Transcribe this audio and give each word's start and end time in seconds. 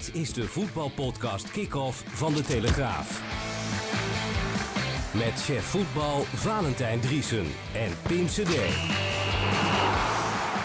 Dit 0.00 0.14
is 0.14 0.32
de 0.32 0.48
voetbalpodcast 0.48 1.50
Kick-Off 1.50 2.02
van 2.06 2.34
De 2.34 2.42
Telegraaf. 2.42 3.22
Met 5.12 5.42
chef 5.42 5.64
voetbal 5.64 6.22
Valentijn 6.34 7.00
Driesen 7.00 7.46
en 7.74 7.92
Pim 8.08 8.26
CD. 8.26 8.54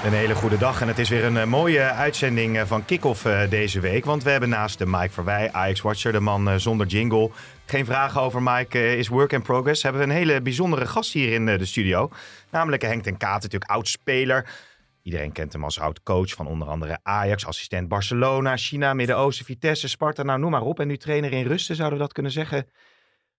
Een 0.04 0.14
hele 0.14 0.36
goede 0.36 0.58
dag 0.58 0.82
en 0.82 0.88
het 0.88 1.00
is 1.00 1.10
weer 1.10 1.24
een 1.24 1.38
eh, 1.38 1.46
mooie 1.46 1.82
uitzending 1.82 2.58
eh, 2.58 2.66
van 2.66 2.86
Kick-Off 2.86 3.26
eh, 3.26 3.50
deze 3.50 3.80
week. 3.80 4.06
Want 4.06 4.24
we 4.24 4.30
hebben 4.30 4.50
naast 4.50 4.78
de 4.78 4.86
Mike 4.86 5.10
Verwij, 5.10 5.52
Ajax-watcher, 5.52 6.12
de 6.12 6.20
man 6.20 6.60
zonder 6.60 6.88
jingle. 6.88 7.32
Geen 7.66 7.86
vragen 7.86 8.22
over 8.22 8.42
Mike, 8.42 8.98
is 8.98 9.08
work 9.08 9.32
in 9.32 9.42
progress. 9.42 9.84
Hebben 9.84 10.02
we 10.02 10.08
een 10.08 10.14
hele 10.14 10.42
bijzondere 10.42 10.86
gast 10.86 11.14
hier 11.14 11.34
in 11.34 11.46
de 11.46 11.66
studio. 11.66 12.10
Namelijk 12.52 12.82
Henk 12.82 13.04
ten 13.04 13.18
Kaat, 13.18 13.42
natuurlijk 13.42 13.72
oud-speler. 13.72 14.46
Iedereen 15.06 15.32
kent 15.32 15.54
hem 15.54 15.64
als 15.64 15.80
oud-coach 15.80 16.30
van 16.30 16.48
onder 16.48 16.68
andere 16.68 17.00
Ajax, 17.04 17.46
assistent 17.46 17.88
Barcelona, 17.88 18.58
China, 18.58 18.94
Midden-Oosten, 18.94 19.46
Vitesse, 19.46 19.90
Sparta. 19.90 20.24
Nou, 20.24 20.40
noem 20.40 20.52
maar 20.52 20.62
op. 20.62 20.80
En 20.80 20.88
nu 20.88 20.98
trainer 20.98 21.32
in 21.32 21.46
rusten, 21.46 21.76
zouden 21.76 21.98
we 21.98 22.04
dat 22.04 22.14
kunnen 22.14 22.32
zeggen? 22.32 22.68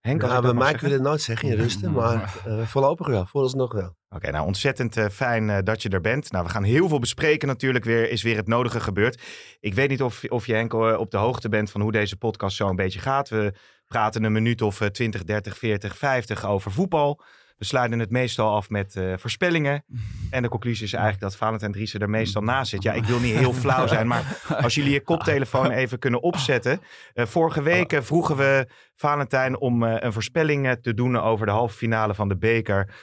Henk, 0.01 0.23
nou, 0.23 0.43
bij 0.43 0.53
mij 0.53 0.75
kun 0.75 0.89
je 0.89 0.95
het 0.95 1.03
nooit 1.03 1.21
zeggen 1.21 1.49
in 1.49 1.57
rusten, 1.57 1.93
maar 1.93 2.35
uh, 2.47 2.67
voorlopig 2.67 3.07
wel, 3.07 3.27
vooralsnog 3.27 3.73
wel. 3.73 3.97
Oké, 4.09 4.31
nou 4.31 4.47
ontzettend 4.47 4.97
uh, 4.97 5.07
fijn 5.09 5.49
uh, 5.49 5.59
dat 5.65 5.83
je 5.83 5.89
er 5.89 6.01
bent. 6.01 6.33
Nou, 6.33 6.45
we 6.45 6.51
gaan 6.51 6.63
heel 6.63 6.89
veel 6.89 6.99
bespreken 6.99 7.49
natuurlijk, 7.49 7.85
weer, 7.85 8.11
is 8.11 8.23
weer 8.23 8.37
het 8.37 8.47
nodige 8.47 8.81
gebeurd. 8.81 9.23
Ik 9.61 9.75
weet 9.75 9.89
niet 9.89 10.03
of, 10.03 10.25
of 10.29 10.47
je 10.47 10.55
Henk 10.55 10.73
op 10.73 11.11
de 11.11 11.17
hoogte 11.17 11.49
bent 11.49 11.71
van 11.71 11.81
hoe 11.81 11.93
deze 11.93 12.17
podcast 12.17 12.57
zo 12.57 12.69
een 12.69 12.77
beetje 12.77 13.01
gaat. 13.01 13.29
We 13.29 13.55
praten 13.87 14.25
een 14.25 14.33
minuut 14.33 14.63
of 14.63 14.79
20, 14.79 15.25
30, 15.25 15.59
40, 15.59 15.97
50 15.97 16.47
over 16.47 16.71
voetbal. 16.71 17.21
We 17.57 17.65
sluiten 17.65 17.99
het 17.99 18.11
meestal 18.11 18.55
af 18.55 18.71
met 18.71 18.95
uh, 18.95 19.13
voorspellingen. 19.17 19.85
En 20.31 20.43
de 20.43 20.49
conclusie 20.49 20.85
is 20.85 20.93
eigenlijk 20.93 21.23
dat 21.23 21.37
Valentijn 21.37 21.73
Driessen 21.73 22.01
er 22.01 22.11
meestal 22.11 22.43
naast 22.43 22.71
zit. 22.71 22.83
Ja, 22.83 22.93
ik 22.93 23.05
wil 23.05 23.19
niet 23.19 23.37
heel 23.37 23.53
flauw 23.53 23.87
zijn, 23.87 24.07
maar 24.07 24.43
als 24.63 24.75
jullie 24.75 24.93
je 24.93 25.03
koptelefoon 25.03 25.71
even 25.83 25.99
kunnen 25.99 26.23
opzetten. 26.23 26.81
Uh, 27.15 27.27
vorige 27.27 27.63
week 27.63 27.93
uh, 27.93 28.01
vroegen 28.01 28.37
we 28.37 28.69
Valentijn 28.95 29.59
om 29.61 29.83
een 29.83 30.13
voorspelling 30.13 30.77
te 30.83 30.95
doen 30.95 31.21
over 31.21 31.47
de 31.47 31.53
halve 31.53 31.77
finale 31.77 32.15
van 32.15 32.29
de 32.29 32.37
beker 32.37 32.95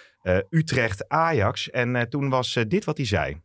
Utrecht-Ajax. 0.49 1.69
En 1.69 2.09
toen 2.09 2.29
was 2.29 2.59
dit 2.67 2.85
wat 2.85 2.97
hij 2.97 3.05
zei. 3.05 3.41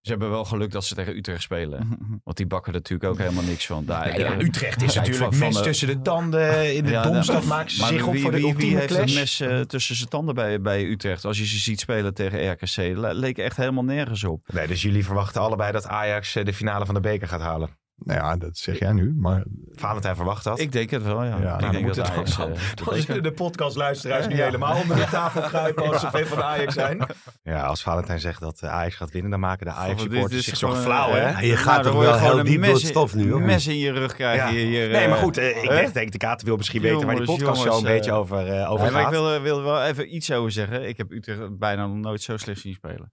Ze 0.00 0.10
hebben 0.10 0.30
wel 0.30 0.44
geluk 0.44 0.70
dat 0.70 0.84
ze 0.84 0.94
tegen 0.94 1.16
Utrecht 1.16 1.42
spelen. 1.42 1.98
Want 2.24 2.36
die 2.36 2.46
bakken 2.46 2.72
er 2.72 2.78
natuurlijk 2.78 3.10
ook 3.10 3.18
helemaal 3.18 3.44
niks 3.44 3.66
van. 3.66 3.84
Daar, 3.84 4.18
ja, 4.18 4.40
Utrecht 4.40 4.82
is 4.82 4.94
natuurlijk 4.94 5.36
mes 5.36 5.56
de... 5.56 5.62
tussen 5.62 5.86
de 5.86 6.02
tanden. 6.02 6.74
In 6.76 6.84
de 6.84 6.90
ja, 6.90 7.02
domstad 7.02 7.44
maken 7.44 7.70
ze 7.70 7.86
zich 7.86 8.06
op 8.06 8.16
voor 8.16 8.30
de 8.30 8.40
wie, 8.40 8.54
wie 8.54 8.76
heeft 8.76 8.90
een 8.90 9.14
mes 9.14 9.40
uh, 9.40 9.60
tussen 9.60 9.96
zijn 9.96 10.08
tanden 10.08 10.34
bij, 10.34 10.60
bij 10.60 10.84
Utrecht? 10.84 11.24
Als 11.24 11.38
je 11.38 11.46
ze 11.46 11.58
ziet 11.58 11.80
spelen 11.80 12.14
tegen 12.14 12.50
RKC. 12.50 12.76
leek 13.12 13.38
echt 13.38 13.56
helemaal 13.56 13.84
nergens 13.84 14.24
op. 14.24 14.48
Nee, 14.52 14.66
dus 14.66 14.82
jullie 14.82 15.04
verwachten 15.04 15.40
allebei 15.40 15.72
dat 15.72 15.86
Ajax 15.86 16.32
de 16.32 16.54
finale 16.54 16.86
van 16.86 16.94
de 16.94 17.00
beker 17.00 17.28
gaat 17.28 17.40
halen? 17.40 17.68
Nou 18.04 18.20
ja, 18.20 18.36
dat 18.36 18.58
zeg 18.58 18.78
jij 18.78 18.92
nu, 18.92 19.14
maar... 19.16 19.44
Valentijn 19.72 20.16
verwacht 20.16 20.44
dat? 20.44 20.58
Ik 20.58 20.72
denk 20.72 20.90
het 20.90 21.02
wel, 21.02 21.24
ja. 21.24 21.38
ja 21.40 21.54
ik 21.54 21.60
nou, 21.60 21.72
denk 21.72 21.94
dat 21.94 22.10
Ajax, 22.10 22.36
dan, 22.36 22.50
uh, 22.50 23.06
dan 23.06 23.22
de 23.22 23.32
podcastluisteraars 23.32 24.26
nu 24.26 24.42
helemaal 24.42 24.80
onder 24.80 24.96
de 24.96 25.06
tafel 25.10 25.42
kruipen 25.42 25.86
als 25.86 26.00
ze 26.00 26.10
fan 26.10 26.26
van 26.26 26.42
Ajax 26.42 26.74
zijn. 26.74 27.06
Ja, 27.42 27.62
als 27.62 27.82
Valentijn 27.82 28.20
zegt 28.20 28.40
dat 28.40 28.60
eh, 28.60 28.72
Ajax 28.72 28.94
gaat 28.94 29.10
winnen, 29.10 29.30
dan 29.30 29.40
maken 29.40 29.66
de 29.66 29.72
Ajax-supporters 29.72 30.44
zich 30.44 30.56
zo 30.56 30.74
flauw, 30.74 31.12
hè? 31.12 31.40
je 31.40 31.56
gaat 31.56 31.82
toch 31.82 31.94
wel 31.94 32.18
heel 32.18 32.42
diep 32.44 32.62
door 32.62 32.74
het 32.74 32.82
stof 32.82 33.14
nu, 33.14 33.30
hoor. 33.30 33.42
mes 33.42 33.66
in 33.66 33.78
je 33.78 33.92
rug 33.92 34.14
krijgen. 34.14 34.48
Hier, 34.48 34.88
nee, 34.88 35.08
maar 35.08 35.18
goed, 35.18 35.38
uh, 35.38 35.62
ik 35.62 35.68
denk, 35.68 35.94
denk 35.94 36.12
de 36.12 36.18
Kater 36.18 36.46
wil 36.46 36.56
misschien 36.56 36.82
weten 36.82 37.06
waar 37.06 37.16
die 37.16 37.24
podcast 37.24 37.62
zo 37.62 37.76
een 37.76 37.82
beetje 37.82 38.12
over, 38.12 38.66
over 38.66 38.90
gaat. 38.90 39.04
ik 39.04 39.08
wil, 39.08 39.40
wil 39.40 39.62
wel 39.62 39.82
even 39.82 40.14
iets 40.14 40.32
over 40.32 40.50
zeggen. 40.50 40.88
Ik 40.88 40.96
heb 40.96 41.10
Utrecht 41.10 41.58
bijna 41.58 41.86
nog 41.86 41.96
nooit 41.96 42.22
zo 42.22 42.36
slecht 42.36 42.60
zien 42.60 42.74
spelen. 42.74 43.12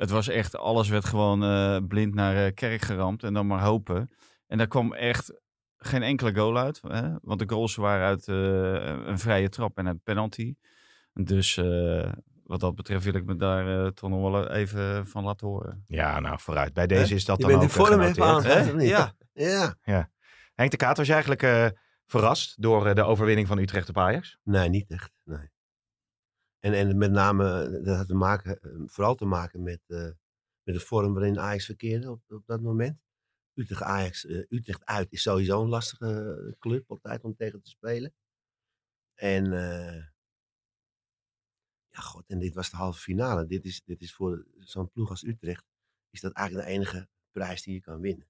Het 0.00 0.10
was 0.10 0.28
echt, 0.28 0.56
alles 0.56 0.88
werd 0.88 1.04
gewoon 1.04 1.86
blind 1.86 2.14
naar 2.14 2.52
kerk 2.52 2.82
geramd 2.82 3.22
en 3.22 3.34
dan 3.34 3.46
maar 3.46 3.62
hopen. 3.62 4.10
En 4.46 4.58
daar 4.58 4.66
kwam 4.66 4.92
echt 4.94 5.32
geen 5.76 6.02
enkele 6.02 6.34
goal 6.34 6.58
uit. 6.58 6.80
Hè? 6.88 7.10
Want 7.22 7.38
de 7.38 7.48
goals 7.48 7.74
waren 7.74 8.06
uit 8.06 8.26
uh, 8.26 9.06
een 9.06 9.18
vrije 9.18 9.48
trap 9.48 9.78
en 9.78 9.86
een 9.86 10.00
penalty. 10.02 10.54
Dus 11.12 11.56
uh, 11.56 12.12
wat 12.44 12.60
dat 12.60 12.74
betreft 12.74 13.04
wil 13.04 13.14
ik 13.14 13.24
me 13.24 13.36
daar 13.36 13.68
uh, 13.68 13.86
toch 13.86 14.10
nog 14.10 14.30
wel 14.30 14.50
even 14.50 15.06
van 15.06 15.24
laten 15.24 15.46
horen. 15.46 15.84
Ja, 15.86 16.20
nou 16.20 16.38
vooruit. 16.40 16.72
Bij 16.72 16.86
deze 16.86 17.14
is 17.14 17.24
dat 17.24 17.38
je 17.38 17.46
dan 17.46 17.54
ook 17.54 17.60
de 17.60 17.68
vorm 17.68 18.00
even 18.00 18.24
aan. 18.24 18.80
Ja. 18.80 19.12
ja. 19.32 19.74
ja. 19.82 20.10
Henk 20.54 20.70
de 20.70 20.76
Kaat, 20.76 20.96
was 20.96 21.06
je 21.06 21.12
eigenlijk 21.12 21.74
verrast 22.06 22.62
door 22.62 22.94
de 22.94 23.02
overwinning 23.02 23.46
van 23.46 23.58
Utrecht 23.58 23.88
op 23.88 23.98
Ajax? 23.98 24.38
Nee, 24.42 24.68
niet 24.68 24.90
echt. 24.90 25.10
Nee. 25.24 25.50
En, 26.60 26.72
en 26.72 26.98
met 26.98 27.10
name, 27.10 27.70
dat 27.82 27.96
had 27.96 28.06
te 28.06 28.14
maken, 28.14 28.58
vooral 28.86 29.14
te 29.14 29.24
maken 29.24 29.62
met, 29.62 29.80
met 30.62 30.74
de 30.74 30.80
vorm 30.80 31.12
waarin 31.12 31.38
Ajax 31.38 31.64
verkeerde 31.64 32.10
op, 32.10 32.22
op 32.28 32.46
dat 32.46 32.60
moment. 32.60 33.00
Utrecht 33.54 33.82
Ajax, 33.82 34.24
Utrecht 34.24 34.84
uit 34.84 35.12
is 35.12 35.22
sowieso 35.22 35.62
een 35.62 35.68
lastige 35.68 36.36
eh, 36.46 36.58
club 36.58 36.90
altijd 36.90 37.24
om 37.24 37.34
tegen 37.36 37.62
te 37.62 37.70
spelen. 37.70 38.14
En 39.14 39.44
ja, 41.88 42.00
god, 42.00 42.28
en 42.28 42.38
dit 42.38 42.54
was 42.54 42.70
de 42.70 42.76
halve 42.76 43.00
finale. 43.00 43.46
Dit 43.46 43.64
is, 43.64 43.82
dit 43.84 44.00
is 44.00 44.14
voor 44.14 44.46
zo'n 44.58 44.90
ploeg 44.90 45.10
als 45.10 45.22
Utrecht, 45.22 45.64
is 46.10 46.20
dat 46.20 46.32
eigenlijk 46.32 46.66
de 46.66 46.72
enige 46.72 47.08
prijs 47.30 47.62
die 47.62 47.74
je 47.74 47.80
kan 47.80 48.00
winnen. 48.00 48.28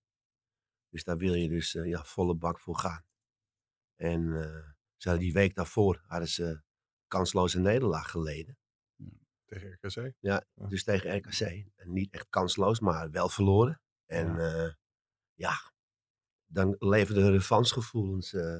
Dus 0.88 1.04
daar 1.04 1.16
wil 1.16 1.34
je 1.34 1.48
dus 1.48 1.72
ja, 1.72 2.04
volle 2.04 2.34
bak 2.34 2.58
voor 2.58 2.76
gaan. 2.76 3.04
En 3.96 4.32
ze 4.96 5.18
die 5.18 5.32
week 5.32 5.54
daarvoor 5.54 6.02
hadden 6.06 6.28
ze 6.28 6.62
kansloze 7.10 7.60
nederlaag 7.60 8.10
geleden. 8.10 8.58
Tegen 9.44 9.78
RKC? 9.80 10.12
Ja, 10.20 10.44
dus 10.54 10.84
tegen 10.84 11.16
RKC. 11.16 11.40
En 11.76 11.92
niet 11.92 12.12
echt 12.12 12.26
kansloos, 12.30 12.80
maar 12.80 13.10
wel 13.10 13.28
verloren. 13.28 13.80
En 14.06 14.34
ja 14.34 14.76
ja, 15.40 15.72
dan 16.46 16.76
leverde 16.78 17.30
revansgevoelens 17.30 18.32
uh, 18.32 18.58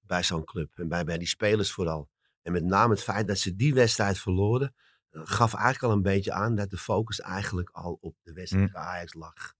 bij 0.00 0.22
zo'n 0.22 0.44
club. 0.44 0.78
En 0.78 0.88
bij, 0.88 1.04
bij 1.04 1.18
die 1.18 1.28
spelers 1.28 1.72
vooral. 1.72 2.10
En 2.42 2.52
met 2.52 2.64
name 2.64 2.92
het 2.92 3.02
feit 3.02 3.28
dat 3.28 3.38
ze 3.38 3.56
die 3.56 3.74
wedstrijd 3.74 4.18
verloren, 4.18 4.74
uh, 5.10 5.22
gaf 5.24 5.54
eigenlijk 5.54 5.84
al 5.84 5.92
een 5.92 6.02
beetje 6.02 6.32
aan 6.32 6.54
dat 6.54 6.70
de 6.70 6.76
focus 6.76 7.20
eigenlijk 7.20 7.70
al 7.70 7.98
op 8.00 8.16
de 8.22 8.32
wedstrijd 8.32 8.72
bij 8.72 8.82
hm. 8.82 8.88
Ajax 8.88 9.14
lag. 9.14 9.54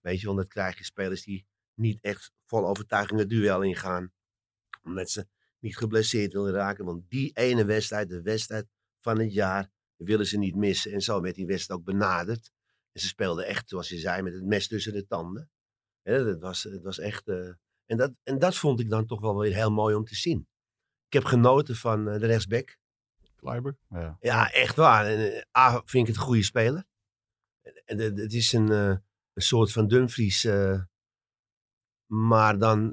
Weet 0.00 0.20
je, 0.20 0.26
want 0.26 0.38
dan 0.38 0.48
krijg 0.48 0.78
je 0.78 0.84
spelers 0.84 1.24
die 1.24 1.46
niet 1.74 2.00
echt 2.00 2.32
vol 2.44 2.66
overtuiging 2.66 3.20
het 3.20 3.28
duel 3.28 3.62
ingaan. 3.62 4.12
Omdat 4.82 5.10
ze 5.10 5.26
niet 5.64 5.76
geblesseerd 5.76 6.32
willen 6.32 6.52
raken. 6.52 6.84
Want 6.84 7.10
die 7.10 7.30
ene 7.32 7.64
wedstrijd, 7.64 8.08
de 8.08 8.22
wedstrijd 8.22 8.66
van 9.00 9.18
het 9.18 9.32
jaar, 9.32 9.70
willen 9.96 10.26
ze 10.26 10.38
niet 10.38 10.56
missen. 10.56 10.92
En 10.92 11.00
zo 11.00 11.20
werd 11.20 11.34
die 11.34 11.46
wedstrijd 11.46 11.80
ook 11.80 11.86
benaderd. 11.86 12.52
En 12.92 13.00
ze 13.00 13.06
speelden 13.06 13.46
echt, 13.46 13.68
zoals 13.68 13.88
je 13.88 13.98
zei, 13.98 14.22
met 14.22 14.32
het 14.32 14.44
mes 14.44 14.68
tussen 14.68 14.92
de 14.92 15.06
tanden. 15.06 15.50
Dat 16.02 16.40
was, 16.40 16.62
het 16.62 16.82
was 16.82 16.98
echt. 16.98 17.28
Uh, 17.28 17.52
en, 17.86 17.96
dat, 17.96 18.12
en 18.22 18.38
dat 18.38 18.56
vond 18.56 18.80
ik 18.80 18.90
dan 18.90 19.06
toch 19.06 19.20
wel 19.20 19.38
weer 19.38 19.54
heel 19.54 19.70
mooi 19.70 19.94
om 19.94 20.04
te 20.04 20.14
zien. 20.14 20.48
Ik 21.06 21.12
heb 21.12 21.24
genoten 21.24 21.76
van 21.76 22.08
uh, 22.08 22.18
de 22.18 22.26
rechtsback. 22.26 22.78
Kleiber. 23.36 23.76
Ja. 23.88 24.16
ja, 24.20 24.52
echt 24.52 24.76
waar. 24.76 25.06
En, 25.06 25.18
uh, 25.18 25.40
A, 25.58 25.82
vind 25.84 26.08
ik 26.08 26.14
het 26.14 26.16
een 26.16 26.28
goede 26.28 26.42
speler. 26.42 26.84
En, 27.84 27.98
het 27.98 28.32
is 28.32 28.52
een, 28.52 28.70
een 28.70 29.02
soort 29.34 29.72
van 29.72 29.88
Dumfries. 29.88 30.48
maar 32.06 32.58
dan 32.58 32.90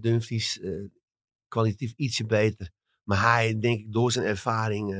Dumfries 0.00 0.60
kwalitatief 1.50 1.92
ietsje 1.96 2.26
beter. 2.26 2.70
Maar 3.04 3.20
hij, 3.20 3.58
denk 3.58 3.78
ik, 3.78 3.92
door 3.92 4.12
zijn 4.12 4.26
ervaring 4.26 4.94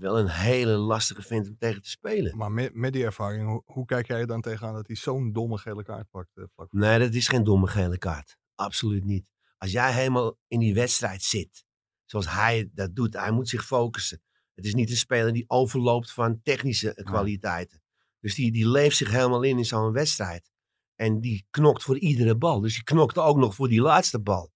wel 0.00 0.18
een 0.18 0.28
hele 0.28 0.76
lastige 0.76 1.22
vindt 1.22 1.48
om 1.48 1.56
tegen 1.58 1.82
te 1.82 1.90
spelen. 1.90 2.36
Maar 2.36 2.52
met, 2.52 2.74
met 2.74 2.92
die 2.92 3.04
ervaring, 3.04 3.48
hoe, 3.48 3.62
hoe, 3.64 3.84
kijk 3.84 4.06
jij 4.06 4.26
dan 4.26 4.40
tegenaan 4.40 4.74
dat 4.74 4.86
hij 4.86 4.96
zo'n 4.96 5.32
domme 5.32 5.58
gele 5.58 5.82
kaart 5.82 6.10
pakt? 6.10 6.30
Uh, 6.34 6.44
vlak 6.54 6.72
nee, 6.72 6.98
dat 6.98 7.14
is 7.14 7.28
geen 7.28 7.44
domme 7.44 7.66
gele 7.66 7.98
kaart. 7.98 8.36
Absoluut 8.54 9.04
niet. 9.04 9.26
Als 9.58 9.70
jij 9.70 9.92
helemaal 9.92 10.38
in 10.46 10.58
die 10.58 10.74
wedstrijd 10.74 11.22
zit, 11.22 11.64
zoals 12.04 12.30
hij 12.30 12.70
dat 12.74 12.94
doet, 12.94 13.14
hij 13.14 13.30
moet 13.30 13.48
zich 13.48 13.66
focussen. 13.66 14.22
Het 14.54 14.64
is 14.64 14.74
niet 14.74 14.90
een 14.90 14.96
speler 14.96 15.32
die 15.32 15.44
overloopt 15.46 16.12
van 16.12 16.40
technische 16.42 17.00
kwaliteiten. 17.04 17.82
Dus 18.20 18.34
die, 18.34 18.52
die 18.52 18.68
leeft 18.68 18.96
zich 18.96 19.10
helemaal 19.10 19.42
in 19.42 19.58
in 19.58 19.64
zo'n 19.64 19.92
wedstrijd. 19.92 20.50
En 20.94 21.20
die 21.20 21.46
knokt 21.50 21.82
voor 21.82 21.98
iedere 21.98 22.36
bal. 22.36 22.60
Dus 22.60 22.74
die 22.74 22.84
knokte 22.84 23.20
ook 23.20 23.36
nog 23.36 23.54
voor 23.54 23.68
die 23.68 23.80
laatste 23.80 24.20
bal. 24.20 24.52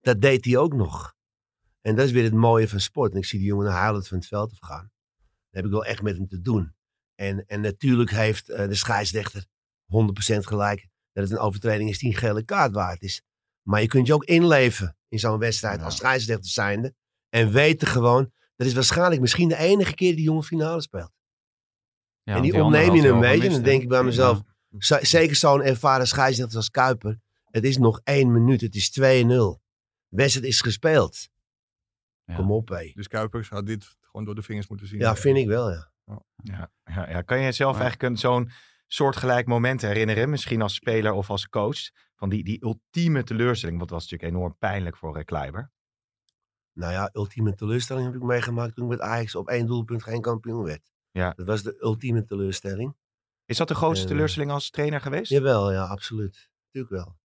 Dat 0.00 0.20
deed 0.20 0.44
hij 0.44 0.56
ook 0.56 0.74
nog. 0.74 1.14
En 1.80 1.96
dat 1.96 2.06
is 2.06 2.12
weer 2.12 2.24
het 2.24 2.32
mooie 2.32 2.68
van 2.68 2.80
sport. 2.80 3.12
En 3.12 3.18
ik 3.18 3.24
zie 3.24 3.38
die 3.38 3.48
jongen 3.48 3.70
huilend 3.70 4.08
van 4.08 4.18
het 4.18 4.26
veld 4.26 4.52
afgaan. 4.52 4.90
Dan 5.18 5.62
heb 5.62 5.64
ik 5.64 5.70
wel 5.70 5.84
echt 5.84 6.02
met 6.02 6.16
hem 6.16 6.28
te 6.28 6.40
doen. 6.40 6.74
En, 7.14 7.46
en 7.46 7.60
natuurlijk 7.60 8.10
heeft 8.10 8.48
uh, 8.48 8.56
de 8.56 8.74
scheidsrechter 8.74 9.44
100% 9.44 9.46
gelijk 10.38 10.88
dat 11.12 11.22
het 11.24 11.32
een 11.32 11.38
overtreding 11.38 11.90
is 11.90 11.98
die 11.98 12.08
een 12.08 12.18
gele 12.18 12.44
kaart 12.44 12.72
waard 12.72 13.02
is. 13.02 13.22
Maar 13.62 13.80
je 13.80 13.86
kunt 13.86 14.06
je 14.06 14.14
ook 14.14 14.24
inleven 14.24 14.96
in 15.08 15.18
zo'n 15.18 15.38
wedstrijd 15.38 15.82
als 15.82 15.96
scheidsrechter 15.96 16.50
zijnde. 16.50 16.94
En 17.28 17.52
weten 17.52 17.88
gewoon, 17.88 18.32
dat 18.56 18.66
is 18.66 18.74
waarschijnlijk 18.74 19.20
misschien 19.20 19.48
de 19.48 19.56
enige 19.56 19.94
keer 19.94 20.14
die 20.14 20.24
jongen 20.24 20.42
finale 20.42 20.80
speelt. 20.80 21.12
Ja, 22.22 22.34
en 22.34 22.42
die, 22.42 22.52
die 22.52 22.62
ontneem 22.62 22.94
je 22.94 23.08
een 23.08 23.20
beetje. 23.20 23.46
En 23.46 23.52
dan 23.52 23.62
denk 23.62 23.82
ik 23.82 23.88
bij 23.88 24.02
mezelf, 24.02 24.42
ja. 24.78 25.04
zeker 25.04 25.36
zo'n 25.36 25.62
ervaren 25.62 26.06
scheidsrechter 26.06 26.56
als 26.56 26.70
Kuiper. 26.70 27.18
Het 27.44 27.64
is 27.64 27.78
nog 27.78 28.00
één 28.04 28.32
minuut, 28.32 28.60
het 28.60 28.74
is 28.74 29.00
2-0. 29.00 29.04
Wedstrijd 30.10 30.46
is 30.46 30.60
gespeeld. 30.60 31.28
Kom 32.34 32.52
op, 32.52 32.68
hé. 32.68 32.92
Dus 32.94 33.08
Kuipers 33.08 33.48
had 33.48 33.66
dit 33.66 33.96
gewoon 34.00 34.24
door 34.24 34.34
de 34.34 34.42
vingers 34.42 34.68
moeten 34.68 34.86
zien. 34.86 34.98
Ja, 34.98 35.16
vind 35.16 35.36
ik 35.36 35.46
wel, 35.46 35.70
ja. 35.70 35.92
Ja, 36.42 36.70
ja, 36.84 37.10
ja. 37.10 37.22
Kan 37.22 37.38
je 37.38 37.44
jezelf 37.44 37.80
eigenlijk 37.80 38.18
zo'n 38.18 38.50
soortgelijk 38.86 39.46
moment 39.46 39.80
herinneren? 39.82 40.30
Misschien 40.30 40.62
als 40.62 40.74
speler 40.74 41.12
of 41.12 41.30
als 41.30 41.48
coach. 41.48 41.90
van 42.14 42.28
die, 42.28 42.44
die 42.44 42.62
ultieme 42.64 43.24
teleurstelling? 43.24 43.78
Want 43.78 43.90
dat 43.90 44.00
was 44.00 44.10
natuurlijk 44.10 44.38
enorm 44.38 44.56
pijnlijk 44.58 44.96
voor 44.96 45.16
uh, 45.18 45.24
Kleiber. 45.24 45.70
Nou 46.72 46.92
ja, 46.92 47.10
ultieme 47.12 47.54
teleurstelling 47.54 48.06
heb 48.06 48.14
ik 48.14 48.22
meegemaakt 48.22 48.74
toen 48.74 48.84
ik 48.84 48.90
met 48.90 49.00
Ajax 49.00 49.34
op 49.34 49.48
één 49.48 49.66
doelpunt 49.66 50.02
geen 50.02 50.20
kampioen 50.20 50.62
werd. 50.64 50.90
Ja. 51.10 51.32
Dat 51.36 51.46
was 51.46 51.62
de 51.62 51.76
ultieme 51.80 52.24
teleurstelling. 52.24 52.96
Is 53.44 53.56
dat 53.56 53.68
de 53.68 53.74
grootste 53.74 54.04
Eh, 54.04 54.10
teleurstelling 54.10 54.50
als 54.50 54.70
trainer 54.70 55.00
geweest? 55.00 55.30
Jawel, 55.30 55.72
ja, 55.72 55.84
absoluut. 55.84 56.50
Natuurlijk 56.72 57.04
wel. 57.04 57.18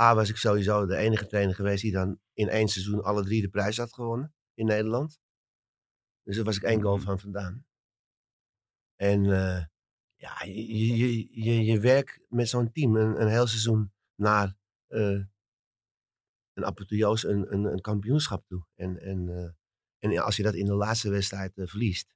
A 0.00 0.14
was 0.14 0.28
ik 0.28 0.36
sowieso 0.36 0.86
de 0.86 0.96
enige 0.96 1.26
trainer 1.26 1.54
geweest 1.54 1.82
die 1.82 1.92
dan 1.92 2.20
in 2.32 2.48
één 2.48 2.68
seizoen 2.68 3.02
alle 3.02 3.24
drie 3.24 3.40
de 3.42 3.48
prijs 3.48 3.76
had 3.76 3.94
gewonnen 3.94 4.34
in 4.54 4.66
Nederland. 4.66 5.20
Dus 6.22 6.36
daar 6.36 6.44
was 6.44 6.56
ik 6.56 6.62
één 6.62 6.82
goal 6.82 6.96
Mhm. 6.96 7.04
van 7.04 7.18
vandaan. 7.18 7.66
En 8.96 9.24
eh, 9.24 9.64
ja, 10.14 10.42
je, 10.44 10.96
je, 10.96 11.42
je, 11.42 11.64
je 11.64 11.80
werkt 11.80 12.20
met 12.28 12.48
zo'n 12.48 12.72
team 12.72 12.96
een, 12.96 13.20
een 13.20 13.28
heel 13.28 13.46
seizoen 13.46 13.92
naar 14.14 14.56
eh, 14.86 15.24
een 16.52 16.64
apotheose, 16.64 17.28
een, 17.28 17.52
een, 17.52 17.64
een 17.64 17.80
kampioenschap 17.80 18.46
toe. 18.46 18.66
En, 18.74 18.98
en, 19.00 19.28
eh, 19.28 19.50
en 19.98 20.18
als 20.22 20.36
je 20.36 20.42
dat 20.42 20.54
in 20.54 20.64
de 20.66 20.74
laatste 20.74 21.10
wedstrijd 21.10 21.52
verliest, 21.54 22.14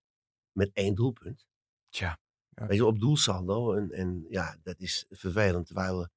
met 0.53 0.71
één 0.73 0.95
doelpunt. 0.95 1.47
Tja. 1.89 2.21
Ja. 2.49 2.67
Weet 2.67 2.77
je, 2.77 2.85
op 2.87 2.99
doelsaldo. 2.99 3.73
En, 3.75 3.91
en 3.91 4.27
ja, 4.29 4.57
dat 4.63 4.81
is 4.81 5.07
vervelend. 5.09 5.67
Terwijl 5.67 5.99
we 6.01 6.11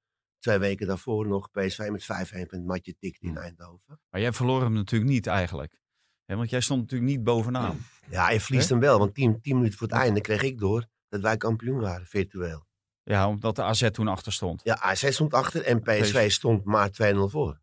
twee 0.46 0.58
weken 0.58 0.88
daarvoor 0.88 1.28
nog 1.28 1.52
PSV 1.52 1.88
met 1.92 2.04
5-1 2.04 2.06
van 2.06 2.40
het 2.50 2.66
matje 2.66 2.96
tikt 3.00 3.22
in 3.22 3.30
Hmm. 3.30 3.38
Eindhoven. 3.38 4.00
Maar 4.10 4.22
jij 4.22 4.34
verloor 4.34 4.62
hem 4.62 4.74
natuurlijk 4.74 5.12
niet 5.12 5.28
eigenlijk. 5.28 5.80
Hè, 6.26 6.36
want 6.36 6.50
jij 6.50 6.62
stond 6.62 6.82
natuurlijk 6.82 7.12
niet 7.12 7.24
bovenaan. 7.24 7.86
Ja, 8.10 8.30
je 8.30 8.40
verliest 8.40 8.70
hem 8.70 8.80
wel. 8.80 9.00
Want 9.00 9.14
tien, 9.14 9.42
tien 9.42 9.56
minuten 9.56 9.78
voor 9.78 9.88
het 9.88 9.96
einde 9.96 10.22
kreeg 10.22 10.42
ik 10.44 10.60
door 10.60 10.86
dat 11.10 11.22
wij 11.22 11.38
kampioen 11.38 11.80
waren, 11.80 12.06
virtueel. 12.06 12.66
Ja, 13.04 13.28
omdat 13.28 13.56
de 13.56 13.64
AZ 13.64 13.90
toen 13.92 14.08
achter 14.08 14.34
stond. 14.34 14.62
Ja, 14.64 14.80
AZ 14.80 15.12
stond 15.12 15.34
achter 15.34 15.64
en 15.64 15.82
PSV 15.82 16.32
stond 16.32 16.64
maar 16.64 16.90
2-0 16.90 17.16
voor. 17.18 17.62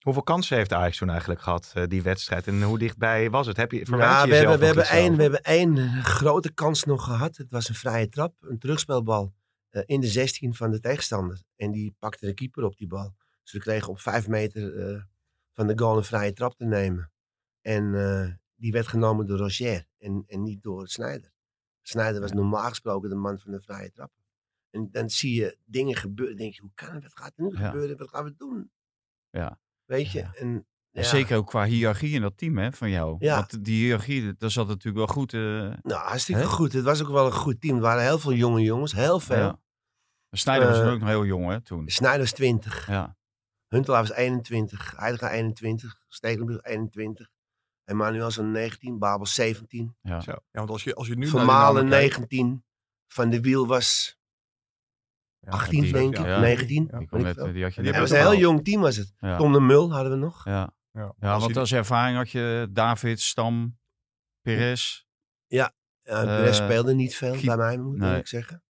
Hoeveel 0.00 0.22
kansen 0.22 0.56
heeft 0.56 0.72
Ajax 0.72 0.96
toen 0.98 1.10
eigenlijk 1.10 1.40
gehad, 1.40 1.70
eh, 1.74 1.86
die 1.86 2.02
wedstrijd? 2.02 2.46
En 2.46 2.62
hoe 2.62 2.78
dichtbij 2.78 3.30
was 3.30 3.46
het? 3.46 3.56
Heb 3.56 3.72
je, 3.72 3.78
je 3.78 3.84
we, 3.84 4.04
hebben, 4.04 4.58
we, 4.58 4.66
hebben 4.66 4.88
één, 4.88 5.16
we 5.16 5.22
hebben 5.22 5.42
één 5.42 6.02
grote 6.02 6.52
kans 6.52 6.84
nog 6.84 7.04
gehad. 7.04 7.36
Het 7.36 7.50
was 7.50 7.68
een 7.68 7.74
vrije 7.74 8.08
trap, 8.08 8.34
een 8.40 8.58
terugspeelbal 8.58 9.32
eh, 9.70 9.82
in 9.86 10.00
de 10.00 10.06
16 10.06 10.54
van 10.54 10.70
de 10.70 10.80
tegenstander. 10.80 11.42
En 11.56 11.70
die 11.70 11.94
pakte 11.98 12.26
de 12.26 12.34
keeper 12.34 12.64
op 12.64 12.76
die 12.76 12.86
bal. 12.86 13.14
Dus 13.42 13.52
we 13.52 13.58
kregen 13.58 13.88
op 13.88 14.00
vijf 14.00 14.28
meter 14.28 14.78
eh, 14.78 15.02
van 15.52 15.66
de 15.66 15.78
goal 15.78 15.96
een 15.96 16.04
vrije 16.04 16.32
trap 16.32 16.56
te 16.56 16.64
nemen. 16.64 17.12
En 17.60 17.94
eh, 17.94 18.32
die 18.54 18.72
werd 18.72 18.86
genomen 18.86 19.26
door 19.26 19.38
Roger 19.38 19.86
en, 19.98 20.24
en 20.26 20.42
niet 20.42 20.62
door 20.62 20.88
Snijder. 20.88 21.32
Snijder 21.82 22.20
was 22.20 22.32
normaal 22.32 22.68
gesproken 22.68 23.08
de 23.08 23.14
man 23.14 23.38
van 23.38 23.52
de 23.52 23.60
vrije 23.60 23.90
trap. 23.90 24.12
En 24.70 24.88
dan 24.90 25.10
zie 25.10 25.34
je 25.34 25.58
dingen 25.64 25.96
gebeuren. 25.96 26.36
denk 26.36 26.54
je, 26.54 26.60
hoe 26.60 26.70
kan 26.74 26.94
het? 26.94 27.02
Wat 27.02 27.16
gaat 27.18 27.32
er 27.36 27.44
nu 27.44 27.58
Ja. 27.58 27.70
gebeuren? 27.70 27.96
Wat 27.96 28.08
gaan 28.08 28.24
we 28.24 28.34
doen? 28.36 28.70
Ja. 29.30 29.60
Weet 29.84 30.12
je? 30.12 30.18
Ja. 30.18 30.34
En 30.34 30.66
ja. 30.90 31.02
Zeker 31.02 31.36
ook 31.36 31.46
qua 31.46 31.64
hiërarchie 31.64 32.10
in 32.14 32.20
dat 32.20 32.36
team 32.36 32.58
hè, 32.58 32.72
van 32.72 32.90
jou. 32.90 33.16
Ja. 33.18 33.34
Want 33.36 33.64
die 33.64 33.82
hiërarchie, 33.84 34.34
dat 34.38 34.52
zat 34.52 34.66
natuurlijk 34.66 34.96
wel 34.96 35.06
goed. 35.16 35.32
eh 35.34 35.40
Nou, 35.40 35.76
hartstikke 36.02 36.40
Hè? 36.40 36.46
goed. 36.46 36.72
Het 36.72 36.84
was 36.84 37.02
ook 37.02 37.08
wel 37.10 37.26
een 37.26 37.32
goed 37.32 37.60
team. 37.60 37.76
Er 37.76 37.82
waren 37.82 38.02
heel 38.02 38.18
veel 38.18 38.32
jonge 38.32 38.60
jongens. 38.62 38.92
Heel 38.92 39.20
veel. 39.20 39.36
ja. 39.36 39.60
Snijder 40.30 40.68
was 40.68 40.78
Eh, 40.80 40.90
ook 40.92 40.98
nog 40.98 41.08
heel 41.08 41.24
jong 41.24 41.48
hè, 41.48 41.60
toen. 41.60 41.88
Snijder 41.88 42.20
was 42.20 42.32
20. 42.32 42.86
Ja. 42.86 43.16
Huntelaar 43.68 44.00
was 44.00 44.12
21. 44.12 44.92
Heidegger 44.96 45.30
21. 45.30 46.00
Stekelenburg 46.08 46.62
21. 46.62 47.28
Emmanuel 47.84 48.30
zo'n 48.30 48.50
19. 48.50 48.98
Babel 48.98 49.26
17. 49.26 49.96
Zo. 50.02 50.12
Ja, 50.12 50.38
want 50.52 50.70
als 50.70 50.84
je, 50.84 50.94
als 50.94 51.06
je 51.06 51.14
nu 51.14 51.20
die 51.20 51.30
Vermalen 51.30 51.74
namen 51.74 51.90
kijkt- 51.90 52.16
19. 52.18 52.64
Van 53.12 53.30
de 53.30 53.40
Wiel 53.40 53.66
was 53.66 54.18
Ja, 55.40 55.50
18 55.50 55.82
die- 55.82 55.92
denk 55.92 56.18
ik. 56.18 56.24
ja. 56.24 56.40
19. 56.40 56.88
Ja. 56.90 56.98
Die, 56.98 57.08
die 57.08 57.62
had 57.62 57.74
je 57.74 57.78
En 57.78 57.84
net 57.84 57.92
Het 57.92 58.00
was 58.00 58.08
die 58.10 58.18
een 58.18 58.24
heel 58.30 58.38
jong 58.38 58.64
team 58.64 58.80
was 58.80 58.96
het. 58.96 59.14
Ja. 59.18 59.36
Tom 59.36 59.52
de 59.52 59.60
Mul 59.60 59.92
hadden 59.92 60.12
we 60.12 60.18
nog. 60.18 60.44
Ja. 60.44 60.70
Ja, 60.92 61.14
ja, 61.20 61.32
als 61.32 61.42
want 61.42 61.54
je- 61.54 61.60
als 61.60 61.72
ervaring 61.72 62.16
had 62.16 62.30
je 62.30 62.68
David, 62.70 63.20
Stam, 63.20 63.78
Perez, 64.42 65.04
Ja, 65.46 65.74
Perez 66.02 66.58
Eh, 66.58 66.64
speelde 66.64 66.94
niet 66.94 67.16
veel 67.16 67.32
keep- 67.32 67.44
bij 67.44 67.56
mij, 67.56 67.78
moet 67.78 67.96
nee. 67.98 68.18
ik 68.18 68.26
zeggen. 68.26 68.62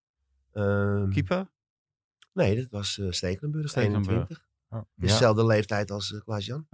Ehm, 0.54 1.10
keeper. 1.10 1.50
nee, 2.34 2.56
dat 2.56 2.70
was 2.70 2.98
eh 3.00 3.12
Stekelenburg, 3.12 3.70
Stekelenburg. 3.70 4.10
21. 4.14 4.48
Ja. 4.70 4.86
Dezelfde 4.96 5.46
leeftijd 5.46 5.92
als 5.92 6.12
uh, 6.12 6.22
Klaas-Jan. 6.22 6.68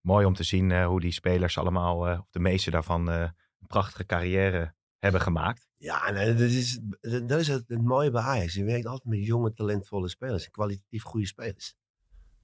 Mooi 0.00 0.26
om 0.26 0.34
te 0.34 0.42
zien 0.42 0.70
eh, 0.70 0.86
hoe 0.86 1.00
die 1.00 1.12
spelers 1.12 1.58
allemaal, 1.58 2.08
eh, 2.08 2.18
of 2.20 2.26
de 2.30 2.38
meeste 2.38 2.70
daarvan, 2.70 3.10
eh, 3.10 3.20
een 3.60 3.66
prachtige 3.66 4.04
carrière 4.06 4.74
hebben 4.98 5.20
gemaakt. 5.20 5.68
Ja, 5.76 6.10
nee, 6.10 6.32
dat 6.32 6.40
is, 6.40 6.80
dat 7.00 7.40
is 7.40 7.48
het, 7.48 7.68
het 7.68 7.82
mooie 7.82 8.10
bij 8.10 8.22
Ajax. 8.22 8.54
Je 8.54 8.64
werkt 8.64 8.86
altijd 8.86 9.04
met 9.16 9.26
jonge, 9.26 9.52
talentvolle 9.52 10.08
spelers. 10.08 10.50
Kwalitatief 10.50 11.02
goede 11.02 11.26
spelers. 11.26 11.74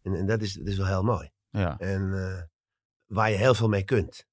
En, 0.03 0.15
en 0.15 0.27
dat, 0.27 0.43
is, 0.43 0.53
dat 0.55 0.67
is 0.67 0.77
wel 0.77 0.87
heel 0.87 1.03
mooi. 1.03 1.31
Ja. 1.61 1.79
En 1.79 2.13
eh, 2.15 2.43
waar 3.07 3.31
je 3.31 3.37
heel 3.37 3.55
veel 3.55 3.69
mee 3.69 3.85
kunt. 3.85 4.27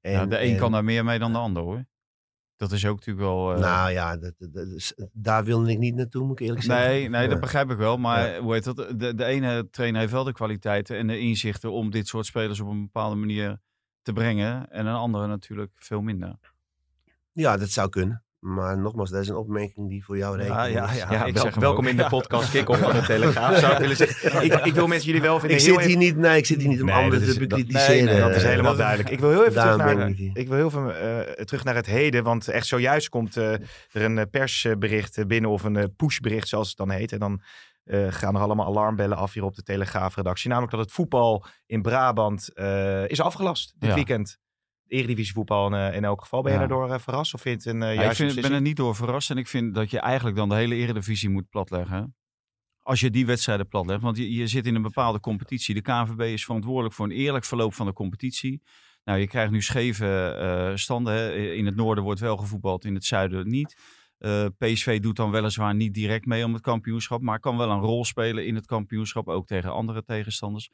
En, 0.00 0.12
ja, 0.12 0.26
de 0.26 0.40
een 0.42 0.52
en- 0.52 0.58
kan 0.58 0.72
daar 0.72 0.84
meer 0.84 1.04
mee 1.04 1.18
dan 1.18 1.32
de 1.32 1.38
ander 1.38 1.62
hoor. 1.62 1.84
Dat 2.56 2.72
is 2.72 2.86
ook 2.86 2.96
natuurlijk 2.98 3.26
wel... 3.26 3.54
eh, 3.54 3.60
Nou 3.60 3.90
ja, 3.90 4.16
dat, 4.16 4.34
dat- 4.38 4.94
daar 5.12 5.44
wilde 5.44 5.70
ik 5.70 5.78
niet 5.78 5.94
naartoe, 5.94 6.24
moet 6.26 6.40
ik 6.40 6.46
eerlijk 6.46 6.62
zeggen. 6.64 6.86
Nee, 6.88 7.08
nee, 7.08 7.28
dat 7.28 7.40
begrijp 7.40 7.70
ik 7.70 7.76
wel. 7.76 7.96
Maar 7.98 8.28
Ja. 8.28 8.40
hoe 8.40 8.52
heet 8.52 8.64
dat? 8.64 8.76
De, 8.76 9.14
de 9.14 9.24
ene 9.24 9.70
trainer 9.70 10.00
heeft 10.00 10.12
wel 10.12 10.24
de 10.24 10.32
kwaliteiten 10.32 10.96
en 10.96 11.06
de 11.06 11.18
inzichten 11.18 11.72
om 11.72 11.90
dit 11.90 12.06
soort 12.06 12.26
spelers 12.26 12.60
op 12.60 12.68
een 12.68 12.82
bepaalde 12.82 13.16
manier 13.16 13.60
te 14.02 14.12
brengen. 14.12 14.70
En 14.70 14.86
een 14.86 14.94
andere 14.94 15.26
natuurlijk 15.26 15.72
veel 15.74 16.00
minder. 16.00 16.38
Ja, 17.32 17.56
dat 17.56 17.68
zou 17.70 17.88
kunnen. 17.88 18.24
Maar 18.46 18.78
nogmaals, 18.78 19.10
dat 19.10 19.20
is 19.22 19.28
een 19.28 19.36
opmerking 19.36 19.88
die 19.88 20.04
voor 20.04 20.16
jou 20.16 20.36
rekening 20.36 20.72
ja, 20.72 20.88
is. 20.90 20.96
ja. 20.98 21.12
Ja, 21.12 21.24
ik 21.24 21.34
wel- 21.34 21.42
zeg 21.42 21.52
hem 21.52 21.60
welkom 21.62 21.84
ook. 21.84 21.90
in 21.90 21.96
de 21.96 22.02
Ja. 22.02 22.08
podcast 22.08 22.50
Kick-Off 22.50 22.80
van 22.80 22.92
de 22.92 23.02
Telegraaf, 23.14 23.58
zou 23.58 23.72
ik 23.72 23.78
willen 23.78 23.96
zeggen. 23.96 24.44
Ik, 24.44 24.54
ik 24.54 24.74
wil 24.74 24.86
mensen 24.86 25.06
jullie 25.06 25.20
wel 25.22 25.38
vinden 25.40 25.56
Ik 25.58 25.62
zit 25.64 25.72
even- 25.74 25.86
hier 25.88 25.96
niet, 25.96 26.16
nee, 26.16 26.36
ik 26.36 26.46
zit 26.46 26.58
hier 26.60 26.68
niet 26.68 26.80
om 26.80 26.86
Nee, 26.86 26.94
anderen 26.94 27.20
dat 27.20 27.28
is- 27.28 27.34
te 27.34 27.40
dat- 27.40 27.48
bekritiseren. 27.48 28.04
nee, 28.04 28.14
nee, 28.14 28.20
Dat 28.22 28.36
is 28.36 28.42
helemaal 28.42 28.70
dat- 28.70 28.76
duidelijk. 28.80 29.10
Ik 29.10 29.20
wil 29.20 29.30
heel 29.30 29.40
even 29.40 29.52
terug 29.60 29.76
daarom 29.76 29.98
naar, 29.98 30.12
ik 30.32 30.48
wil 30.48 30.56
heel 30.56 30.70
veel 30.70 30.92
eh, 30.92 31.20
terug 31.44 31.64
naar 31.64 31.74
het 31.74 31.86
heden. 31.86 32.24
Want 32.24 32.48
echt 32.48 32.66
zojuist 32.66 33.08
komt 33.08 33.36
eh, 33.36 33.52
er 33.52 33.62
een 33.92 34.18
eh, 34.18 34.24
persbericht 34.30 35.26
binnen 35.26 35.50
of 35.50 35.62
een 35.64 35.92
pushbericht 35.96 36.48
zoals 36.48 36.68
het 36.68 36.76
dan 36.76 36.90
heet. 36.90 37.12
En 37.12 37.18
dan 37.18 37.40
eh, 37.84 38.06
gaan 38.10 38.34
er 38.34 38.40
allemaal 38.40 38.66
alarmbellen 38.66 39.16
af 39.16 39.32
hier 39.32 39.44
op 39.44 39.54
de 39.54 39.62
Telegraafredactie. 39.62 40.48
Namelijk 40.48 40.72
dat 40.72 40.82
het 40.84 40.92
voetbal 40.92 41.44
in 41.66 41.82
Brabant 41.82 42.52
eh, 42.54 43.08
is 43.08 43.20
afgelast 43.20 43.74
dit 43.78 43.88
Ja. 43.88 43.94
weekend. 43.94 44.38
Eredivisie 44.88 45.32
voetbal 45.34 45.66
in, 45.66 45.74
eh, 45.74 45.96
in 45.96 46.04
elk 46.04 46.20
geval. 46.20 46.42
Ben 46.42 46.52
je 46.52 46.58
Ja. 46.58 46.66
daardoor 46.66 46.90
eh, 46.92 46.98
verrast 46.98 47.34
of 47.34 47.40
vind 47.40 47.62
je 47.62 47.68
het 47.68 47.78
een 47.78 47.88
uh, 47.88 47.94
Ja, 47.94 48.00
ik 48.00 48.04
juiste 48.04 48.30
vind, 48.30 48.40
ben 48.40 48.52
er 48.52 48.60
niet 48.60 48.76
door 48.76 48.96
verrast. 48.96 49.30
En 49.30 49.36
ik 49.38 49.46
vind 49.46 49.74
dat 49.74 49.90
je 49.90 50.00
eigenlijk 50.00 50.36
dan 50.36 50.48
de 50.48 50.54
hele 50.54 50.74
eredivisie 50.74 51.28
moet 51.28 51.48
platleggen. 51.48 52.14
Als 52.82 53.00
je 53.00 53.10
die 53.10 53.26
wedstrijden 53.26 53.68
platlegt. 53.68 54.02
Want 54.02 54.16
je, 54.16 54.32
je 54.32 54.46
zit 54.46 54.66
in 54.66 54.74
een 54.74 54.82
bepaalde 54.82 55.20
competitie. 55.20 55.74
De 55.74 55.80
KNVB 55.82 56.20
is 56.20 56.44
verantwoordelijk 56.44 56.94
voor 56.94 57.04
een 57.06 57.12
eerlijk 57.12 57.44
verloop 57.44 57.74
van 57.74 57.86
de 57.86 57.92
competitie. 57.92 58.62
Nou, 59.04 59.18
je 59.18 59.26
krijgt 59.26 59.52
nu 59.52 59.62
scheve 59.62 60.06
eh, 60.30 60.76
standen. 60.76 61.14
Hè. 61.14 61.32
In 61.34 61.66
het 61.66 61.76
noorden 61.76 62.04
wordt 62.04 62.20
wel 62.20 62.36
gevoetbald, 62.36 62.84
in 62.84 62.94
het 62.94 63.04
zuiden 63.04 63.48
niet. 63.48 63.76
Eh, 64.18 64.46
PSV 64.58 65.00
doet 65.00 65.16
dan 65.16 65.30
weliswaar 65.30 65.74
niet 65.74 65.94
direct 65.94 66.26
mee 66.26 66.44
om 66.44 66.52
het 66.52 66.62
kampioenschap. 66.62 67.20
Maar 67.20 67.40
kan 67.40 67.56
wel 67.56 67.70
een 67.70 67.80
rol 67.80 68.04
spelen 68.04 68.46
in 68.46 68.54
het 68.54 68.66
kampioenschap. 68.66 69.28
Ook 69.28 69.46
tegen 69.46 69.72
andere 69.72 70.04
tegenstanders. 70.04 70.70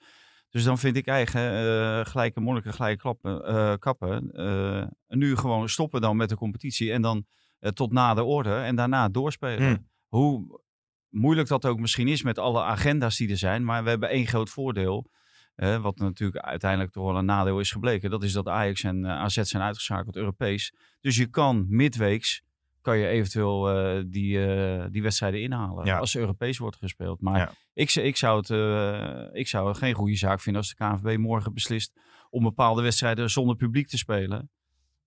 Dus 0.52 0.64
dan 0.64 0.78
vind 0.78 0.96
ik 0.96 1.06
eigen 1.06 1.40
eh, 1.40 2.04
gelijke 2.10 2.40
monniken, 2.40 2.72
gelijke 2.72 3.00
klappen, 3.00 3.44
eh, 3.46 3.74
kappen. 3.78 4.32
eh, 4.32 4.86
nu 5.08 5.36
gewoon 5.36 5.68
stoppen 5.68 6.00
dan 6.00 6.16
met 6.16 6.28
de 6.28 6.36
competitie 6.36 6.92
en 6.92 7.02
dan 7.02 7.26
tot 7.74 7.92
na 7.92 8.14
de 8.14 8.24
orde 8.24 8.54
en 8.54 8.76
daarna 8.76 9.08
doorspelen. 9.08 9.66
Hmm. 9.66 9.88
Hoe 10.08 10.60
moeilijk 11.08 11.48
dat 11.48 11.66
ook 11.66 11.78
misschien 11.80 12.08
is 12.08 12.22
met 12.22 12.38
alle 12.38 12.62
agenda's 12.62 13.16
die 13.16 13.30
er 13.30 13.36
zijn, 13.36 13.64
maar 13.64 13.82
we 13.84 13.88
hebben 13.90 14.08
één 14.08 14.26
groot 14.26 14.50
voordeel. 14.50 15.10
eh, 15.54 15.82
wat 15.82 15.98
natuurlijk 15.98 16.44
uiteindelijk 16.44 16.92
toch 16.92 17.04
wel 17.04 17.16
een 17.16 17.24
nadeel 17.24 17.60
is 17.60 17.70
gebleken. 17.72 18.10
Dat 18.10 18.22
is 18.22 18.32
dat 18.32 18.48
Ajax 18.48 18.82
en 18.82 19.06
AZ 19.06 19.40
zijn 19.42 19.62
uitgeschakeld 19.62 20.16
Europees. 20.16 20.74
Dus 21.00 21.16
je 21.16 21.26
kan 21.26 21.64
midweeks 21.68 22.42
kan 22.82 22.98
je 22.98 23.06
eventueel 23.06 23.70
eh, 23.70 24.02
die, 24.06 24.46
eh, 24.46 24.84
die 24.90 25.02
wedstrijden 25.02 25.42
inhalen. 25.42 25.84
Ja. 25.84 25.98
Als 25.98 26.16
Europees 26.16 26.58
wordt 26.58 26.76
gespeeld. 26.76 27.20
Maar 27.20 27.38
Ja. 27.38 27.52
ik, 27.74 27.94
ik, 27.94 28.16
zou 28.16 28.38
het, 28.38 28.50
eh, 28.50 29.40
ik 29.40 29.48
zou 29.48 29.68
het 29.68 29.78
geen 29.78 29.94
goede 29.94 30.16
zaak 30.16 30.40
vinden 30.40 30.62
als 30.62 30.74
de 30.74 30.84
KNVB 30.84 31.18
morgen 31.18 31.54
beslist 31.54 31.92
om 32.30 32.42
bepaalde 32.42 32.82
wedstrijden 32.82 33.30
zonder 33.30 33.56
publiek 33.56 33.88
te 33.88 33.98
spelen. 33.98 34.50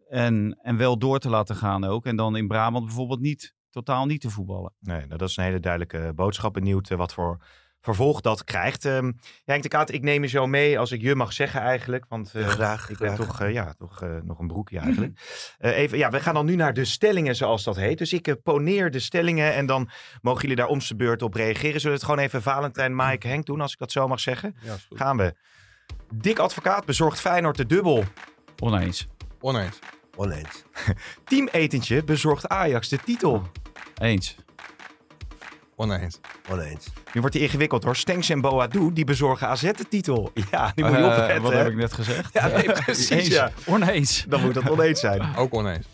En, 0.10 0.60
en 0.62 0.77
wel 0.77 0.98
door 0.98 1.20
te 1.20 1.29
laten 1.29 1.55
gaan 1.55 1.84
ook. 1.84 2.05
En 2.05 2.15
dan 2.15 2.36
in 2.36 2.48
Brabant 2.48 2.86
bijvoorbeeld 2.86 3.20
niet, 3.20 3.55
totaal 3.70 4.05
niet 4.05 4.22
te 4.22 4.29
voetballen. 4.29 4.74
Nee, 4.79 5.05
nou, 5.05 5.17
dat 5.17 5.29
is 5.29 5.38
een 5.38 5.44
hele 5.44 5.60
duidelijke 5.60 6.12
boodschap. 6.15 6.53
Benieuwd 6.53 6.89
wat 6.89 7.13
voor 7.13 7.46
vervolg 7.85 8.21
dat 8.21 8.43
krijgt. 8.43 8.85
Ehm 8.85 9.05
ja, 9.05 9.11
Henk 9.45 9.63
de 9.63 9.69
Kaat, 9.69 9.91
ik 9.91 10.01
neem 10.03 10.21
je 10.21 10.29
zo 10.29 10.47
mee 10.47 10.79
als 10.79 10.91
ik 10.91 11.01
je 11.01 11.15
mag 11.15 11.33
zeggen 11.33 11.61
eigenlijk. 11.61 12.05
Want 12.09 12.31
eh, 12.33 12.41
Ja, 12.41 12.47
graag, 12.47 12.89
ik 12.89 12.97
ben 12.97 13.15
graag. 13.15 13.27
toch, 13.27 13.41
eh, 13.41 13.53
ja, 13.53 13.73
toch 13.77 14.01
eh, 14.01 14.09
nog 14.23 14.39
een 14.39 14.47
broekje 14.47 14.79
eigenlijk. 14.79 15.19
Eh, 15.57 15.77
even, 15.77 15.97
ja, 15.97 16.09
we 16.09 16.19
gaan 16.19 16.33
dan 16.33 16.45
nu 16.45 16.55
naar 16.55 16.73
de 16.73 16.85
stellingen 16.85 17.35
zoals 17.35 17.63
dat 17.63 17.75
heet. 17.75 17.97
Dus 17.97 18.13
ik 18.13 18.35
poneer 18.43 18.91
de 18.91 18.99
stellingen 18.99 19.53
en 19.53 19.65
dan 19.65 19.89
mogen 20.21 20.41
jullie 20.41 20.55
daar 20.55 20.67
om 20.67 20.81
zijn 20.81 20.97
beurt 20.97 21.21
op 21.21 21.33
reageren. 21.33 21.79
Zullen 21.81 21.97
we 21.97 22.03
het 22.03 22.03
gewoon 22.03 22.19
even 22.25 22.41
Valentijn, 22.41 22.95
Mike, 22.95 23.27
Henk 23.27 23.45
doen 23.45 23.61
als 23.61 23.71
ik 23.73 23.79
dat 23.79 23.91
zo 23.91 24.07
mag 24.07 24.19
zeggen? 24.19 24.55
Ja, 24.61 24.73
is 24.73 24.85
goed. 24.89 24.97
Gaan 24.97 25.17
we. 25.17 25.35
Dik 26.13 26.39
Advocaat 26.39 26.85
bezorgt 26.85 27.19
Feyenoord 27.19 27.57
de 27.57 27.65
dubbel. 27.65 28.03
Oneens. 28.59 29.07
Oneens. 29.39 29.79
Oneens. 30.15 30.63
Team 31.25 31.47
Etentje 31.51 32.03
bezorgt 32.03 32.47
Ajax 32.47 32.89
de 32.89 32.97
titel. 32.97 33.47
Eens. 33.95 34.35
Oneens. 35.75 36.20
Oneens. 36.51 36.86
Nu 37.13 37.22
wordt 37.22 37.36
hij 37.36 37.44
ingewikkeld 37.44 37.84
hoor. 37.84 37.96
Stenks 37.96 38.29
en 38.29 38.41
Boadu, 38.41 38.94
die 38.94 39.05
bezorgen 39.05 39.48
AZ 39.48 39.62
de 39.62 39.86
titel. 39.89 40.32
Ja, 40.51 40.72
nu 40.75 40.84
moet 40.84 40.91
je 40.91 40.98
Eh, 40.98 41.05
opletten. 41.05 41.41
Wat 41.41 41.51
hè. 41.51 41.58
heb 41.58 41.67
ik 41.67 41.75
net 41.75 41.94
gezegd? 41.94 42.29
Ja, 42.34 42.48
nee, 42.48 42.72
precies, 42.72 43.10
Eens. 43.10 43.27
ja. 43.27 43.51
Oneens. 43.65 44.25
Dan 44.27 44.41
moet 44.41 44.53
dat 44.53 44.70
oneens 44.70 45.00
zijn. 45.00 45.36
Ook 45.36 45.53
oneens. 45.53 45.86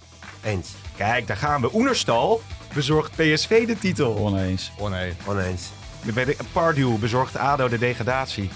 Eens. 0.44 0.70
Kijk, 0.98 1.28
daar 1.28 1.38
gaan 1.38 1.62
we. 1.62 1.74
Oenerstal 1.76 2.42
bezorgt 2.74 3.12
PSV 3.16 3.68
de 3.68 3.78
titel. 3.78 4.16
Oneens. 4.18 4.72
Oneens. 4.78 5.16
Oneens. 5.26 5.70
Pardew 6.52 6.98
bezorgt 6.98 7.36
ADO 7.38 7.68
de 7.70 7.78
degradatie. 7.78 8.50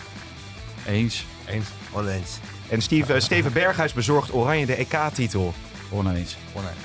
Eens. 0.87 1.25
Eens. 1.45 1.67
Oneens. 1.91 2.37
En 2.69 2.81
Steve, 2.81 3.13
eh, 3.13 3.19
Steven 3.19 3.53
Berghuis 3.53 3.93
bezorgt 3.93 4.33
Oranje 4.33 4.65
de 4.65 4.75
EK-titel. 4.75 5.53
Oneens. 5.89 6.37
Oneens. 6.53 6.75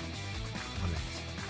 Oneens. 0.84 1.00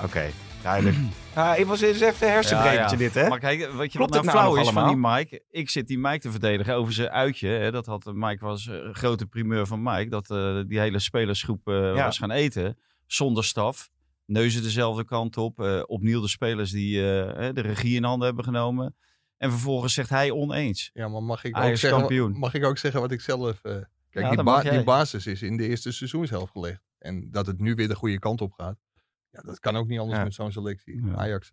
Oké, 0.03 0.31
duidelijk. 0.63 0.97
Ah, 1.35 1.57
het 1.57 1.67
was 1.67 1.81
eens 1.81 2.01
even 2.01 2.27
een 2.27 2.33
hersenbrekertje 2.33 2.97
dit, 2.97 3.15
hè? 3.15 3.29
Maar 3.29 3.39
kijk, 3.39 3.59
weet 3.73 3.93
je 3.93 3.99
Klopt 3.99 4.15
wat 4.15 4.25
nou 4.25 4.37
nou 4.37 4.49
flauw 4.53 4.63
is 4.63 4.69
van 4.71 4.89
die? 4.89 4.97
Mike? 4.97 5.43
Ik 5.51 5.71
zit 5.71 5.87
die 5.89 5.99
Mike 5.99 6.19
te 6.19 6.31
verdedigen 6.31 6.75
over 6.75 6.93
zijn 6.93 7.09
uitje. 7.09 7.49
Hè? 7.49 7.71
Dat 7.71 7.87
had, 7.87 8.11
Mike 8.15 8.45
was 8.45 8.69
eh, 8.69 8.75
een 8.75 8.95
grote 8.95 9.27
primeur 9.27 9.67
van 9.67 9.83
Mike. 9.83 10.09
Dat 10.09 10.31
eh, 10.31 10.61
die 10.67 10.79
hele 10.79 10.99
spelersgroep 10.99 11.69
eh, 11.69 11.75
Ja. 11.75 12.05
was 12.05 12.19
gaan 12.19 12.31
eten. 12.31 12.79
Zonder 13.07 13.45
staf. 13.45 13.91
Neuzen 14.27 14.63
dezelfde 14.63 15.05
kant 15.05 15.37
op. 15.37 15.61
eh, 15.61 15.83
opnieuw 15.87 16.21
de 16.21 16.29
spelers 16.29 16.71
die 16.71 16.97
de 17.01 17.53
regie 17.61 17.97
in 17.97 18.05
handen 18.05 18.27
hebben 18.27 18.45
genomen. 18.45 18.97
En 19.37 19.51
vervolgens 19.51 19.95
zegt 19.95 20.09
hij 20.11 20.31
oneens. 20.31 20.91
Ja, 20.93 21.09
maar 21.09 21.23
mag 21.23 21.45
ik, 21.45 21.57
ook 21.57 21.63
zeggen, 21.77 21.99
kampioen. 21.99 22.39
mag 22.39 22.55
ik 22.55 22.65
ook 22.65 22.79
zeggen 22.79 23.01
wat 23.01 23.11
ik 23.11 23.21
zelf... 23.21 23.59
eh, 23.65 23.73
kijk, 24.11 24.25
Ja, 24.25 24.31
die, 24.31 24.43
ba- 24.43 24.63
die 24.63 24.85
basis 24.85 25.27
is 25.27 25.43
in 25.43 25.57
de 25.57 25.69
eerste 25.69 25.93
seizoenshelft 25.93 26.53
gelegd. 26.53 26.81
En 26.99 27.29
dat 27.31 27.47
het 27.47 27.61
nu 27.61 27.75
weer 27.75 27.89
de 27.89 27.95
goede 27.97 28.19
kant 28.19 28.41
op 28.41 28.53
gaat. 28.53 28.77
Ja, 29.31 29.41
dat 29.43 29.59
kan 29.59 29.77
ook 29.77 29.87
niet 29.89 29.99
anders 29.99 30.19
Ja. 30.19 30.25
met 30.25 30.35
zo'n 30.35 30.53
selectie. 30.53 31.05
Ja. 31.07 31.15
Ajax 31.15 31.53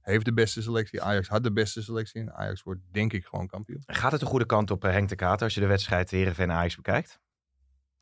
heeft 0.00 0.24
de 0.24 0.32
beste 0.32 0.62
selectie. 0.62 1.02
Ajax 1.02 1.28
had 1.28 1.42
de 1.42 1.52
beste 1.52 1.82
selectie. 1.82 2.20
En 2.20 2.32
Ajax 2.34 2.62
wordt 2.62 2.80
denk 2.90 3.12
ik 3.12 3.24
gewoon 3.26 3.46
kampioen. 3.46 3.82
Gaat 3.86 4.10
het 4.12 4.20
de 4.20 4.26
goede 4.26 4.46
kant 4.46 4.70
op, 4.70 4.84
eh, 4.84 4.90
Henk 4.90 5.08
de 5.08 5.14
Kater, 5.14 5.44
als 5.44 5.54
je 5.54 5.60
de 5.60 5.66
wedstrijd 5.66 6.10
Heerenveen 6.10 6.50
en 6.50 6.56
Ajax 6.56 6.76
bekijkt? 6.76 7.20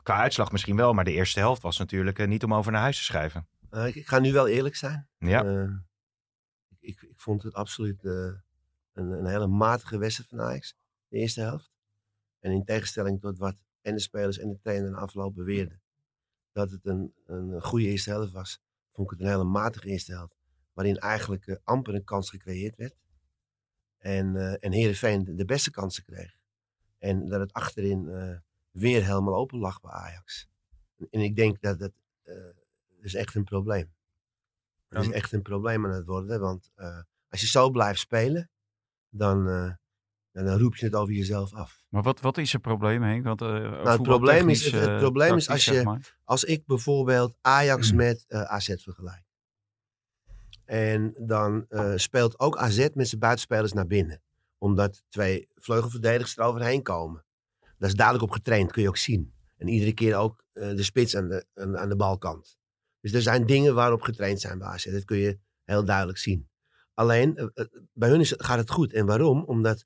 Qua 0.02 0.16
uitslag 0.16 0.52
misschien 0.52 0.76
wel, 0.76 0.92
maar 0.92 1.04
de 1.04 1.12
eerste 1.12 1.38
helft 1.38 1.62
was 1.62 1.78
natuurlijk 1.78 2.18
eh, 2.18 2.28
niet 2.28 2.44
om 2.44 2.54
over 2.54 2.72
naar 2.72 2.80
huis 2.80 2.96
te 2.96 3.04
schrijven. 3.04 3.48
Eh, 3.70 3.86
ik, 3.86 3.94
ik 3.94 4.06
ga 4.06 4.18
nu 4.18 4.32
wel 4.32 4.48
eerlijk 4.48 4.76
zijn. 4.76 5.08
Ja, 5.18 5.44
Eh, 5.44 5.70
ik, 6.80 7.02
ik 7.02 7.20
vond 7.20 7.42
het 7.42 7.54
absoluut 7.54 8.04
eh, 8.04 8.12
een, 8.92 9.10
een 9.10 9.26
hele 9.26 9.46
matige 9.46 9.98
wedstrijd 9.98 10.30
van 10.30 10.40
Ajax. 10.40 10.76
De 11.08 11.16
eerste 11.16 11.40
helft. 11.40 11.70
En 12.40 12.52
in 12.52 12.64
tegenstelling 12.64 13.20
tot 13.20 13.38
wat 13.38 13.64
en 13.82 13.94
de 13.94 14.00
spelers 14.00 14.38
en 14.38 14.48
de 14.48 14.58
trainer 14.62 14.86
in 14.86 14.92
de 14.92 14.98
afloop 15.00 15.34
beweerden. 15.34 15.80
Dat 16.52 16.70
het 16.70 16.86
een, 16.86 17.14
een 17.26 17.62
goede 17.62 17.86
eerste 17.86 18.10
helft 18.10 18.32
was. 18.32 18.60
Vond 18.92 19.10
ik 19.10 19.18
het 19.18 19.26
een 19.26 19.32
hele 19.32 19.44
matige 19.44 19.88
eerste 19.88 20.12
helft. 20.12 20.36
Waarin 20.72 20.96
eigenlijk 20.96 21.46
eh, 21.46 21.56
amper 21.64 21.94
een 21.94 22.04
kans 22.04 22.30
gecreëerd 22.30 22.76
werd. 22.76 22.94
En, 23.98 24.36
eh 24.36 24.64
en 24.64 24.72
Heerenveen 24.72 25.24
de, 25.24 25.34
de 25.34 25.44
beste 25.44 25.70
kansen 25.70 26.04
kreeg. 26.04 26.36
En 26.98 27.28
dat 27.28 27.40
het 27.40 27.52
achterin 27.52 28.08
eh, 28.08 28.36
weer 28.70 29.04
helemaal 29.04 29.34
open 29.34 29.58
lag 29.58 29.80
bij 29.80 29.90
Ajax. 29.90 30.48
En 31.10 31.20
ik 31.20 31.36
denk 31.36 31.60
dat 31.60 31.78
dat 31.78 31.92
is 33.00 33.14
echt 33.14 33.34
een 33.34 33.44
probleem. 33.44 33.92
Het 34.88 35.02
is 35.02 35.10
echt 35.10 35.32
een 35.32 35.42
probleem 35.42 35.86
aan 35.86 35.92
het 35.92 36.06
worden. 36.06 36.40
Want 36.40 36.70
als 37.28 37.40
je 37.40 37.46
zo 37.46 37.70
blijft 37.70 38.00
spelen, 38.00 38.50
dan, 39.08 39.78
eh, 40.32 40.44
dan, 40.44 40.58
roep 40.58 40.76
je 40.76 40.84
het 40.84 40.94
over 40.94 41.14
jezelf 41.14 41.54
af. 41.54 41.82
Maar 41.88 42.02
wat, 42.02 42.20
wat 42.20 42.38
is 42.38 42.52
het 42.52 42.62
probleem, 42.62 43.02
Henk? 43.02 43.24
Want, 43.24 43.42
eh, 43.42 43.84
het 43.84 44.02
probleem 44.02 44.48
is- 44.48 44.64
het- 44.64 44.72
het 44.74 44.88
eh, 44.88 44.98
probleem 44.98 45.36
is 45.36 45.48
als 45.48 45.64
zeg 45.64 45.74
je- 45.74 45.82
maar. 45.82 46.16
Als 46.24 46.44
ik 46.44 46.66
bijvoorbeeld 46.66 47.34
Ajax 47.40 47.92
met 47.92 48.24
eh, 48.28 48.42
AZ 48.42 48.74
vergelijk. 48.82 49.22
En 50.64 51.14
dan 51.18 51.66
speelt 51.96 52.38
ook 52.38 52.56
AZ 52.56 52.88
met 52.94 53.08
zijn 53.08 53.20
buitenspelers 53.20 53.72
naar 53.72 53.86
binnen. 53.86 54.22
Omdat 54.58 55.02
twee 55.08 55.48
vleugelverdedigers 55.54 56.36
eroverheen 56.36 56.82
komen. 56.82 57.24
Dat 57.78 57.88
is 57.88 57.94
duidelijk 57.96 58.26
op 58.26 58.32
getraind, 58.32 58.72
kun 58.72 58.82
je 58.82 58.88
ook 58.88 58.96
zien. 58.96 59.32
En 59.56 59.68
iedere 59.68 59.92
keer 59.94 60.16
ook 60.16 60.44
de 60.52 60.82
spits 60.82 61.16
aan 61.16 61.28
de, 61.28 61.44
aan, 61.54 61.78
aan 61.78 61.88
de 61.88 61.96
balkant. 61.96 62.58
Dus 63.00 63.12
er 63.12 63.22
zijn 63.22 63.46
dingen 63.46 63.74
waarop 63.74 64.02
getraind 64.02 64.40
zijn 64.40 64.58
bij 64.58 64.68
AZ. 64.68 64.84
Dat 64.84 65.04
kun 65.04 65.16
je 65.16 65.38
heel 65.64 65.84
duidelijk 65.84 66.18
zien. 66.18 66.48
Alleen, 66.94 67.52
bij 67.92 68.08
hun 68.08 68.20
is, 68.20 68.34
gaat 68.36 68.58
het 68.58 68.70
goed. 68.70 68.92
En 68.92 69.06
waarom? 69.06 69.42
Omdat 69.44 69.84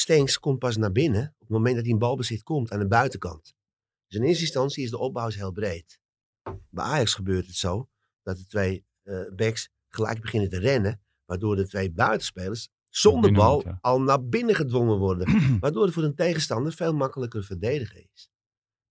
Stenks 0.00 0.38
komt 0.38 0.58
pas 0.58 0.76
naar 0.76 0.92
binnen 0.92 1.22
op 1.22 1.40
het 1.40 1.48
moment 1.48 1.74
dat 1.74 1.84
hij 1.84 1.92
in 1.92 1.98
balbezit 1.98 2.42
komt 2.42 2.70
aan 2.70 2.78
de 2.78 2.86
buitenkant. 2.86 3.54
Dus 4.06 4.18
in 4.18 4.24
eerste 4.24 4.42
instantie 4.42 4.84
is 4.84 4.90
de 4.90 4.98
opbouw 4.98 5.28
heel 5.28 5.52
breed. 5.52 6.00
Bij 6.68 6.84
Ajax 6.84 7.14
gebeurt 7.14 7.46
het 7.46 7.56
zo 7.56 7.88
dat 8.22 8.36
de 8.36 8.46
twee 8.46 8.84
eh 9.02 9.20
backs 9.36 9.70
gelijk 9.88 10.20
beginnen 10.20 10.48
te 10.48 10.58
rennen. 10.58 11.00
Waardoor 11.24 11.56
de 11.56 11.66
twee 11.66 11.90
buitenspelers 11.90 12.68
zonder 12.88 13.32
bal 13.32 13.64
al 13.80 14.00
naar 14.00 14.24
binnen 14.24 14.54
gedwongen 14.54 14.98
worden. 14.98 15.28
waardoor 15.60 15.84
het 15.84 15.92
voor 15.94 16.02
een 16.02 16.14
tegenstander 16.14 16.72
veel 16.72 16.94
makkelijker 16.94 17.44
verdedigen 17.44 18.08
is. 18.12 18.30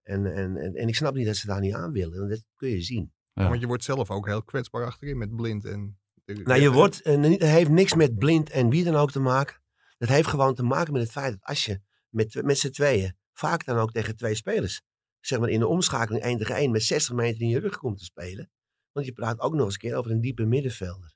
En, 0.02 0.26
en, 0.26 0.58
en, 0.58 0.76
en 0.76 0.88
ik 0.88 0.96
snap 0.96 1.14
niet 1.14 1.26
dat 1.26 1.36
ze 1.36 1.48
daar 1.48 1.62
niet 1.62 1.74
aan 1.74 1.92
willen. 1.92 2.18
Want 2.18 2.30
dat 2.30 2.44
kun 2.56 2.70
je 2.70 2.82
zien. 2.82 3.14
Ja. 3.34 3.50
Want 3.50 3.62
je 3.62 3.68
wordt 3.68 3.84
zelf 3.84 4.12
ook 4.12 4.26
heel 4.26 4.44
kwetsbaar 4.44 4.86
achterin 4.86 5.18
met 5.18 5.36
blind. 5.36 5.66
En 5.66 6.00
Nou, 6.26 6.62
je 6.62 6.72
wordt, 6.72 7.02
en 7.02 7.24
het 7.24 7.42
heeft 7.42 7.70
niks 7.70 7.94
met 7.94 8.18
blind 8.18 8.50
en 8.50 8.70
wie 8.70 8.84
dan 8.84 8.96
ook 8.96 9.12
te 9.12 9.20
maken. 9.20 9.62
Dat 10.00 10.10
heeft 10.10 10.28
gewoon 10.28 10.56
te 10.56 10.64
maken 10.64 10.94
met 10.94 11.02
het 11.02 11.12
feit 11.12 11.32
dat 11.32 11.44
als 11.44 11.66
je 11.66 11.82
met, 12.10 12.44
met 12.44 12.58
z'n 12.58 12.70
tweeën, 12.70 13.16
vaak 13.34 13.66
dan 13.66 13.78
ook 13.78 13.92
tegen 13.92 14.16
twee 14.16 14.36
spelers, 14.36 14.82
zeg 15.20 15.40
maar 15.40 15.50
in 15.50 15.60
de 15.60 15.68
omschakeling 15.68 16.24
1 16.24 16.38
tegen 16.38 16.56
1 16.56 16.72
met 16.72 16.84
60 16.84 17.16
meter 17.16 17.42
in 17.42 17.50
je 17.50 17.60
rug 17.60 17.78
komt 17.78 17.98
te 17.98 18.04
spelen. 18.04 18.50
Want 18.92 19.06
je 19.06 19.14
praat 19.14 19.40
ook 19.40 19.54
nog 19.54 19.66
eens 19.66 19.74
een 19.74 19.80
keer 19.80 19.96
over 19.96 20.12
een 20.12 20.22
diepe 20.22 20.46
middenvelder. 20.46 21.14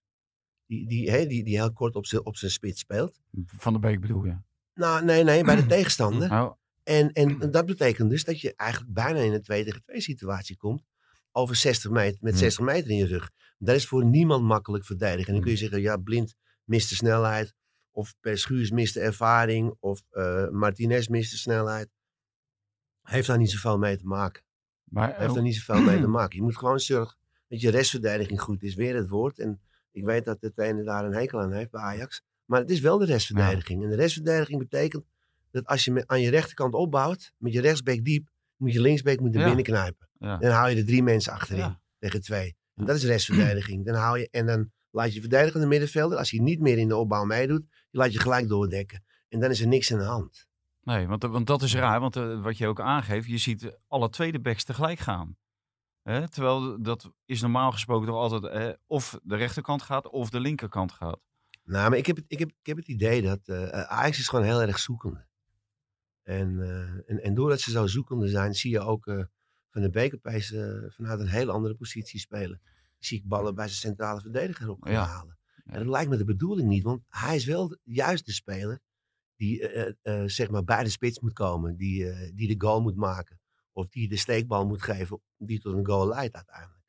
Die, 0.66 0.88
die, 0.88 1.12
hè, 1.12 1.26
die, 1.28 1.44
die 1.44 1.56
heel 1.56 1.74
kort 1.74 1.96
op 1.96 2.06
zijn 2.06 2.26
op 2.26 2.38
zijn 2.38 2.52
spits 2.52 2.80
speelt. 2.80 3.20
Van 3.46 3.74
de 3.74 3.80
Beek 3.80 4.02
bedoel 4.02 4.26
je? 4.26 4.38
Nou, 4.74 5.06
nee, 5.06 5.24
nee, 5.24 5.44
bij 5.44 5.56
de 5.56 5.66
tegenstander. 5.76 6.32
Oh, 6.32 6.52
En, 6.84 7.12
en 7.12 7.40
dat 7.52 7.66
betekent 7.66 8.10
dus 8.10 8.24
dat 8.24 8.42
je 8.42 8.56
eigenlijk 8.56 8.94
bijna 8.94 9.20
in 9.20 9.34
een 9.34 9.42
2 9.42 9.64
tegen 9.64 9.84
2 9.84 10.02
situatie 10.02 10.58
komt. 10.58 10.84
Over 11.32 11.56
60 11.56 11.92
meter, 11.92 12.18
met 12.22 12.32
Hmm. 12.32 12.42
60 12.42 12.66
meter 12.66 12.90
in 12.90 12.98
je 12.98 13.06
rug. 13.06 13.30
Dat 13.58 13.76
is 13.76 13.88
voor 13.88 14.06
niemand 14.06 14.44
makkelijk 14.44 14.86
verdedigen. 14.86 15.28
En 15.28 15.34
dan 15.34 15.42
kun 15.42 15.52
je 15.52 15.58
zeggen, 15.58 15.82
ja, 15.82 15.98
Blind 15.98 16.36
mist 16.64 16.90
de 16.90 16.96
snelheid. 16.96 17.54
Of 17.96 18.14
Perschuurs 18.20 18.72
mist 18.72 18.94
de 18.94 19.00
ervaring. 19.00 19.76
Of 19.80 20.02
eh, 20.10 20.50
Martinez 20.50 21.08
mist 21.08 21.32
de 21.32 21.38
snelheid. 21.38 21.90
Heeft 23.02 23.28
daar 23.28 23.38
niet 23.38 23.52
zoveel 23.52 23.78
mee 23.78 23.98
te 23.98 24.06
maken. 24.06 24.44
maar, 24.84 25.16
Heeft 25.16 25.28
oh, 25.30 25.34
daar 25.34 25.44
niet 25.44 25.56
zoveel 25.56 25.82
mee 25.84 26.00
te 26.00 26.08
maken. 26.18 26.36
Je 26.38 26.42
moet 26.44 26.58
gewoon 26.58 26.80
zorgen 26.80 27.18
dat 27.48 27.62
je 27.62 27.70
restverdediging 27.70 28.42
goed 28.42 28.64
is. 28.64 28.76
Weer 28.76 28.96
het 28.96 29.10
woord. 29.10 29.40
En 29.40 29.62
ik 29.92 30.04
weet 30.04 30.26
dat 30.26 30.42
de 30.42 30.54
trainer 30.54 30.84
daar 30.86 31.06
een 31.06 31.14
hekel 31.14 31.40
aan 31.42 31.54
heeft 31.54 31.72
bij 31.72 31.82
Ajax. 31.82 32.22
Maar 32.46 32.60
het 32.60 32.70
is 32.70 32.80
wel 32.80 32.98
de 32.98 33.06
restverdediging. 33.06 33.84
En 33.84 33.90
de 33.90 33.96
restverdediging 33.96 34.60
betekent 34.60 35.06
dat 35.52 35.66
als 35.66 35.86
je 35.86 35.92
met, 35.92 36.08
aan 36.08 36.22
je 36.22 36.30
rechterkant 36.30 36.74
opbouwt, 36.74 37.34
met 37.38 37.54
je 37.54 37.62
rechtsbeek 37.62 38.06
diep, 38.06 38.30
moet 38.58 38.74
je 38.74 38.82
linksbeek 38.82 39.20
moet 39.20 39.34
er 39.34 39.40
Ja. 39.40 39.46
binnen 39.46 39.64
knijpen. 39.64 40.10
ja. 40.20 40.38
Dan 40.38 40.52
hou 40.52 40.70
je 40.70 40.76
er 40.76 40.86
drie 40.86 41.04
mensen 41.04 41.34
achterin 41.34 41.78
tegen 42.00 42.22
twee. 42.22 42.56
En 42.76 42.86
dat 42.86 42.96
is 42.96 43.04
restverdediging. 43.04 43.86
Dan 43.86 43.96
hou 43.96 44.20
je, 44.20 44.28
en 44.32 44.46
dan 44.46 44.72
laat 44.94 45.14
je 45.14 45.20
verdedigende 45.20 45.68
middenvelder, 45.68 46.18
als 46.18 46.32
hij 46.32 46.40
niet 46.40 46.60
meer 46.60 46.78
in 46.78 46.88
de 46.88 46.96
opbouw 46.96 47.24
meedoet, 47.24 47.64
laat 47.92 48.14
je 48.14 48.20
gelijk 48.20 48.48
doordekken. 48.48 49.04
En 49.30 49.40
dan 49.40 49.50
is 49.50 49.62
er 49.62 49.68
niks 49.68 49.92
aan 49.94 50.00
de 50.00 50.06
hand. 50.06 50.48
Nee, 50.84 51.08
want, 51.08 51.24
want 51.24 51.48
dat 51.48 51.62
is 51.62 51.76
raar. 51.76 52.00
Want 52.00 52.16
eh, 52.16 52.42
wat 52.42 52.58
je 52.58 52.68
ook 52.68 52.80
aangeeft, 52.80 53.28
je 53.28 53.38
ziet 53.38 53.78
alle 53.88 54.10
tweede 54.10 54.40
backs 54.40 54.64
tegelijk 54.64 55.00
gaan. 55.00 55.38
Hè? 56.02 56.30
Terwijl 56.30 56.82
dat 56.82 57.12
is 57.26 57.42
normaal 57.42 57.72
gesproken 57.72 58.08
toch 58.08 58.16
altijd 58.16 58.78
of 58.88 59.20
de 59.24 59.36
rechterkant 59.36 59.82
gaat 59.82 60.10
of 60.10 60.30
de 60.30 60.40
linkerkant 60.40 60.92
gaat. 60.92 61.20
Nou, 61.64 61.90
maar 61.90 61.98
ik 61.98 62.06
heb 62.06 62.16
het, 62.16 62.26
ik 62.28 62.40
heb, 62.40 62.50
ik 62.50 62.66
heb 62.66 62.78
het 62.78 62.88
idee 62.88 63.22
dat 63.22 63.40
eh, 63.48 63.68
Ajax 63.70 64.20
is 64.20 64.28
gewoon 64.28 64.46
heel 64.46 64.62
erg 64.62 64.80
zoekende. 64.80 65.26
En, 66.24 66.62
eh, 66.62 67.12
en, 67.12 67.24
en 67.24 67.34
doordat 67.34 67.60
ze 67.60 67.72
zo 67.72 67.88
zoekende 67.88 68.28
zijn, 68.28 68.54
zie 68.54 68.72
je 68.72 68.80
ook 68.80 69.04
Van 69.70 69.82
de 69.82 69.90
Beek 69.90 70.14
opeens 70.14 70.48
vanuit 70.88 71.20
een 71.20 71.28
heel 71.28 71.50
andere 71.50 71.76
positie 71.76 72.20
spelen. 72.20 72.62
Zie 73.06 73.18
ik 73.18 73.28
ballen 73.28 73.56
bij 73.56 73.68
zijn 73.68 73.80
centrale 73.80 74.22
verdediger 74.22 74.70
op 74.70 74.84
gaan 74.84 74.94
Ja. 74.94 75.06
halen. 75.06 75.38
En 75.66 75.80
dat 75.80 75.88
lijkt 75.88 76.10
me 76.10 76.18
de 76.18 76.24
bedoeling 76.26 76.68
niet, 76.70 76.84
want 76.84 77.02
hij 77.08 77.36
is 77.36 77.46
wel 77.46 77.78
juist 77.84 78.26
de 78.26 78.32
speler 78.32 78.82
die 79.36 79.68
eh, 79.70 79.82
eh, 80.02 80.22
eh, 80.22 80.28
zeg 80.30 80.50
maar 80.50 80.64
bij 80.64 80.84
de 80.84 80.90
spits 80.90 81.20
moet 81.20 81.34
komen. 81.34 81.76
Die, 81.78 82.10
eh, 82.10 82.32
die 82.36 82.48
de 82.58 82.66
goal 82.68 82.82
moet 82.82 82.96
maken. 82.96 83.40
Of 83.72 83.90
die 83.90 84.10
de 84.10 84.18
steekbal 84.18 84.68
moet 84.68 84.82
geven 84.82 85.22
die 85.38 85.60
tot 85.60 85.74
een 85.74 85.86
goal 85.86 86.08
leidt 86.08 86.36
uiteindelijk. 86.36 86.84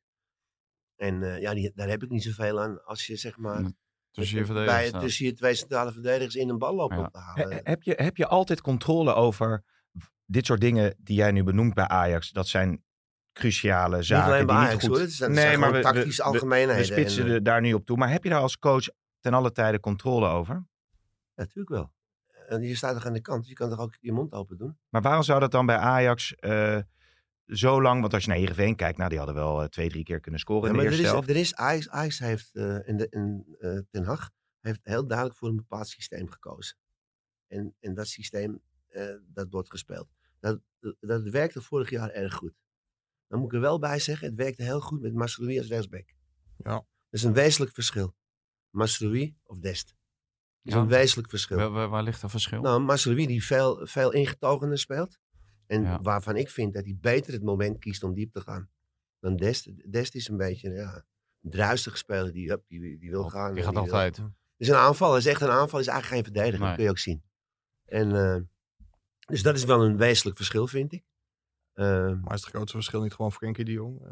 En 0.95 1.23
eh, 1.23 1.41
ja, 1.41 1.53
die, 1.53 1.71
daar 1.75 1.89
heb 1.89 2.03
ik 2.03 2.09
niet 2.09 2.23
zoveel 2.23 2.61
aan 2.61 2.83
als 2.83 3.07
je 3.07 3.15
zeg 3.15 3.37
maar 3.37 3.71
Tussen 4.11 4.45
je 4.45 4.53
bij, 4.53 4.91
tussen 4.91 5.25
je 5.25 5.33
twee 5.33 5.53
centrale 5.55 5.91
verdedigers 5.91 6.35
in 6.35 6.49
een 6.49 6.57
bal 6.57 6.75
lopen 6.75 6.97
Ja. 6.97 7.03
op 7.05 7.11
te 7.11 7.19
halen. 7.19 7.49
He- 7.51 7.59
heb, 7.63 7.83
je, 7.83 7.93
heb 7.97 8.17
je 8.17 8.27
altijd 8.27 8.61
controle 8.61 9.13
over 9.13 9.63
dit 10.25 10.45
soort 10.45 10.61
dingen 10.61 10.95
die 10.99 11.15
jij 11.15 11.31
nu 11.31 11.43
benoemt 11.43 11.73
bij 11.73 11.87
Ajax? 11.87 12.31
Dat 12.31 12.47
zijn 12.47 12.83
cruciale 13.35 13.95
niet 13.95 14.05
zaken 14.05 14.45
bij 14.45 14.55
die 14.55 14.65
Ajax 14.65 14.71
niet 14.71 14.81
goed... 14.81 14.91
hoor, 14.91 14.99
het 14.99 15.11
zijn, 15.13 15.31
nee, 15.31 15.57
maar 15.57 15.71
we, 15.71 16.23
algemeenheden. 16.23 16.81
we 16.81 16.83
spitsen 16.83 17.23
en, 17.23 17.29
eh, 17.29 17.33
er 17.33 17.43
daar 17.43 17.61
nu 17.61 17.73
op 17.73 17.85
toe. 17.85 17.97
Maar 17.97 18.09
heb 18.09 18.23
je 18.23 18.29
daar 18.29 18.41
als 18.41 18.59
coach 18.59 18.85
ten 19.19 19.33
alle 19.33 19.51
tijde 19.51 19.79
controle 19.79 20.27
over? 20.27 20.53
Ja, 20.53 20.65
natuurlijk 21.35 21.69
wel. 21.69 21.93
En 22.47 22.61
je 22.61 22.75
staat 22.75 22.93
toch 22.93 23.05
aan 23.05 23.13
de 23.13 23.21
kant, 23.21 23.47
je 23.47 23.53
kan 23.53 23.69
toch 23.69 23.79
ook 23.79 23.97
je 23.99 24.11
mond 24.11 24.33
open 24.33 24.57
doen? 24.57 24.77
Maar 24.89 25.01
waarom 25.01 25.23
zou 25.23 25.39
dat 25.39 25.51
dan 25.51 25.65
bij 25.65 25.77
Ajax 25.77 26.35
eh, 26.35 26.79
zo 27.45 27.81
lang... 27.81 28.01
Want 28.01 28.13
als 28.13 28.23
je 28.23 28.29
naar 28.29 28.37
Heerenveen 28.37 28.75
kijkt, 28.75 28.97
nou, 28.97 29.09
die 29.09 29.17
hadden 29.17 29.35
wel 29.35 29.61
eh, 29.61 29.67
twee, 29.67 29.89
drie 29.89 30.03
keer 30.03 30.19
kunnen 30.19 30.39
scoren 30.39 30.63
Ja, 30.63 30.69
in 30.69 30.77
de 30.77 30.85
er 30.85 30.91
eerste 30.91 31.07
helft. 31.07 31.29
er 31.29 31.35
is 31.35 31.55
Ajax, 31.55 31.89
Ajax 31.89 32.19
heeft, 32.19 32.55
in 32.85 32.97
de, 32.97 33.07
in, 33.09 33.57
Ten 33.91 34.03
Hag, 34.03 34.29
heeft 34.61 34.79
heel 34.83 35.07
duidelijk 35.07 35.37
voor 35.37 35.49
een 35.49 35.55
bepaald 35.55 35.87
systeem 35.87 36.29
gekozen. 36.29 36.77
En, 37.47 37.75
en 37.79 37.93
dat 37.93 38.07
systeem, 38.07 38.61
dat 39.27 39.47
wordt 39.49 39.69
gespeeld. 39.69 40.07
Dat, 40.39 40.59
dat 40.99 41.29
werkte 41.29 41.61
vorig 41.61 41.89
jaar 41.89 42.09
erg 42.09 42.33
goed. 42.33 42.53
Dan 43.35 43.43
moet 43.43 43.53
ik 43.53 43.59
er 43.59 43.63
wel 43.65 43.79
bij 43.79 43.99
zeggen, 43.99 44.27
het 44.27 44.35
werkte 44.35 44.63
heel 44.63 44.81
goed 44.81 45.01
met 45.01 45.13
Masroui 45.13 45.57
als 45.57 45.67
rechtsback. 45.67 46.13
Ja. 46.57 46.71
Dat 46.73 46.83
is 47.09 47.23
een 47.23 47.33
wezenlijk 47.33 47.73
verschil. 47.73 48.15
Masroui 48.69 49.35
of 49.43 49.59
Dest. 49.59 49.87
Dat 49.87 49.95
is 50.63 50.73
Ja. 50.73 50.79
een 50.79 50.87
wezenlijk 50.87 51.29
verschil. 51.29 51.57
Waar, 51.57 51.69
waar- 51.71 51.89
waar 51.89 52.03
ligt 52.03 52.21
dat 52.21 52.31
verschil? 52.31 52.61
Nou, 52.61 52.81
Masroui 52.81 53.27
die 53.27 53.45
veel, 53.45 53.87
veel 53.87 54.11
ingetogener 54.11 54.79
speelt. 54.79 55.17
En 55.67 55.81
Ja. 55.81 56.01
waarvan 56.01 56.35
ik 56.35 56.49
vind 56.49 56.73
dat 56.73 56.83
hij 56.83 56.97
beter 57.01 57.33
het 57.33 57.43
moment 57.43 57.79
kiest 57.79 58.03
om 58.03 58.13
diep 58.13 58.31
te 58.31 58.41
gaan 58.41 58.69
dan 59.19 59.35
Dest. 59.35 59.91
Dest 59.91 60.15
is 60.15 60.27
een 60.27 60.37
beetje 60.37 60.69
ja, 60.69 61.05
een 61.41 61.49
druistige 61.49 61.97
speler 61.97 62.31
die, 62.33 62.51
up, 62.51 62.63
die, 62.67 62.97
die 62.99 63.09
wil 63.09 63.29
gaan. 63.29 63.47
Oh, 63.49 63.55
die 63.55 63.57
en 63.57 63.63
gaat 63.63 63.73
wil- 63.73 63.83
altijd. 63.83 64.21
is 64.57 64.67
een 64.67 64.75
aanval. 64.75 65.17
is 65.17 65.25
echt 65.25 65.41
een 65.41 65.49
aanval. 65.49 65.79
is 65.79 65.87
eigenlijk 65.87 66.15
geen 66.23 66.33
verdediger. 66.33 66.59
Nee. 66.59 66.67
Dat 66.67 66.75
kun 66.75 66.83
je 66.85 66.89
ook 66.89 66.97
zien. 66.99 67.23
En, 67.85 68.15
eh, 68.15 68.41
dus 69.25 69.41
dat 69.43 69.55
is 69.55 69.63
wel 69.63 69.83
een 69.85 69.97
wezenlijk 69.97 70.37
verschil, 70.37 70.67
vind 70.67 70.91
ik. 70.93 71.03
Eh, 71.75 71.85
Maar 72.21 72.33
is 72.33 72.41
het 72.41 72.49
grootste 72.49 72.77
verschil 72.77 73.01
niet 73.01 73.13
gewoon 73.13 73.31
Frenkie 73.31 73.65
de 73.65 73.71
Jong? 73.71 74.05
Eh, 74.05 74.11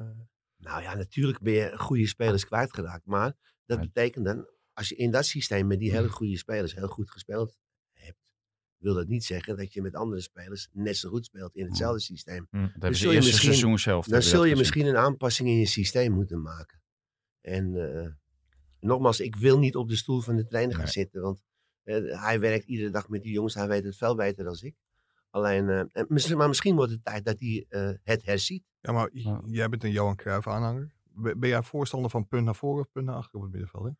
nou 0.57 0.81
ja, 0.81 0.95
natuurlijk 0.95 1.39
ben 1.39 1.53
je 1.53 1.77
goede 1.77 2.07
spelers 2.07 2.45
kwijtgeraakt. 2.45 3.05
Maar 3.05 3.33
dat 3.65 3.79
betekent 3.79 4.25
dan, 4.25 4.47
als 4.73 4.89
je 4.89 4.95
in 4.95 5.11
dat 5.11 5.25
systeem 5.25 5.67
met 5.67 5.79
die 5.79 5.91
hele 5.91 6.09
goede 6.19 6.37
spelers 6.37 6.75
heel 6.75 6.87
goed 6.87 7.11
gespeeld 7.11 7.57
hebt, 7.93 8.31
wil 8.77 8.93
dat 8.93 9.07
niet 9.07 9.23
zeggen 9.23 9.57
dat 9.57 9.73
je 9.73 9.81
met 9.81 9.95
andere 9.95 10.21
spelers 10.21 10.67
net 10.71 10.97
zo 10.97 11.09
goed 11.09 11.25
speelt 11.25 11.55
in 11.55 11.65
hetzelfde 11.65 11.99
systeem. 11.99 12.47
Dat 12.51 12.59
hebben 12.71 12.95
zul 12.95 13.09
ze 13.09 13.15
je 13.17 13.21
misschien- 13.23 13.39
seizoen 13.39 13.79
zelf. 13.79 14.07
Dan 14.07 14.21
zul 14.21 14.31
dat 14.31 14.41
je 14.41 14.41
gezien. 14.49 14.57
misschien 14.57 14.85
een 14.85 14.97
aanpassing 14.97 15.49
in 15.49 15.57
je 15.57 15.65
systeem 15.67 16.11
moeten 16.11 16.41
maken. 16.41 16.81
En 17.41 17.75
eh, 17.75 18.09
nogmaals, 18.79 19.19
ik 19.19 19.35
wil 19.35 19.59
niet 19.59 19.75
op 19.75 19.89
de 19.89 19.95
stoel 19.95 20.21
van 20.21 20.35
de 20.35 20.45
trainer 20.45 20.73
gaan 20.75 20.83
Nee. 20.83 20.93
zitten. 20.93 21.21
Want 21.21 21.41
eh, 21.83 22.21
hij 22.23 22.39
werkt 22.39 22.65
iedere 22.65 22.89
dag 22.89 23.09
met 23.09 23.23
die 23.23 23.31
jongens. 23.31 23.53
Hij 23.53 23.67
weet 23.67 23.83
het 23.83 23.97
veel 23.97 24.15
beter 24.15 24.43
dan 24.43 24.57
ik. 24.61 24.75
Alleen, 25.33 25.69
eh, 25.69 26.35
maar 26.35 26.47
misschien 26.47 26.75
wordt 26.75 26.91
het 26.91 27.03
tijd 27.03 27.25
dat 27.25 27.39
hij 27.39 27.65
eh, 27.69 27.89
het 28.03 28.25
herziet. 28.25 28.63
ja, 28.79 28.91
maar 28.91 29.09
Ja. 29.11 29.41
jij 29.45 29.69
bent 29.69 29.83
een 29.83 29.91
Johan 29.91 30.15
Cruijff 30.15 30.47
aanhanger. 30.47 30.91
Ben 31.03 31.39
ben 31.39 31.49
jij 31.49 31.63
voorstander 31.63 32.09
van 32.11 32.27
punt 32.27 32.45
naar 32.45 32.55
voren 32.55 32.81
of 32.81 32.91
punt 32.91 33.05
naar 33.05 33.15
achter 33.15 33.35
op 33.35 33.41
het 33.41 33.51
middenveld? 33.51 33.83
Hè? 33.85 33.91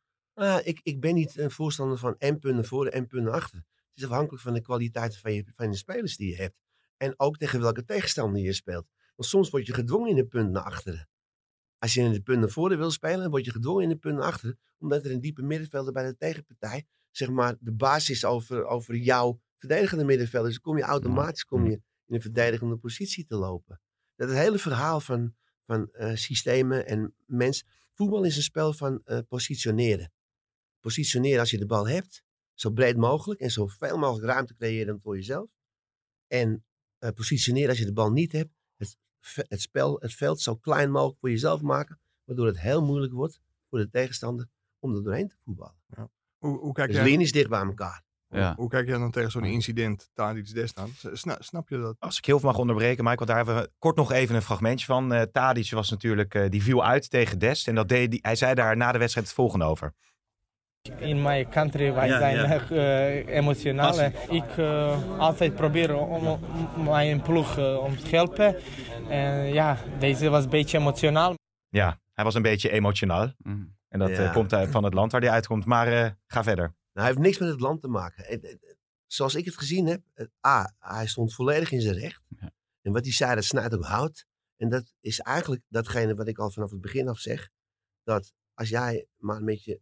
Nou 0.44 0.62
ik, 0.62 0.80
ik 0.84 1.00
ben 1.00 1.14
niet 1.16 1.38
een 1.38 1.52
voorstander 1.52 1.98
van 1.98 2.16
en 2.18 2.32
punten 2.40 2.56
naar 2.56 2.64
voren 2.66 2.92
en 2.92 3.08
punten 3.08 3.24
naar 3.32 3.40
achter. 3.40 3.58
Het 3.58 3.98
is 3.98 4.04
afhankelijk 4.04 4.44
van 4.44 4.54
de 4.54 4.62
kwaliteit 4.62 5.18
van 5.18 5.34
je, 5.34 5.44
van 5.56 5.70
de 5.70 5.78
spelers 5.78 6.18
die 6.18 6.30
je 6.30 6.36
hebt. 6.36 6.56
En 6.98 7.14
ook 7.18 7.38
tegen 7.38 7.60
welke 7.62 7.84
tegenstander 7.84 8.42
je 8.42 8.54
speelt. 8.54 8.88
Want 9.16 9.30
soms 9.30 9.50
word 9.50 9.66
je 9.66 9.74
gedwongen 9.74 10.10
in 10.10 10.16
de 10.16 10.26
punt 10.26 10.52
naar 10.52 10.64
achteren. 10.64 11.10
Als 11.78 11.94
je 11.94 12.02
in 12.02 12.12
de 12.12 12.22
punt 12.22 12.40
naar 12.40 12.50
voren 12.50 12.78
wil 12.78 12.92
spelen, 12.92 13.20
dan 13.20 13.30
word 13.30 13.46
je 13.46 13.52
gedwongen 13.52 13.84
in 13.84 13.90
de 13.90 13.96
punt 13.96 14.16
naar 14.18 14.26
achteren. 14.26 14.60
Omdat 14.78 15.06
er 15.06 15.12
een 15.12 15.20
diepe 15.22 15.42
middenvelder 15.42 15.94
bij 15.94 16.06
de 16.06 16.16
tegenpartij, 16.18 16.86
zeg 17.12 17.30
maar, 17.30 17.56
de 17.60 17.72
basis 17.74 18.10
is 18.10 18.26
over, 18.26 18.66
over 18.66 18.96
jouw 18.96 19.40
verdedigende 19.68 20.04
middenvelder. 20.04 20.50
Dus 20.50 20.60
dan 20.62 20.72
kom 20.72 20.82
je 20.82 20.90
automatisch 20.90 21.44
kom 21.44 21.66
je 21.66 21.82
in 22.06 22.16
een 22.16 22.22
verdedigende 22.22 22.78
positie 22.78 23.26
te 23.26 23.36
lopen. 23.36 23.82
Dat 24.16 24.30
het 24.30 24.38
hele 24.38 24.60
verhaal 24.60 25.00
van, 25.00 25.36
van 25.66 25.90
eh, 25.92 26.16
systemen 26.16 26.88
en 26.88 27.16
mens. 27.26 27.66
Voetbal 27.94 28.24
is 28.24 28.36
een 28.36 28.44
spel 28.44 28.74
van 28.74 29.02
eh, 29.06 29.20
positioneren. 29.28 30.12
Positioneren 30.80 31.40
als 31.40 31.52
je 31.52 31.58
de 31.58 31.66
bal 31.66 31.88
hebt, 31.88 32.24
zo 32.54 32.70
breed 32.70 32.98
mogelijk 32.98 33.40
en 33.40 33.50
zoveel 33.50 33.98
mogelijk 33.98 34.32
ruimte 34.32 34.56
creëren 34.56 35.00
voor 35.02 35.16
jezelf. 35.16 35.50
En 36.28 36.66
eh, 36.98 37.10
positioneren 37.12 37.70
als 37.70 37.80
je 37.80 37.86
de 37.86 37.94
bal 37.94 38.12
niet 38.12 38.32
hebt, 38.32 38.52
het, 38.76 38.98
het 39.36 39.62
spel, 39.62 40.00
het 40.00 40.14
veld 40.14 40.42
zo 40.42 40.56
klein 40.56 40.92
mogelijk 40.92 41.20
voor 41.20 41.30
jezelf 41.30 41.62
maken, 41.62 42.00
waardoor 42.24 42.48
het 42.48 42.60
heel 42.60 42.86
moeilijk 42.86 43.14
wordt 43.14 43.40
voor 43.70 43.80
de 43.80 43.90
tegenstander 43.90 44.48
om 44.80 44.96
er 44.96 45.04
doorheen 45.04 45.28
te 45.28 45.36
voetballen. 45.44 45.82
Hoe, 46.38 46.60
hoe, 46.60 46.74
kijk 46.74 46.88
Dus 46.88 46.98
jij, 46.98 47.06
linies 47.06 47.32
dicht 47.32 47.50
bij 47.50 47.62
elkaar. 47.62 48.03
Ja. 48.34 48.54
hoe 48.58 48.70
kijk 48.70 48.88
jij 48.88 48.98
dan 48.98 49.12
tegen 49.12 49.32
zo'n 49.32 49.44
incident, 49.44 50.10
Tadic 50.14 50.54
Dest 50.54 50.80
aan? 50.80 50.90
S- 50.98 51.08
Sna, 51.14 51.36
snap 51.40 51.70
je 51.70 51.78
dat? 51.78 51.96
Als 52.00 52.18
ik 52.18 52.26
heel 52.26 52.40
veel 52.40 52.50
mag 52.50 52.58
onderbreken, 52.60 53.04
Michael, 53.04 53.26
daar 53.26 53.36
hebben 53.36 53.56
we 53.56 53.70
kort 53.80 53.96
nog 53.96 54.12
even 54.12 54.36
een 54.36 54.42
fragmentje 54.42 54.86
van. 54.86 55.14
Eh 55.14 55.22
Tadic 55.22 55.72
was 55.72 55.90
natuurlijk, 55.90 56.36
eh, 56.36 56.50
die 56.50 56.64
viel 56.64 56.86
uit 56.86 57.10
tegen 57.10 57.40
Dest. 57.40 57.68
En 57.68 57.76
dat 57.76 57.90
deed, 57.90 58.12
die, 58.12 58.20
hij 58.22 58.36
zei 58.36 58.54
daar 58.54 58.78
na 58.78 58.92
de 58.92 58.98
wedstrijd 58.98 59.28
het 59.28 59.36
volgende 59.36 59.66
over. 59.66 59.94
In 60.98 61.22
my 61.22 61.48
country 61.50 61.94
wij 61.94 62.08
Ja, 62.08 62.18
zijn 62.20 62.36
ja. 62.36 62.70
eh, 62.70 63.36
emotioneel. 63.36 64.12
Ik 64.30 64.44
altijd 65.18 65.56
probeer 65.56 65.96
om, 65.96 66.28
om 66.28 66.40
mijn 66.84 67.22
ploeg 67.22 67.58
om 67.58 67.98
te 67.98 68.16
helpen. 68.16 68.56
En 69.10 69.54
ja, 69.54 69.78
deze 70.00 70.30
was 70.30 70.44
een 70.44 70.50
beetje 70.50 70.78
emotioneel. 70.78 71.34
Ja, 71.70 72.00
hij 72.14 72.24
was 72.24 72.34
een 72.36 72.42
beetje 72.42 72.70
emotioneel. 72.72 73.32
Mm. 73.38 73.76
En 73.90 74.00
dat 74.00 74.10
Ja. 74.10 74.32
komt 74.32 74.54
uit 74.54 74.72
van 74.72 74.84
het 74.84 74.94
land 74.94 75.12
waar 75.12 75.22
hij 75.22 75.30
uitkomt. 75.30 75.66
Maar 75.66 75.88
eh, 75.88 76.10
ga 76.28 76.44
verder. 76.44 76.74
Nou, 76.94 77.06
hij 77.06 77.08
heeft 77.08 77.20
niks 77.20 77.38
met 77.38 77.50
het 77.50 77.60
land 77.60 77.82
te 77.82 77.88
maken. 77.88 78.50
Zoals 79.06 79.36
ik 79.36 79.46
het 79.46 79.58
gezien 79.58 79.86
heb, 79.86 80.04
het- 80.14 80.32
A, 80.48 80.76
hij 80.80 81.08
stond 81.08 81.34
volledig 81.34 81.72
in 81.72 81.82
zijn 81.82 81.96
recht. 81.96 82.24
Ja. 82.28 82.52
En 82.82 82.92
wat 82.92 83.04
hij 83.04 83.14
zei, 83.14 83.36
dat 83.36 83.44
snijdt 83.44 83.74
ook 83.76 83.84
hout. 83.86 84.26
En 84.56 84.70
dat 84.70 84.94
is 85.00 85.20
eigenlijk 85.20 85.62
datgene 85.68 86.16
wat 86.16 86.28
ik 86.28 86.38
al 86.38 86.52
vanaf 86.52 86.72
het 86.72 86.82
begin 86.82 87.08
af 87.08 87.20
zeg. 87.20 87.50
Dat 88.04 88.34
als 88.54 88.70
jij 88.70 89.08
maar 89.18 89.44
met 89.44 89.64
je 89.64 89.82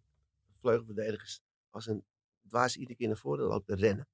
vleugelverdedigers 0.59 1.41
als 1.69 1.87
een 1.87 2.05
dwaas 2.47 2.75
iedere 2.75 2.97
keer 2.97 3.07
naar 3.07 3.17
voren 3.17 3.45
loopt 3.45 3.67
te 3.67 3.75
rennen. 3.75 4.07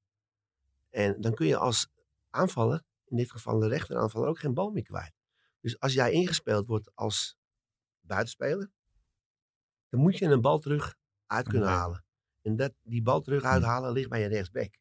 En 0.90 1.22
dan 1.22 1.34
kun 1.34 1.48
je 1.48 1.58
als 1.58 1.88
aanvaller, 2.30 2.84
in 3.06 3.18
dit 3.18 3.32
geval 3.32 3.60
de 3.60 3.68
rechteraanvaller, 3.68 4.28
ook 4.30 4.40
geen 4.40 4.54
bal 4.54 4.70
meer 4.70 4.84
kwijt. 4.84 5.14
Dus 5.60 5.80
als 5.80 5.94
jij 5.94 6.12
ingespeeld 6.12 6.66
wordt 6.66 6.96
als 6.96 7.38
buitenspeler, 8.00 8.72
dan 9.90 10.00
moet 10.00 10.18
je 10.18 10.26
een 10.26 10.42
bal 10.42 10.60
terug 10.60 10.96
uit 11.26 11.48
kunnen 11.48 11.70
halen. 11.70 12.06
En 12.48 12.56
dat, 12.56 12.74
die 12.84 13.02
bal 13.02 13.22
terug 13.22 13.44
uithalen 13.44 13.92
ligt 13.92 14.10
bij 14.10 14.22
je 14.22 14.28
rechtsback. 14.28 14.74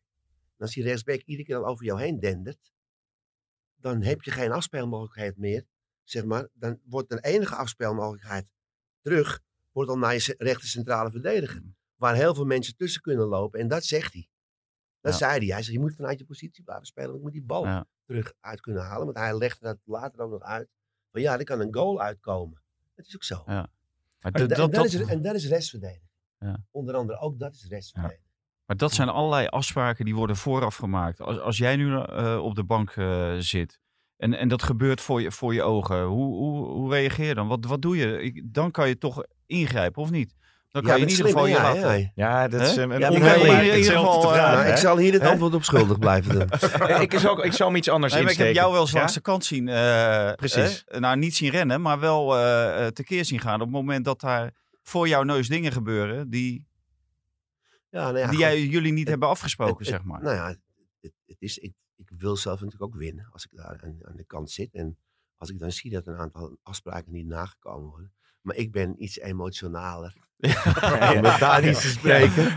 En 0.56 0.58
als 0.58 0.74
die 0.74 0.82
rechtsback 0.84 1.20
iedere 1.20 1.46
keer 1.48 1.56
al 1.56 1.66
over 1.66 1.84
jou 1.84 2.00
heen 2.00 2.20
dendert, 2.20 2.72
dan 3.76 4.02
heb 4.02 4.22
je 4.22 4.30
geen 4.30 4.52
afspeelmogelijkheid 4.52 5.36
meer. 5.36 5.66
Zeg 6.04 6.24
maar, 6.24 6.48
dan 6.52 6.80
wordt 6.84 7.08
de 7.08 7.20
enige 7.20 7.54
afspeelmogelijkheid 7.54 8.46
terug, 9.00 9.40
wordt 9.72 9.90
dan 9.90 9.98
naar 9.98 10.14
je 10.14 10.34
rechter 10.38 10.68
centrale 10.68 11.10
verdediger. 11.10 11.62
Waar 11.96 12.14
heel 12.14 12.34
veel 12.34 12.44
mensen 12.44 12.76
tussen 12.76 13.02
kunnen 13.02 13.26
lopen. 13.26 13.60
En 13.60 13.68
dat 13.68 13.84
zegt 13.84 14.12
hij. 14.12 14.28
Dat 15.00 15.12
Ja. 15.12 15.18
zei 15.18 15.38
hij. 15.38 15.46
Hij 15.54 15.62
zei, 15.62 15.76
je 15.76 15.82
moet 15.82 15.94
vanuit 15.94 16.18
je 16.18 16.24
positie 16.24 16.64
blijven 16.64 16.86
spelen. 16.86 17.06
Want 17.08 17.18
ik 17.18 17.24
moet 17.24 17.32
die 17.32 17.42
bal 17.44 17.64
Ja. 17.64 17.86
terug 18.04 18.32
uit 18.40 18.60
kunnen 18.60 18.82
halen. 18.82 19.04
Want 19.04 19.16
hij 19.18 19.36
legde 19.38 19.64
dat 19.64 19.78
later 19.84 20.20
ook 20.20 20.30
nog 20.30 20.42
uit. 20.42 20.68
Van 21.10 21.20
ja, 21.20 21.38
er 21.38 21.44
kan 21.44 21.60
een 21.60 21.74
goal 21.74 22.00
uitkomen. 22.00 22.62
Dat 22.94 23.06
is 23.06 23.14
ook 23.14 23.24
zo. 23.24 23.42
Ja. 23.46 23.52
Maar 24.20 24.32
En, 24.32 24.32
dat- 24.32 24.32
da- 24.32 24.54
en 24.54 24.60
dat- 24.60 24.72
dat, 24.72 24.82
dat- 24.92 25.00
is, 25.00 25.08
en 25.08 25.22
dat 25.22 25.34
is 25.34 25.46
restverdediging. 25.48 26.05
Ja. 26.38 26.56
Onder 26.70 26.94
andere 26.94 27.18
ook 27.20 27.38
dat 27.38 27.54
is 27.54 27.66
restverdediging. 27.68 28.24
Maar 28.66 28.76
dat 28.76 28.92
zijn 28.92 29.08
allerlei 29.08 29.46
afspraken 29.46 30.04
die 30.04 30.14
worden 30.14 30.36
vooraf 30.36 30.76
gemaakt. 30.76 31.20
Als, 31.20 31.40
als 31.40 31.56
jij 31.58 31.76
nu 31.76 31.96
eh, 32.00 32.38
op 32.42 32.54
de 32.54 32.64
bank 32.64 32.90
eh, 32.90 33.32
zit 33.38 33.80
en, 34.16 34.34
en 34.34 34.48
dat 34.48 34.62
gebeurt 34.62 35.00
voor 35.00 35.22
je, 35.22 35.32
voor 35.32 35.54
je 35.54 35.62
ogen, 35.62 36.02
hoe, 36.04 36.34
hoe, 36.34 36.66
hoe 36.66 36.90
reageer 36.90 37.26
je 37.26 37.34
dan? 37.34 37.48
Wat, 37.48 37.64
wat 37.64 37.82
doe 37.82 37.96
je? 37.96 38.22
Ik, 38.22 38.42
dan 38.44 38.70
kan 38.70 38.88
je 38.88 38.98
toch 38.98 39.22
ingrijpen, 39.46 40.02
of 40.02 40.10
niet? 40.10 40.34
Dan 40.68 40.82
kan 40.82 40.90
Ja, 40.92 40.96
je 40.98 41.04
in 41.04 41.10
ieder 41.10 41.26
geval 41.26 41.46
je 41.46 41.54
slimme, 41.54 41.68
ja, 41.68 41.74
laten... 41.84 41.98
ja. 42.00 42.10
Ja, 42.14 42.48
dat 42.48 42.60
is 42.60 42.76
eh, 42.76 42.82
een 42.82 42.98
Ja, 42.98 43.08
om 43.08 43.16
in 43.16 43.20
ieder 43.22 43.82
geval, 43.82 44.22
eh, 44.22 44.32
vragen, 44.32 44.70
ik 44.70 44.76
zal 44.76 44.96
hier 44.98 45.12
het 45.12 45.22
antwoord 45.22 45.54
op 45.54 45.64
schuldig 45.64 45.98
blijven 45.98 46.32
doen. 46.38 46.48
ik, 47.00 47.12
is 47.12 47.26
ook, 47.26 47.44
ik 47.44 47.52
zou 47.52 47.68
hem 47.68 47.78
iets 47.78 47.88
anders 47.88 48.12
Nee, 48.12 48.22
maar 48.22 48.32
ik 48.32 48.38
heb 48.38 48.46
insteken. 48.46 48.54
jou 48.54 48.72
wel 48.72 48.80
eens 48.80 48.90
Ja? 48.90 48.98
langs 48.98 49.14
de 49.14 49.20
kant 49.20 49.44
zien. 49.44 49.68
eh, 49.68 50.32
Precies. 50.32 50.84
nou, 50.98 51.16
niet 51.16 51.36
zien 51.36 51.50
rennen, 51.50 51.80
maar 51.80 52.00
wel 52.00 52.36
eh, 52.36 52.86
eh, 52.86 52.92
tekeer 52.92 53.24
zien 53.24 53.40
gaan. 53.40 53.54
Op 53.54 53.60
het 53.60 53.70
moment 53.70 54.04
dat 54.04 54.20
daar 54.20 54.52
voor 54.88 55.08
jouw 55.08 55.22
neus 55.22 55.48
dingen 55.48 55.72
gebeuren 55.72 56.30
die, 56.30 56.66
Ja, 57.90 58.02
nou 58.10 58.18
ja, 58.18 58.30
die 58.30 58.38
jij, 58.38 58.62
jullie 58.66 58.90
niet 58.92 59.00
Het- 59.00 59.08
hebben 59.08 59.28
afgesproken, 59.28 59.76
Het- 59.78 59.86
zeg 59.86 59.96
het- 59.98 60.06
maar. 60.06 60.22
Nou 60.22 60.34
ja, 60.36 60.48
het, 61.00 61.12
het 61.26 61.36
is, 61.38 61.58
ik, 61.58 61.72
ik 61.96 62.10
wil 62.18 62.36
zelf 62.36 62.60
natuurlijk 62.60 62.94
ook 62.94 63.00
winnen 63.00 63.28
als 63.30 63.44
ik 63.44 63.50
daar 63.56 63.80
aan, 63.84 63.98
aan 64.02 64.16
de 64.16 64.24
kant 64.24 64.50
zit. 64.50 64.74
En 64.74 64.98
als 65.36 65.50
ik 65.50 65.58
dan 65.58 65.72
zie 65.72 65.90
dat 65.90 66.06
een 66.06 66.16
aantal 66.16 66.58
afspraken 66.62 67.12
niet 67.12 67.26
nagekomen 67.26 67.88
worden. 67.90 68.12
Maar 68.40 68.56
ik 68.56 68.72
ben 68.72 69.02
iets 69.02 69.18
emotionaler. 69.18 70.14
Om 71.14 71.20
met 71.22 71.38
daar 71.38 71.62
niet 71.62 71.80
te 71.80 71.88
spreken. 71.88 72.44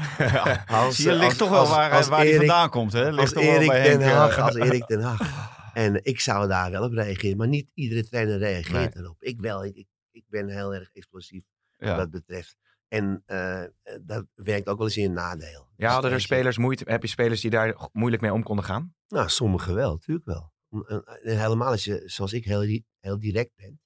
Als, 0.67 0.97
je 0.97 1.09
als- 1.09 1.19
ligt 1.19 1.37
toch 1.37 1.49
wel 1.49 1.59
als- 1.59 1.69
waar, 1.69 1.91
als 1.91 2.07
waar 2.07 2.17
hij 2.19 2.27
Erik- 2.27 2.37
vandaan 2.37 2.69
komt, 2.69 2.93
hè? 2.93 3.03
Ligt 3.09 3.19
Als 3.19 3.31
toch 3.33 3.43
Erik 3.43 3.67
bij 3.67 3.83
Den 3.83 4.01
eh, 4.01 4.07
Haag. 4.11 4.37
Als 4.39 4.55
Erik 4.55 4.87
Den 4.87 5.01
Haag. 5.01 5.47
En 5.73 6.03
ik 6.05 6.19
zou 6.19 6.47
daar 6.47 6.71
wel 6.71 6.83
op 6.83 6.91
reageren. 6.93 7.37
Maar 7.37 7.47
niet 7.47 7.71
iedere 7.73 8.03
trainer 8.03 8.37
reageert 8.37 8.95
erop. 8.95 9.23
Ik 9.23 9.39
wel. 9.39 9.65
Ik, 9.65 9.75
ik, 9.75 9.87
ik 10.11 10.23
ben 10.27 10.47
heel 10.49 10.73
erg 10.73 10.89
explosief 10.93 11.43
wat 11.79 11.89
ja. 11.89 11.97
dat 11.97 12.09
betreft. 12.09 12.57
En 12.87 13.23
eh, 13.25 13.63
dat 14.01 14.25
werkt 14.35 14.67
ook 14.67 14.77
wel 14.77 14.87
eens 14.87 14.97
in 14.97 15.05
een 15.05 15.13
nadeel. 15.13 15.69
Ja, 15.75 15.85
Dus 15.85 15.91
hadden 15.91 16.11
er 16.11 16.21
spelers 16.21 16.57
moeite, 16.57 16.83
heb 16.87 17.01
je 17.01 17.07
spelers 17.07 17.41
die 17.41 17.49
daar 17.49 17.89
moeilijk 17.91 18.21
mee 18.21 18.33
om 18.33 18.43
konden 18.43 18.65
gaan? 18.65 18.95
Nou, 19.07 19.29
sommigen 19.29 19.75
wel, 19.75 19.91
natuurlijk 19.91 20.25
wel. 20.25 20.53
En, 20.69 21.03
en 21.03 21.39
helemaal 21.39 21.71
als 21.71 21.83
je, 21.83 22.01
zoals 22.05 22.33
ik, 22.33 22.45
heel, 22.45 22.81
heel 22.99 23.19
direct 23.19 23.55
ben. 23.55 23.81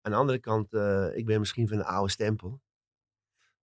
Aan 0.00 0.12
de 0.12 0.18
andere 0.18 0.38
kant, 0.38 0.72
eh, 0.72 1.16
ik 1.16 1.26
ben 1.26 1.38
misschien 1.38 1.68
van 1.68 1.76
de 1.76 1.84
oude 1.84 2.10
stempel. 2.10 2.60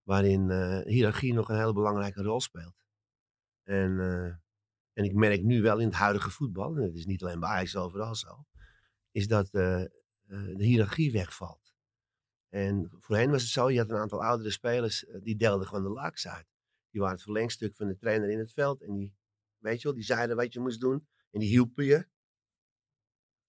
Waarin 0.02 0.50
eh, 0.50 0.80
hiërarchie 0.84 1.34
nog 1.34 1.48
een 1.48 1.58
hele 1.58 1.72
belangrijke 1.72 2.22
rol 2.22 2.40
speelt. 2.40 2.78
En, 3.68 4.00
eh, 4.00 4.34
en 4.92 5.04
ik 5.04 5.14
merk 5.14 5.42
nu 5.42 5.62
wel 5.62 5.78
in 5.78 5.86
het 5.86 5.96
huidige 5.96 6.30
voetbal, 6.30 6.76
en 6.76 6.82
het 6.82 6.94
is 6.94 7.06
niet 7.06 7.22
alleen 7.22 7.40
bij 7.40 7.48
Ajax 7.48 7.76
overal 7.76 8.14
zo, 8.14 8.44
is 9.10 9.28
dat 9.28 9.48
eh, 9.50 9.82
eh, 9.82 9.88
de 10.26 10.64
hiërarchie 10.64 11.12
wegvalt. 11.12 11.67
En 12.48 12.90
voorheen 13.00 13.30
was 13.30 13.42
het 13.42 13.50
zo, 13.50 13.70
je 13.70 13.78
had 13.78 13.90
een 13.90 13.96
aantal 13.96 14.22
oudere 14.24 14.50
spelers, 14.50 15.06
eh, 15.06 15.20
die 15.22 15.36
deelden 15.36 15.66
gewoon 15.66 15.82
de 15.82 15.90
laaks 15.90 16.28
uit. 16.28 16.46
Die 16.90 17.00
waren 17.00 17.14
het 17.16 17.24
verlengstuk 17.24 17.76
van 17.76 17.86
de 17.88 17.96
trainer 17.96 18.30
in 18.30 18.38
het 18.38 18.52
veld. 18.52 18.82
En 18.82 18.94
die, 18.94 19.14
weet 19.58 19.80
je 19.80 19.82
wel, 19.82 19.96
die 19.96 20.04
zeiden 20.04 20.36
wat 20.36 20.52
je 20.52 20.60
moest 20.60 20.80
doen. 20.80 21.08
En 21.30 21.40
die 21.40 21.48
hielpen 21.48 21.84
je. 21.84 22.06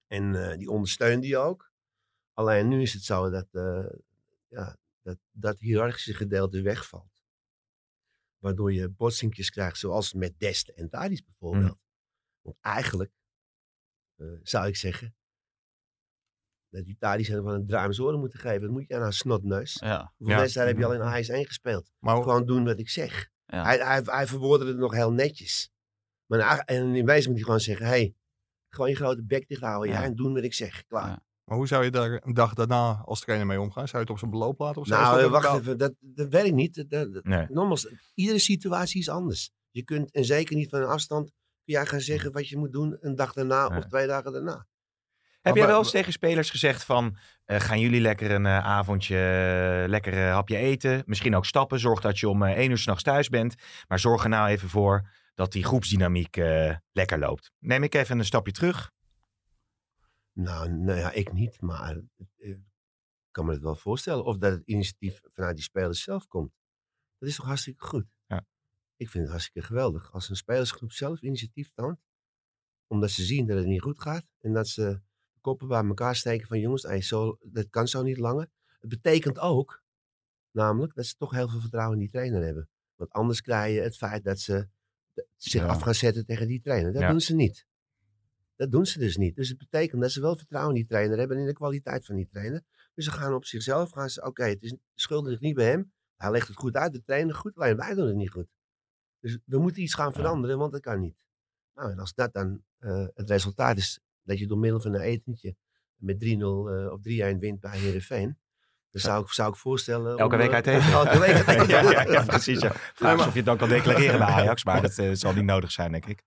En 0.08 0.36
eh, 0.36 0.58
die 0.58 0.70
ondersteunde 0.70 1.28
je 1.28 1.38
ook. 1.38 1.72
Alleen 2.34 2.68
nu 2.68 2.82
is 2.82 2.94
het 2.94 3.04
zo 3.04 3.30
dat, 3.30 3.48
eh, 3.52 3.90
ja, 4.48 4.78
dat 5.02 5.18
dat 5.32 5.60
hiërarchische 5.60 6.14
gedeelte 6.14 6.62
wegvalt. 6.62 7.24
Waardoor 8.38 8.74
je 8.74 8.90
botsingjes 8.90 9.50
krijgt, 9.50 9.78
zoals 9.78 10.14
met 10.14 10.40
Dest 10.40 10.68
en 10.68 10.90
Tadis 10.90 11.24
bijvoorbeeld. 11.24 11.80
Want 12.42 12.58
eigenlijk 12.62 13.12
zou 14.44 14.68
ik 14.68 14.76
zeggen 14.76 15.19
dat 16.70 16.86
die 16.86 16.96
Tadis 17.00 17.28
van 17.30 17.48
een 17.48 17.68
draai 17.68 18.00
oren 18.00 18.20
moeten 18.20 18.40
geven. 18.40 18.62
Dat 18.62 18.70
moet 18.72 18.88
je 18.88 18.96
aan 18.96 19.02
een 19.02 19.14
snotneus. 19.14 19.78
Ja. 19.84 20.14
Hoeveel 20.18 20.36
Ja. 20.36 20.42
wedstrijden 20.42 20.74
heb 20.74 20.84
je 20.84 20.90
al 20.90 20.96
in 21.02 21.08
Ajax 21.08 21.28
1 21.28 21.46
gespeeld? 21.46 21.92
Maar 22.00 22.22
Gewoon 22.22 22.46
doen 22.46 22.66
wat 22.66 22.80
ik 22.80 22.90
zeg. 22.90 23.30
Ja. 23.46 23.64
Hij, 23.64 23.78
hij, 23.78 24.02
hij 24.06 24.28
verwoordde 24.28 24.68
het 24.68 24.78
nog 24.78 24.94
heel 24.94 25.12
netjes. 25.12 25.72
Maar 26.26 26.60
en 26.60 26.96
in 26.96 27.06
wezen 27.06 27.26
moet 27.30 27.36
hij 27.36 27.44
gewoon 27.44 27.60
zeggen: 27.60 27.86
hey, 27.86 28.14
gewoon 28.70 28.90
je 28.90 28.96
grote 28.96 29.24
bek 29.24 29.48
dicht 29.48 29.62
houden. 29.62 29.90
Ja. 29.92 30.00
Ja. 30.00 30.06
en 30.06 30.16
doen 30.16 30.34
wat 30.34 30.44
ik 30.44 30.54
zeg. 30.54 30.86
Klaar. 30.88 31.08
Ja. 31.08 31.24
maar 31.44 31.58
hoe 31.58 31.68
zou 31.68 31.84
je 31.84 31.92
daar 31.92 32.22
een 32.26 32.34
dag 32.34 32.54
daarna 32.54 33.02
als 33.06 33.20
trainer 33.20 33.48
mee 33.48 33.62
omgaan? 33.62 33.88
Zou 33.88 33.98
je 33.98 34.04
het 34.04 34.10
op 34.10 34.20
zijn 34.20 34.32
beloop 34.32 34.60
laten? 34.60 34.82
Of 34.82 34.88
zou 34.88 35.02
Nou, 35.02 35.22
eh, 35.22 35.30
wacht 35.30 35.46
even- 35.46 35.60
even. 35.60 35.78
Dat, 35.78 35.94
dat 36.00 36.28
weet 36.30 36.46
ik 36.46 36.54
niet. 36.54 36.76
Dat, 36.76 36.90
dat- 36.90 37.14
dat- 37.14 37.24
Nee. 37.24 37.46
Nogmaals, 37.50 37.88
iedere 38.14 38.40
situatie 38.40 39.00
is 39.00 39.10
anders. 39.10 39.52
Je 39.72 39.84
kunt, 39.84 40.12
en 40.12 40.26
zeker 40.26 40.56
niet 40.56 40.70
van 40.70 40.82
een 40.82 40.88
afstand, 40.88 41.26
kun 41.64 41.74
jij 41.74 41.86
gaan 41.86 42.00
zeggen 42.02 42.32
wat 42.32 42.48
je 42.48 42.58
moet 42.58 42.72
doen 42.72 42.98
een 43.00 43.16
dag 43.16 43.34
daarna 43.34 43.68
Nee. 43.70 43.78
of 43.78 43.86
twee 43.86 44.08
dagen 44.08 44.32
daarna. 44.32 44.68
Heb 45.42 45.56
jij 45.56 45.68
wel 45.68 45.78
eens 45.78 45.92
tegen 45.92 46.12
spelers 46.12 46.50
gezegd 46.50 46.84
van, 46.84 47.18
eh, 47.46 47.60
gaan 47.60 47.80
jullie 47.80 48.02
lekker 48.02 48.32
een 48.32 48.46
eh, 48.46 48.66
avondje, 48.66 49.16
eh, 49.16 49.90
lekker 49.90 50.14
eh, 50.14 50.34
hapje 50.34 50.58
eten, 50.58 51.04
misschien 51.06 51.36
ook 51.36 51.46
stappen, 51.46 51.80
zorg 51.80 52.02
dat 52.02 52.20
je 52.20 52.30
om 52.30 52.44
één 52.44 52.70
uur 52.70 52.78
s'nachts 52.78 53.04
thuis 53.04 53.30
bent, 53.30 53.56
maar 53.88 54.00
zorg 54.00 54.24
er 54.24 54.30
nou 54.30 54.50
even 54.50 54.70
voor 54.70 55.10
dat 55.34 55.52
die 55.52 55.64
groepsdynamiek 55.64 56.36
lekker 56.92 57.20
loopt. 57.20 57.52
Neem 57.60 57.84
ik 57.84 57.94
even 57.94 58.20
een 58.20 58.26
stapje 58.26 58.52
terug. 58.52 58.92
Nou, 60.34 60.70
nou 60.70 61.00
ja, 61.00 61.12
ik 61.12 61.34
niet, 61.34 61.62
maar 61.62 62.02
ik 62.36 62.60
kan 63.32 63.46
me 63.46 63.52
het 63.52 63.62
wel 63.62 63.76
voorstellen. 63.76 64.26
Of 64.26 64.38
dat 64.38 64.52
het 64.52 64.62
initiatief 64.66 65.22
vanuit 65.34 65.56
die 65.56 65.64
spelers 65.64 66.04
zelf 66.04 66.28
komt. 66.28 66.52
Dat 67.18 67.30
is 67.30 67.36
toch 67.36 67.46
hartstikke 67.46 67.86
goed? 67.86 68.06
Ja. 68.28 68.46
Ik 68.96 69.10
vind 69.10 69.24
het 69.24 69.32
hartstikke 69.32 69.68
geweldig. 69.68 70.12
Als 70.12 70.30
een 70.30 70.36
spelersgroep 70.36 70.92
zelf 70.92 71.22
initiatief 71.22 71.72
toont. 71.74 72.00
Omdat 72.88 73.10
ze 73.10 73.24
zien 73.24 73.48
dat 73.48 73.58
het 73.58 73.66
niet 73.66 73.82
goed 73.82 74.02
gaat. 74.02 74.26
En 74.40 74.54
dat 74.54 74.68
ze 74.68 75.02
koppen 75.42 75.68
bij 75.68 75.84
elkaar 75.84 76.16
steken 76.16 76.48
van 76.48 76.60
jongens, 76.60 77.08
zo, 77.08 77.38
dat 77.42 77.70
kan 77.70 77.88
zo 77.88 78.02
niet 78.04 78.18
langer. 78.18 78.50
Het 78.80 78.90
betekent 78.90 79.40
ook, 79.40 79.84
namelijk, 80.52 80.96
dat 80.96 81.06
ze 81.06 81.16
toch 81.16 81.32
heel 81.32 81.50
veel 81.50 81.60
vertrouwen 81.60 81.94
in 81.98 82.04
die 82.04 82.12
trainer 82.12 82.44
hebben. 82.44 82.70
Want 82.96 83.12
anders 83.12 83.42
krijg 83.42 83.76
je 83.76 83.82
het 83.82 83.98
feit 83.98 84.24
dat 84.24 84.40
ze 84.40 84.68
zich 85.36 85.62
Ja. 85.62 85.68
af 85.68 85.82
gaan 85.82 85.94
zetten 85.96 86.26
tegen 86.26 86.48
die 86.48 86.62
trainer. 86.62 86.94
Dat 86.94 87.02
Ja. 87.02 87.10
doen 87.10 87.22
ze 87.22 87.36
niet. 87.36 87.68
Dat 88.56 88.72
doen 88.72 88.86
ze 88.86 89.00
dus 89.00 89.18
niet. 89.18 89.36
Dus 89.36 89.50
het 89.50 89.58
betekent 89.58 90.02
dat 90.02 90.12
ze 90.12 90.22
wel 90.22 90.36
vertrouwen 90.36 90.76
in 90.76 90.80
die 90.82 90.90
trainer 90.90 91.18
hebben 91.18 91.36
en 91.38 91.42
in 91.42 91.48
de 91.50 91.56
kwaliteit 91.56 92.06
van 92.06 92.16
die 92.16 92.28
trainer. 92.32 92.62
Dus 92.94 93.06
ze 93.06 93.12
gaan 93.12 93.34
op 93.34 93.46
zichzelf, 93.46 93.92
gaan 93.92 94.10
ze, 94.10 94.22
oké, 94.26 94.44
het 94.44 94.62
is 94.64 94.70
de 94.72 94.80
schuld 94.96 95.26
ligt 95.26 95.42
niet 95.42 95.56
bij 95.56 95.70
hem. 95.70 95.92
Hij 96.16 96.32
legt 96.32 96.48
het 96.48 96.58
goed 96.58 96.76
uit, 96.76 96.94
de 96.94 97.04
trainer 97.04 97.36
goed, 97.36 97.56
alleen 97.56 97.78
wij 97.78 97.94
doen 97.94 98.08
het 98.08 98.16
niet 98.16 98.32
goed. 98.32 98.48
Dus 99.20 99.38
we 99.46 99.58
moeten 99.58 99.82
iets 99.82 99.94
gaan 99.94 100.14
veranderen, 100.14 100.58
want 100.58 100.72
dat 100.72 100.82
kan 100.82 101.00
niet. 101.00 101.16
Nou, 101.74 101.92
en 101.92 102.00
als 102.00 102.14
dat 102.14 102.34
dan 102.34 102.64
eh, 102.78 103.08
het 103.14 103.30
resultaat 103.30 103.78
is 103.78 104.00
dat 104.30 104.40
je 104.40 104.48
door 104.48 104.58
middel 104.58 104.82
van 104.82 104.94
een 104.94 105.02
etentje 105.02 105.56
met 105.96 106.24
3-0 106.26 106.28
eh, 106.28 106.92
of 106.92 107.00
3-1 107.00 107.38
wint 107.40 107.60
bij 107.60 107.78
Heerenveen. 107.78 108.38
Dan 108.92 109.02
zou 109.02 109.24
ik, 109.24 109.30
zou 109.30 109.50
ik 109.50 109.56
voorstellen... 109.56 110.18
Elke 110.18 110.36
om, 110.36 110.42
week 110.42 110.50
eh, 110.50 110.56
uit 110.56 110.68
eten. 110.68 110.92
Elke 110.92 111.20
week 111.20 111.34
uit 111.34 111.48
eten. 111.62 111.68
ja, 111.68 111.92
ja, 111.92 112.12
ja, 112.12 112.24
precies. 112.24 112.62
Ja. 112.62 112.72
Vraag 112.74 113.20
of 113.20 113.32
je 113.32 113.38
het 113.38 113.46
dan 113.46 113.58
kan 113.58 113.70
declareren 113.70 114.20
bij 114.20 114.28
Ajax, 114.28 114.64
maar 114.64 114.82
dat 114.82 114.98
eh, 114.98 115.10
zal 115.14 115.34
niet 115.34 115.44
nodig 115.44 115.72
zijn, 115.72 115.92
denk 115.92 116.06
ik. 116.06 116.24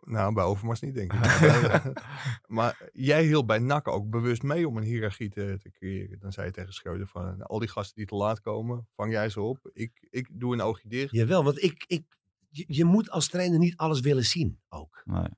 Nou, 0.00 0.34
bij 0.34 0.44
Overmars 0.44 0.80
niet, 0.80 0.94
denk 0.94 1.12
ik. 1.12 1.20
maar 2.56 2.90
jij 2.92 3.24
hield 3.24 3.46
bij 3.46 3.58
NAC 3.58 3.88
ook 3.88 4.10
bewust 4.10 4.42
mee 4.42 4.68
om 4.68 4.76
een 4.76 4.82
hiërarchie 4.82 5.30
te, 5.30 5.58
te 5.62 5.70
creëren. 5.70 6.18
Dan 6.18 6.32
zei 6.32 6.46
je 6.46 6.52
tegen 6.52 6.72
Schreuder 6.72 7.06
van, 7.06 7.22
nou, 7.24 7.42
al 7.42 7.58
die 7.58 7.68
gasten 7.68 7.96
die 7.96 8.06
te 8.06 8.14
laat 8.14 8.40
komen, 8.40 8.86
vang 8.94 9.12
jij 9.12 9.28
ze 9.28 9.40
op. 9.40 9.70
Ik, 9.72 10.06
ik 10.10 10.28
doe 10.32 10.52
een 10.52 10.60
oogje 10.60 10.88
dicht. 10.88 11.12
Jawel, 11.12 11.44
want 11.44 11.62
ik, 11.62 11.84
ik, 11.86 12.04
je, 12.48 12.64
je 12.66 12.84
moet 12.84 13.10
als 13.10 13.28
trainer 13.28 13.58
niet 13.58 13.76
alles 13.76 14.00
willen 14.00 14.24
zien 14.24 14.60
ook. 14.68 15.02
Nee. 15.04 15.28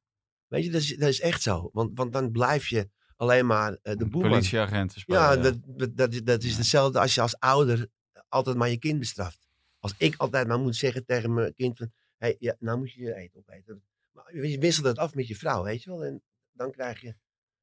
Weet 0.49 0.65
je, 0.65 0.71
dat 0.71 0.81
is, 0.81 0.97
dat 0.97 1.09
is 1.09 1.21
echt 1.21 1.43
zo. 1.43 1.71
Want, 1.73 1.91
want 1.99 2.13
dan 2.13 2.31
blijf 2.31 2.69
je 2.69 2.89
alleen 3.17 3.47
maar 3.47 3.79
eh, 3.83 3.97
de 3.97 4.07
boeman. 4.07 4.31
Politieagenten 4.31 5.01
spelen. 5.01 5.21
Ja, 5.21 5.37
dat, 5.37 5.57
dat, 5.67 5.97
dat, 5.97 6.13
is- 6.13 6.23
dat 6.23 6.43
is 6.43 6.57
hetzelfde 6.57 7.01
als 7.01 7.15
je 7.15 7.21
als 7.21 7.39
ouder 7.39 7.87
altijd 8.29 8.57
maar 8.57 8.69
je 8.71 8.79
kind 8.79 8.99
bestraft. 8.99 9.47
Als 9.79 9.95
ik 9.99 10.15
altijd 10.17 10.47
maar 10.47 10.59
moet 10.59 10.77
zeggen 10.77 11.05
tegen 11.05 11.35
mijn 11.35 11.55
kind 11.55 11.77
van... 11.77 11.93
Hey, 12.17 12.37
ja, 12.39 12.57
nou 12.59 12.79
moet 12.79 12.93
je 12.93 13.01
je 13.03 13.15
eten 13.15 13.39
opeten. 13.41 13.83
Maar 14.13 14.37
je 14.37 14.59
wisselt 14.59 14.85
dat 14.85 14.99
af 14.99 15.15
met 15.15 15.27
je 15.29 15.37
vrouw, 15.37 15.63
weet 15.65 15.83
je 15.83 15.91
wel. 15.91 16.05
En 16.05 16.23
dan 16.53 16.71
krijg 16.71 17.01
je... 17.01 17.15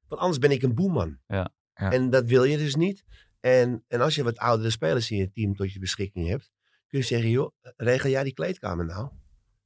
Want 0.07 0.21
anders 0.21 0.39
ben 0.39 0.51
ik 0.51 0.61
een 0.61 0.75
boeman. 0.75 1.19
Ja. 1.27 1.53
Ja. 1.75 1.91
En 1.91 2.09
dat 2.09 2.25
wil 2.25 2.43
je 2.43 2.57
dus 2.57 2.75
niet. 2.75 3.03
En, 3.39 3.83
en 3.87 4.01
als 4.01 4.15
je 4.15 4.23
wat 4.23 4.37
oudere 4.37 4.69
spelers 4.69 5.11
in 5.11 5.17
je 5.17 5.31
team 5.31 5.55
tot 5.55 5.73
je 5.73 5.79
beschikking 5.79 6.27
hebt... 6.27 6.51
Kun 6.87 6.99
je 6.99 7.05
zeggen, 7.05 7.29
joh, 7.29 7.51
regel 7.77 8.09
jij 8.09 8.23
die 8.23 8.33
kleedkamer 8.33 8.85
nou? 8.85 9.09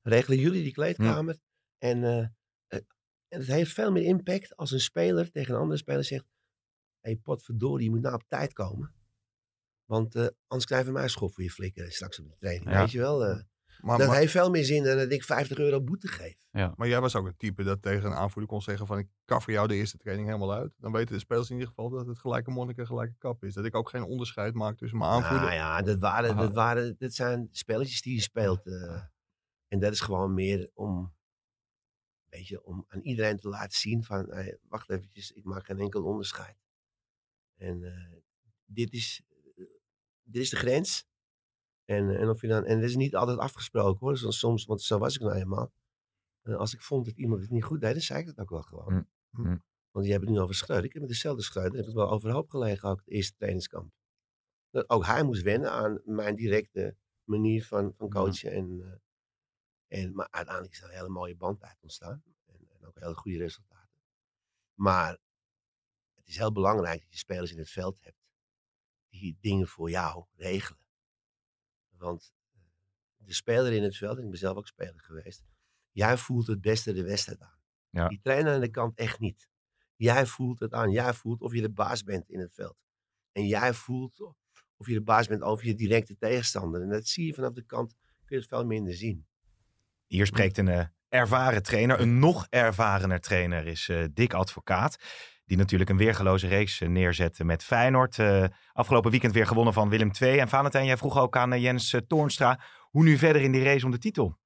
Regelen 0.01 0.39
jullie 0.39 0.63
die 0.63 0.71
kleedkamer? 0.73 1.38
En, 1.77 2.03
eh, 2.03 2.25
en 3.30 3.39
het 3.39 3.48
heeft 3.48 3.74
veel 3.74 3.92
meer 3.92 4.04
impact 4.04 4.56
als 4.56 4.72
een 4.72 4.80
speler 4.80 5.32
tegen 5.32 5.54
een 5.54 5.60
andere 5.60 5.80
speler 5.80 6.04
zegt... 6.04 6.26
Hé, 7.00 7.10
hey, 7.12 7.20
potverdorie, 7.24 7.84
je 7.86 7.89
moet 7.89 8.02
nou 8.02 8.15
op 8.15 8.24
tijd 8.28 8.54
komen. 8.54 8.94
Want 9.86 10.15
eh, 10.15 10.28
anders 10.48 10.65
krijg 10.65 10.86
je 10.86 10.92
een 10.92 11.10
schop 11.10 11.34
voor 11.34 11.44
je 11.44 11.52
flikker 11.52 11.92
straks 11.92 12.20
op 12.20 12.30
de 12.30 12.36
training. 12.39 12.72
Ja. 12.72 12.80
Weet 12.80 12.92
je 12.92 13.00
wel? 13.00 13.26
eh. 13.26 13.39
Maar, 13.82 13.98
dat 13.98 14.08
maar, 14.08 14.18
heeft 14.18 14.32
veel 14.32 14.50
meer 14.50 14.63
zin 14.63 14.84
dan 14.84 14.98
dat 14.98 15.12
ik 15.12 15.24
50 15.24 15.58
euro 15.58 15.82
boete 15.82 16.08
geef. 16.08 16.36
maar 16.52 16.88
jij 16.88 17.02
was 17.02 17.15
ook 17.15 17.26
een 17.26 17.38
type 17.38 17.63
dat 17.63 17.82
tegen 17.82 18.06
een 18.06 18.18
aanvoerder 18.18 18.50
kon 18.50 18.62
zeggen 18.62 18.88
van, 18.88 18.98
ik 18.98 19.08
kaf 19.26 19.44
voor 19.44 19.54
jou 19.54 19.68
de 19.68 19.76
eerste 19.76 19.98
training 19.98 20.28
helemaal 20.28 20.54
uit. 20.54 20.72
Dan 20.78 20.92
weten 20.92 21.13
de 21.13 21.20
spelers 21.20 21.48
in 21.50 21.54
ieder 21.54 21.70
geval 21.70 21.89
dat 21.89 22.08
het 22.08 22.20
gelijke 22.20 22.52
monnik 22.52 22.78
en 22.78 22.86
gelijke 22.86 23.15
kap 23.18 23.44
is. 23.44 23.54
Dat 23.54 23.65
ik 23.65 23.76
ook 23.76 23.89
geen 23.89 24.04
onderscheid 24.04 24.54
maak 24.54 24.78
tussen 24.78 24.98
mijn 24.98 25.12
aanvoerder. 25.12 25.39
Nou 25.42 25.54
ja, 25.54 25.82
dat, 25.82 26.00
waren, 26.00 26.32
Aha. 26.32 26.39
dat, 26.42 26.54
waren, 26.54 26.96
dat 26.98 27.13
zijn 27.13 27.48
spelletjes 27.52 28.02
die 28.02 28.15
je 28.15 28.22
speelt. 28.22 28.65
eh. 28.65 29.02
en 29.68 29.80
dat 29.80 29.92
is 29.92 30.00
gewoon 30.00 30.34
meer 30.34 30.70
om, 30.74 31.13
weet 32.30 32.48
je, 32.48 32.63
om 32.63 32.86
aan 32.88 33.02
iedereen 33.02 33.38
te 33.38 33.50
laten 33.50 33.78
zien 33.78 34.04
van, 34.04 34.32
hey, 34.32 34.58
wacht 34.68 34.89
eventjes, 34.89 35.32
ik 35.32 35.44
maak 35.44 35.65
geen 35.65 35.80
enkel 35.80 36.04
onderscheid. 36.04 36.58
En 37.56 37.84
eh, 37.84 38.18
dit, 38.65 38.94
is, 38.94 39.22
eh, 39.56 39.65
dit 40.24 40.42
is 40.42 40.50
de 40.50 40.56
grens. 40.56 41.08
En, 41.86 42.10
eh, 42.10 42.22
en, 42.22 42.30
of 42.30 42.42
je 42.42 42.48
dan, 42.48 42.65
en 42.65 42.80
dat 42.80 42.89
is 42.89 42.96
niet 42.96 43.15
altijd 43.15 43.38
afgesproken 43.38 44.00
hoor. 44.00 44.18
Soms, 44.18 44.39
soms 44.39 44.65
want 44.65 44.82
zo 44.82 44.98
was 44.98 45.15
ik 45.15 45.22
nou 45.22 45.34
eenmaal. 45.34 45.74
En 46.42 46.58
als 46.58 46.74
ik 46.74 46.82
vond 46.82 47.06
dat 47.06 47.18
iemand 47.18 47.42
het 47.42 47.50
niet 47.50 47.63
goed 47.63 47.82
deed, 47.82 47.92
dan 47.92 48.02
zei 48.02 48.20
ik 48.20 48.26
dat 48.26 48.38
ook 48.38 48.50
wel 48.50 48.62
gewoon. 48.62 48.94
Mm, 48.94 49.08
mm. 49.30 49.63
Want 49.92 50.06
je 50.06 50.12
hebt 50.12 50.24
het 50.24 50.34
nu 50.34 50.39
over 50.39 50.56
Schreuder. 50.56 50.86
Ik 50.86 50.94
heb 50.94 51.02
met 51.02 51.12
dezelfde 51.12 51.44
Schreuder 51.44 51.80
heb 51.80 51.88
ik 51.88 51.94
wel 51.94 52.10
overhoop 52.10 52.50
gelegen, 52.50 52.89
ook 52.89 53.00
het 53.00 53.10
eerste 53.10 53.36
trainingskamp. 53.36 53.92
Dat 54.70 54.89
ook 54.89 55.06
hij 55.06 55.24
moest 55.24 55.42
wennen 55.42 55.72
aan 55.72 56.02
mijn 56.06 56.36
directe 56.36 56.96
manier 57.24 57.65
van, 57.65 57.94
van 57.98 58.10
coachen. 58.10 58.52
En, 58.52 58.82
eh, 58.82 58.88
en, 58.88 59.02
maar 59.89 60.28
uiteindelijk 60.32 60.73
is 60.73 60.82
er 60.82 60.88
een 60.89 60.95
hele 60.95 61.10
mooie 61.10 61.36
band 61.36 61.63
uit 61.63 61.82
ontstaan. 61.82 62.23
En, 62.45 62.69
en 62.69 62.86
ook 62.86 62.99
hele 62.99 63.15
goede 63.15 63.38
resultaten. 63.38 64.02
Maar 64.73 65.17
het 66.15 66.28
is 66.28 66.38
heel 66.38 66.52
belangrijk 66.52 67.02
dat 67.02 67.12
je 67.12 67.17
spelers 67.17 67.52
in 67.52 67.58
het 67.58 67.69
veld 67.69 67.99
hebt. 68.02 68.17
Die 69.10 69.38
dingen 69.41 69.67
voor 69.67 69.89
jou 69.89 70.25
regelen. 70.36 70.88
Want 71.89 72.34
eh, 72.52 72.60
de 73.15 73.34
speler 73.34 73.73
in 73.73 73.84
het 73.84 73.97
veld, 73.97 74.17
en 74.17 74.23
ik 74.23 74.30
ben 74.30 74.39
zelf 74.39 74.58
ook 74.58 74.67
speler 74.67 75.02
geweest. 75.02 75.43
Jij 75.91 76.17
voelt 76.17 76.47
het 76.47 76.62
beste 76.62 76.93
de 76.93 77.04
wedstrijd 77.04 77.41
aan. 77.41 77.60
Ja. 77.89 78.08
Die 78.08 78.19
trainer 78.21 78.54
aan 78.54 78.62
de 78.62 78.69
kant 78.69 78.97
echt 78.97 79.19
niet. 79.19 79.49
Jij 79.95 80.25
voelt 80.25 80.60
het 80.60 80.73
aan. 80.73 80.91
Jij 80.91 81.13
voelt 81.13 81.41
of 81.41 81.54
je 81.54 81.62
de 81.62 81.69
baas 81.69 82.04
bent 82.04 82.30
in 82.30 82.39
het 82.39 82.54
veld. 82.54 82.78
En 83.32 83.45
jij 83.47 83.73
voelt 83.73 84.19
of 84.75 84.88
je 84.88 84.93
de 84.93 85.02
baas 85.02 85.28
bent 85.28 85.41
over 85.41 85.65
je 85.65 85.75
directe 85.75 86.17
tegenstander. 86.17 86.82
En 86.82 86.89
dat 86.89 87.08
zie 87.08 87.25
je 87.25 87.34
vanaf 87.34 87.54
de 87.54 87.63
kant, 87.63 87.93
kun 88.25 88.36
je 88.36 88.36
het 88.36 88.47
veel 88.47 88.65
minder 88.65 88.93
zien. 88.93 89.28
Hier 90.10 90.26
spreekt 90.26 90.58
een 90.58 90.67
eh, 90.67 90.84
ervaren 91.10 91.63
trainer. 91.63 92.00
Een 92.00 92.19
nog 92.19 92.48
ervarener 92.50 93.19
trainer 93.19 93.67
is 93.67 93.89
eh, 93.89 94.04
Dick 94.13 94.34
Advocaat. 94.34 94.98
Die 95.45 95.58
natuurlijk 95.58 95.89
een 95.89 95.98
weergeloze 95.98 96.48
reeks 96.48 96.82
eh, 96.82 96.89
neerzette 96.89 97.43
met 97.43 97.63
Feyenoord. 97.63 98.19
Eh, 98.19 98.43
afgelopen 98.74 99.12
weekend 99.12 99.34
weer 99.34 99.48
gewonnen 99.48 99.74
van 99.74 99.89
Willem 99.89 100.12
II. 100.19 100.38
En 100.38 100.50
Valentijn, 100.50 100.86
jij 100.86 100.98
vroeg 100.98 101.17
ook 101.17 101.38
aan 101.38 101.62
Jens 101.62 101.95
Toornstra. 102.08 102.60
Hoe 102.89 103.04
nu 103.04 103.17
verder 103.17 103.41
in 103.41 103.52
die 103.52 103.63
race 103.63 103.86
om 103.86 103.91
de 103.91 103.98
titel? 103.98 104.38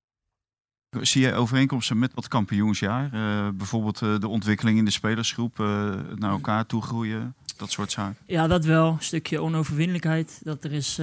Zie 1.01 1.21
je 1.21 1.33
overeenkomsten 1.33 1.99
met 1.99 2.13
wat 2.13 2.27
kampioensjaar? 2.27 3.09
Eh, 3.13 3.47
bijvoorbeeld 3.53 4.01
eh, 4.01 4.19
de 4.19 4.27
ontwikkeling 4.27 4.77
in 4.77 4.85
de 4.85 4.91
spelersgroep, 4.91 5.59
eh, 5.59 5.65
naar 6.15 6.31
elkaar 6.31 6.65
toe 6.65 6.81
groeien, 6.81 7.35
dat 7.57 7.71
soort 7.71 7.91
zaken. 7.91 8.17
Ja, 8.25 8.47
dat 8.47 8.65
wel. 8.65 8.87
Een 8.87 9.03
stukje 9.03 9.41
onoverwinnelijkheid 9.41 10.39
dat 10.43 10.63
er 10.63 10.71
is 10.71 11.01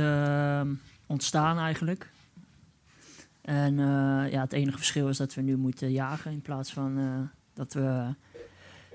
ontstaan 1.07 1.59
eigenlijk. 1.59 2.11
En 3.43 3.79
eh, 3.79 4.33
ja, 4.33 4.41
het 4.41 4.53
enige 4.53 4.77
verschil 4.77 5.09
is 5.09 5.17
dat 5.17 5.35
we 5.35 5.41
nu 5.41 5.57
moeten 5.57 5.93
jagen 5.93 6.33
in 6.33 6.43
plaats 6.43 6.73
van 6.73 6.99
eh, 6.99 7.39
dat, 7.55 7.73
we, 7.73 8.15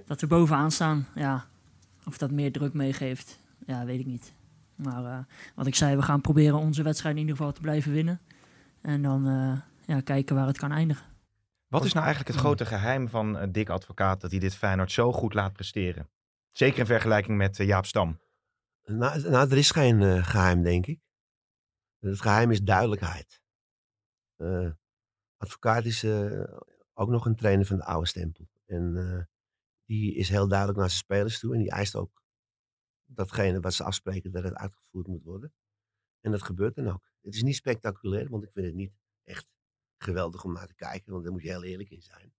dat 0.05 0.21
we 0.21 0.27
bovenaan 0.27 0.71
staan. 0.71 1.07
Ja, 1.15 1.45
of 2.05 2.17
dat 2.17 2.31
meer 2.31 2.51
druk 2.51 2.73
meegeeft, 2.73 3.39
ja, 3.65 3.85
weet 3.85 3.99
ik 3.99 4.05
niet. 4.05 4.33
Maar 4.75 5.05
eh, 5.05 5.17
wat 5.55 5.67
ik 5.67 5.75
zei, 5.75 5.95
we 5.95 6.01
gaan 6.01 6.21
proberen 6.21 6.57
onze 6.57 6.83
wedstrijd 6.83 7.15
in 7.15 7.21
ieder 7.21 7.35
geval 7.35 7.51
te 7.51 7.61
blijven 7.61 7.91
winnen. 7.91 8.21
En 8.81 9.01
dan 9.01 9.27
eh, 9.27 9.57
ja, 9.95 10.01
kijken 10.01 10.35
waar 10.35 10.47
het 10.47 10.57
kan 10.57 10.71
eindigen. 10.71 11.05
Wat 11.67 11.85
is 11.85 11.93
nou 11.93 12.05
eigenlijk 12.05 12.35
het 12.35 12.45
grote 12.45 12.65
geheim 12.65 13.09
van 13.09 13.37
uh, 13.37 13.43
Dick 13.49 13.69
Advocaat 13.69 14.21
dat 14.21 14.31
hij 14.31 14.39
dit 14.39 14.55
Feyenoord 14.55 14.91
zo 14.91 15.11
goed 15.11 15.33
laat 15.33 15.53
presteren? 15.53 16.09
Zeker 16.51 16.79
in 16.79 16.85
vergelijking 16.85 17.37
met 17.37 17.59
uh, 17.59 17.67
Jaap 17.67 17.85
Stam. 17.85 18.19
Nou, 18.85 19.29
nou, 19.29 19.51
er 19.51 19.57
is 19.57 19.71
geen 19.71 20.01
uh, 20.01 20.25
geheim, 20.25 20.63
denk 20.63 20.85
ik. 20.85 20.99
Het 21.99 22.21
geheim 22.21 22.51
is 22.51 22.61
duidelijkheid. 22.61 23.41
Advocaat 25.37 25.85
is 25.85 26.05
ook 26.93 27.09
nog 27.09 27.25
een 27.25 27.35
trainer 27.35 27.65
van 27.65 27.77
de 27.77 27.85
oude 27.85 28.07
stempel. 28.07 28.47
En 28.65 29.29
die 29.85 30.15
is 30.15 30.29
heel 30.29 30.47
duidelijk 30.47 30.79
naar 30.79 30.89
zijn 30.89 31.01
spelers 31.01 31.39
toe. 31.39 31.53
En 31.53 31.59
die 31.59 31.71
eist 31.71 31.95
ook 31.95 32.23
datgene 33.05 33.59
wat 33.59 33.73
ze 33.73 33.83
afspreken, 33.83 34.31
dat 34.31 34.43
het 34.43 34.53
uitgevoerd 34.53 35.07
moet 35.07 35.23
worden. 35.23 35.53
En 36.19 36.31
dat 36.31 36.43
gebeurt 36.43 36.75
dan 36.75 36.87
ook. 36.87 37.11
Het 37.21 37.35
is 37.35 37.43
niet 37.43 37.55
spectaculair, 37.55 38.29
want 38.29 38.43
ik 38.43 38.51
vind 38.51 38.65
het 38.65 38.75
niet 38.75 38.93
echt 39.23 39.47
geweldig 39.97 40.43
om 40.43 40.53
naar 40.53 40.67
te 40.67 40.75
kijken, 40.75 41.11
want 41.11 41.23
daar 41.23 41.33
moet 41.33 41.41
je 41.41 41.49
heel 41.49 41.63
eerlijk 41.63 41.89
in 41.89 42.01
zijn. 42.01 42.33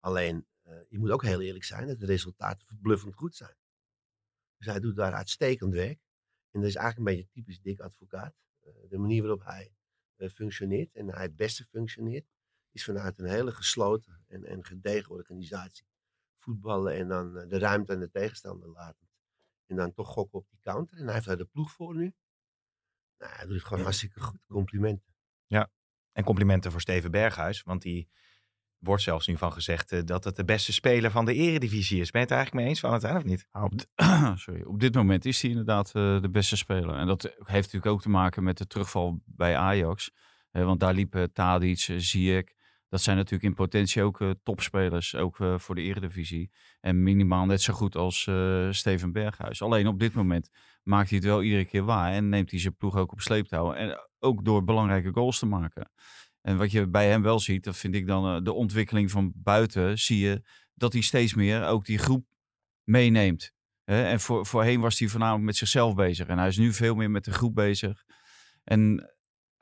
Alleen, 0.00 0.46
je 0.88 0.98
moet 0.98 1.10
ook 1.10 1.22
heel 1.22 1.40
eerlijk 1.40 1.64
zijn 1.64 1.86
dat 1.86 2.00
de 2.00 2.06
resultaten 2.06 2.66
verbluffend 2.66 3.14
goed 3.14 3.36
zijn. 3.36 3.56
Dus 4.56 4.66
hij 4.66 4.80
doet 4.80 4.96
daar 4.96 5.12
uitstekend 5.12 5.72
werk. 5.72 6.00
En 6.50 6.60
dat 6.60 6.68
is 6.68 6.74
eigenlijk 6.74 7.08
een 7.08 7.16
beetje 7.16 7.32
typisch 7.32 7.60
dik 7.60 7.80
advocaat. 7.80 8.34
De 8.88 8.98
manier 8.98 9.22
waarop 9.22 9.44
hij 9.44 9.76
functioneert 10.18 10.94
en 10.94 11.12
hij 11.12 11.22
het 11.22 11.36
beste 11.36 11.64
functioneert, 11.64 12.26
is 12.72 12.84
vanuit 12.84 13.18
een 13.18 13.28
hele 13.28 13.52
gesloten 13.52 14.24
en, 14.26 14.44
en 14.44 14.64
gedegen 14.64 15.10
organisatie. 15.10 15.86
Voetballen 16.38 16.94
en 16.94 17.08
dan 17.08 17.32
de 17.32 17.58
ruimte 17.58 17.92
aan 17.92 18.00
de 18.00 18.10
tegenstander 18.10 18.68
laten. 18.68 19.08
En 19.66 19.76
dan 19.76 19.92
toch 19.92 20.08
gokken 20.08 20.38
op 20.38 20.48
die 20.50 20.60
counter. 20.60 20.96
En 20.98 21.04
hij 21.04 21.14
heeft 21.14 21.26
daar 21.26 21.36
de 21.36 21.44
ploeg 21.44 21.70
voor 21.72 21.94
nu. 21.94 22.14
Nou, 23.18 23.32
hij 23.32 23.46
doet 23.46 23.54
het 23.54 23.64
gewoon 23.64 23.82
hartstikke 23.82 24.20
goed. 24.20 24.40
Complimenten. 24.46 25.14
Ja, 25.46 25.70
en 26.12 26.24
complimenten 26.24 26.70
voor 26.70 26.80
Steven 26.80 27.10
Berghuis. 27.10 27.62
Want 27.62 27.82
die 27.82 28.08
wordt 28.78 29.02
zelfs 29.02 29.26
nu 29.26 29.36
van 29.36 29.52
gezegd 29.52 29.92
uh, 29.92 30.00
dat 30.04 30.24
het 30.24 30.36
de 30.36 30.44
beste 30.44 30.72
speler 30.72 31.10
van 31.10 31.24
de 31.24 31.34
eredivisie 31.34 32.00
is. 32.00 32.10
Ben 32.10 32.20
je 32.20 32.26
het 32.26 32.36
eigenlijk 32.36 32.64
mee 32.64 32.74
eens, 32.74 32.80
Valentijn, 32.80 33.16
of 33.16 33.24
niet? 33.24 33.46
Nou, 33.52 33.64
op, 33.64 33.84
sorry, 34.44 34.62
op 34.62 34.80
dit 34.80 34.94
moment 34.94 35.24
is 35.24 35.42
hij 35.42 35.50
inderdaad 35.50 35.92
uh, 35.96 36.20
de 36.20 36.30
beste 36.30 36.56
speler. 36.56 36.94
En 36.94 37.06
dat 37.06 37.22
heeft 37.22 37.48
natuurlijk 37.48 37.86
ook 37.86 38.02
te 38.02 38.08
maken 38.08 38.42
met 38.42 38.58
de 38.58 38.66
terugval 38.66 39.20
bij 39.24 39.56
Ajax. 39.56 40.10
Uh, 40.52 40.64
want 40.64 40.80
daar 40.80 40.94
liepen 40.94 41.32
Tadic, 41.32 41.78
Ziyech. 41.96 42.56
Dat 42.88 43.00
zijn 43.00 43.16
natuurlijk 43.16 43.44
in 43.44 43.54
potentie 43.54 44.02
ook 44.02 44.34
topspelers, 44.42 45.14
ook 45.14 45.36
voor 45.56 45.74
de 45.74 45.82
eredivisie. 45.82 46.50
En 46.80 47.02
minimaal 47.02 47.46
net 47.46 47.62
zo 47.62 47.74
goed 47.74 47.96
als 47.96 48.30
Steven 48.70 49.12
Berghuis. 49.12 49.62
Alleen 49.62 49.86
op 49.86 49.98
dit 49.98 50.14
moment 50.14 50.50
maakt 50.82 51.08
hij 51.08 51.18
het 51.18 51.26
wel 51.26 51.42
iedere 51.42 51.64
keer 51.64 51.84
waar. 51.84 52.12
En 52.12 52.28
neemt 52.28 52.50
hij 52.50 52.60
zijn 52.60 52.76
ploeg 52.76 52.96
ook 52.96 53.12
op 53.12 53.20
sleeptouw. 53.20 53.72
En 53.72 54.08
ook 54.18 54.44
door 54.44 54.64
belangrijke 54.64 55.12
goals 55.12 55.38
te 55.38 55.46
maken. 55.46 55.90
En 56.48 56.56
wat 56.56 56.70
je 56.70 56.88
bij 56.88 57.08
hem 57.08 57.22
wel 57.22 57.40
ziet, 57.40 57.64
dat 57.64 57.76
vind 57.76 57.94
ik 57.94 58.06
dan 58.06 58.36
uh, 58.36 58.42
de 58.42 58.52
ontwikkeling 58.52 59.10
van 59.10 59.32
buiten, 59.34 59.98
zie 59.98 60.18
je 60.18 60.42
dat 60.74 60.92
hij 60.92 61.02
steeds 61.02 61.34
meer 61.34 61.66
ook 61.66 61.84
die 61.84 61.98
groep 61.98 62.26
meeneemt. 62.84 63.52
En 63.84 64.20
voor, 64.20 64.46
voorheen 64.46 64.80
was 64.80 64.98
hij 64.98 65.08
voornamelijk 65.08 65.44
met 65.44 65.56
zichzelf 65.56 65.94
bezig. 65.94 66.26
En 66.26 66.38
hij 66.38 66.48
is 66.48 66.56
nu 66.56 66.72
veel 66.72 66.94
meer 66.94 67.10
met 67.10 67.24
de 67.24 67.30
groep 67.30 67.54
bezig. 67.54 68.04
En 68.64 69.10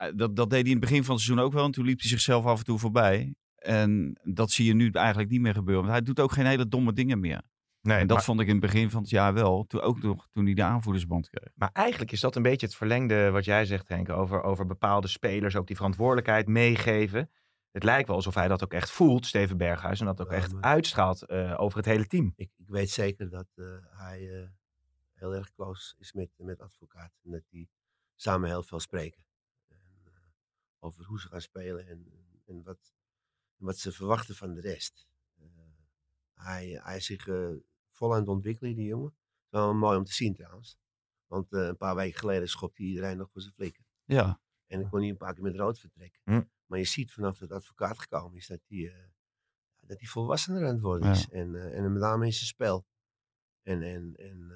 uh, 0.03 0.07
dat, 0.15 0.35
dat 0.35 0.49
deed 0.49 0.61
hij 0.61 0.71
in 0.71 0.77
het 0.77 0.79
begin 0.79 1.03
van 1.03 1.15
het 1.15 1.23
seizoen 1.23 1.45
ook 1.45 1.53
wel. 1.53 1.65
En 1.65 1.71
toen 1.71 1.85
liep 1.85 1.99
hij 1.99 2.09
zichzelf 2.09 2.45
af 2.45 2.57
en 2.57 2.65
toe 2.65 2.79
voorbij. 2.79 3.35
En 3.55 4.19
dat 4.23 4.51
zie 4.51 4.65
je 4.65 4.73
nu 4.73 4.89
eigenlijk 4.89 5.29
niet 5.29 5.41
meer 5.41 5.53
gebeuren. 5.53 5.83
Want 5.83 5.95
hij 5.95 6.05
doet 6.05 6.19
ook 6.19 6.31
geen 6.31 6.45
hele 6.45 6.67
domme 6.67 6.93
dingen 6.93 7.19
meer. 7.19 7.41
Nee, 7.87 7.97
en 7.97 8.07
dat 8.07 8.17
maar, 8.17 8.25
vond 8.25 8.39
ik 8.39 8.47
in 8.47 8.51
het 8.51 8.61
begin 8.61 8.89
van 8.89 9.01
het 9.01 9.09
jaar 9.09 9.33
wel. 9.33 9.65
Toen, 9.65 9.81
ook 9.81 10.01
nog 10.01 10.27
toen 10.31 10.45
hij 10.45 10.53
de 10.53 10.63
aanvoerdersband 10.63 11.29
kreeg. 11.29 11.49
Maar 11.55 11.69
eigenlijk 11.73 12.11
is 12.11 12.19
dat 12.19 12.35
een 12.35 12.41
beetje 12.41 12.65
het 12.65 12.75
verlengde 12.75 13.29
wat 13.29 13.45
jij 13.45 13.65
zegt, 13.65 13.87
Henk. 13.87 14.09
Over, 14.09 14.43
over 14.43 14.65
bepaalde 14.65 15.07
spelers 15.07 15.55
ook 15.55 15.67
die 15.67 15.75
verantwoordelijkheid 15.75 16.47
meegeven. 16.47 17.31
Het 17.71 17.83
lijkt 17.83 18.07
wel 18.07 18.15
alsof 18.15 18.33
hij 18.33 18.47
dat 18.47 18.63
ook 18.63 18.73
echt 18.73 18.89
voelt, 18.89 19.25
Steven 19.25 19.57
Berghuis. 19.57 19.99
En 19.99 20.05
dat 20.05 20.21
ook 20.21 20.29
ja, 20.31 20.35
echt 20.35 20.61
uitstraalt 20.61 21.29
uh, 21.29 21.59
over 21.59 21.77
het 21.77 21.85
hele 21.85 22.07
team. 22.07 22.33
Ik, 22.35 22.51
ik 22.57 22.69
weet 22.69 22.89
zeker 22.89 23.29
dat 23.29 23.47
uh, 23.55 23.77
hij 23.81 24.21
uh, 24.21 24.47
heel 25.13 25.35
erg 25.35 25.51
close 25.51 25.95
is 25.97 26.13
met, 26.13 26.29
met 26.37 26.61
advocaat. 26.61 27.11
En 27.23 27.31
dat 27.31 27.43
die 27.49 27.69
samen 28.15 28.49
heel 28.49 28.63
veel 28.63 28.79
spreken. 28.79 29.23
En, 29.67 29.77
over 30.79 31.05
hoe 31.05 31.19
ze 31.19 31.27
gaan 31.27 31.41
spelen 31.41 31.87
en, 31.87 32.05
en 32.45 32.63
wat, 32.63 32.93
wat 33.55 33.77
ze 33.77 33.91
verwachten 33.91 34.35
van 34.35 34.53
de 34.53 34.61
rest. 34.61 35.07
hij, 36.33 36.79
hij 36.83 36.99
zich 36.99 37.27
vol 37.97 38.13
aan 38.13 38.19
het 38.19 38.29
ontwikkelen, 38.29 38.75
die 38.75 38.85
jongen. 38.85 39.15
Wel 39.49 39.73
mooi 39.73 39.97
om 39.97 40.03
te 40.03 40.13
zien 40.13 40.33
trouwens. 40.33 40.77
Want 41.25 41.53
uh, 41.53 41.65
een 41.65 41.77
paar 41.77 41.95
weken 41.95 42.19
geleden 42.19 42.49
schopte 42.49 42.83
iedereen 42.83 43.17
nog 43.17 43.31
voor 43.31 43.41
zijn 43.41 43.53
flikken. 43.53 43.85
Ja. 44.05 44.41
En 44.67 44.79
ik 44.79 44.89
kon 44.89 44.99
niet 44.99 45.09
een 45.09 45.17
paar 45.17 45.33
keer 45.33 45.43
met 45.43 45.55
rood 45.55 45.79
vertrekken. 45.79 46.21
Hm. 46.23 46.43
Maar 46.65 46.79
je 46.79 46.85
ziet 46.85 47.11
vanaf 47.11 47.37
dat 47.37 47.51
advocaat 47.51 47.99
gekomen 47.99 48.37
is 48.37 48.47
dat 48.47 48.59
hij 48.67 48.77
uh, 48.77 48.93
dat 49.81 49.99
hij 49.99 50.07
volwassener 50.07 50.65
aan 50.65 50.73
het 50.73 50.81
worden 50.81 51.11
is. 51.11 51.29
En, 51.29 51.53
uh, 51.53 51.77
en 51.77 51.91
met 51.91 52.01
name 52.01 52.25
in 52.25 52.33
zijn 52.33 52.47
spel. 52.47 52.85
En, 53.61 53.81
en, 53.81 54.15
en 54.15 54.51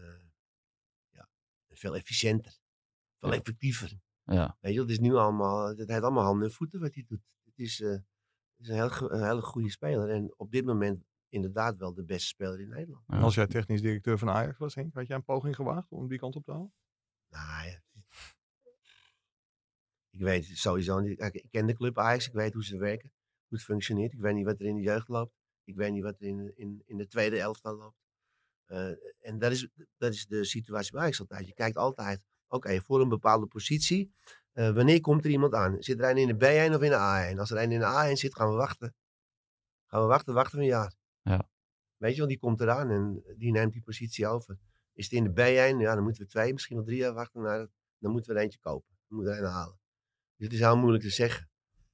ja, 1.10 1.30
veel 1.70 1.96
efficiënter. 1.96 2.60
Veel 3.20 3.30
ja. 3.30 3.36
effectiever. 3.36 4.00
Ja. 4.24 4.58
Weet 4.60 4.74
je, 4.74 4.80
het 4.80 4.90
is 4.90 5.00
nu 5.00 5.14
allemaal, 5.16 5.68
het 5.68 5.90
heeft 5.90 6.04
allemaal 6.04 6.24
handen 6.24 6.48
en 6.48 6.54
voeten 6.54 6.80
wat 6.80 6.94
hij 6.94 7.06
doet. 7.08 7.24
Het 7.44 7.60
is, 7.60 7.78
het 7.78 8.06
is 8.58 8.68
een, 8.68 8.76
heel, 8.76 9.12
een 9.12 9.24
hele 9.24 9.42
goede 9.42 9.70
speler. 9.70 10.10
En 10.10 10.34
op 10.38 10.52
dit 10.52 10.66
moment 10.66 11.04
inderdaad 11.32 11.78
wel 11.78 11.94
de 11.94 12.04
beste 12.04 12.28
speler 12.28 12.60
in 12.60 12.70
Nederland. 12.70 13.04
En 13.08 13.22
als 13.22 13.36
jij 13.36 13.48
technisch 13.48 13.82
directeur 13.82 14.18
van 14.18 14.30
Ajax 14.30 14.58
was, 14.58 14.76
Henk, 14.76 14.94
had 14.94 15.08
jij 15.08 15.16
een 15.16 15.24
poging 15.24 15.56
gewaagd 15.56 15.92
om 15.92 16.08
die 16.08 16.20
kant 16.20 16.36
op 16.36 16.44
te 16.44 16.52
halen? 16.52 16.74
Nou 17.30 17.68
ja. 17.68 17.82
Ik 20.10 20.20
weet 20.20 20.46
sowieso 20.46 21.00
niet. 21.00 21.22
Ik 21.22 21.48
ken 21.52 21.66
de 21.66 21.74
club 21.74 21.98
Ajax, 21.98 22.28
ik 22.28 22.34
weet 22.34 22.54
hoe 22.54 22.64
ze 22.64 22.78
werken, 22.78 23.12
hoe 23.48 23.58
het 23.58 23.68
functioneert. 23.68 24.14
Ik 24.14 24.20
weet 24.20 24.34
niet 24.34 24.46
wat 24.46 24.60
er 24.60 24.66
in 24.66 24.76
de 24.76 24.82
jeugd 24.82 25.08
loopt. 25.08 25.34
Ik 25.64 25.76
weet 25.76 25.92
niet 25.92 26.04
wat 26.04 26.20
er 26.20 26.28
in, 26.28 26.52
in, 26.56 26.84
in 26.86 26.98
de 26.98 27.08
tweede 27.08 27.40
elftal 27.40 27.76
loopt. 27.76 28.00
Uh, 28.68 28.92
en 29.20 29.40
dat 29.40 29.52
is, 29.52 29.70
dat 29.98 30.14
is 30.14 30.26
de 30.26 30.46
situatie 30.46 30.92
bij 30.92 31.02
Ajax 31.02 31.20
altijd. 31.20 31.48
Je 31.48 31.54
kijkt 31.54 31.78
altijd, 31.78 32.24
oké, 32.48 32.56
okay, 32.56 32.82
voor 32.82 33.02
een 33.02 33.10
bepaalde 33.10 33.46
positie. 33.46 34.14
Uh, 34.54 34.74
wanneer 34.74 35.02
komt 35.02 35.26
er 35.26 35.32
iemand 35.32 35.54
aan? 35.54 35.76
Zit 35.84 36.00
er 36.00 36.10
een 36.10 36.18
in 36.18 36.28
de 36.28 36.34
B1 36.36 36.76
of 36.76 36.82
in 36.82 36.90
de 36.90 37.32
A1? 37.34 37.40
Als 37.40 37.52
er 37.52 37.58
een 37.58 37.72
in 37.72 37.80
de 37.80 38.10
A1 38.10 38.14
zit, 38.14 38.36
gaan 38.36 38.50
we 38.50 38.56
wachten. 38.56 38.96
Gaan 39.86 40.02
we 40.02 40.08
wachten, 40.08 40.34
wachten 40.34 40.58
we 40.58 40.64
een 40.64 40.70
jaar. 40.70 40.96
Ja. 41.22 41.50
Weet 41.98 42.12
je 42.12 42.18
wel, 42.18 42.28
die 42.28 42.40
komt 42.40 42.62
eraan 42.62 42.90
en 42.90 43.24
die 43.38 43.52
neemt 43.52 43.74
die 43.74 43.82
positie 43.82 44.28
over. 44.28 44.58
Is 44.94 45.04
het 45.04 45.14
in 45.14 45.24
de 45.24 45.30
B1, 45.30 45.78
ja, 45.80 45.96
dan 45.96 46.04
moeten 46.04 46.24
we 46.24 46.30
twee, 46.30 46.54
misschien 46.54 46.76
wel 46.76 46.86
drie 46.86 46.98
jaar 46.98 47.14
wachten. 47.14 47.42
Naar, 47.42 47.68
dan 47.98 48.12
moeten 48.12 48.34
we 48.34 48.38
er 48.38 48.44
eentje 48.44 48.60
kopen. 48.60 48.96
Dan 49.08 49.18
moeten 49.18 49.36
we 49.36 49.40
er 49.40 49.46
een 49.46 49.54
halen. 49.54 49.80
Dus 50.36 50.46
het 50.46 50.54
is 50.54 50.60
heel 50.60 50.78
moeilijk 50.78 51.04
te 51.04 51.10
zeggen. 51.10 51.50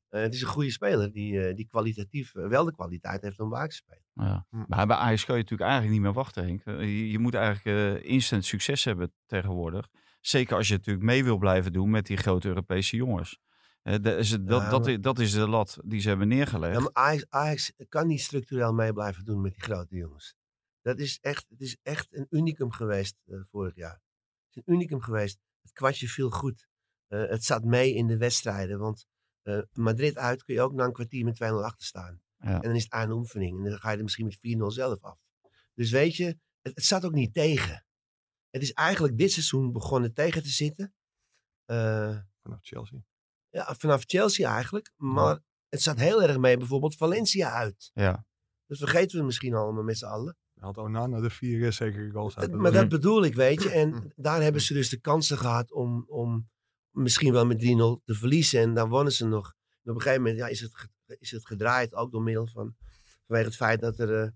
Uh, 0.10 0.22
het 0.22 0.34
is 0.34 0.42
een 0.42 0.48
goede 0.48 0.72
speler 0.72 1.12
die, 1.12 1.34
uh, 1.34 1.56
die 1.56 1.68
kwalitatief 1.68 2.36
uh, 2.36 2.48
wel 2.48 2.66
de 2.66 2.74
kwaliteit 2.74 3.22
heeft 3.22 3.40
om 3.40 3.50
waar 3.50 3.70
te 3.70 3.76
spelen. 3.76 4.04
Ja. 4.14 4.48
Maar 4.68 4.88
bij 4.88 4.96
Ajax 4.96 5.26
kan 5.26 5.36
je 5.36 5.42
natuurlijk 5.42 5.70
eigenlijk 5.70 5.92
niet 5.92 6.02
meer 6.02 6.14
wachten, 6.14 6.46
Henk. 6.46 6.64
Je, 6.64 7.10
je 7.12 7.20
moet 7.20 7.34
eigenlijk 7.34 8.04
instant 8.04 8.46
succes 8.46 8.84
hebben 8.84 9.14
tegenwoordig. 9.26 9.88
Zeker 10.22 10.56
als 10.56 10.68
je 10.68 10.74
natuurlijk 10.74 11.06
mee 11.06 11.24
wil 11.24 11.38
blijven 11.38 11.74
doen 11.74 11.90
met 11.90 12.06
die 12.06 12.18
grote 12.18 12.48
Europese 12.48 12.96
jongens. 12.96 13.40
Dat 13.88 14.06
is, 14.06 14.30
dat, 14.30 14.62
ja, 14.62 14.70
dat, 14.70 14.86
maar... 14.86 15.02
dat 15.02 15.20
is 15.20 15.32
de 15.32 15.48
lat 15.48 15.78
die 15.84 16.00
ze 16.00 16.08
hebben 16.08 16.28
neergelegd. 16.28 16.74
Ja, 16.74 16.80
maar 16.80 16.94
Ajax, 16.94 17.26
Ajax 17.30 17.72
kan 17.90 18.08
niet 18.08 18.22
structureel 18.22 18.74
mee 18.74 18.94
blijven 18.94 19.26
doen 19.26 19.42
met 19.42 19.54
die 19.54 19.64
grote 19.64 19.96
jongens. 19.96 20.36
Dat 20.82 21.00
is 21.00 21.18
echt, 21.22 21.46
het 21.50 21.62
is 21.62 21.78
echt 21.84 22.08
een 22.14 22.28
unicum 22.30 22.72
geweest 22.72 23.16
uh, 23.26 23.40
vorig 23.50 23.76
jaar. 23.76 24.02
Het 24.48 24.56
is 24.56 24.62
een 24.66 24.74
unicum 24.74 25.02
geweest. 25.02 25.40
Het 25.62 25.72
kwartje 25.72 26.08
viel 26.08 26.30
goed. 26.30 26.68
Uh, 27.08 27.30
het 27.30 27.44
zat 27.44 27.64
mee 27.64 27.94
in 27.94 28.08
de 28.08 28.18
wedstrijden. 28.18 28.80
Want 28.80 29.08
uh, 29.44 29.62
Madrid 29.74 30.18
uit 30.18 30.44
kun 30.44 30.54
je 30.54 30.62
ook 30.62 30.74
na 30.74 30.86
een 30.86 30.94
kwartier 30.94 31.26
met 31.26 31.44
2-0 31.44 31.46
achter 31.46 31.86
staan. 31.86 32.22
Ja. 32.38 32.54
En 32.56 32.62
dan 32.62 32.76
is 32.76 32.84
het 32.84 32.92
aan 32.92 33.12
oefening. 33.12 33.58
En 33.58 33.70
dan 33.70 33.80
ga 33.80 33.92
je 33.92 33.98
er 33.98 34.04
misschien 34.04 34.26
met 34.26 34.38
4-0 34.38 34.40
zelf 34.68 35.02
af. 35.02 35.20
Dus 35.74 35.92
weet 35.92 36.16
je, 36.16 36.26
het, 36.62 36.76
het, 36.76 36.84
zat 36.84 37.06
ook 37.06 37.14
niet 37.14 37.34
tegen. 37.34 37.86
Het 38.50 38.62
is 38.62 38.72
eigenlijk 38.72 39.18
dit 39.18 39.32
seizoen 39.32 39.72
begonnen 39.72 40.14
tegen 40.14 40.44
te 40.44 40.50
zitten. 40.50 40.94
Vanaf 42.42 42.60
Chelsea. 42.62 43.00
Ja, 43.58 43.76
vanaf 43.78 44.04
Chelsea 44.06 44.54
eigenlijk. 44.54 44.92
Maar 44.96 45.34
ja. 45.34 45.44
het 45.70 45.82
zat 45.82 45.98
heel 45.98 46.24
erg 46.24 46.38
mee 46.38 46.58
bijvoorbeeld 46.58 46.96
Valencia 46.96 47.52
uit. 47.52 47.92
Ja. 47.94 48.26
Dat 48.66 48.78
vergeten 48.78 49.20
we 49.20 49.26
misschien 49.26 49.54
allemaal 49.54 49.84
met 49.84 49.98
z'n 49.98 50.06
allen. 50.06 50.38
Had 50.60 50.78
Onana 50.78 51.20
de 51.20 51.30
vier 51.30 51.74
zekere 51.74 52.10
goals 52.12 52.38
uit. 52.38 52.52
Maar 52.52 52.72
dat 52.72 52.90
bedoel 52.90 53.24
ik, 53.24 53.36
weet 53.36 53.64
je. 53.64 53.70
En 53.70 53.94
daar 54.28 54.42
hebben 54.42 54.62
ze 54.62 54.74
dus 54.74 54.90
de 54.90 55.00
kansen 55.00 55.38
gehad 55.38 55.72
om, 55.72 56.06
om 56.08 56.50
misschien 56.90 57.34
wel 57.34 57.46
met 57.46 57.62
3-0 57.62 57.66
te 58.04 58.14
verliezen. 58.14 58.62
En 58.62 58.74
dan 58.74 58.90
wonnen 58.90 59.14
ze 59.14 59.26
nog. 59.26 59.54
En 59.84 59.92
op 59.92 59.96
een 59.96 60.02
gegeven 60.02 60.22
moment 60.22 60.40
ja, 60.40 60.48
is, 60.48 60.62
het, 60.62 60.88
is 61.20 61.32
het 61.32 61.48
gedraaid, 61.48 61.94
ook 61.94 62.12
door 62.12 62.24
middel 62.24 62.48
van... 62.48 62.76
Vanwege 63.26 63.48
het 63.48 63.58
feit 63.58 63.80
dat 63.80 64.00
er 64.00 64.24
uh, 64.24 64.30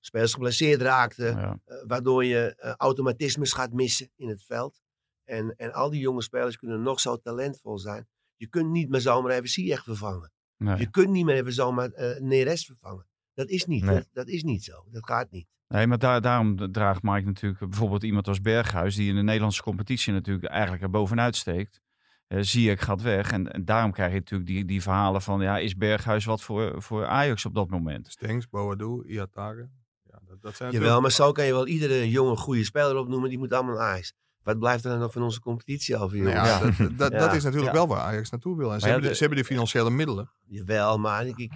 spelers 0.00 0.32
geblesseerd 0.32 0.80
raakten. 0.80 1.36
Ja. 1.36 1.60
Uh, 1.66 1.76
waardoor 1.86 2.24
je 2.24 2.56
uh, 2.64 2.72
automatismes 2.76 3.52
gaat 3.52 3.72
missen 3.72 4.10
in 4.16 4.28
het 4.28 4.44
veld. 4.44 4.80
En, 5.24 5.54
en 5.56 5.72
al 5.72 5.90
die 5.90 6.00
jonge 6.00 6.22
spelers 6.22 6.56
kunnen 6.56 6.82
nog 6.82 7.00
zo 7.00 7.16
talentvol 7.16 7.78
zijn. 7.78 8.08
Je 8.36 8.48
kunt 8.48 8.70
niet 8.70 8.88
meer 8.88 9.00
zomaar 9.00 9.32
even 9.32 9.48
Ziyech 9.48 9.82
vervangen. 9.82 10.32
Nee. 10.56 10.78
Je 10.78 10.90
kunt 10.90 11.10
niet 11.10 11.24
meer 11.24 11.34
even 11.34 11.52
zomaar 11.52 11.90
uh, 11.96 12.20
Neres 12.20 12.64
vervangen. 12.64 13.06
Dat 13.34 13.48
is 13.48 13.64
niet, 13.64 13.84
Nee. 13.84 13.94
dat, 13.94 14.08
dat 14.12 14.28
is 14.28 14.42
niet 14.42 14.64
zo. 14.64 14.84
Dat 14.90 15.06
gaat 15.06 15.30
niet. 15.30 15.46
Nee, 15.68 15.86
maar 15.86 15.98
daar, 15.98 16.20
daarom 16.20 16.72
draagt 16.72 17.02
Mike 17.02 17.26
natuurlijk 17.26 17.60
bijvoorbeeld 17.60 18.02
iemand 18.02 18.28
als 18.28 18.40
Berghuis, 18.40 18.94
die 18.94 19.08
in 19.08 19.14
de 19.14 19.22
Nederlandse 19.22 19.62
competitie 19.62 20.12
natuurlijk 20.12 20.46
eigenlijk 20.46 20.82
er 20.82 20.90
bovenuit 20.90 21.36
steekt. 21.36 21.80
Eh 22.26 22.38
Ziyech 22.42 22.84
gaat 22.84 23.02
weg. 23.02 23.32
En, 23.32 23.52
en 23.52 23.64
daarom 23.64 23.92
krijg 23.92 24.12
je 24.12 24.18
natuurlijk 24.18 24.50
die, 24.50 24.64
die 24.64 24.82
verhalen 24.82 25.22
van... 25.22 25.40
Ja, 25.40 25.58
is 25.58 25.76
Berghuis 25.76 26.24
wat 26.24 26.42
voor, 26.42 26.82
voor 26.82 27.06
Ajax 27.06 27.44
op 27.44 27.54
dat 27.54 27.70
moment? 27.70 28.08
Stengs, 28.10 28.48
Boadu, 28.48 29.02
Iatare. 29.06 29.68
Ja, 30.02 30.20
dat, 30.26 30.42
dat 30.42 30.56
zijn 30.56 30.72
Jawel, 30.72 31.00
maar 31.00 31.10
zo 31.12 31.32
kan 31.32 31.44
je 31.44 31.52
wel 31.52 31.66
iedere 31.66 32.10
jonge 32.10 32.36
goede 32.36 32.64
speler 32.64 32.96
opnoemen. 32.96 33.28
Die 33.28 33.38
moet 33.38 33.52
allemaal 33.52 33.74
naar 33.74 33.84
Ajax. 33.84 34.12
Wat 34.46 34.58
blijft 34.58 34.84
er 34.84 34.90
dan 34.90 34.98
nog 34.98 35.12
van 35.12 35.22
onze 35.22 35.40
competitie 35.40 35.96
over, 35.96 36.16
Nou 36.18 36.28
jongens? 36.30 36.48
ja, 36.78 36.84
dat, 36.84 36.98
dat, 36.98 37.12
Ja. 37.12 37.18
dat 37.18 37.34
is 37.34 37.42
natuurlijk 37.44 37.72
Ja. 37.72 37.78
wel 37.78 37.88
waar 37.88 38.00
Ajax 38.00 38.30
naartoe 38.30 38.56
wil. 38.56 38.72
En 38.72 38.80
ze, 38.80 38.84
hebben, 38.86 39.02
de, 39.02 39.08
de- 39.08 39.14
ze 39.14 39.20
hebben 39.20 39.38
de 39.38 39.44
financiële 39.44 39.90
middelen. 39.90 40.30
Jawel, 40.46 40.98
maar 40.98 41.26
ik, 41.26 41.36
ik, 41.38 41.52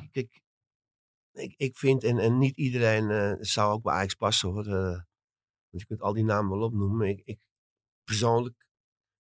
ik, 1.33 1.55
ik, 1.57 1.77
vind, 1.79 2.05
en, 2.05 2.19
en 2.19 2.39
niet 2.39 2.57
iedereen 2.57 3.11
eh, 3.11 3.33
zou 3.41 3.73
ook 3.73 3.83
bij 3.83 3.93
Ajax 3.95 4.15
passen 4.15 4.49
hoor. 4.49 4.67
eh, 4.67 4.73
want 5.71 5.83
je 5.83 5.87
kunt 5.87 6.01
al 6.01 6.13
die 6.13 6.25
namen 6.25 6.51
wel 6.59 6.67
opnoemen. 6.67 7.09
Ik, 7.09 7.23
ik 7.25 7.39
persoonlijk 8.05 8.67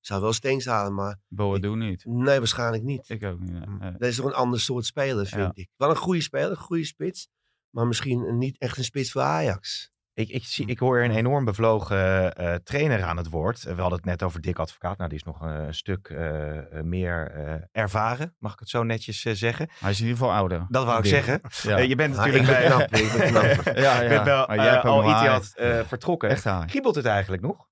zou 0.01 0.21
wel 0.21 0.33
Stengs 0.33 0.65
halen, 0.65 0.95
maar 0.95 1.19
Boadu 1.29 1.77
niet. 1.77 2.05
nee, 2.05 2.39
waarschijnlijk 2.39 2.83
niet. 2.83 3.09
Ik 3.09 3.25
ook 3.25 3.41
niet. 3.41 3.51
nee. 3.53 3.67
Nee. 3.79 3.93
Dat 3.93 4.09
is 4.09 4.17
toch 4.17 4.27
een 4.27 4.33
ander 4.35 4.61
soort 4.61 4.85
speler, 4.87 5.27
vind 5.27 5.41
Ja. 5.43 5.63
ik. 5.63 5.69
Wel 5.77 5.91
een 5.91 5.97
goede 5.97 6.21
speler, 6.21 6.51
een 6.51 6.57
goede 6.57 6.85
spits. 6.85 7.29
Maar 7.71 7.87
misschien 7.87 8.21
een- 8.21 8.39
niet 8.39 8.59
echt 8.59 8.79
een 8.79 8.85
spits 8.85 9.13
voor 9.13 9.23
Ajax. 9.23 9.91
Ik, 10.21 10.29
ik, 10.29 10.45
zie, 10.45 10.67
ik 10.67 10.79
hoor 10.79 11.01
een 11.01 11.11
enorm 11.11 11.45
bevlogen 11.45 12.35
eh, 12.35 12.55
trainer 12.55 13.03
aan 13.03 13.17
het 13.17 13.29
woord. 13.31 13.63
We 13.63 13.71
hadden 13.81 13.93
het 13.99 14.05
net 14.05 14.23
over 14.23 14.41
Dick 14.41 14.59
Advocaat. 14.59 14.97
Nou, 14.99 15.09
die 15.09 15.19
is 15.19 15.25
nog 15.25 15.41
een 15.41 15.75
stuk 15.75 16.09
eh, 16.09 16.59
eh, 16.79 16.85
meer 16.85 17.31
eh, 17.31 17.55
ervaren, 17.83 18.35
mag 18.39 18.53
ik 18.53 18.59
het 18.59 18.69
zo 18.69 18.83
netjes 18.83 19.25
eh, 19.25 19.33
zeggen. 19.35 19.69
Hij 19.79 19.91
is 19.91 20.01
in 20.01 20.07
ieder 20.07 20.19
geval 20.21 20.35
ouder. 20.35 20.67
Dat 20.69 20.85
wou 20.85 20.97
ik 20.97 21.03
Dick. 21.05 21.13
zeggen. 21.13 21.41
Ja. 21.63 21.77
Eh, 21.79 21.89
je 21.89 21.95
bent 21.97 22.17
Ah, 22.19 22.25
natuurlijk 22.25 22.49
ik 22.49 22.59
ben 22.59 22.69
bij, 22.69 22.77
knap, 22.77 23.01
ik 23.01 23.19
ben 23.19 23.29
knap. 23.55 23.77
ja, 23.85 24.01
ja. 24.03 24.09
bent 24.09 24.25
wel 24.25 24.47
Maar 24.47 24.57
jij 24.57 24.67
eh, 24.67 24.73
hebt 24.73 24.85
ook 24.85 25.03
al. 25.05 25.11
Etihad 25.17 25.53
eh, 25.55 25.81
vertrokken. 25.87 26.29
Echt 26.29 26.45
haar. 26.45 26.67
Kriebelt 26.67 26.95
het 26.95 27.05
eigenlijk 27.07 27.43
nog? 27.43 27.69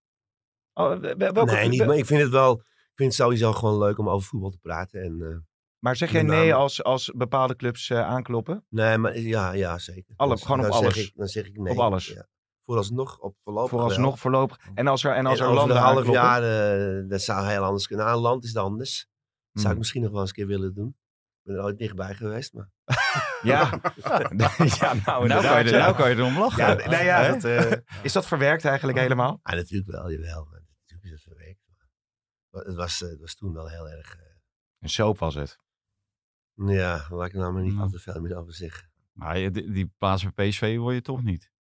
Oh, 0.72 1.00
welke- 1.16 1.44
nee, 1.54 1.68
niet, 1.68 1.87
maar 1.87 1.96
ik 1.96 2.06
vind 2.06 2.20
het 2.22 2.30
wel... 2.30 2.52
Ik 2.52 3.04
vind 3.04 3.16
het 3.16 3.26
sowieso 3.26 3.52
gewoon 3.52 3.78
leuk 3.78 3.98
om 3.98 4.08
over 4.08 4.28
voetbal 4.28 4.50
te 4.50 4.58
praten. 4.58 5.02
En, 5.02 5.18
eh, 5.22 5.37
maar 5.78 5.96
zeg 5.96 6.11
jij 6.12 6.22
nee 6.22 6.54
als, 6.54 6.82
als 6.84 7.12
bepaalde 7.16 7.56
clubs 7.56 7.90
eh, 7.90 8.00
aankloppen? 8.08 8.64
nee, 8.68 8.98
maar 8.98 9.18
ja, 9.18 9.52
ja 9.52 9.78
zeker. 9.78 10.14
Alle- 10.16 10.28
Dan- 10.34 10.38
gewoon 10.42 10.58
op 10.58 10.64
dan 10.64 10.74
alles? 10.74 10.94
Zeg 10.94 11.04
ik, 11.04 11.12
dan 11.14 11.26
zeg 11.26 11.46
ik 11.46 11.56
nee. 11.58 11.72
Op 11.72 11.78
alles? 11.78 12.06
Ja. 12.06 12.26
Vooralsnog, 12.68 13.18
op 13.18 13.37
voorlopig 13.42 13.70
wel. 13.70 13.81
Vooralsnog, 13.81 14.18
voorlopig. 14.18 14.59
En 14.74 14.87
als 14.87 15.04
er, 15.04 15.12
en 15.14 15.26
als 15.26 15.38
en 15.38 15.44
er 15.44 15.50
over 15.50 15.59
landen 15.61 15.76
een 15.76 15.83
half 15.83 15.96
aankloppen? 15.96 16.22
jaar, 16.22 16.98
eh, 17.02 17.09
dat 17.09 17.22
zou 17.22 17.46
heel 17.46 17.62
anders 17.64 17.87
kunnen. 17.87 18.04
Nou, 18.07 18.16
een 18.16 18.22
land 18.24 18.42
is 18.44 18.48
het 18.48 18.59
anders. 18.59 18.96
Dat 18.98 19.07
zou 19.52 19.62
Hmm. 19.64 19.72
ik 19.72 19.78
misschien 19.78 20.02
nog 20.02 20.11
wel 20.11 20.20
eens 20.20 20.28
een 20.28 20.35
keer 20.35 20.46
willen 20.46 20.74
doen. 20.74 20.88
Ik 20.88 21.42
ben 21.42 21.54
er 21.57 21.62
ooit 21.62 21.78
dichtbij 21.78 22.14
geweest, 22.14 22.52
maar... 22.52 22.70
Ja. 23.42 23.70
ja, 24.81 24.94
nou, 25.07 25.26
Nou 25.26 25.42
kan, 25.42 25.59
je 25.59 25.64
er, 25.64 25.66
ja. 25.70 25.78
nou 25.78 25.94
kan 25.96 26.11
je 26.11 26.16
erom 26.16 26.38
lachen. 26.38 26.66
Ja, 26.78 26.88
nou 26.90 27.04
ja, 27.04 27.33
dat, 27.33 27.44
eh, 27.44 27.72
is 28.02 28.12
dat 28.12 28.26
verwerkt 28.26 28.64
eigenlijk 28.64 28.98
helemaal? 28.98 29.40
Ah, 29.42 29.54
natuurlijk 29.54 29.90
wel, 29.90 30.11
jawel. 30.11 30.44
Maar 30.50 30.61
natuurlijk 30.81 31.04
is 31.04 31.11
het 31.11 31.22
verwerkt. 31.22 31.61
Maar 32.50 32.62
het, 32.64 32.74
was, 32.76 33.02
eh, 33.02 33.09
het 33.09 33.20
was 33.20 33.35
toen 33.35 33.52
wel 33.52 33.68
heel 33.68 33.88
erg... 33.88 34.16
Een 34.81 34.88
soap 34.88 35.18
was 35.18 35.35
het. 35.35 35.59
ja, 36.54 37.07
laat 37.11 37.26
ik 37.26 37.33
er 37.33 37.38
nou 37.38 37.52
maar 37.52 37.62
niet 37.62 37.72
Hmm. 37.72 37.83
al 37.83 37.88
te 37.88 37.98
veel 37.98 38.20
meer 38.20 38.37
over 38.37 38.54
zeggen. 38.54 38.90
Maar 39.12 39.38
je- 39.38 39.50
die, 39.50 39.70
die 39.70 39.92
plaats 39.98 40.26
bij 40.33 40.48
PSV 40.48 40.76
word 40.76 40.94
je 40.94 41.00
toch 41.02 41.22
niet? 41.22 41.50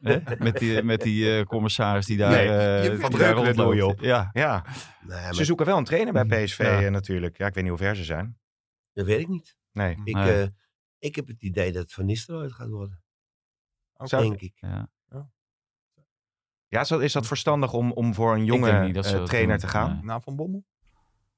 Hè? 0.00 0.18
Met 0.38 0.58
die, 0.58 0.82
met 0.82 1.00
die 1.00 1.38
eh, 1.38 1.44
commissaris 1.46 2.06
die 2.06 2.16
daar, 2.16 2.30
Nee, 2.30 2.48
eh, 2.48 2.90
die 2.90 2.98
Van 3.00 3.10
daar 3.10 3.32
rondloopt. 3.34 3.82
op. 3.82 4.00
Ja. 4.00 4.30
Ja, 4.32 4.64
Nee, 5.00 5.20
maar 5.22 5.34
ze 5.34 5.44
zoeken 5.44 5.66
wel 5.66 5.78
een 5.78 5.84
trainer 5.84 6.12
bij 6.12 6.24
PSV 6.44 6.58
Ja. 6.58 6.82
eh, 6.82 6.90
natuurlijk. 6.90 7.36
Ja, 7.38 7.46
ik 7.46 7.54
weet 7.54 7.62
niet 7.64 7.72
hoe 7.72 7.82
ver 7.82 7.96
ze 7.96 8.04
zijn. 8.04 8.38
dat 8.92 9.06
weet 9.06 9.20
ik 9.20 9.28
niet. 9.28 9.56
Nee. 9.72 9.96
Ik, 10.04 10.14
Nee. 10.14 10.42
eh, 10.42 10.48
ik 10.98 11.16
heb 11.16 11.26
het 11.26 11.42
idee 11.42 11.72
dat 11.72 11.82
het 11.82 11.92
Van 11.92 12.04
Nistelrooy 12.04 12.44
het 12.44 12.54
gaat 12.54 12.68
worden. 12.68 13.02
Zou- 13.94 14.22
Denk 14.28 14.40
ik. 14.40 14.52
Ja. 14.56 14.88
Ja, 16.68 16.80
is 16.80 16.88
dat, 16.88 17.10
dat 17.12 17.26
verstandig 17.26 17.72
om, 17.72 17.92
om 17.92 18.14
voor 18.14 18.34
een 18.34 18.44
jonge 18.44 18.92
dat 18.92 19.06
eh, 19.06 19.12
dat 19.12 19.26
trainer 19.26 19.58
doen. 19.58 19.66
te 19.68 19.72
gaan? 19.72 19.92
Nee. 19.94 20.02
Na 20.04 20.20
Van 20.20 20.36
Bommel? 20.36 20.64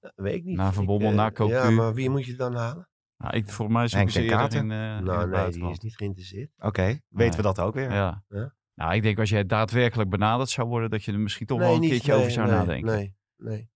Ja, 0.00 0.12
weet 0.16 0.34
ik 0.34 0.44
niet. 0.44 0.56
Na 0.56 0.72
Van 0.72 0.82
Ik, 0.82 0.88
Bommel, 0.88 1.12
na 1.12 1.30
Cocu. 1.30 1.52
Ja, 1.52 1.70
maar 1.70 1.94
wie 1.94 2.10
moet 2.10 2.24
je 2.26 2.34
dan 2.34 2.54
halen? 2.54 2.88
Nou, 3.18 3.36
ik, 3.36 3.48
voor 3.48 3.72
mij 3.72 3.86
Henk 3.90 4.10
ze 4.10 4.22
eerder 4.22 4.54
in, 4.54 4.70
eh, 4.70 4.78
in 4.78 4.84
het 4.94 5.04
nou, 5.04 5.28
nee, 5.28 5.50
die 5.50 5.70
is 5.70 5.78
niet 5.78 5.96
geïnteresseerd. 5.96 6.50
Oké, 6.58 6.98
weten 7.08 7.36
we 7.36 7.42
dat 7.42 7.58
ook 7.58 7.74
weer. 7.74 7.92
Ja. 7.92 8.24
Ja. 8.28 8.54
Nou, 8.74 8.94
ik 8.94 9.02
denk 9.02 9.18
als 9.18 9.30
jij 9.30 9.46
daadwerkelijk 9.46 10.10
benaderd 10.10 10.48
zou 10.48 10.68
worden, 10.68 10.90
dat 10.90 11.04
je 11.04 11.12
er 11.12 11.18
misschien 11.18 11.46
toch 11.46 11.58
nee, 11.58 11.66
wel 11.66 11.76
een 11.76 11.80
niet, 11.82 11.90
keertje 11.90 12.10
nee, 12.10 12.20
over 12.20 12.32
zou 12.32 12.46
nee, 12.46 12.56
nadenken. 12.56 12.94
Nee, 12.94 13.14
nee. 13.36 13.70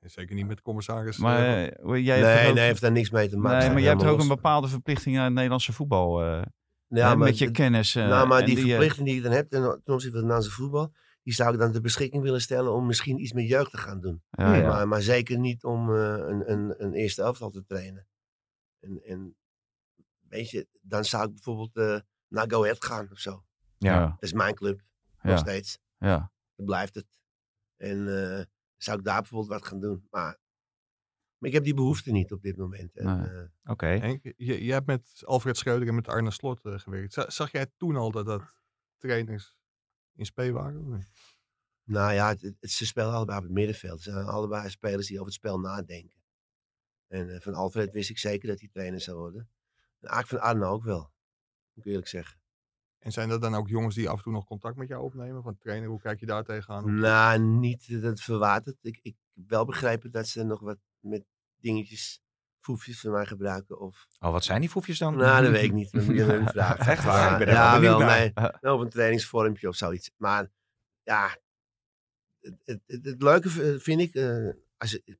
Zeker 0.00 0.34
niet 0.34 0.46
met 0.46 0.56
de 0.56 0.62
commissaris. 0.62 1.18
Maar 1.18 1.38
eh, 1.38 1.66
eh, 1.66 1.72
hoe- 1.82 2.02
jij 2.02 2.18
hebt 2.18 2.40
Nee, 2.40 2.48
ook, 2.48 2.54
nee, 2.54 2.64
heeft 2.64 2.80
daar 2.80 2.92
niks 2.92 3.10
mee 3.10 3.28
te 3.28 3.36
maken. 3.36 3.58
nee, 3.58 3.68
maar 3.70 3.80
jij 3.80 3.90
hebt 3.90 4.04
ook 4.04 4.20
een 4.20 4.28
bepaalde 4.28 4.68
verplichting 4.68 5.18
aan 5.18 5.24
het 5.24 5.32
Nederlandse 5.32 5.72
voetbal. 5.72 6.22
eh, 6.22 6.26
hè, 6.30 6.42
Ja, 6.98 7.08
maar, 7.08 7.18
met 7.18 7.38
je 7.38 7.50
kennis. 7.50 7.94
eh, 7.94 8.08
nou, 8.08 8.28
maar 8.28 8.40
en 8.40 8.46
die 8.46 8.54
die, 8.54 8.64
eh, 8.64 8.70
verplichting 8.70 9.06
die 9.06 9.14
je 9.16 9.20
dan 9.22 9.32
hebt 9.32 9.50
ten, 9.50 9.60
ten 9.62 9.70
opzichte 9.94 9.96
van 9.96 10.02
het 10.02 10.14
Nederlandse 10.14 10.50
voetbal, 10.50 10.92
die 11.22 11.34
zou 11.34 11.52
ik 11.52 11.58
dan 11.58 11.72
ter 11.72 11.80
beschikking 11.80 12.22
willen 12.22 12.40
stellen 12.40 12.72
om 12.74 12.86
misschien 12.86 13.20
iets 13.20 13.32
met 13.32 13.48
jeugd 13.48 13.70
te 13.70 13.78
gaan 13.78 14.00
doen. 14.00 14.22
ja, 14.30 14.54
ja. 14.54 14.68
Maar, 14.68 14.88
maar 14.88 15.02
zeker 15.02 15.38
niet 15.38 15.64
om 15.64 15.94
eh, 15.94 16.00
een, 16.16 16.50
een, 16.52 16.74
een 16.78 16.92
eerste 16.92 17.22
elftal 17.22 17.50
te 17.50 17.64
trainen. 17.66 18.06
En, 18.88 19.02
en 19.04 19.36
weet 20.28 20.50
je, 20.50 20.68
dan 20.80 21.04
zou 21.04 21.24
ik 21.26 21.34
bijvoorbeeld 21.34 21.76
eh, 21.76 22.00
naar 22.28 22.50
Go 22.50 22.62
Ahead 22.62 22.84
gaan 22.84 23.10
of 23.10 23.18
zo. 23.18 23.44
Ja. 23.78 24.06
Dat 24.06 24.22
is 24.22 24.32
mijn 24.32 24.54
club, 24.54 24.80
nog 25.22 25.32
ja, 25.32 25.36
steeds. 25.36 25.78
ja. 25.98 26.32
Dat 26.54 26.66
blijft 26.66 26.94
het. 26.94 27.06
En 27.76 27.98
eh, 28.38 28.44
zou 28.76 28.98
ik 28.98 29.04
daar 29.04 29.20
bijvoorbeeld 29.20 29.50
wat 29.60 29.66
gaan 29.66 29.80
doen. 29.80 30.06
Maar, 30.10 30.38
maar 31.38 31.48
ik 31.48 31.52
heb 31.52 31.64
die 31.64 31.74
behoefte 31.74 32.10
niet 32.10 32.32
op 32.32 32.42
dit 32.42 32.56
moment. 32.56 32.94
Nee. 32.94 33.28
eh, 33.28 33.44
Oké. 33.64 33.86
Henk, 33.86 34.22
je, 34.36 34.64
je 34.64 34.72
hebt 34.72 34.86
met 34.86 35.22
Alfred 35.24 35.56
Schreuder 35.56 35.88
en 35.88 35.94
met 35.94 36.08
Arne 36.08 36.30
Slot 36.30 36.60
gewerkt. 36.62 37.12
Za- 37.12 37.30
Zag 37.30 37.50
jij 37.52 37.66
toen 37.76 37.96
al 37.96 38.10
dat 38.10 38.26
dat 38.26 38.42
trainers 38.96 39.56
in 40.14 40.24
spe 40.26 40.52
waren? 40.52 40.80
of 40.80 40.86
niet? 40.96 41.10
nou 41.84 42.12
ja, 42.12 42.28
het, 42.28 42.40
het- 42.42 42.70
ze 42.70 42.86
spelen 42.86 43.12
allebei 43.12 43.38
op 43.38 43.44
het 43.44 43.52
middenveld. 43.52 44.00
Ze 44.02 44.10
zijn 44.10 44.24
allebei 44.26 44.70
spelers 44.70 45.06
die 45.06 45.14
over 45.16 45.26
het 45.26 45.34
spel 45.36 45.58
nadenken. 45.60 46.17
En 47.08 47.34
eh, 47.34 47.40
van 47.40 47.54
Alfred 47.54 47.92
wist 47.92 48.10
ik 48.10 48.18
zeker 48.18 48.48
dat 48.48 48.60
hij 48.60 48.68
trainer 48.72 49.00
zou 49.00 49.16
worden. 49.18 49.48
En 50.00 50.08
eigenlijk 50.08 50.42
van 50.42 50.50
Arne 50.50 50.66
ook 50.66 50.84
wel. 50.84 51.10
Moet 51.72 51.84
ik 51.84 51.90
eerlijk 51.90 52.08
zeggen. 52.08 52.38
En 52.98 53.12
zijn 53.12 53.28
dat 53.28 53.40
dan 53.40 53.54
ook 53.54 53.68
jongens 53.68 53.94
die 53.94 54.08
af 54.08 54.16
en 54.16 54.22
toe 54.22 54.32
nog 54.32 54.44
contact 54.44 54.76
met 54.76 54.88
jou 54.88 55.02
opnemen? 55.02 55.42
Van 55.42 55.56
trainer, 55.58 55.88
hoe 55.88 56.00
kijk 56.00 56.20
je 56.20 56.26
daar 56.26 56.44
tegenaan? 56.44 56.98
Nou, 56.98 57.38
niet 57.38 58.02
dat 58.02 58.20
verwaterd. 58.20 58.76
Ik, 58.82 58.98
ik 59.02 59.16
heb 59.34 59.48
wel 59.48 59.64
begrepen 59.64 60.10
dat 60.10 60.26
ze 60.26 60.42
nog 60.42 60.60
wat 60.60 60.78
met 61.00 61.24
dingetjes, 61.60 62.22
foefjes 62.60 63.00
van 63.00 63.10
mij 63.12 63.26
gebruiken. 63.26 63.80
Of, 63.80 64.06
Oh, 64.18 64.32
wat 64.32 64.44
zijn 64.44 64.60
die 64.60 64.70
foefjes 64.70 64.98
dan? 64.98 65.16
nou, 65.16 65.42
dat 65.42 65.52
weet 65.52 65.64
ik 65.64 65.72
niet. 65.80 65.92
Dat 65.92 66.04
moet 66.04 66.14
je 66.16 66.22
hun 66.22 66.46
vragen. 66.56 66.86
Echt 66.86 67.04
waar? 67.04 67.32
Ik 67.32 67.38
ben 67.38 67.48
er 67.48 67.54
wel 67.54 67.62
ja, 67.62 67.80
wel, 67.80 67.98
nee. 67.98 68.32
Wel 68.60 68.74
op 68.74 68.80
een 68.80 68.90
trainingsvormpje 68.90 69.68
of 69.68 69.76
zoiets. 69.76 70.10
Maar 70.16 70.50
ja, 71.02 71.36
het, 72.40 72.54
het, 72.64 72.80
het, 72.86 73.04
het 73.04 73.22
leuke 73.22 73.48
vind 73.80 74.00
ik, 74.00 74.14
eh, 74.14 74.48
als 74.76 74.94
ik 74.94 75.18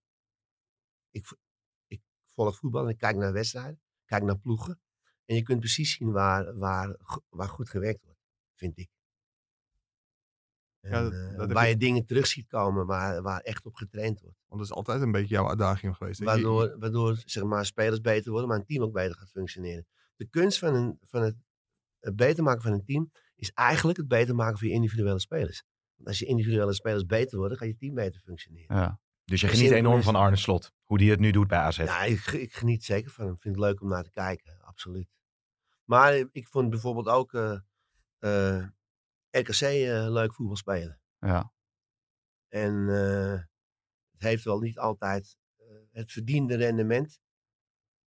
volg 2.45 2.57
voetbal 2.57 2.83
en 2.83 2.89
ik 2.89 2.99
kijk 2.99 3.17
naar 3.17 3.33
wedstrijden, 3.33 3.81
kijk 4.05 4.23
naar 4.23 4.39
ploegen. 4.39 4.81
En 5.25 5.35
je 5.35 5.43
kunt 5.43 5.59
precies 5.61 5.97
zien 5.97 6.11
waar, 6.13 6.57
waar, 6.59 6.97
waar 7.29 7.49
goed 7.49 7.69
gewerkt 7.71 8.03
wordt, 8.05 8.21
vind 8.55 8.79
ik. 8.79 8.89
En, 10.81 10.91
Ja, 10.91 11.03
dat- 11.03 11.13
eh, 11.13 11.37
dat 11.37 11.53
waar 11.53 11.69
je- 11.69 11.77
dingen 11.77 12.07
terug 12.07 12.27
ziet 12.27 12.47
komen 12.49 12.87
waar, 12.87 13.23
waar 13.23 13.41
echt 13.41 13.65
op 13.67 13.75
getraind 13.75 14.21
wordt. 14.21 14.37
Want 14.47 14.61
dat 14.61 14.71
is 14.71 14.77
altijd 14.77 15.03
een 15.03 15.13
beetje 15.13 15.35
jouw 15.35 15.49
uitdaging 15.49 15.97
geweest. 15.97 16.21
Waardoor, 16.25 16.79
waardoor 16.79 17.23
zeg 17.25 17.45
maar, 17.45 17.67
spelers 17.67 18.01
beter 18.01 18.31
worden, 18.31 18.49
maar 18.49 18.59
een 18.59 18.65
team 18.65 18.83
ook 18.83 18.93
beter 18.93 19.17
gaat 19.17 19.31
functioneren. 19.31 19.87
De 20.17 20.27
kunst 20.29 20.59
van, 20.59 20.75
een, 20.75 20.99
van 21.03 21.23
het, 21.23 21.37
het 22.01 22.17
beter 22.17 22.43
maken 22.45 22.63
van 22.63 22.73
een 22.73 22.85
team 22.85 23.11
is 23.35 23.51
eigenlijk 23.53 23.99
het 23.99 24.09
beter 24.09 24.35
maken 24.35 24.59
van 24.59 24.69
je 24.69 24.75
individuele 24.75 25.19
spelers. 25.21 25.65
Want 25.95 26.09
als 26.09 26.19
je 26.19 26.27
individuele 26.27 26.73
spelers 26.75 27.07
beter 27.07 27.39
worden, 27.39 27.59
gaat 27.59 27.69
je 27.69 27.77
team 27.77 27.95
beter 27.95 28.21
functioneren. 28.21 28.77
ja. 28.77 29.01
Dus 29.29 29.41
je 29.41 29.49
geniet 29.49 29.71
enorm 29.71 30.03
van. 30.03 30.15
Arne 30.15 30.37
Slot. 30.37 30.73
Hoe 30.85 30.99
die 30.99 31.11
het 31.11 31.21
nu 31.21 31.31
doet 31.31 31.49
bij 31.49 31.59
AZ. 31.59 31.77
Ja, 31.77 32.03
ik, 32.03 32.27
ik 32.27 32.53
geniet 32.53 32.85
zeker 32.85 33.11
van 33.11 33.25
hem. 33.25 33.35
Ik 33.35 33.41
vind 33.41 33.55
het 33.55 33.65
leuk 33.65 33.81
om 33.81 33.89
naar 33.89 34.05
te 34.05 34.11
kijken, 34.11 34.61
absoluut. 34.61 35.09
Maar 35.85 36.13
eh, 36.13 36.25
ik 36.31 36.49
vond 36.49 36.71
bijvoorbeeld 36.71 37.09
ook 37.09 37.35
eh, 37.35 37.59
eh, 38.19 38.67
RKC 39.31 39.61
leuk 40.11 40.35
voetbal 40.35 40.57
spelen. 40.57 41.01
ja. 41.19 41.53
En 42.49 42.75
het 44.11 44.23
heeft 44.23 44.45
wel 44.45 44.59
niet 44.59 44.79
altijd 44.79 45.37
het 45.91 46.13
verdiende 46.13 46.57
rendement. 46.57 47.21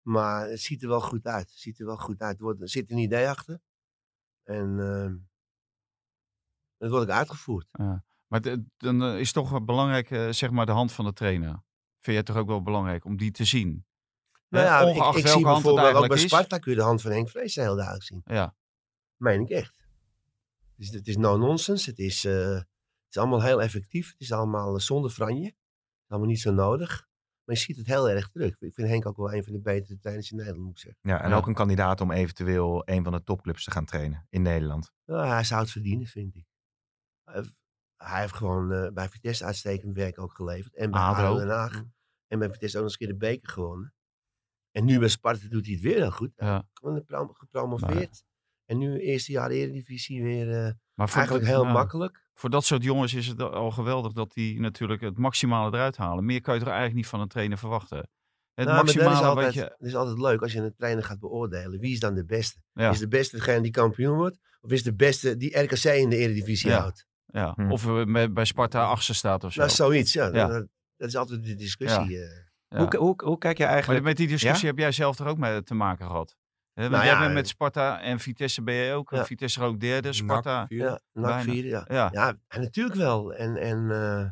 Maar 0.02 0.50
het 0.50 0.60
ziet 0.60 0.82
er 0.82 0.88
wel 0.88 1.02
goed 1.02 1.26
uit. 1.26 1.50
Het 1.50 1.60
ziet 1.60 1.80
er 1.80 1.86
wel 1.86 1.98
goed 1.98 2.22
uit. 2.22 2.38
Er, 2.38 2.44
wordt, 2.44 2.62
er 2.62 2.70
zit 2.70 2.92
een 2.92 2.98
idee 2.98 3.30
achter. 3.30 3.62
En 4.44 4.80
eh, 4.80 5.14
het 6.78 6.90
wordt 6.90 7.06
ook 7.06 7.18
uitgevoerd. 7.18 7.68
Maar 8.32 8.42
dan 8.78 9.04
eh, 9.04 9.20
is 9.20 9.32
toch 9.32 9.50
wel 9.50 9.64
belangrijk, 9.64 10.12
eh, 10.12 10.30
zeg 10.30 10.52
maar, 10.52 10.66
de 10.66 10.72
hand 10.72 10.92
van 10.92 11.06
de 11.06 11.14
trainer. 11.14 11.64
Vind 12.00 12.18
je 12.18 12.24
toch 12.24 12.36
ook 12.36 12.48
wel 12.48 12.62
belangrijk 12.62 13.06
om 13.06 13.18
die 13.18 13.32
te 13.32 13.46
zien? 13.46 13.86
Nou 14.48 14.66
ja, 14.66 14.80
ik, 14.80 14.88
ongeacht 14.88 15.18
ik 15.18 15.24
welke 15.24 15.40
zie 15.40 15.48
bijvoorbeeld 15.48 15.96
ook 15.96 16.08
bij. 16.08 16.18
Sparta 16.18 16.58
kun 16.58 16.72
je 16.72 16.78
de 16.78 16.84
hand 16.84 17.02
van 17.02 17.12
Henk 17.12 17.30
Vrees 17.30 17.56
heel 17.56 17.76
duidelijk 17.76 18.04
zien. 18.06 18.22
Ja, 18.26 18.56
Meen 19.18 19.42
ik 19.42 19.50
echt. 19.50 19.86
Dus 20.76 20.90
het 20.90 21.08
is 21.08 21.18
no 21.18 21.38
nonsense. 21.38 21.90
Het 21.90 22.00
is, 22.00 22.26
eh, 22.26 22.54
het 22.54 22.68
is 23.10 23.18
allemaal 23.18 23.42
heel 23.44 23.62
effectief. 23.62 24.12
Het 24.12 24.22
is 24.22 24.32
allemaal 24.32 24.80
zonder 24.80 25.12
franje. 25.12 25.46
Het 25.46 25.54
is 26.04 26.10
allemaal 26.10 26.28
niet 26.30 26.42
zo 26.42 26.52
nodig. 26.52 27.08
Maar 27.44 27.56
je 27.56 27.62
ziet 27.62 27.78
het 27.78 27.88
heel 27.88 28.10
erg 28.10 28.30
terug. 28.30 28.56
Ik 28.60 28.74
vind 28.74 28.88
Henk 28.88 29.06
ook 29.06 29.18
wel 29.18 29.34
een 29.34 29.44
van 29.44 29.54
de 29.54 29.60
betere 29.60 29.98
trainers 30.00 30.32
in 30.32 30.38
Nederland, 30.38 30.64
moet 30.64 30.74
ik 30.74 30.80
zeggen. 30.80 31.00
Ja, 31.04 31.22
en 31.22 31.30
Ja. 31.30 31.36
ook 31.36 31.48
een 31.48 31.54
kandidaat 31.54 32.02
om 32.02 32.12
eventueel 32.12 32.82
een 32.86 33.04
van 33.04 33.12
de 33.12 33.24
topclubs 33.24 33.64
te 33.64 33.72
gaan 33.72 33.86
trainen 33.86 34.28
in 34.30 34.42
Nederland. 34.42 34.92
Nou, 35.06 35.28
hij 35.28 35.44
zou 35.44 35.62
het 35.62 35.72
verdienen, 35.72 36.08
vind 36.08 36.36
ik. 36.36 36.46
Hij 38.04 38.22
heeft, 38.22 38.34
gewoon 38.36 38.72
eh, 38.72 38.92
bij 38.94 39.10
Vitesse 39.10 39.46
uitstekend 39.46 39.96
werk 39.96 40.20
ook 40.20 40.34
geleverd. 40.34 40.76
En 40.76 40.92
bij 40.92 41.00
ADO. 41.02 41.38
Den 41.38 41.50
Haag. 41.50 41.84
En 42.28 42.40
bij 42.40 42.50
Vitesse 42.52 42.78
ook 42.78 42.84
nog 42.84 42.92
eens 42.92 43.02
een 43.02 43.08
keer 43.08 43.20
de 43.20 43.26
beker 43.36 43.50
gewonnen. 43.50 43.94
En 44.72 44.86
nu 44.86 45.00
bij 45.00 45.08
Sparta 45.08 45.48
doet 45.48 45.66
hij 45.66 45.74
het 45.74 45.84
weer 45.84 45.96
heel 45.96 46.12
goed. 46.12 46.32
Ja. 46.36 46.64
Gewoon 46.74 47.04
prom- 47.06 47.34
gepromoveerd. 47.34 48.24
En 48.66 48.78
nu 48.78 49.00
eerste 49.00 49.32
jaar 49.32 49.50
Eredivisie 49.50 50.24
weer 50.24 50.48
eh, 50.66 50.72
Maar 50.94 51.08
eigenlijk 51.16 51.46
dat- 51.46 51.54
heel 51.56 51.66
makkelijk. 51.66 52.30
Voor 52.34 52.50
dat 52.50 52.66
soort 52.66 52.84
jongens 52.84 53.14
is 53.14 53.28
het 53.28 53.42
al 53.42 53.72
geweldig 53.72 54.12
dat 54.14 54.34
die 54.34 54.60
natuurlijk 54.60 55.02
het 55.02 55.18
maximale 55.18 55.76
eruit 55.76 55.98
halen. 55.98 56.26
Meer 56.26 56.42
kan 56.42 56.54
je 56.54 56.60
toch 56.60 56.70
eigenlijk 56.70 56.98
niet 57.00 57.08
van 57.08 57.20
een 57.20 57.28
trainer 57.28 57.58
verwachten. 57.58 57.98
Het 57.98 58.08
Nou, 58.54 58.68
maar 58.68 58.76
dat 58.76 58.86
maximale 58.96 59.20
is, 59.22 59.26
altijd, 59.28 59.54
je... 59.54 59.60
dat 59.80 59.88
is 59.88 59.96
altijd 59.96 60.18
leuk 60.20 60.42
als 60.42 60.54
je 60.54 60.60
een 60.60 60.76
trainer 60.76 61.04
gaat 61.04 61.20
beoordelen. 61.20 61.80
Wie 61.80 61.92
is 61.94 62.00
dan 62.00 62.14
de 62.16 62.26
beste? 62.26 62.62
Ja, 62.74 62.90
Is 62.90 63.00
de 63.00 63.08
beste 63.08 63.36
degene 63.36 63.62
die 63.62 63.72
kampioen 63.72 64.16
wordt? 64.18 64.38
Of 64.62 64.72
is 64.72 64.84
de 64.84 64.94
beste 64.96 65.38
die 65.38 65.60
RKC 65.60 65.84
in 65.84 66.10
de 66.10 66.16
Eredivisie 66.18 66.70
Ja. 66.70 66.80
houdt? 66.80 67.06
Ja. 67.32 67.54
Hm. 67.56 67.72
Of 67.72 67.86
met- 68.06 68.34
bij 68.34 68.46
Sparta 68.46 68.84
achtste 68.84 69.14
staat 69.14 69.44
of 69.44 69.54
zo. 69.54 69.60
Nou, 69.60 69.72
zoiets, 69.72 70.14
ja. 70.14 70.26
Ja. 70.28 70.48
Dat, 70.48 70.68
dat 70.96 71.08
is 71.08 71.16
altijd 71.16 71.44
de 71.44 71.56
discussie. 71.56 72.24
eh. 72.24 72.30
Ja. 72.68 72.78
Hoe, 72.78 72.96
hoe, 72.98 73.22
hoe 73.24 73.38
kijk 73.38 73.58
je 73.58 73.64
Maar 73.64 73.72
eigenlijk... 73.74 74.04
met 74.04 74.18
die 74.18 74.28
discussie 74.28 74.68
heb 74.68 74.78
jij 74.78 74.92
zelf 74.92 75.20
er 75.20 75.26
ook 75.28 75.38
mee 75.38 75.64
te 75.64 75.74
maken 75.74 76.06
gehad. 76.06 76.36
Hè, 76.74 76.82
want 76.82 76.94
Nou 76.94 77.04
jij 77.06 77.14
ja, 77.14 77.20
bent 77.20 77.30
eh, 77.32 77.36
met 77.38 77.48
Sparta 77.48 78.02
en 78.02 78.20
Vitesse 78.20 78.62
ben 78.64 78.74
je 78.74 78.94
ook. 78.94 79.10
Ja. 79.10 79.26
Vitesse 79.26 79.62
ook 79.64 79.80
derde, 79.80 80.14
Sparta. 80.14 80.60
NAC, 80.60 80.68
vierde. 80.68 80.86
Ja, 80.86 81.00
NAC 81.22 81.26
Bijna. 81.36 81.42
vierde, 81.52 81.68
ja. 81.68 81.86
Ja, 81.88 82.10
Ja, 82.12 82.38
en 82.48 82.62
natuurlijk 82.62 82.96
wel. 82.96 83.34
En, 83.34 83.56
en 83.58 83.92
eh, 83.92 84.30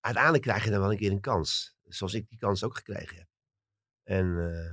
uiteindelijk 0.00 0.42
krijg 0.44 0.64
je 0.64 0.70
dan 0.70 0.80
wel 0.80 0.90
een 0.90 0.96
keer 0.98 1.10
een 1.10 1.20
kans. 1.20 1.76
Zoals 1.84 2.14
ik 2.14 2.28
die 2.28 2.38
kans 2.38 2.64
ook 2.64 2.76
gekregen 2.76 3.16
heb. 3.16 3.28
En, 4.02 4.26
eh, 4.38 4.72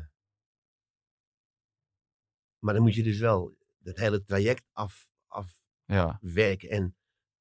maar 2.60 2.74
dan 2.74 2.84
moet 2.84 2.96
je 2.96 3.04
dus 3.04 3.20
wel 3.20 3.56
het 3.84 3.98
hele 3.98 4.24
traject 4.24 4.64
af, 4.72 5.08
ja. 5.86 6.20
afwerken. 6.24 6.70
En 6.70 6.96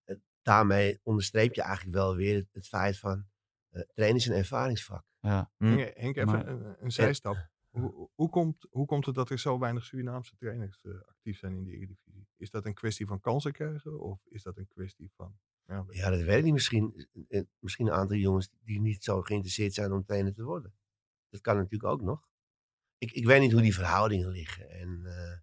eh, 0.05 0.17
daarmee 0.43 1.01
onderstreep 1.03 1.55
je 1.55 1.63
eigenlijk 1.63 1.97
wel 1.97 2.17
weer 2.17 2.37
het, 2.37 2.49
het 2.53 2.69
feit 2.69 2.99
van 2.99 3.27
eh 3.71 3.83
trainen 3.95 4.19
is 4.19 4.27
een 4.27 4.37
ervaringsvak. 4.37 5.05
ja. 5.21 5.51
Hm. 5.57 5.65
Henk, 5.67 5.97
Henk, 5.97 6.17
even 6.17 6.27
Maar- 6.33 6.47
een, 6.47 6.77
een 6.81 6.91
zijstap. 6.93 7.51
Hoe, 7.71 8.09
hoe, 8.15 8.29
komt, 8.29 8.67
hoe 8.71 8.87
komt 8.87 9.07
het 9.07 9.15
dat 9.15 9.31
er 9.31 9.39
zo 9.39 9.59
weinig 9.59 9.85
Surinaamse 9.85 10.37
trainers 10.37 10.79
eh, 10.83 10.93
actief 11.09 11.39
zijn 11.39 11.53
in 11.55 11.65
de 11.65 11.71
Eredivisie? 11.71 12.27
Is 12.37 12.51
dat 12.51 12.67
een 12.67 12.75
kwestie 12.75 13.07
van 13.07 13.21
kansen 13.21 13.53
krijgen 13.53 14.01
of 14.01 14.21
is 14.29 14.43
dat 14.43 14.57
een 14.57 14.69
kwestie 14.69 15.11
van... 15.17 15.39
Ja, 15.67 15.85
Ja, 15.89 16.11
dat 16.11 16.21
weet 16.21 16.39
ik 16.39 16.45
niet. 16.45 16.53
Misschien, 16.53 17.09
misschien 17.59 17.87
een 17.87 17.93
aantal 17.93 18.17
jongens 18.17 18.49
die 18.65 18.81
niet 18.81 19.05
zo 19.05 19.21
geïnteresseerd 19.23 19.75
zijn 19.75 19.93
om 19.93 20.05
trainer 20.05 20.35
te 20.35 20.43
worden. 20.43 20.75
Dat 21.29 21.41
kan 21.41 21.57
natuurlijk 21.57 21.93
ook 21.93 22.03
nog. 22.03 22.29
Ik, 22.99 23.11
ik 23.13 23.27
weet 23.27 23.41
niet 23.41 23.53
hoe 23.53 23.61
die 23.63 23.75
verhoudingen 23.75 24.29
liggen. 24.31 24.71
En 24.71 25.03
eh, 25.07 25.39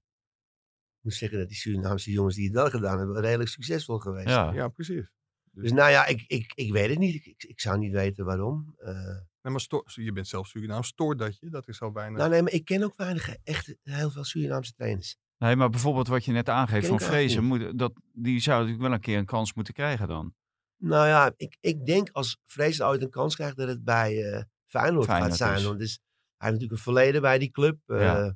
moet 1.02 1.14
zeggen 1.14 1.39
dat 1.39 1.47
die 1.47 1.58
Surinaamse 1.58 2.12
jongens 2.12 2.36
die 2.36 2.45
het 2.45 2.54
wel 2.54 2.70
gedaan 2.70 2.97
hebben, 2.97 3.22
redelijk 3.22 3.50
succesvol 3.50 3.97
geweest 4.00 4.30
zijn. 4.30 4.45
ja. 4.45 4.54
ja, 4.54 4.68
precies. 4.68 5.10
Dus 5.52 5.72
nou 5.72 5.89
ja, 5.91 6.06
ik, 6.06 6.24
ik, 6.28 6.52
ik 6.56 6.72
weet 6.72 6.89
het 6.89 7.00
niet. 7.00 7.16
Ik, 7.16 7.26
ik, 7.26 7.43
ik 7.43 7.60
zou 7.60 7.78
niet 7.78 7.91
weten 7.91 8.26
waarom. 8.26 8.74
Eh, 8.78 8.93
Nee, 9.41 9.52
maar 9.52 9.62
sto- 9.62 9.84
je 9.86 10.12
bent 10.12 10.28
zelf 10.28 10.47
Surinaam. 10.47 10.84
Stoort 10.84 11.20
dat 11.20 11.38
je 11.39 11.50
dat 11.50 11.68
er 11.68 11.74
zo 11.74 11.91
weinig... 11.91 12.18
nou 12.18 12.30
nee, 12.30 12.41
maar 12.41 12.52
ik 12.52 12.66
ken 12.66 12.84
ook 12.84 12.95
weinig, 12.95 13.36
echt 13.43 13.76
heel 13.84 14.12
veel 14.12 14.24
Surinaamse 14.24 14.74
trainers. 14.74 15.18
Nee, 15.38 15.56
maar 15.56 15.70
bijvoorbeeld 15.70 16.08
wat 16.08 16.26
je 16.26 16.32
net 16.32 16.50
aangeeft 16.50 16.88
van 16.88 17.00
Vrezen, 17.00 17.43
moet, 17.43 17.78
dat, 17.80 17.93
die 18.14 18.39
zou 18.39 18.56
natuurlijk 18.58 18.84
wel 18.84 18.93
een 18.93 19.00
keer 19.00 19.18
een 19.18 19.26
kans 19.26 19.54
moeten 19.54 19.74
krijgen 19.74 20.08
dan. 20.08 20.34
Nou 20.78 21.08
ja, 21.08 21.34
ik, 21.38 21.58
ik 21.60 21.86
denk 21.86 22.10
als 22.12 22.38
Vrees 22.45 22.82
ooit 22.82 23.02
een 23.02 23.10
kans 23.10 23.36
krijgt 23.36 23.58
dat 23.58 23.68
het 23.68 23.84
bij 23.84 24.24
eh 24.32 24.43
Feyenoord, 24.68 25.06
Feyenoord 25.06 25.30
gaat 25.30 25.38
zijn. 25.38 25.58
is. 25.58 25.64
Want 25.64 25.80
dus, 25.80 25.91
hij 26.38 26.50
heeft 26.50 26.62
natuurlijk 26.62 26.72
een 26.72 26.93
verleden 26.93 27.22
bij 27.22 27.38
die 27.39 27.52
club. 27.52 27.80
eh, 27.86 28.00
Ja. 28.02 28.36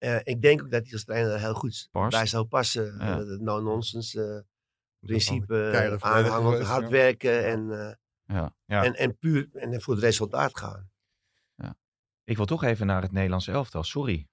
Eh, 0.00 0.20
ik 0.22 0.42
denk 0.42 0.62
ook 0.62 0.70
dat 0.70 0.82
hij 0.82 0.92
als 0.92 1.04
trainer 1.04 1.32
er 1.32 1.40
heel 1.40 1.54
goed 1.54 1.88
Past. 1.90 2.10
bij 2.10 2.26
zou 2.26 2.44
passen. 2.44 2.96
Ja. 2.98 3.10
Eh, 3.10 3.16
het 3.16 3.40
no-nonsense 3.40 4.22
eh, 5.00 5.06
principe, 5.06 5.70
eh, 5.70 5.78
geweest, 5.78 6.66
hard 6.66 6.82
ja. 6.82 6.88
werken 6.88 7.44
en, 7.46 7.70
eh, 7.70 7.94
Ja. 8.36 8.54
Ja. 8.64 8.84
en, 8.84 8.94
en 8.94 9.18
puur 9.18 9.48
en 9.52 9.80
voor 9.82 9.94
het 9.94 10.02
resultaat 10.02 10.58
gaan. 10.58 10.88
Ik 12.24 12.36
wil 12.36 12.46
toch 12.46 12.64
even 12.64 12.86
naar 12.86 13.02
het 13.02 13.12
Nederlandse 13.12 13.52
elftal, 13.52 13.82
sorry. 13.84 14.28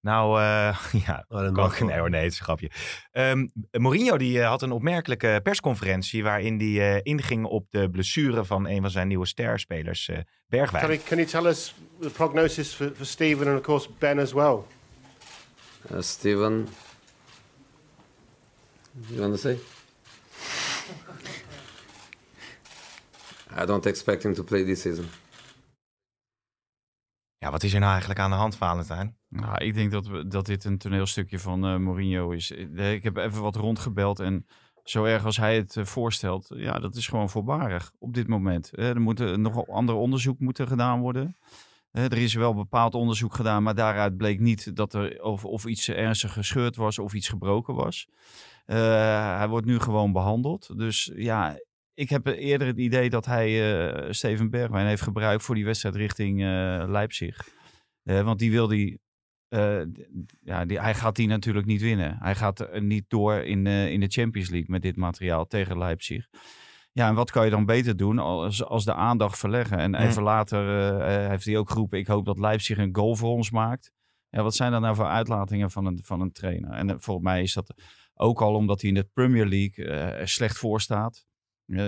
Nou, 0.00 0.40
eh, 0.40 0.78
ja, 1.06 1.24
dat 1.28 1.52
Kan, 1.52 1.72
nee 1.86 1.98
hoor, 1.98 2.10
nee, 2.10 2.22
het 2.22 2.32
is 2.32 2.38
een 2.38 2.44
grapje. 2.44 2.70
Ehm, 3.10 3.46
Mourinho 3.70 4.16
die, 4.16 4.42
had 4.42 4.62
een 4.62 4.72
opmerkelijke 4.72 5.40
persconferentie 5.42 6.22
waarin 6.22 6.58
hij 6.58 6.94
eh, 6.96 7.00
inging 7.02 7.44
op 7.46 7.66
de 7.70 7.90
blessure 7.90 8.44
van 8.44 8.66
een 8.68 8.80
van 8.80 8.90
zijn 8.90 9.08
nieuwe 9.08 9.26
sterspelers, 9.26 10.08
eh 10.08 10.18
Bergwijn. 10.46 10.84
Terry, 10.84 10.98
can 10.98 11.16
you 11.16 11.28
tell 11.28 11.46
us 11.46 11.74
the 12.00 12.10
prognosis 12.10 12.74
for, 12.74 12.92
for 12.94 13.06
Stephen 13.06 13.46
and 13.48 13.56
of 13.58 13.62
course 13.62 13.88
Ben 13.98 14.18
as 14.18 14.32
well? 14.32 14.64
Uh, 15.92 16.00
Steven, 16.00 16.68
you 19.08 19.20
want 19.20 19.32
to 19.32 19.38
say? 19.38 19.58
I 23.62 23.64
don't 23.66 23.86
expect 23.86 24.22
him 24.22 24.34
to 24.34 24.42
play 24.44 24.64
this 24.64 24.80
season. 24.80 25.04
Ja, 27.38 27.50
wat 27.50 27.62
is 27.62 27.72
er 27.72 27.80
nou 27.80 27.90
eigenlijk 27.90 28.20
aan 28.20 28.30
de 28.30 28.36
hand, 28.36 28.56
Valentijn? 28.56 29.16
Nou, 29.28 29.64
ik 29.64 29.74
denk 29.74 29.90
dat, 29.90 30.06
we, 30.06 30.26
dat 30.26 30.46
dit 30.46 30.64
een 30.64 30.78
toneelstukje 30.78 31.38
van 31.38 31.64
eh, 31.66 31.76
Mourinho 31.76 32.30
is. 32.30 32.50
Eh, 32.50 32.92
Ik 32.92 33.02
heb 33.02 33.16
even 33.16 33.42
wat 33.42 33.56
rondgebeld 33.56 34.20
en 34.20 34.46
zo 34.84 35.04
erg 35.04 35.24
als 35.24 35.36
hij 35.36 35.56
het 35.56 35.76
eh, 35.76 35.84
voorstelt, 35.84 36.46
ja, 36.54 36.78
dat 36.78 36.94
is 36.94 37.08
gewoon 37.08 37.30
voorbarig 37.30 37.92
op 37.98 38.14
dit 38.14 38.28
moment. 38.28 38.74
Eh, 38.74 38.88
er 38.88 39.00
moet 39.00 39.36
nog 39.36 39.56
een 39.56 39.74
ander 39.74 39.94
onderzoek 39.94 40.38
moeten 40.38 40.66
gedaan 40.68 41.00
worden. 41.00 41.36
Er 41.90 42.18
is 42.18 42.34
wel 42.34 42.54
bepaald 42.54 42.94
onderzoek 42.94 43.34
gedaan, 43.34 43.62
maar 43.62 43.74
daaruit 43.74 44.16
bleek 44.16 44.40
niet 44.40 44.76
dat 44.76 44.94
er 44.94 45.22
of, 45.22 45.44
of 45.44 45.66
iets 45.66 45.88
ernstig 45.88 46.32
gescheurd 46.32 46.76
was 46.76 46.98
of 46.98 47.14
iets 47.14 47.28
gebroken 47.28 47.74
was. 47.74 48.08
Eh, 48.68 49.36
hij 49.36 49.48
wordt 49.48 49.66
nu 49.66 49.78
gewoon 49.78 50.12
behandeld. 50.12 50.78
Dus 50.78 51.12
ja, 51.14 51.58
ik 51.94 52.10
heb 52.10 52.26
eerder 52.26 52.66
het 52.66 52.78
idee 52.78 53.10
dat 53.10 53.26
hij 53.26 53.76
eh, 53.92 54.12
Steven 54.12 54.50
Bergwijn 54.50 54.86
heeft 54.86 55.02
gebruikt 55.02 55.42
voor 55.42 55.54
die 55.54 55.64
wedstrijd 55.64 55.94
richting 55.94 56.42
eh, 56.42 56.84
Leipzig. 56.86 57.48
Want 58.02 58.38
die 58.38 58.50
wil 58.50 58.66
die 58.66 59.00
ja, 60.40 60.64
die, 60.64 60.80
hij 60.80 60.94
gaat 60.94 61.16
die 61.16 61.26
natuurlijk 61.26 61.66
niet 61.66 61.80
winnen. 61.80 62.16
Hij 62.18 62.34
gaat 62.34 62.80
niet 62.80 63.04
door 63.08 63.34
in, 63.34 63.66
in 63.66 64.00
de 64.00 64.08
Champions 64.08 64.50
League 64.50 64.70
met 64.70 64.82
dit 64.82 64.96
materiaal 64.96 65.46
tegen 65.46 65.78
Leipzig. 65.78 66.28
Ja, 66.98 67.08
en 67.08 67.14
wat 67.14 67.30
kan 67.30 67.44
je 67.44 67.50
dan 67.50 67.64
beter 67.64 67.96
doen 67.96 68.18
als, 68.18 68.64
als 68.64 68.84
de 68.84 68.94
aandacht 68.94 69.38
verleggen? 69.38 69.78
En 69.78 69.94
even 69.94 70.22
later 70.22 70.68
eh, 70.68 71.24
eh, 71.24 71.28
heeft 71.30 71.44
hij 71.44 71.56
ook 71.56 71.70
geroepen, 71.70 71.98
ik 71.98 72.06
hoop 72.06 72.24
dat 72.24 72.38
Leipzig 72.38 72.78
een 72.78 72.96
goal 72.96 73.16
voor 73.16 73.30
ons 73.30 73.50
maakt. 73.50 73.92
Ja, 74.28 74.42
wat 74.42 74.54
zijn 74.54 74.72
dat 74.72 74.80
nou 74.80 74.94
voor 74.94 75.06
uitlatingen 75.06 75.70
van 75.70 75.86
een, 75.86 76.00
van 76.04 76.20
een 76.20 76.32
trainer? 76.32 76.70
En 76.70 76.90
eh, 76.90 76.96
volgens 76.98 77.26
mij 77.26 77.42
is 77.42 77.52
dat 77.52 77.74
ook 78.14 78.42
al 78.42 78.54
omdat 78.54 78.80
hij 78.80 78.90
in 78.90 78.96
de 78.96 79.08
Premier 79.12 79.46
League 79.46 79.84
er 79.84 80.28
slecht 80.28 80.58
voor 80.58 80.80
staat. 80.80 81.26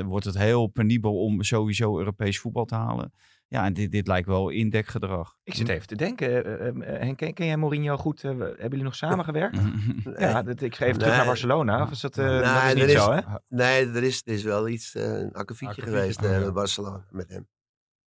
wordt 0.04 0.24
het 0.24 0.38
heel 0.38 0.66
penibel 0.66 1.18
om 1.18 1.42
sowieso 1.42 1.98
Europees 1.98 2.38
voetbal 2.38 2.64
te 2.64 2.74
halen. 2.74 3.12
Ja, 3.50 3.64
en 3.64 3.72
dit, 3.72 3.90
dit 3.92 4.06
lijkt 4.06 4.26
wel 4.28 4.48
indekgedrag. 4.48 5.36
Ik 5.42 5.54
zit 5.54 5.68
even 5.68 5.86
te 5.86 5.96
denken, 5.96 6.44
eh, 6.44 6.68
eh, 6.68 7.00
Henk, 7.00 7.16
ken, 7.16 7.34
ken 7.34 7.46
jij 7.46 7.56
Mourinho 7.56 7.96
goed? 7.96 8.24
Eh, 8.24 8.30
hebben 8.38 8.68
jullie 8.68 8.82
nog 8.84 8.94
samengewerkt? 8.94 9.58
Ja, 10.18 10.42
dat, 10.42 10.60
ik 10.60 10.74
ga 10.76 10.84
even 10.84 10.98
terug 10.98 11.16
naar 11.16 11.24
Barcelona. 11.26 11.82
Of 11.82 11.90
is 11.90 12.00
dat, 12.00 12.18
eh, 12.18 12.24
Nee, 12.26 12.40
dat 12.40 12.62
is 12.64 12.70
er 12.70 12.74
niet 12.74 12.84
is- 12.84 12.92
zo, 13.04 13.12
hè? 13.12 13.20
Nee, 13.48 13.86
er 13.86 14.02
is, 14.02 14.22
er 14.24 14.32
is 14.32 14.42
wel 14.42 14.68
iets, 14.68 14.94
eh, 14.94 15.02
een 15.18 15.32
akkefietje 15.32 15.82
geweest 15.82 16.18
oh 16.22 16.24
eh, 16.30 16.38
ja. 16.38 16.44
met 16.44 16.54
Barcelona 16.54 17.06
met 17.10 17.28
hem. 17.28 17.48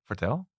Vertel. 0.04 0.50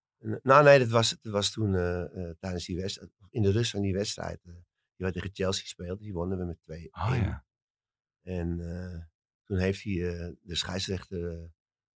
Nou 0.42 0.64
nee, 0.64 0.78
dat 0.78 0.88
was, 0.88 1.16
dat 1.22 1.32
was 1.32 1.50
toen 1.52 1.74
eh, 1.74 2.02
eh, 2.02 2.34
tijdens 2.38 2.64
die 2.66 2.76
wedstrijd, 2.76 3.10
in 3.30 3.42
de 3.42 3.50
rust 3.50 3.70
van 3.70 3.80
die 3.80 3.94
wedstrijd. 3.94 4.40
eh, 4.44 4.52
die 4.52 5.06
wij 5.06 5.12
tegen 5.12 5.30
Chelsea 5.32 5.64
speelden, 5.66 5.98
die 5.98 6.12
wonnen 6.12 6.38
we 6.38 6.44
met 6.44 6.58
2-1. 6.58 6.90
Oh 6.92 7.16
ja. 7.16 7.44
En 8.22 8.60
eh, 8.60 9.00
toen 9.46 9.58
heeft 9.58 9.82
hij 9.82 9.92
eh, 9.92 10.30
de 10.42 10.56
scheidsrechter 10.56 11.32
eh, 11.32 11.44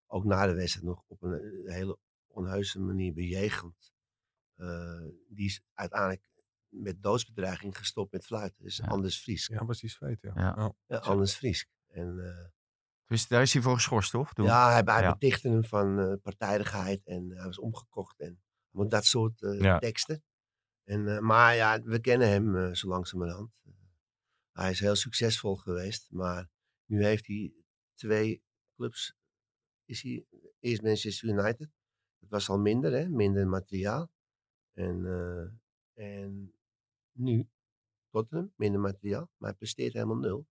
ook 0.06 0.24
na 0.24 0.46
de 0.46 0.54
wedstrijd 0.54 0.86
nog 0.86 1.02
op 1.06 1.22
een, 1.22 1.32
eh, 1.66 1.74
hele 1.74 1.98
onheuse 2.36 2.80
manier 2.80 3.12
bejegend. 3.12 3.92
Eh, 4.54 5.02
die 5.28 5.46
is 5.46 5.62
uiteindelijk 5.74 6.28
met 6.68 7.02
doodsbedreiging 7.02 7.78
gestopt 7.78 8.12
met 8.12 8.24
fluiten. 8.24 8.62
Dus 8.62 8.76
Ja. 8.76 8.84
Anders 8.86 9.18
Fries. 9.22 9.46
Ja, 9.46 9.64
was 9.64 9.80
die 9.80 9.90
zweet, 9.90 10.20
ja. 10.20 10.32
Ja. 10.86 10.96
Anders 10.98 11.34
Fries. 11.34 11.66
En, 11.86 12.18
eh, 12.18 12.48
Dus 13.06 13.28
daar 13.28 13.42
is 13.42 13.52
hij 13.52 13.62
voor 13.62 13.74
geschorst, 13.74 14.10
toch? 14.10 14.32
Toen? 14.32 14.44
ja, 14.46 14.70
hij, 14.72 14.82
hij 14.84 15.02
Ja. 15.02 15.12
betichtte 15.12 15.48
hem 15.48 15.64
van 15.64 15.98
eh, 15.98 16.12
partijdigheid 16.22 17.06
en 17.06 17.30
hij 17.30 17.44
was 17.44 17.58
omgekocht. 17.58 18.20
En 18.20 18.42
want 18.70 18.90
dat 18.90 19.04
soort 19.04 19.42
eh, 19.42 19.60
Ja. 19.60 19.78
teksten. 19.78 20.22
En, 20.84 21.08
eh, 21.08 21.18
maar 21.18 21.54
ja, 21.54 21.80
we 21.82 22.00
kennen 22.00 22.28
hem 22.28 22.74
zo 22.74 22.88
langzamerhand. 22.88 23.52
Hij 24.52 24.70
is 24.70 24.80
heel 24.80 24.96
succesvol 24.96 25.56
geweest, 25.56 26.10
maar 26.10 26.48
nu 26.84 27.04
heeft 27.04 27.26
hij 27.26 27.52
twee 27.94 28.42
clubs. 28.74 29.16
Is 29.84 30.02
hij 30.02 30.26
eerst 30.60 30.82
Manchester 30.82 31.28
United. 31.28 31.70
Dat 32.28 32.38
was 32.38 32.48
al 32.48 32.58
minder, 32.58 32.92
hè? 32.92 33.08
minder 33.08 33.46
materiaal. 33.48 34.10
En, 34.72 35.06
eh, 35.06 36.04
en 36.04 36.54
nu 37.12 37.48
Tottenham, 38.10 38.52
minder 38.56 38.80
materiaal, 38.80 39.30
maar 39.36 39.48
hij 39.48 39.58
presteert 39.58 39.92
helemaal 39.92 40.16
nul. 40.16 40.46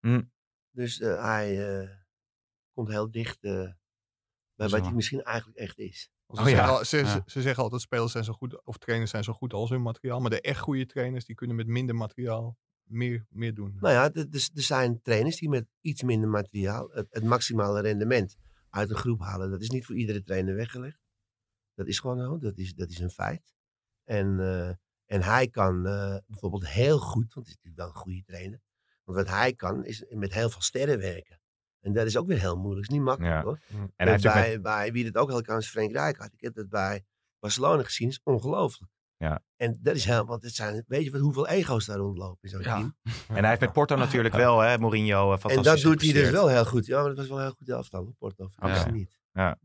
Hm. 0.00 0.22
Dus 0.70 1.00
eh, 1.00 1.22
hij 1.22 1.78
eh, 1.80 1.90
komt 2.74 2.88
heel 2.88 3.10
dicht 3.10 3.40
bij 3.40 3.74
Zo. 4.68 4.68
wat 4.76 4.80
hij 4.80 4.92
misschien 4.92 5.22
eigenlijk 5.22 5.58
echt 5.58 5.78
is. 5.78 6.00
Ze, 6.00 6.40
Oh 6.40 6.48
ja. 6.48 6.54
zeggen, 6.54 6.68
al- 6.68 6.84
ze, 6.84 6.96
Ja. 6.96 7.04
ze- 7.06 7.22
ze 7.26 7.42
zeggen 7.42 7.62
altijd 7.62 7.80
spelers 7.82 8.12
zijn 8.12 8.24
zo 8.24 8.32
goed, 8.32 8.64
of 8.64 8.76
trainers 8.78 9.10
zijn 9.10 9.24
zo 9.24 9.32
goed 9.32 9.52
als 9.52 9.70
hun 9.70 9.82
materiaal. 9.82 10.20
Maar 10.20 10.30
de 10.30 10.40
echt 10.40 10.60
goede 10.60 10.86
trainers, 10.86 11.24
die 11.24 11.34
kunnen 11.34 11.56
met 11.56 11.66
minder 11.66 11.94
materiaal 11.94 12.58
meer, 12.82 13.26
meer 13.28 13.54
doen. 13.54 13.76
Nou 13.80 13.94
ja, 13.94 14.08
dus 14.28 14.50
er 14.54 14.62
zijn 14.62 15.00
trainers 15.00 15.36
die 15.38 15.48
met 15.48 15.66
iets 15.80 16.02
minder 16.02 16.28
materiaal 16.28 16.88
het, 16.90 17.06
het 17.10 17.24
maximale 17.24 17.80
rendement 17.80 18.36
uit 18.70 18.90
een 18.90 18.96
groep 18.96 19.20
halen. 19.20 19.50
Dat 19.50 19.60
is 19.60 19.70
niet 19.70 19.84
voor 19.86 19.96
iedere 19.96 20.22
trainer 20.22 20.54
weggelegd. 20.54 20.98
Dat 21.74 21.86
is 21.86 21.98
gewoon 21.98 22.18
zo, 22.18 22.38
dat 22.38 22.58
is, 22.58 22.74
dat 22.74 22.90
is 22.90 22.98
een 22.98 23.10
feit. 23.10 23.54
En, 24.04 24.40
eh, 24.40 24.68
en 25.06 25.22
hij 25.22 25.48
kan 25.48 25.86
eh, 25.86 26.16
bijvoorbeeld 26.26 26.68
heel 26.68 26.98
goed, 26.98 27.34
want 27.34 27.46
hij 27.46 27.54
is 27.56 27.60
natuurlijk 27.62 27.76
wel 27.76 27.86
een 27.88 28.00
goede 28.02 28.22
trainer. 28.24 28.60
Want 29.04 29.18
wat 29.18 29.28
hij 29.28 29.52
kan, 29.54 29.84
is 29.84 30.04
met 30.08 30.32
heel 30.34 30.50
veel 30.50 30.60
sterren 30.62 30.98
werken. 30.98 31.40
En 31.80 31.92
dat 31.92 32.06
is 32.06 32.16
ook 32.16 32.26
weer 32.26 32.38
heel 32.40 32.56
moeilijk. 32.56 32.86
is 32.88 32.92
niet 32.94 33.02
makkelijk 33.04 33.34
Ja. 33.34 33.42
hoor. 33.42 33.60
En 33.68 33.76
hij 33.96 34.06
En 34.06 34.14
ook 34.14 34.22
bij, 34.22 34.50
met- 34.52 34.62
bij 34.62 34.92
wie 34.92 35.04
het 35.04 35.16
ook 35.16 35.28
heel 35.30 35.42
kan 35.42 35.58
is 35.58 35.68
Frank 35.70 35.90
Rijkaard. 35.92 36.32
Ik 36.32 36.40
heb 36.40 36.54
dat 36.54 36.68
bij 36.68 37.04
Barcelona 37.38 37.82
gezien. 37.82 38.08
is 38.08 38.20
ongelooflijk. 38.22 38.92
Ja. 39.28 39.42
En 39.56 39.78
dat 39.82 39.96
is 39.96 40.04
heel, 40.04 40.24
want 40.26 40.42
het 40.42 40.54
zijn, 40.54 40.84
weet 40.86 41.04
je 41.04 41.10
wat, 41.10 41.20
hoeveel 41.20 41.48
ego's 41.48 41.86
daar 41.86 41.96
rondlopen 41.96 42.38
in 42.40 42.48
zo'n 42.48 42.60
Ja. 42.60 42.76
team. 42.76 42.94
En 43.28 43.34
hij 43.40 43.48
heeft 43.48 43.60
met 43.60 43.72
Porto 43.72 43.96
natuurlijk 43.96 44.34
wel, 44.34 44.58
hè, 44.60 44.78
Mourinho, 44.78 45.32
eh, 45.32 45.56
En 45.56 45.62
dat 45.62 45.80
doet 45.80 46.02
hij 46.02 46.12
dus 46.12 46.30
wel 46.30 46.48
heel 46.48 46.64
goed. 46.64 46.86
Ja, 46.86 46.98
maar 47.00 47.08
dat 47.08 47.16
was 47.16 47.28
wel 47.28 47.36
een 47.36 47.42
heel 47.44 47.54
goed 47.58 47.68
elftal, 47.68 48.02
hoor, 48.02 48.12
Porto. 48.18 48.50
Je 48.84 48.90
niet. 48.92 49.18
Ja. 49.32 49.58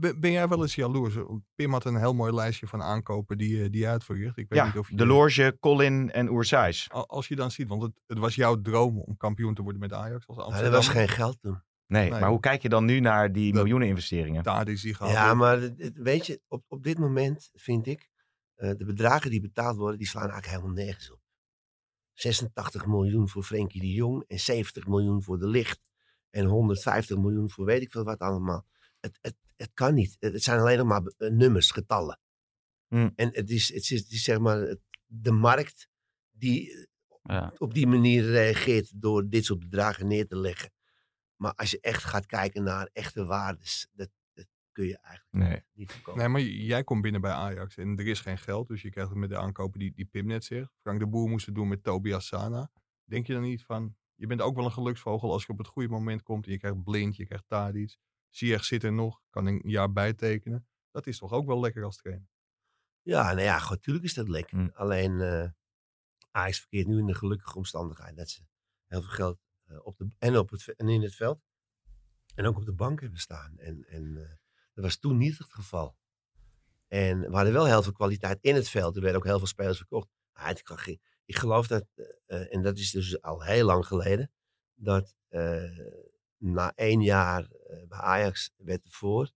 Ben- 0.00 0.20
Ben, 0.20 0.32
jij 0.32 0.48
wel 0.48 0.62
eens 0.62 0.74
jaloers? 0.74 1.14
Pim 1.54 1.72
had 1.72 1.84
een 1.84 1.96
heel 1.96 2.14
mooi 2.14 2.32
lijstje 2.34 2.66
van 2.66 2.82
aankopen 2.82 3.38
die, 3.38 3.62
eh, 3.64 3.70
die 3.70 3.82
hij 3.82 3.92
uitvoert. 3.92 4.18
Ik 4.36 4.48
weet 4.48 4.58
Ja, 4.58 4.64
niet 4.66 4.76
of 4.78 4.90
je, 4.90 4.96
De 4.96 5.06
Loge, 5.06 5.56
Colin 5.60 6.10
en 6.12 6.28
Oersais. 6.30 6.86
Al- 6.90 7.08
Als 7.08 7.28
je 7.28 7.36
dan 7.36 7.50
ziet, 7.50 7.68
want 7.68 7.82
het, 7.82 7.92
het 8.06 8.18
was 8.18 8.34
jouw 8.34 8.60
droom 8.60 8.98
om 9.00 9.16
kampioen 9.16 9.54
te 9.54 9.62
worden 9.62 9.80
met 9.80 9.92
Ajax 9.92 10.26
als 10.26 10.36
Maar 10.36 10.46
Amsterdam. 10.46 10.72
er 10.72 10.78
was 10.78 10.88
geen 10.88 11.08
geld 11.08 11.36
toen. 11.40 11.62
Nee, 11.86 12.10
Nee. 12.10 12.20
maar 12.20 12.28
hoe 12.28 12.40
kijk 12.40 12.62
je 12.62 12.68
dan 12.68 12.84
nu 12.84 13.00
naar 13.00 13.32
die 13.32 13.52
Dat- 13.52 13.62
miljoenen 13.62 13.88
investeringen? 13.88 14.42
Daar 14.42 14.68
is 14.68 14.82
die 14.82 14.94
gehaald. 14.94 15.14
Ja, 15.14 15.34
maar 15.34 15.58
weet 15.94 16.26
je, 16.26 16.40
op, 16.48 16.64
op 16.68 16.82
dit 16.82 16.98
moment 16.98 17.50
vind 17.54 17.86
ik, 17.86 18.10
eh, 18.60 18.70
de 18.76 18.84
bedragen 18.84 19.30
die 19.30 19.40
betaald 19.40 19.76
worden, 19.76 19.98
die 19.98 20.06
slaan 20.06 20.30
eigenlijk 20.30 20.52
helemaal 20.52 20.84
nergens 20.84 21.10
op. 21.10 21.20
86 22.12 22.86
miljoen 22.86 23.28
voor 23.28 23.42
Frenkie 23.42 23.80
de 23.80 23.92
Jong 23.92 24.24
en 24.26 24.40
70 24.40 24.86
miljoen 24.86 25.22
voor 25.22 25.38
de 25.38 25.48
Licht. 25.48 25.80
En 26.30 26.46
150 26.46 27.16
miljoen 27.16 27.50
voor 27.50 27.64
weet 27.64 27.82
ik 27.82 27.90
veel 27.90 28.04
wat 28.04 28.18
allemaal. 28.18 28.66
Het, 29.00 29.18
het, 29.20 29.36
het 29.56 29.70
kan 29.74 29.94
niet. 29.94 30.16
Het, 30.18 30.42
zijn 30.42 30.60
alleen 30.60 30.78
nog 30.78 30.86
maar 30.86 31.02
eh, 31.16 31.30
nummers, 31.30 31.70
getallen. 31.70 32.20
Hmm. 32.86 33.12
En 33.14 33.28
het 33.34 33.50
is, 33.50 33.72
het, 33.72 33.90
is, 33.90 34.00
het 34.00 34.10
is 34.10 34.22
zeg 34.22 34.38
maar 34.38 34.76
de 35.06 35.32
markt 35.32 35.88
die 36.30 36.72
eh, 36.72 36.84
Ja. 37.22 37.52
op 37.58 37.74
die 37.74 37.86
manier 37.86 38.24
reageert 38.24 39.00
door 39.00 39.28
dit 39.28 39.44
soort 39.44 39.58
bedragen 39.58 40.06
neer 40.06 40.26
te 40.26 40.36
leggen. 40.36 40.72
Maar 41.36 41.54
als 41.54 41.70
je 41.70 41.80
echt 41.80 42.04
gaat 42.04 42.26
kijken 42.26 42.62
naar 42.62 42.90
echte 42.92 43.24
waardes, 43.24 43.88
dat 43.92 44.08
kun 44.72 44.86
je 44.86 44.98
eigenlijk 44.98 45.50
Nee. 45.50 45.62
niet 45.72 45.92
voorkomen. 45.92 46.20
Nee, 46.20 46.28
maar 46.28 46.40
jij 46.40 46.84
komt 46.84 47.02
binnen 47.02 47.20
bij 47.20 47.32
Ajax 47.32 47.76
en 47.76 47.98
er 47.98 48.06
is 48.06 48.20
geen 48.20 48.38
geld. 48.38 48.68
Dus 48.68 48.82
je 48.82 48.90
krijgt 48.90 49.10
het 49.10 49.18
met 49.18 49.28
de 49.28 49.36
aankopen 49.36 49.78
die, 49.78 49.92
die 49.94 50.04
Pim 50.04 50.26
net 50.26 50.44
zegt. 50.44 50.72
Frank 50.80 50.98
de 50.98 51.06
Boer 51.06 51.28
moest 51.28 51.46
het 51.46 51.54
doen 51.54 51.68
met 51.68 51.82
Tobias 51.82 52.26
Sana. 52.26 52.70
Denk 53.04 53.26
je 53.26 53.32
dan 53.32 53.42
niet 53.42 53.64
van, 53.64 53.96
je 54.14 54.26
bent 54.26 54.40
ook 54.40 54.56
wel 54.56 54.64
een 54.64 54.72
geluksvogel 54.72 55.32
als 55.32 55.46
je 55.46 55.52
op 55.52 55.58
het 55.58 55.66
goede 55.66 55.88
moment 55.88 56.22
komt. 56.22 56.46
En 56.46 56.52
je 56.52 56.58
krijgt 56.58 56.82
Blind, 56.82 57.16
je 57.16 57.26
krijgt 57.26 57.44
Tadic. 57.48 57.96
Ziyech 58.28 58.64
zit 58.64 58.82
er 58.84 58.92
nog, 58.92 59.20
kan 59.30 59.46
een 59.46 59.62
jaar 59.64 59.92
bijtekenen. 59.92 60.68
Dat 60.90 61.06
is 61.06 61.18
toch 61.18 61.32
ook 61.32 61.46
wel 61.46 61.60
lekker 61.60 61.84
als 61.84 61.96
trainer. 61.96 62.28
Ja, 63.02 63.22
nou 63.22 63.40
ja, 63.40 63.58
goed, 63.58 63.76
natuurlijk 63.76 64.04
is 64.04 64.14
dat 64.14 64.28
lekker. 64.28 64.58
Mm. 64.58 64.70
Alleen 64.74 65.20
eh 65.20 65.48
Ajax 66.30 66.58
verkeert 66.58 66.86
nu 66.86 66.98
in 66.98 67.06
de 67.06 67.14
gelukkige 67.14 67.56
omstandigheid 67.56 68.16
dat 68.16 68.28
ze 68.28 68.42
heel 68.86 69.00
veel 69.02 69.10
geld 69.10 69.38
eh, 69.64 69.86
op 69.86 69.98
de, 69.98 70.08
en, 70.18 70.36
op 70.36 70.50
het, 70.50 70.74
en 70.76 70.88
in 70.88 71.02
het 71.02 71.14
veld 71.14 71.42
en 72.34 72.46
ook 72.46 72.56
op 72.56 72.64
de 72.64 72.72
bank 72.72 73.00
hebben 73.00 73.18
staan. 73.18 73.58
En, 73.58 73.84
en 73.88 74.16
eh, 74.16 74.36
dat 74.80 74.90
was 74.90 74.96
toen 74.98 75.16
niet 75.16 75.38
het 75.38 75.52
geval. 75.52 75.96
En 76.88 77.20
we 77.20 77.34
hadden 77.36 77.52
wel 77.52 77.66
heel 77.66 77.82
veel 77.82 77.92
kwaliteit 77.92 78.38
in 78.40 78.54
het 78.54 78.68
veld. 78.68 78.96
Er 78.96 79.02
werden 79.02 79.20
ook 79.20 79.26
heel 79.26 79.38
veel 79.38 79.46
spelers 79.46 79.76
verkocht. 79.76 80.08
Ik, 80.48 80.60
kan 80.64 80.78
geen- 80.78 81.00
ik 81.24 81.36
geloof 81.36 81.66
dat, 81.66 81.84
eh, 81.94 82.04
eh, 82.26 82.54
en 82.54 82.62
dat 82.62 82.78
is 82.78 82.90
dus 82.90 83.22
al 83.22 83.42
heel 83.42 83.66
lang 83.66 83.86
geleden, 83.86 84.30
dat 84.74 85.14
eh, 85.28 85.62
na 86.36 86.72
één 86.74 87.02
jaar 87.02 87.42
eh, 87.50 87.86
bij 87.88 87.98
Ajax 87.98 88.52
werd 88.56 88.84
er 88.84 88.90
voor 88.90 89.30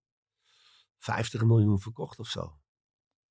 50 0.98 1.44
miljoen 1.44 1.78
verkocht 1.80 2.18
of 2.18 2.28
zo. 2.28 2.58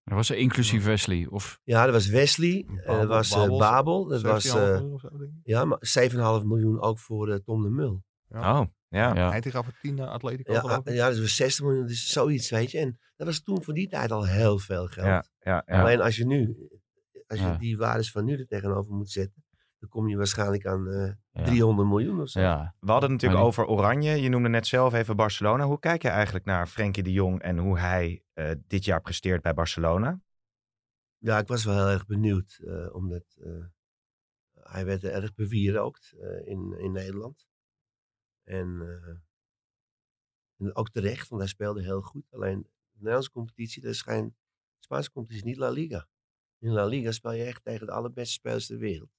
Dat 0.03 0.13
was 0.15 0.29
inclusief 0.29 0.83
Wesley. 0.83 1.27
Of, 1.29 1.59
Ja, 1.63 1.83
dat 1.85 1.93
was 1.93 2.07
Wesley. 2.07 2.65
Babel- 2.67 2.97
dat 2.97 3.07
was 3.07 3.29
Babel, 3.29 3.57
Babel. 3.59 4.05
Dat 4.07 4.21
was 4.21 4.43
17,5 4.43 4.53
eh, 4.63 4.71
miljoen 4.79 4.93
of 4.93 4.99
zo, 5.01 5.09
denk 5.17 5.21
ik. 5.31 5.39
ja, 5.43 5.65
maar 5.65 5.77
7,5 5.81 6.43
miljoen 6.45 6.81
ook 6.81 6.99
voor 6.99 7.43
Tom 7.43 7.61
de 7.63 7.69
Mul. 7.69 8.03
Ja. 8.29 8.59
Oh, 8.59 8.67
ja. 8.93 9.15
ja. 9.15 9.29
Hij 9.29 9.41
gaf 9.41 9.65
het 9.65 9.75
10 9.81 9.95
naar 9.95 10.07
Atletico. 10.07 10.53
Ja, 10.53 10.81
ja, 10.83 11.09
dat 11.09 11.19
was 11.19 11.35
60 11.35 11.65
miljoen. 11.65 11.85
Dus 11.87 12.07
zoiets, 12.07 12.49
weet 12.49 12.71
je. 12.71 12.79
En 12.79 12.99
dat 13.15 13.27
was 13.27 13.41
toen 13.41 13.63
voor 13.63 13.73
die 13.73 13.87
tijd 13.87 14.11
al 14.11 14.25
heel 14.27 14.59
veel 14.59 14.87
geld. 14.87 15.07
Ja, 15.07 15.23
ja, 15.39 15.63
ja. 15.65 15.81
Alleen 15.81 16.01
als 16.01 16.15
je 16.15 16.25
nu, 16.25 16.57
als 17.27 17.39
je 17.39 17.45
Ja. 17.45 17.55
die 17.57 17.77
waardes 17.77 18.11
van 18.11 18.25
nu 18.25 18.37
er 18.37 18.47
tegenover 18.47 18.93
moet 18.93 19.09
zetten, 19.09 19.43
dan 19.79 19.89
kom 19.89 20.07
je 20.07 20.17
waarschijnlijk 20.17 20.65
aan 20.65 20.87
eh, 20.87 21.11
Ja. 21.31 21.43
300 21.43 21.87
miljoen 21.89 22.21
of 22.21 22.29
zo. 22.29 22.39
ja. 22.39 22.75
We 22.79 22.91
hadden 22.91 23.11
het 23.11 23.21
natuurlijk 23.21 23.47
over 23.47 23.65
Oranje. 23.65 24.21
Je 24.21 24.29
noemde 24.29 24.49
net 24.49 24.67
zelf 24.67 24.93
even 24.93 25.15
Barcelona. 25.15 25.65
Hoe 25.65 25.79
kijk 25.79 26.01
je 26.01 26.09
eigenlijk 26.09 26.45
naar 26.45 26.67
Frenkie 26.67 27.03
de 27.03 27.11
Jong 27.11 27.41
en 27.41 27.57
hoe 27.57 27.79
hij 27.79 28.23
eh, 28.33 28.51
dit 28.67 28.85
jaar 28.85 29.01
presteert 29.01 29.41
bij 29.41 29.53
Barcelona? 29.53 30.21
Ja, 31.17 31.37
ik 31.39 31.47
was 31.47 31.63
wel 31.63 31.75
heel 31.75 31.93
erg 31.93 32.05
benieuwd, 32.05 32.59
eh, 32.67 32.95
omdat 32.95 33.37
eh, 33.43 33.51
hij 34.53 34.85
werd 34.85 35.03
erg 35.03 35.33
bewierookt 35.33 36.13
eh 36.21 36.47
in, 36.51 36.75
in 36.79 36.91
Nederland. 36.91 37.47
En, 38.43 38.81
eh, 38.81 39.15
en 40.57 40.75
ook 40.75 40.89
terecht, 40.89 41.29
want 41.29 41.41
hij 41.41 41.49
speelde 41.49 41.81
heel 41.81 42.01
goed. 42.01 42.31
Alleen 42.31 42.61
de 42.61 42.97
Nederlandse 42.97 43.31
competitie, 43.31 43.81
dat 43.81 43.91
is 43.91 44.01
geen, 44.01 44.35
Spaanse 44.79 45.11
competitie 45.11 45.45
niet 45.45 45.57
La 45.57 45.69
Liga. 45.69 46.07
In 46.57 46.71
La 46.71 46.85
Liga 46.85 47.11
speel 47.11 47.31
je 47.31 47.43
echt 47.43 47.63
tegen 47.63 47.85
de 47.85 47.91
allerbeste 47.91 48.33
spelers 48.33 48.65
ter 48.65 48.77
wereld. 48.77 49.11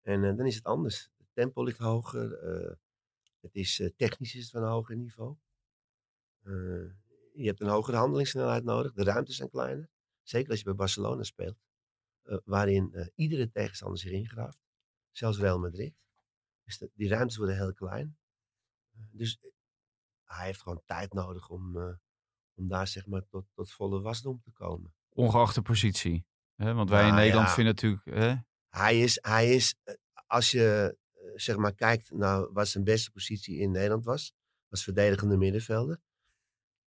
En 0.00 0.24
eh, 0.24 0.36
dan 0.36 0.46
is 0.46 0.54
het 0.54 0.64
anders. 0.64 1.10
Het 1.16 1.26
tempo 1.32 1.62
ligt 1.62 1.78
hoger. 1.78 2.38
eh, 2.38 2.76
het 3.40 3.54
is 3.54 3.90
technisch 3.96 4.34
is 4.34 4.42
het 4.42 4.50
van 4.50 4.62
een 4.62 4.68
hoger 4.68 4.96
niveau. 4.96 5.36
Je 7.32 7.46
hebt 7.46 7.60
een 7.60 7.68
hogere 7.68 7.96
handelingssnelheid 7.96 8.64
nodig. 8.64 8.92
De 8.92 9.04
ruimtes 9.04 9.36
zijn 9.36 9.50
kleiner. 9.50 9.90
Zeker 10.22 10.50
als 10.50 10.58
je 10.58 10.64
bij 10.64 10.74
Barcelona 10.74 11.22
speelt. 11.22 11.58
waarin 12.44 13.10
iedere 13.14 13.50
tegenstander 13.50 13.98
zich 13.98 14.10
ingraaft. 14.10 14.58
Zelfs 15.10 15.38
Real 15.38 15.58
Madrid. 15.58 15.94
Dus 16.66 16.78
de- 16.78 16.90
die 16.94 17.08
ruimtes 17.08 17.36
worden 17.36 17.56
heel 17.56 17.72
klein. 17.74 18.18
Eh, 18.94 19.02
dus 19.12 19.38
eh, 19.40 19.50
hij 20.24 20.46
heeft 20.46 20.62
gewoon 20.62 20.82
tijd 20.84 21.12
nodig 21.12 21.48
om, 21.48 21.76
eh, 21.76 21.94
om 22.54 22.68
daar 22.68 22.86
zeg 22.88 23.06
maar 23.06 23.26
tot, 23.28 23.46
tot 23.54 23.72
volle 23.72 24.00
wasdom 24.00 24.40
te 24.44 24.50
komen. 24.50 24.94
Ongeacht 25.08 25.54
de 25.54 25.62
positie. 25.62 26.26
Hè? 26.54 26.74
Want 26.74 26.90
wij 26.90 27.00
in 27.00 27.06
Nou, 27.06 27.20
Nederland 27.20 27.48
ja. 27.48 27.54
vinden 27.54 27.74
natuurlijk... 27.74 28.04
Hè? 28.04 28.34
Hij 28.68 29.00
is, 29.00 29.18
hij 29.20 29.54
is 29.54 29.74
als 30.26 30.50
je 30.50 30.96
zeg 31.34 31.56
maar 31.56 31.74
kijkt 31.74 32.10
naar 32.10 32.52
wat 32.52 32.68
zijn 32.68 32.84
beste 32.84 33.10
positie 33.10 33.58
in 33.58 33.70
Nederland 33.70 34.04
was, 34.04 34.32
was 34.68 34.82
verdedigende 34.82 35.36
middenvelder. 35.36 36.00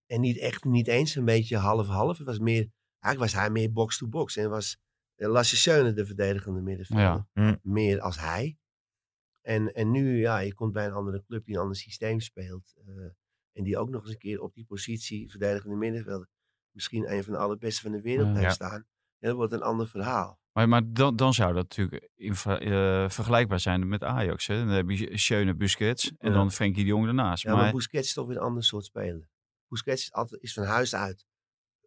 En 0.06 0.22
niet 0.22 0.38
echt, 0.38 0.64
niet 0.64 0.88
eens 0.88 1.16
een 1.16 1.26
beetje 1.26 1.58
half-half. 1.58 2.18
Het 2.18 2.28
was 2.28 2.40
meer, 2.40 2.70
eigenlijk 3.00 3.34
was 3.34 3.42
hij 3.42 3.50
meer 3.50 3.72
box-to-box. 3.72 4.36
En 4.38 4.50
was 4.50 4.78
Lasse 5.16 5.58
Schöne 5.58 5.94
de 5.94 6.06
verdedigende 6.06 6.62
middenvelder. 6.62 7.06
Ja. 7.06 7.28
Hm. 7.34 7.56
Meer 7.62 8.02
als 8.02 8.20
hij. 8.20 8.58
En, 9.50 9.74
en 9.74 9.92
nu, 9.92 10.20
ja, 10.20 10.40
je 10.40 10.54
komt 10.54 10.74
bij 10.74 10.86
een 10.86 10.92
andere 10.94 11.24
club 11.28 11.46
die 11.46 11.56
een 11.56 11.62
ander 11.62 11.76
systeem 11.78 12.20
speelt. 12.20 12.74
eh, 12.86 12.94
en 13.52 13.64
die 13.64 13.78
ook 13.78 13.90
nog 13.90 14.02
eens 14.02 14.12
een 14.12 14.18
keer 14.18 14.42
op 14.42 14.54
die 14.54 14.66
positie, 14.66 15.30
verdedigende 15.30 15.76
middenvelder, 15.76 16.28
misschien 16.72 17.12
een 17.12 17.24
van 17.24 17.34
de 17.34 17.40
allerbeste 17.40 17.82
van 17.82 17.92
de 17.92 18.02
wereld 18.02 18.38
Ja. 18.40 18.50
staan. 18.50 18.86
Ja, 19.18 19.28
dat 19.28 19.36
wordt 19.36 19.54
een 19.54 19.62
ander 19.62 19.88
verhaal. 19.88 20.40
Maar, 20.52 20.70
maar 20.70 20.94
dan, 20.94 21.16
dan 21.16 21.34
zou 21.34 21.54
dat 21.54 21.64
natuurlijk 21.64 22.10
in, 22.16 22.34
eh, 22.34 23.10
vergelijkbaar 23.10 23.60
zijn 23.60 23.88
met 23.88 24.04
Ajax. 24.04 24.48
Hè? 24.48 24.58
Dan 24.58 24.68
heb 24.68 24.90
je 24.90 25.18
Schöne, 25.18 25.56
Busquets 25.56 26.12
en 26.18 26.30
Ja. 26.30 26.36
dan 26.36 26.52
Frenkie 26.52 26.84
de 26.84 26.90
Jong 26.90 27.06
daarnaast. 27.06 27.44
Ja, 27.44 27.54
maar, 27.54 27.64
maar, 27.64 27.72
Busquets 27.74 28.08
is 28.08 28.14
toch 28.14 28.28
weer 28.28 28.38
een 28.38 28.44
ander 28.44 28.64
soort 28.64 28.86
speler. 28.86 29.30
Busquets 29.68 30.02
is, 30.02 30.12
altijd, 30.14 30.42
is 30.42 30.54
van 30.54 30.64
huis 30.64 30.96
uit 30.96 31.26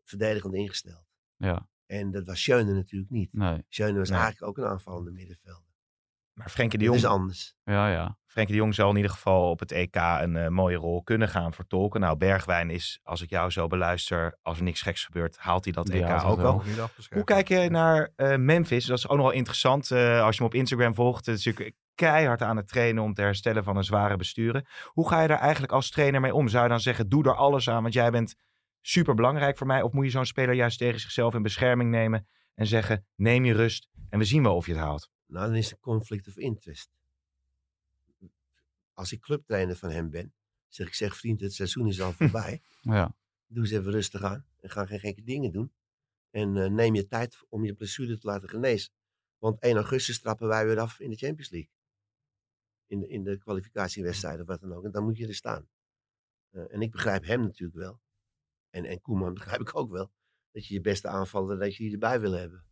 verdedigend 0.04 0.54
ingesteld. 0.54 1.04
ja, 1.36 1.68
En 1.86 2.10
dat 2.10 2.26
was 2.26 2.42
Schöne 2.42 2.72
natuurlijk 2.72 3.10
niet. 3.10 3.32
nee. 3.32 3.62
Schöne 3.68 3.98
was 3.98 4.08
Nee. 4.10 4.18
eigenlijk 4.18 4.48
ook 4.58 4.64
een 4.64 4.70
aanvallende 4.70 5.10
middenvelder. 5.10 5.70
Maar 6.32 6.50
Frenkie 6.50 6.78
de 6.78 6.84
Dat 6.84 6.94
Jong, 6.94 7.06
is 7.06 7.10
anders. 7.10 7.54
Ja, 7.64 7.88
ja. 7.88 8.18
Frenkie 8.26 8.54
de 8.54 8.60
Jong 8.60 8.74
zal 8.74 8.90
in 8.90 8.96
ieder 8.96 9.10
geval 9.10 9.50
op 9.50 9.58
het 9.58 9.72
EK 9.72 9.94
een 9.94 10.36
eh, 10.36 10.48
mooie 10.48 10.76
rol 10.76 11.02
kunnen 11.02 11.28
gaan 11.28 11.52
vertolken. 11.52 12.00
Nou, 12.00 12.16
Bergwijn 12.16 12.70
is, 12.70 13.00
als 13.02 13.22
ik 13.22 13.30
jou 13.30 13.50
zo 13.50 13.66
beluister, 13.66 14.38
als 14.42 14.58
er 14.58 14.64
niks 14.64 14.82
geks 14.82 15.04
gebeurt, 15.04 15.36
haalt 15.38 15.64
hij 15.64 15.72
dat 15.72 15.88
EK 15.88 16.10
ook 16.24 16.40
wel. 16.40 16.62
Hoe 17.10 17.24
kijk 17.24 17.48
je 17.48 17.70
naar 17.70 18.12
eh, 18.16 18.36
Memphis? 18.36 18.86
Dat 18.86 18.98
is 18.98 19.08
ook 19.08 19.16
nog 19.16 19.26
wel 19.26 19.34
interessant. 19.34 19.90
eh, 19.90 20.22
als 20.22 20.36
je 20.36 20.42
hem 20.42 20.52
op 20.52 20.58
Instagram 20.58 20.94
volgt, 20.94 21.26
het 21.26 21.38
is 21.38 21.44
natuurlijk 21.44 21.76
keihard 21.94 22.42
aan 22.42 22.56
het 22.56 22.68
trainen 22.68 23.02
om 23.02 23.14
te 23.14 23.22
herstellen 23.22 23.64
van 23.64 23.76
een 23.76 23.84
zware 23.84 24.16
besturen. 24.16 24.66
Hoe 24.86 25.08
ga 25.08 25.22
je 25.22 25.28
daar 25.28 25.40
eigenlijk 25.40 25.72
als 25.72 25.90
trainer 25.90 26.20
mee 26.20 26.34
om? 26.34 26.48
Zou 26.48 26.62
je 26.62 26.68
dan 26.68 26.80
zeggen, 26.80 27.08
doe 27.08 27.24
er 27.24 27.34
alles 27.34 27.70
aan, 27.70 27.82
want 27.82 27.94
jij 27.94 28.10
bent 28.10 28.34
super 28.80 29.14
belangrijk 29.14 29.56
voor 29.56 29.66
mij? 29.66 29.82
Of 29.82 29.92
moet 29.92 30.04
je 30.04 30.10
zo'n 30.10 30.26
speler 30.26 30.54
juist 30.54 30.78
tegen 30.78 31.00
zichzelf 31.00 31.34
in 31.34 31.42
bescherming 31.42 31.90
nemen 31.90 32.26
en 32.54 32.66
zeggen, 32.66 33.06
neem 33.16 33.44
je 33.44 33.54
rust 33.54 33.88
en 34.10 34.18
we 34.18 34.24
zien 34.24 34.42
wel 34.42 34.56
of 34.56 34.66
je 34.66 34.72
het 34.72 34.80
haalt? 34.80 35.10
Nou, 35.32 35.46
dan 35.46 35.56
is 35.56 35.70
het 35.70 35.80
conflict 35.80 36.28
of 36.28 36.36
interest. 36.36 36.90
Als 38.94 39.12
ik 39.12 39.20
clubtrainer 39.20 39.76
van 39.76 39.90
hem 39.90 40.10
ben, 40.10 40.34
zeg 40.68 40.86
ik, 40.86 40.94
zeg 40.94 41.16
vriend, 41.16 41.40
het 41.40 41.54
seizoen 41.54 41.86
is 41.86 42.00
al 42.00 42.12
voorbij. 42.22 42.62
ja. 42.80 43.14
Doe 43.46 43.62
eens 43.62 43.72
even 43.72 43.92
rustig 43.92 44.22
aan 44.22 44.46
en 44.60 44.70
ga 44.70 44.86
geen 44.86 45.00
gekke 45.00 45.22
dingen 45.22 45.52
doen. 45.52 45.72
En 46.30 46.56
eh, 46.56 46.70
neem 46.70 46.94
je 46.94 47.06
tijd 47.06 47.38
om 47.48 47.64
je 47.64 47.74
blessure 47.74 48.18
te 48.18 48.26
laten 48.26 48.48
genezen. 48.48 48.92
Want 49.38 49.60
1 49.60 49.76
augustus 49.76 50.20
trappen 50.20 50.48
wij 50.48 50.66
weer 50.66 50.80
af 50.80 51.00
in 51.00 51.10
de 51.10 51.16
Champions 51.16 51.50
League. 51.50 51.70
In 52.86 53.00
de, 53.00 53.08
in 53.08 53.24
de 53.24 53.38
kwalificatiewedstrijden, 53.38 54.46
wat 54.46 54.60
dan 54.60 54.72
ook. 54.72 54.84
En 54.84 54.90
dan 54.90 55.04
moet 55.04 55.16
je 55.16 55.26
er 55.26 55.34
staan. 55.34 55.68
Eh, 56.50 56.74
en 56.74 56.82
ik 56.82 56.90
begrijp 56.90 57.24
hem 57.24 57.40
natuurlijk 57.40 57.78
wel. 57.78 58.00
En, 58.70 58.84
en 58.84 59.00
Koeman 59.00 59.34
begrijp 59.40 59.60
ik 59.60 59.76
ook 59.76 59.90
wel. 59.90 60.12
Dat 60.50 60.66
je 60.66 60.74
je 60.74 60.80
beste 60.80 61.08
aanvaller, 61.08 61.58
dat 61.58 61.76
je 61.76 61.82
die 61.82 61.92
erbij 61.92 62.20
wil 62.20 62.32
hebben. 62.32 62.64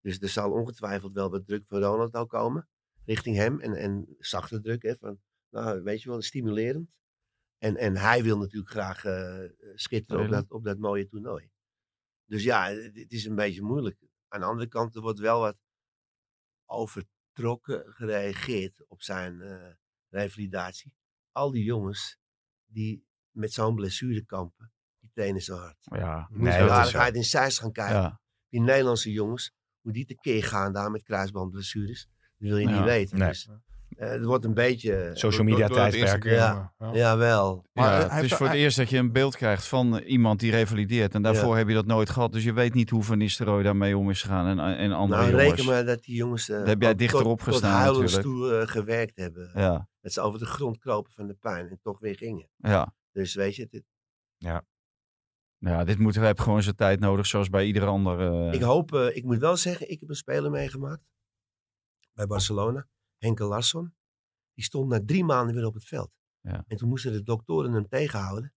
Dus 0.00 0.18
er 0.18 0.28
zal 0.28 0.52
ongetwijfeld 0.52 1.12
wel 1.12 1.30
wat 1.30 1.46
druk 1.46 1.66
van 1.66 1.82
Ronald 1.82 2.14
ook 2.14 2.28
komen. 2.28 2.68
Richting 3.04 3.36
hem. 3.36 3.60
En, 3.60 3.74
en 3.74 4.16
zachte 4.18 4.60
druk. 4.60 4.82
Hè, 4.82 4.96
van, 4.96 5.20
nou, 5.50 5.82
weet 5.82 6.02
je 6.02 6.08
wel, 6.08 6.22
stimulerend. 6.22 6.90
En, 7.58 7.76
en 7.76 7.96
hij 7.96 8.22
wil 8.22 8.38
natuurlijk 8.38 8.70
graag 8.70 9.04
eh, 9.04 9.44
schitteren 9.74 10.24
op 10.24 10.30
dat, 10.30 10.50
op 10.50 10.64
dat 10.64 10.78
mooie 10.78 11.06
toernooi. 11.08 11.50
Dus 12.24 12.42
ja, 12.42 12.68
het, 12.68 12.96
het 12.96 13.12
is 13.12 13.24
een 13.24 13.34
beetje 13.34 13.62
moeilijk. 13.62 13.98
Aan 14.28 14.40
de 14.40 14.46
andere 14.46 14.68
kant, 14.68 14.94
er 14.94 15.00
wordt 15.00 15.18
wel 15.18 15.40
wat 15.40 15.56
overtrokken 16.64 17.92
gereageerd 17.92 18.84
op 18.88 19.02
zijn 19.02 19.40
eh, 19.40 19.72
revalidatie. 20.08 20.94
Al 21.32 21.50
die 21.50 21.64
jongens 21.64 22.18
die 22.66 23.06
met 23.30 23.52
zo'n 23.52 23.74
blessure 23.74 24.24
kampen, 24.24 24.72
die 25.00 25.10
trainen 25.12 25.40
zo 25.42 25.56
hard. 25.56 25.76
Ja, 25.80 26.28
Moet 26.30 26.40
Nee, 26.40 26.64
de 26.64 26.70
aardigheid 26.70 27.14
in 27.14 27.24
Zeist 27.24 27.58
gaan 27.58 27.72
kijken. 27.72 27.96
ja. 27.96 28.20
Die 28.48 28.60
Nederlandse 28.60 29.12
jongens, 29.12 29.54
hoe 29.88 29.96
die 29.96 30.06
tekeer 30.06 30.44
gaan 30.44 30.72
daar 30.72 30.90
met 30.90 31.02
kruisbandblessures, 31.02 32.08
dat 32.38 32.48
wil 32.48 32.56
je 32.58 32.68
Ja, 32.68 32.74
niet 32.76 32.84
weten. 32.84 33.18
nee. 33.18 33.28
Dus, 33.28 33.48
eh, 33.96 34.08
het 34.08 34.24
wordt 34.24 34.44
een 34.44 34.54
beetje... 34.54 34.94
eh, 34.94 35.14
Social 35.14 35.44
media 35.44 35.66
tijdperk. 35.68 36.24
Ja. 36.24 36.72
ja. 36.78 36.90
Jawel. 36.92 37.64
Maar 37.72 38.00
Ja, 38.00 38.08
hij 38.08 38.16
het 38.16 38.24
is 38.24 38.34
voor 38.36 38.46
het 38.46 38.56
eerst 38.56 38.76
dat 38.76 38.90
je 38.90 38.98
een 38.98 39.12
beeld 39.12 39.36
krijgt 39.36 39.66
van 39.66 39.98
eh, 39.98 40.10
iemand 40.10 40.40
die 40.40 40.50
revalideert. 40.50 41.14
En 41.14 41.22
daarvoor 41.22 41.56
heb 41.56 41.68
je 41.68 41.74
dat 41.74 41.86
nooit 41.86 42.10
gehad. 42.10 42.32
Dus 42.32 42.44
je 42.44 42.52
weet 42.52 42.74
niet 42.74 42.90
hoe 42.90 43.02
Van 43.02 43.18
Nistelrooy 43.18 43.62
daarmee 43.62 43.96
om 43.96 44.10
is 44.10 44.22
gegaan. 44.22 44.46
En, 44.58 44.76
en 44.76 44.92
andere 44.92 45.20
Nou, 45.22 45.32
jongens. 45.32 45.50
reken 45.50 45.64
maar 45.72 45.84
dat 45.84 46.02
die 46.04 46.16
jongens 46.16 46.48
uh, 46.48 46.56
Daar 46.58 46.66
heb 46.66 46.82
jij 46.82 46.94
dichterop 46.94 47.40
gestaan 47.42 47.86
tot 47.92 48.00
natuurlijk. 48.00 48.22
toe 48.22 48.60
uh, 48.60 48.66
gewerkt 48.66 49.16
hebben. 49.16 49.50
Ja, 49.54 49.88
Dat 50.00 50.12
ze 50.12 50.20
over 50.20 50.38
de 50.38 50.46
grond 50.46 50.78
kropen 50.78 51.12
van 51.12 51.26
de 51.26 51.34
pijn 51.34 51.68
en 51.68 51.78
toch 51.82 51.98
weer 52.00 52.16
gingen. 52.16 52.48
ja. 52.56 52.94
Dus 53.12 53.34
weet 53.34 53.56
je, 53.56 53.66
dit, 53.70 53.82
ja, 54.36 54.64
dit 55.84 55.98
moet 55.98 56.14
heb 56.14 56.38
gewoon 56.40 56.62
zijn 56.62 56.74
tijd 56.76 57.00
nodig, 57.00 57.26
zoals 57.26 57.48
bij 57.48 57.66
ieder 57.66 57.86
ander. 57.86 58.20
eh, 58.48 58.52
ik 58.52 58.60
hoop, 58.62 58.92
uh, 58.92 59.16
ik 59.16 59.24
moet 59.24 59.38
wel 59.38 59.56
zeggen, 59.56 59.90
ik 59.90 60.00
heb 60.00 60.08
een 60.08 60.14
speler 60.14 60.50
meegemaakt 60.50 61.02
bij 62.12 62.26
Barcelona, 62.26 62.88
Henke 63.16 63.44
Larsson. 63.44 63.94
Die 64.54 64.64
stond 64.64 64.88
na 64.88 65.00
drie 65.04 65.24
maanden 65.24 65.54
weer 65.54 65.64
op 65.66 65.74
het 65.74 65.84
veld. 65.84 66.10
Ja. 66.40 66.64
En 66.66 66.76
toen 66.76 66.88
moesten 66.88 67.12
de 67.12 67.22
doktoren 67.22 67.72
hem 67.72 67.88
tegenhouden. 67.88 68.52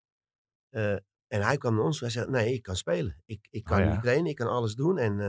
Uh, 0.70 0.92
en 1.28 1.42
hij 1.42 1.58
kwam 1.58 1.76
naar 1.76 1.84
ons 1.84 2.02
en 2.02 2.12
zei, 2.12 2.30
nee, 2.30 2.54
ik 2.54 2.62
kan 2.62 2.76
spelen. 2.76 3.22
Ik, 3.26 3.48
ik 3.50 3.64
kan 3.64 3.80
Oh, 3.80 3.86
ja. 3.86 3.92
niet 3.92 4.02
trainen, 4.02 4.30
ik 4.30 4.36
kan 4.36 4.48
alles 4.48 4.76
doen. 4.76 4.98
En, 4.98 5.20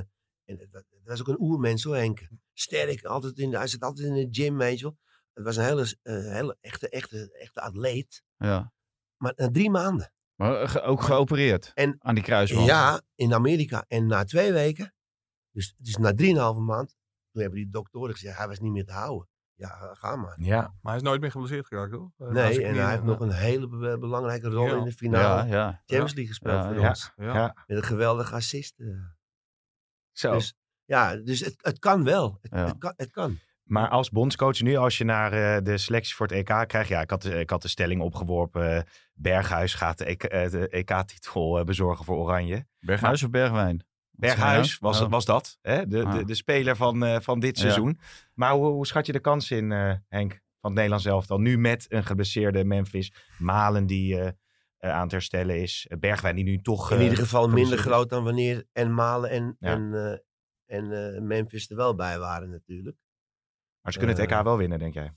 en 0.45 0.59
het 0.59 1.03
was 1.05 1.21
ook 1.21 1.29
een 1.29 1.41
oermens 1.41 1.83
hoor, 1.83 1.97
Henke. 1.97 2.29
Sterk, 2.53 3.05
altijd 3.05 3.39
in 3.39 3.51
de, 3.51 3.57
hij 3.57 3.67
zit 3.67 3.83
altijd 3.83 4.07
in 4.09 4.15
de 4.15 4.29
gym, 4.31 4.57
weet 4.57 4.79
je 4.79 4.85
wel. 4.85 4.99
Het 5.33 5.45
was 5.45 5.57
een 5.57 5.65
hele, 5.65 5.97
hele 6.33 6.57
echte, 6.61 6.89
echte, 6.89 7.33
echte 7.39 7.61
atleet. 7.61 8.23
ja. 8.37 8.73
Maar 9.17 9.33
na 9.37 9.51
drie 9.51 9.71
maanden. 9.71 10.13
Maar 10.43 10.69
ge- 10.69 10.81
ook 10.83 11.03
geopereerd 11.03 11.71
En- 11.75 11.97
aan 11.99 12.15
die 12.15 12.25
kruisband. 12.25 12.67
Ja, 12.67 13.01
in 13.15 13.35
Amerika. 13.35 13.85
En 13.89 14.07
na 14.07 14.25
twee 14.25 14.53
weken, 14.53 14.95
dus, 15.51 15.75
dus 15.79 15.97
na 15.97 16.13
drieënhalve 16.15 16.61
maand, 16.61 16.97
toen 17.33 17.43
hebben 17.43 17.61
die 17.61 17.71
doktoren 17.71 18.15
gezegd, 18.15 18.39
hij 18.39 18.49
was 18.49 18.59
niet 18.61 18.73
meer 18.73 18.85
te 18.85 18.93
houden. 18.93 19.29
Ja, 19.55 19.95
ga 19.95 20.17
maar. 20.17 20.35
Ja, 20.41 20.61
Maar 20.61 20.93
hij 20.93 20.97
is 20.97 21.03
nooit 21.03 21.21
meer 21.21 21.31
geblesseerd 21.31 21.67
geraakt, 21.67 21.93
hoor. 21.93 22.13
Eh, 22.19 22.29
Nee, 22.29 22.65
en 22.65 22.75
hij 22.75 22.91
heeft 22.91 23.03
nog 23.03 23.21
een 23.21 23.31
hele 23.33 23.69
be- 23.69 23.99
belangrijke 23.99 24.49
rol 24.49 24.67
Ja. 24.67 24.77
in 24.77 24.85
de 24.85 24.93
finale 24.93 25.47
ja, 25.49 25.55
ja. 25.55 25.71
Champions 25.71 26.13
League 26.15 26.27
gespeeld 26.27 26.63
Ja, 26.63 26.67
voor 26.73 26.81
ja. 26.81 26.89
ons. 26.89 27.13
Ja. 27.17 27.35
ja. 27.35 27.65
Met 27.67 27.77
een 27.77 27.83
geweldige 27.85 28.35
assist. 28.35 28.81
eh. 28.81 28.87
Zo. 30.13 30.33
Dus 30.33 30.55
ja, 30.85 31.17
dus 31.17 31.41
het, 31.41 31.55
het 31.57 31.79
kan 31.79 32.05
wel. 32.05 32.39
Het, 32.41 32.51
Ja. 32.53 32.65
het, 32.67 32.79
kan, 32.79 32.93
het 32.97 33.11
kan. 33.11 33.39
Maar 33.73 33.89
als 33.89 34.11
bondscoach 34.11 34.61
nu, 34.61 34.77
als 34.77 34.99
je 34.99 35.05
naar 35.05 35.33
eh, 35.33 35.63
de 35.65 35.79
selectie 35.79 36.15
voor 36.15 36.27
het 36.27 36.37
EK 36.37 36.69
krijgt. 36.69 36.89
Ja, 36.89 37.01
ik 37.01 37.11
had, 37.11 37.25
ik 37.25 37.51
had 37.51 37.63
de 37.63 37.69
stelling 37.69 38.01
opgeworpen. 38.01 38.77
eh, 38.77 38.83
Berghuis 39.15 39.75
gaat 39.75 39.99
de 39.99 40.05
EK, 40.05 40.23
eh, 40.25 40.51
de 40.51 40.69
EK-titel 40.69 41.59
eh, 41.59 41.65
bezorgen 41.65 42.05
voor 42.05 42.17
Oranje. 42.17 42.67
Berghuis 42.81 43.23
of 43.23 43.31
Bergwijn? 43.31 43.85
Berghuis 44.11 44.79
was, 44.79 45.01
Oh. 45.01 45.11
was 45.11 45.25
dat, 45.25 45.59
hè? 45.63 45.87
De, 45.87 46.05
Ah. 46.05 46.13
de, 46.13 46.25
de 46.25 46.35
speler 46.35 46.77
van, 46.77 47.05
eh, 47.05 47.21
van 47.21 47.41
dit 47.41 47.57
Ja. 47.57 47.63
seizoen. 47.63 47.99
Maar 48.35 48.53
hoe, 48.53 48.67
hoe 48.67 48.87
schat 48.87 49.07
je 49.07 49.13
de 49.13 49.21
kans 49.21 49.51
in, 49.51 49.73
eh, 49.73 49.93
Henk, 50.09 50.31
van 50.33 50.41
het 50.71 50.75
Nederlands 50.75 51.05
elftal? 51.05 51.39
Nu 51.39 51.59
met 51.59 51.87
een 51.89 52.05
geblesseerde 52.05 52.65
Memphis. 52.65 53.13
Malen 53.39 53.87
die 53.87 54.19
eh, 54.21 54.27
eh, 54.79 54.91
aan 54.91 55.03
het 55.03 55.11
herstellen 55.13 55.61
is. 55.63 55.87
Eh, 55.89 55.99
Bergwijn 55.99 56.35
die 56.35 56.45
nu 56.45 56.59
toch... 56.59 56.91
In 56.91 56.97
eh, 56.97 57.03
ieder 57.03 57.19
geval 57.19 57.49
minder 57.49 57.79
groot 57.79 58.09
dan 58.11 58.25
wanneer 58.25 58.65
en 58.73 58.95
Malen 58.95 59.31
en, 59.31 59.57
Ja. 59.59 59.69
en, 59.73 59.95
eh, 59.95 60.77
en 60.79 61.15
eh, 61.15 61.21
Memphis 61.23 61.71
er 61.71 61.77
wel 61.77 61.95
bij 61.95 62.19
waren 62.19 62.51
natuurlijk. 62.51 62.97
Maar 63.83 63.93
ze 63.93 63.99
kunnen 63.99 64.17
het 64.17 64.31
Eh, 64.31 64.39
EK 64.39 64.45
wel 64.45 64.57
winnen, 64.57 64.79
denk 64.79 64.95
jij? 64.95 65.15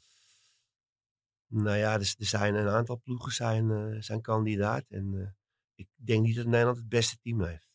Nou 1.47 1.77
ja, 1.77 1.93
er, 1.93 1.99
er 1.99 2.25
zijn 2.25 2.55
een 2.55 2.67
aantal 2.67 2.99
ploegen 3.01 3.31
zijn, 3.31 3.71
eh, 3.71 4.01
zijn 4.01 4.21
kandidaat. 4.21 4.85
En 4.89 5.13
eh, 5.21 5.27
ik 5.75 5.87
denk 5.95 6.23
niet 6.25 6.35
dat 6.35 6.45
Nederland 6.45 6.77
het 6.77 6.89
beste 6.89 7.17
team 7.21 7.41
heeft. 7.43 7.69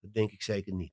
Dat 0.00 0.12
denk 0.12 0.30
ik 0.30 0.42
zeker 0.42 0.72
niet. 0.74 0.92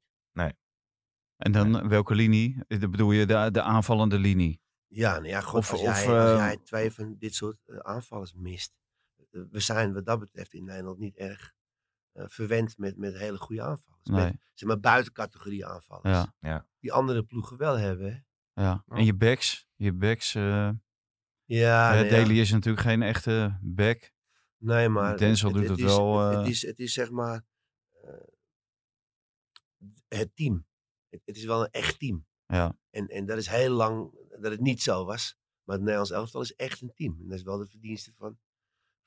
En 1.37 1.51
dan 1.51 1.87
welke 1.87 2.15
linie? 2.15 2.57
Dat 2.67 2.91
bedoel 2.91 3.11
je 3.11 3.25
de, 3.25 3.49
de 3.51 3.61
aanvallende 3.61 4.19
linie? 4.19 4.61
Ja, 4.87 5.11
nou 5.13 5.27
ja, 5.27 5.41
god, 5.41 5.59
Of- 5.59 5.71
als, 5.71 5.79
of, 5.79 5.85
jij, 5.85 6.19
als 6.19 6.29
eh, 6.31 6.35
jij 6.37 6.57
twee 6.57 6.91
van 6.91 7.15
dit 7.17 7.35
soort 7.35 7.57
eh, 7.65 7.77
aanvallers 7.77 8.33
mist. 8.33 8.73
eh, 9.31 9.41
we 9.49 9.59
zijn 9.59 9.93
wat 9.93 10.05
dat 10.05 10.19
betreft 10.19 10.53
in 10.53 10.63
Nederland 10.63 10.97
niet 10.99 11.15
erg 11.15 11.53
eh, 12.11 12.25
verwend 12.27 12.77
met, 12.77 12.97
met 12.97 13.17
hele 13.17 13.37
goede 13.37 13.61
aanvallers. 13.61 14.03
Nee. 14.09 14.23
Met, 14.25 14.35
zeg 14.53 14.67
maar 14.67 14.79
buiten 14.79 15.13
categorie 15.13 15.65
aanvallers. 15.65 16.27
Ja, 16.39 16.67
Die 16.79 16.93
andere 16.93 17.23
ploegen 17.23 17.57
wel 17.57 17.77
hebben. 17.77 18.25
Ja. 18.53 18.83
En 18.87 19.05
je 19.05 19.13
backs? 19.13 19.67
Je 19.75 19.93
backs... 19.93 20.35
eh 20.35 20.69
Ja, 21.45 21.93
ja. 21.93 22.09
Daly 22.09 22.39
is 22.39 22.51
natuurlijk 22.51 22.83
geen 22.83 23.01
echte 23.01 23.57
back. 23.61 24.11
Nee, 24.57 24.89
maar 24.89 25.17
Denzel 25.17 25.51
doet 25.51 25.69
het 25.69 25.77
is, 25.77 25.83
wel, 25.83 26.19
Het, 26.19 26.33
eh, 26.33 26.39
het 26.39 26.49
is, 26.49 26.61
het 26.61 26.79
is 26.79 26.93
zeg 26.93 27.11
maar 27.11 27.45
eh, 28.03 28.13
het 30.07 30.35
team. 30.35 30.65
Het, 31.09 31.21
het 31.25 31.37
is 31.37 31.45
wel 31.45 31.61
een 31.61 31.71
echt 31.71 31.99
team. 31.99 32.25
Ja, 32.45 32.77
En, 32.89 33.07
en 33.07 33.25
dat 33.25 33.37
is 33.37 33.47
heel 33.47 33.73
lang 33.73 34.11
dat 34.39 34.51
het 34.51 34.59
niet 34.59 34.81
zo 34.81 35.05
was. 35.05 35.37
Maar 35.63 35.75
het 35.75 35.83
Nederlands 35.85 36.11
elftal 36.11 36.41
is 36.41 36.55
echt 36.55 36.81
een 36.81 36.93
team. 36.93 37.17
En 37.19 37.27
dat 37.27 37.37
is 37.37 37.43
wel 37.43 37.57
de 37.57 37.67
verdienste 37.67 38.13
van, 38.17 38.39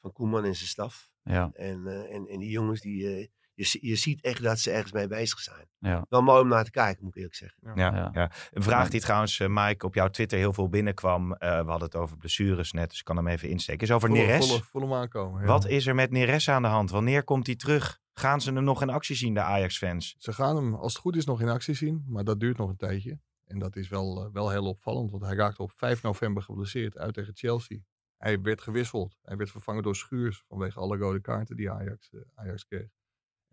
van 0.01 0.13
Koeman 0.13 0.45
en 0.45 0.55
zijn 0.55 0.69
staf. 0.69 1.11
ja, 1.23 1.51
En, 1.53 1.87
en, 1.87 2.27
en 2.27 2.39
die 2.39 2.51
jongens, 2.51 2.81
die, 2.81 3.33
je, 3.55 3.79
je 3.81 3.97
ziet 3.97 4.23
echt 4.23 4.43
dat 4.43 4.59
ze 4.59 4.71
ergens 4.71 4.93
mee 4.93 5.07
bezig 5.07 5.39
zijn. 5.39 5.69
ja. 5.79 6.07
Wel 6.09 6.23
mooi 6.23 6.41
om 6.41 6.49
naar 6.49 6.65
te 6.65 6.71
kijken, 6.71 7.03
moet 7.05 7.11
ik 7.11 7.17
eerlijk 7.17 7.35
zeggen. 7.37 7.59
Ja, 7.63 7.73
Ja. 7.95 8.11
ja. 8.13 8.31
Een 8.51 8.63
vraag 8.63 8.89
die 8.89 9.01
trouwens, 9.01 9.41
eh, 9.41 9.49
Mike, 9.51 9.87
op 9.87 9.95
jouw 9.95 10.09
Twitter 10.09 10.39
heel 10.39 10.53
veel 10.53 10.69
binnenkwam. 10.69 11.33
eh, 11.35 11.49
we 11.51 11.71
hadden 11.71 11.89
het 11.89 11.97
over 11.97 12.17
blessures 12.17 12.73
net, 12.73 12.89
dus 12.91 12.99
ik 12.99 13.05
kan 13.05 13.17
hem 13.17 13.29
even 13.29 13.49
insteken. 13.49 13.83
Is 13.83 13.93
over 13.93 14.11
Neres. 14.11 14.49
voel- 14.49 14.59
voel 14.61 14.83
hem 14.83 14.93
aankomen. 14.95 15.41
ja. 15.41 15.47
Wat 15.47 15.67
is 15.69 15.87
er 15.87 15.95
met 15.95 16.11
Neres 16.11 16.49
aan 16.49 16.63
de 16.63 16.69
hand? 16.69 16.91
Wanneer 16.91 17.25
komt 17.25 17.47
hij 17.47 17.57
terug? 17.57 18.03
Gaan 18.13 18.41
ze 18.41 18.53
hem 18.53 18.65
nog 18.65 18.83
in 18.83 18.91
actie 18.91 19.17
zien, 19.17 19.35
de 19.35 19.41
Ajax-fans? 19.41 20.15
Ze 20.19 20.33
gaan 20.33 20.57
hem, 20.57 20.75
als 20.75 20.93
het 20.93 21.03
goed 21.03 21.17
is, 21.17 21.25
nog 21.25 21.41
in 21.41 21.49
actie 21.49 21.75
zien. 21.75 22.05
Maar 22.09 22.25
dat 22.25 22.41
duurt 22.41 22.57
nog 22.57 22.69
een 22.69 22.77
tijdje. 22.77 23.19
En 23.47 23.59
dat 23.59 23.77
is 23.77 23.89
wel, 23.89 24.25
eh, 24.25 24.33
wel 24.33 24.51
heel 24.51 24.65
opvallend. 24.69 25.11
Want 25.11 25.23
hij 25.23 25.35
raakte 25.35 25.63
op 25.63 25.73
5 25.77 26.03
november 26.03 26.43
geblesseerd 26.43 26.99
uit 26.99 27.15
tegen 27.15 27.35
Chelsea. 27.37 27.79
Hij 28.17 28.41
werd 28.41 28.61
gewisseld. 28.61 29.17
Hij 29.23 29.37
werd 29.37 29.51
vervangen 29.51 29.83
door 29.83 29.97
Schuurs. 29.97 30.45
Vanwege 30.49 30.79
alle 30.81 30.97
rode 30.97 31.21
kaarten 31.21 31.57
die 31.57 31.71
Ajax, 31.71 32.11
Ajax 32.35 32.65
kreeg. 32.67 32.87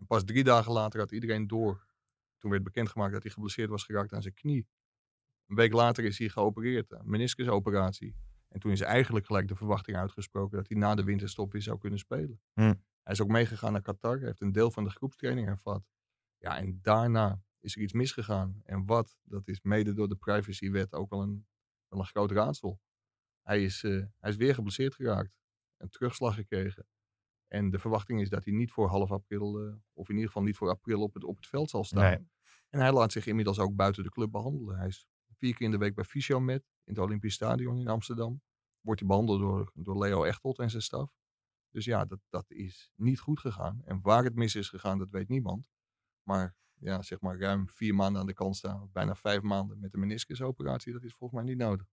En 0.02 0.08
pas 0.08 0.24
drie 0.24 0.44
dagen 0.44 0.72
later 0.72 1.00
had 1.00 1.12
iedereen 1.12 1.46
door. 1.46 1.86
Toen 2.38 2.50
werd 2.50 2.62
bekendgemaakt 2.62 3.12
dat 3.12 3.22
hij 3.22 3.32
geblesseerd 3.32 3.70
was 3.70 3.84
geraakt 3.84 4.12
aan 4.12 4.22
zijn 4.22 4.34
knie. 4.34 4.68
Een 5.46 5.56
week 5.56 5.72
later 5.72 6.04
is 6.04 6.18
hij 6.18 6.28
geopereerd. 6.28 6.90
Een 6.90 7.10
meniscusoperatie. 7.10 8.16
En 8.48 8.60
toen 8.60 8.72
is 8.72 8.80
eigenlijk 8.80 9.26
gelijk 9.26 9.48
de 9.48 9.54
verwachting 9.54 9.96
uitgesproken 9.96 10.56
dat 10.56 10.68
hij 10.68 10.78
na 10.78 10.94
de 10.94 11.04
winterstop 11.04 11.52
weer 11.52 11.62
zou 11.62 11.78
kunnen 11.78 11.98
spelen. 11.98 12.40
Hm. 12.52 12.74
Hij 13.02 13.12
is 13.12 13.20
ook 13.20 13.28
meegegaan 13.28 13.72
naar 13.72 13.82
Qatar. 13.82 14.18
Heeft 14.18 14.40
een 14.40 14.52
deel 14.52 14.70
van 14.70 14.84
de 14.84 14.90
groepstraining 14.90 15.46
hervat. 15.46 15.82
Ja, 16.38 16.58
en 16.58 16.78
daarna 16.82 17.42
is 17.60 17.76
er 17.76 17.82
iets 17.82 17.92
misgegaan. 17.92 18.60
En 18.64 18.86
wat, 18.86 19.18
dat 19.22 19.48
is 19.48 19.60
mede 19.60 19.92
door 19.92 20.08
de 20.08 20.16
privacywet 20.16 20.92
ook 20.92 21.10
wel 21.10 21.22
een, 21.22 21.46
wel 21.88 22.00
een 22.00 22.06
groot 22.06 22.30
raadsel. 22.30 22.80
Hij 23.42 23.64
is, 23.64 23.82
eh, 23.82 24.02
hij 24.18 24.30
is 24.30 24.36
weer 24.36 24.54
geblesseerd 24.54 24.94
geraakt. 24.94 25.32
Een 25.76 25.88
terugslag 25.88 26.34
gekregen. 26.34 26.86
En 27.52 27.70
de 27.70 27.78
verwachting 27.78 28.20
is 28.20 28.28
dat 28.28 28.44
hij 28.44 28.54
niet 28.54 28.70
voor 28.70 28.88
half 28.88 29.12
april, 29.12 29.58
eh, 29.58 29.74
of 29.92 30.08
in 30.08 30.14
ieder 30.14 30.26
geval 30.26 30.42
niet 30.42 30.56
voor 30.56 30.68
april 30.68 31.02
op 31.02 31.14
het, 31.14 31.24
op 31.24 31.36
het 31.36 31.46
veld 31.46 31.70
zal 31.70 31.84
staan. 31.84 32.10
Nee. 32.10 32.30
En 32.68 32.80
hij 32.80 32.92
laat 32.92 33.12
zich 33.12 33.26
inmiddels 33.26 33.58
ook 33.58 33.74
buiten 33.74 34.02
de 34.02 34.10
club 34.10 34.30
behandelen. 34.30 34.76
Hij 34.78 34.86
is 34.86 35.06
vier 35.36 35.54
keer 35.54 35.66
in 35.66 35.70
de 35.70 35.78
week 35.78 35.94
bij 35.94 36.04
Fysiomed 36.04 36.62
in 36.84 36.94
het 36.94 36.98
Olympisch 36.98 37.34
Stadion 37.34 37.78
in 37.78 37.88
Amsterdam. 37.88 38.42
Wordt 38.80 39.00
hij 39.00 39.08
behandeld 39.08 39.40
door, 39.40 39.72
door 39.74 39.98
Leo 39.98 40.24
Echtelt 40.24 40.58
en 40.58 40.70
zijn 40.70 40.82
staf. 40.82 41.14
Dus 41.70 41.84
ja, 41.84 42.04
dat, 42.04 42.18
dat 42.28 42.50
is 42.50 42.90
niet 42.94 43.20
goed 43.20 43.40
gegaan. 43.40 43.80
En 43.84 44.00
waar 44.02 44.24
het 44.24 44.34
mis 44.34 44.54
is 44.54 44.68
gegaan, 44.68 44.98
dat 44.98 45.10
weet 45.10 45.28
niemand. 45.28 45.68
Maar 46.22 46.54
ja, 46.74 47.02
zeg 47.02 47.20
maar 47.20 47.38
ruim 47.38 47.68
vier 47.68 47.94
maanden 47.94 48.20
aan 48.20 48.26
de 48.26 48.34
kant 48.34 48.56
staan. 48.56 48.88
Bijna 48.92 49.14
vijf 49.14 49.42
maanden 49.42 49.80
met 49.80 49.92
de 49.92 49.98
meniscusoperatie. 49.98 50.92
Dat 50.92 51.02
is 51.02 51.14
volgens 51.14 51.40
mij 51.40 51.48
niet 51.50 51.62
nodig. 51.62 51.86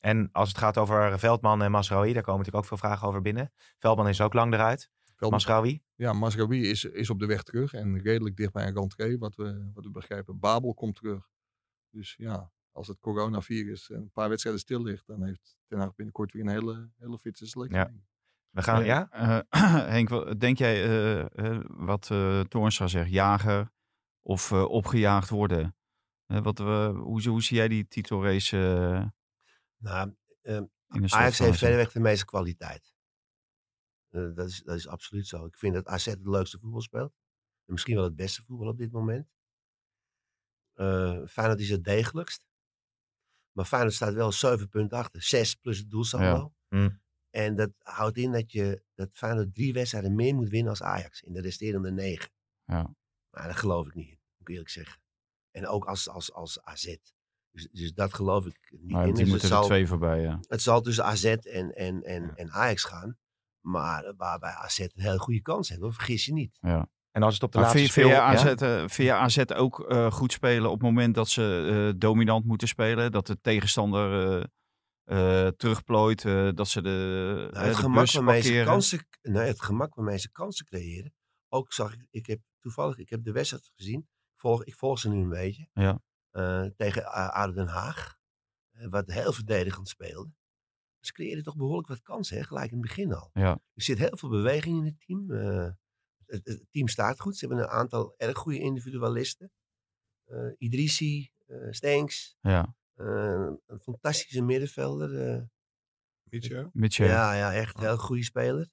En 0.00 0.28
als 0.32 0.48
het 0.48 0.58
gaat 0.58 0.78
over 0.78 1.18
Veldman 1.18 1.62
en 1.62 1.70
Masraoui, 1.70 2.12
daar 2.12 2.22
komen 2.22 2.38
natuurlijk 2.38 2.64
ook 2.64 2.78
veel 2.78 2.88
vragen 2.88 3.08
over 3.08 3.20
binnen. 3.22 3.52
Veldman 3.78 4.08
is 4.08 4.20
ook 4.20 4.32
lang 4.34 4.52
eruit. 4.54 4.90
Veldman- 5.04 5.30
Masraoui? 5.30 5.82
Ja, 5.94 6.12
Masraoui 6.12 6.60
is, 6.70 6.84
is 6.84 7.10
op 7.10 7.18
de 7.18 7.26
weg 7.26 7.42
terug. 7.42 7.72
En 7.72 8.00
redelijk 8.02 8.36
dicht 8.36 8.52
bij 8.52 8.66
een 8.66 8.74
rentree, 8.74 9.18
wat 9.18 9.34
we, 9.34 9.70
wat 9.74 9.84
we 9.84 9.90
begrijpen. 9.90 10.38
Babel 10.38 10.74
komt 10.74 10.94
terug. 10.94 11.28
Dus 11.90 12.14
ja, 12.18 12.50
als 12.72 12.88
het 12.88 12.98
coronavirus 13.00 13.90
een 13.90 14.10
paar 14.12 14.28
wedstrijden 14.28 14.60
stil 14.62 14.82
ligt, 14.82 15.06
dan 15.06 15.24
heeft 15.24 15.56
Ten 15.66 15.78
Hag 15.78 15.94
binnenkort 15.94 16.32
weer 16.32 16.42
een 16.42 16.48
hele, 16.50 16.90
hele 16.98 17.18
fitte 17.18 17.46
selectie. 17.46 17.78
Ja. 17.78 17.92
We 18.50 18.62
gaan, 18.62 18.84
ja? 18.84 19.08
Eh, 19.10 19.38
Henk, 19.94 20.08
wat- 20.08 20.40
denk 20.40 20.58
jij 20.58 20.84
eh, 20.84 21.20
eh, 21.54 21.64
wat 21.68 22.10
eh 22.10 22.40
Toornstra 22.40 22.86
zegt, 22.86 23.10
jager 23.10 23.72
of 24.22 24.50
eh, 24.52 24.64
opgejaagd 24.64 25.30
worden? 25.30 25.76
Wat, 26.26 26.58
we 26.58 26.92
hoe, 26.96 27.28
hoe 27.28 27.42
zie 27.42 27.56
jij 27.56 27.68
die 27.68 27.88
titelrace 27.88 28.58
eh, 28.92 29.06
Nou, 29.76 30.14
ehm, 30.42 30.64
Ajax 30.86 31.38
heeft 31.38 31.58
verreweg 31.58 31.92
de 31.92 32.00
meeste 32.00 32.24
kwaliteit. 32.24 32.94
Eh, 34.08 34.34
dat, 34.34 34.48
is, 34.48 34.62
dat 34.62 34.76
is 34.76 34.88
absoluut 34.88 35.26
zo. 35.26 35.46
Ik 35.46 35.56
vind 35.56 35.74
dat 35.74 35.86
AZ 35.86 36.04
het 36.04 36.26
leukste 36.26 36.58
voetbal 36.58 36.80
speelt. 36.80 37.12
En 37.64 37.72
misschien 37.72 37.94
wel 37.94 38.04
het 38.04 38.16
beste 38.16 38.42
voetbal 38.42 38.68
op 38.68 38.78
dit 38.78 38.92
moment. 38.92 39.28
Eh 40.72 41.26
Feyenoord 41.26 41.60
is 41.60 41.70
het 41.70 41.84
degelijkst. 41.84 42.44
Maar 43.52 43.64
Feyenoord 43.64 43.94
staat 43.94 44.14
wel 44.14 44.32
7 44.32 44.68
punten 44.68 44.98
achter. 44.98 45.22
6 45.22 45.54
plus 45.54 45.78
het 45.78 45.90
doelsaldo. 45.90 46.54
Ja. 46.68 46.78
Hm. 46.78 46.90
En 47.30 47.56
dat 47.56 47.70
houdt 47.78 48.16
in 48.16 48.32
dat, 48.32 48.52
je, 48.52 48.82
dat 48.94 49.08
Feyenoord 49.12 49.54
drie 49.54 49.72
wedstrijden 49.72 50.14
meer 50.14 50.34
moet 50.34 50.48
winnen 50.48 50.70
als 50.70 50.82
Ajax. 50.82 51.22
In 51.22 51.32
de 51.32 51.40
resterende 51.40 51.90
negen. 51.90 52.30
Ja. 52.64 52.94
Maar 53.30 53.46
dat 53.46 53.56
geloof 53.56 53.86
ik 53.86 53.94
niet 53.94 54.08
in, 54.08 54.18
moet 54.36 54.40
ik 54.40 54.48
eerlijk 54.48 54.70
zeggen. 54.70 55.00
En 55.50 55.66
ook 55.66 55.86
als, 55.86 56.08
als, 56.08 56.32
als 56.32 56.62
AZ. 56.62 56.96
Dus, 57.56 57.68
dus 57.72 57.92
dat 57.92 58.14
geloof 58.14 58.46
ik 58.46 58.58
niet 58.80 58.90
Maar 58.90 59.06
in. 59.06 59.14
die 59.14 59.22
Dus 59.22 59.30
moeten 59.32 59.48
er 59.48 59.54
zal- 59.54 59.64
twee 59.66 59.86
voorbij, 59.86 60.20
ja. 60.20 60.38
het 60.48 60.62
zal 60.62 60.80
tussen 60.80 61.04
AZ 61.04 61.24
en, 61.24 61.74
en, 61.74 62.02
en, 62.02 62.32
en 62.36 62.50
Ajax 62.50 62.84
gaan. 62.84 63.16
Maar 63.60 64.14
waarbij 64.16 64.50
AZ 64.50 64.78
een 64.78 64.90
hele 64.94 65.18
goede 65.18 65.40
kans 65.42 65.68
heeft, 65.68 65.80
hoor. 65.80 65.92
vergis 65.92 66.24
je 66.24 66.32
niet. 66.32 66.58
ja. 66.60 66.88
En 67.10 67.22
als 67.22 67.34
het 67.34 67.42
op 67.42 67.52
de 67.52 67.58
Maar 67.58 67.66
laatste 67.66 67.92
vind, 67.92 67.94
je- 67.94 68.00
vind, 68.00 68.14
je 68.14 68.20
speel... 68.38 68.54
AZ, 68.54 68.60
ja? 68.60 68.88
vind 68.88 69.08
je 69.08 69.12
AZ 69.14 69.38
ook 69.60 69.80
eh, 69.90 70.12
goed 70.12 70.32
spelen 70.32 70.66
op 70.70 70.72
het 70.72 70.82
moment 70.82 71.14
dat 71.14 71.28
ze 71.28 71.66
eh, 71.92 71.98
dominant 72.00 72.44
moeten 72.44 72.68
spelen? 72.68 73.12
Dat 73.12 73.26
de 73.26 73.40
tegenstander 73.40 74.38
eh, 75.04 75.46
eh, 75.46 75.52
terugplooit, 75.52 76.24
eh, 76.24 76.48
dat 76.54 76.68
ze 76.68 76.82
de, 76.82 77.48
Nou, 77.52 77.64
het, 77.66 77.74
de 77.76 77.80
gemak 77.82 78.10
waarmee 78.10 78.40
ze 78.42 78.62
kansen, 78.64 79.06
nee, 79.22 79.46
het 79.46 79.62
gemak 79.62 79.94
waarmee 79.94 80.18
ze 80.18 80.30
kansen 80.30 80.66
creëren. 80.66 81.14
Ook 81.48 81.72
zag 81.72 81.92
ik, 81.92 82.06
ik 82.10 82.26
heb 82.26 82.40
toevallig, 82.60 82.98
ik 82.98 83.10
heb 83.10 83.24
de 83.24 83.32
wedstrijd 83.32 83.70
gezien. 83.74 84.00
Ik 84.00 84.40
volg, 84.40 84.64
ik 84.64 84.74
volg 84.74 84.98
ze 84.98 85.08
nu 85.08 85.22
een 85.22 85.28
beetje. 85.28 85.68
Ja. 85.72 86.00
Eh, 86.36 86.64
tegen 86.76 87.04
A- 87.06 87.28
ADO 87.32 87.52
Den 87.52 87.66
Haag. 87.66 88.16
eh, 88.72 88.88
wat 88.88 89.06
heel 89.12 89.32
verdedigend 89.32 89.88
speelde. 89.88 90.30
Ze 91.00 91.12
creëren 91.12 91.42
toch 91.42 91.56
behoorlijk 91.56 91.88
wat 91.88 92.02
kansen, 92.02 92.36
hè, 92.36 92.42
gelijk 92.44 92.70
in 92.70 92.78
het 92.78 92.86
begin 92.86 93.12
al. 93.12 93.30
Ja. 93.32 93.50
Er 93.74 93.82
zit 93.82 93.98
heel 93.98 94.16
veel 94.16 94.28
beweging 94.28 94.78
in 94.78 94.84
het 94.84 95.00
team. 95.06 95.30
eh, 95.30 95.70
het, 96.26 96.46
het 96.46 96.64
team 96.70 96.88
staat 96.88 97.20
goed. 97.20 97.36
Ze 97.36 97.46
hebben 97.46 97.64
een 97.64 97.70
aantal 97.70 98.14
erg 98.16 98.38
goede 98.38 98.58
individualisten. 98.58 99.50
Eh 100.24 100.52
Idrissi, 100.58 101.30
eh 101.46 101.66
Stenks, 101.70 102.36
Ja, 102.40 102.74
eh, 102.94 103.50
een 103.66 103.80
fantastische 103.80 104.42
middenvelder. 104.42 105.28
eh, 105.36 105.42
Mietje. 106.30 106.70
Mitchell. 106.72 107.06
ja, 107.08 107.32
ja, 107.34 107.54
echt 107.54 107.76
een 107.76 107.82
heel 107.82 107.96
goede 107.98 108.24
speler. 108.24 108.68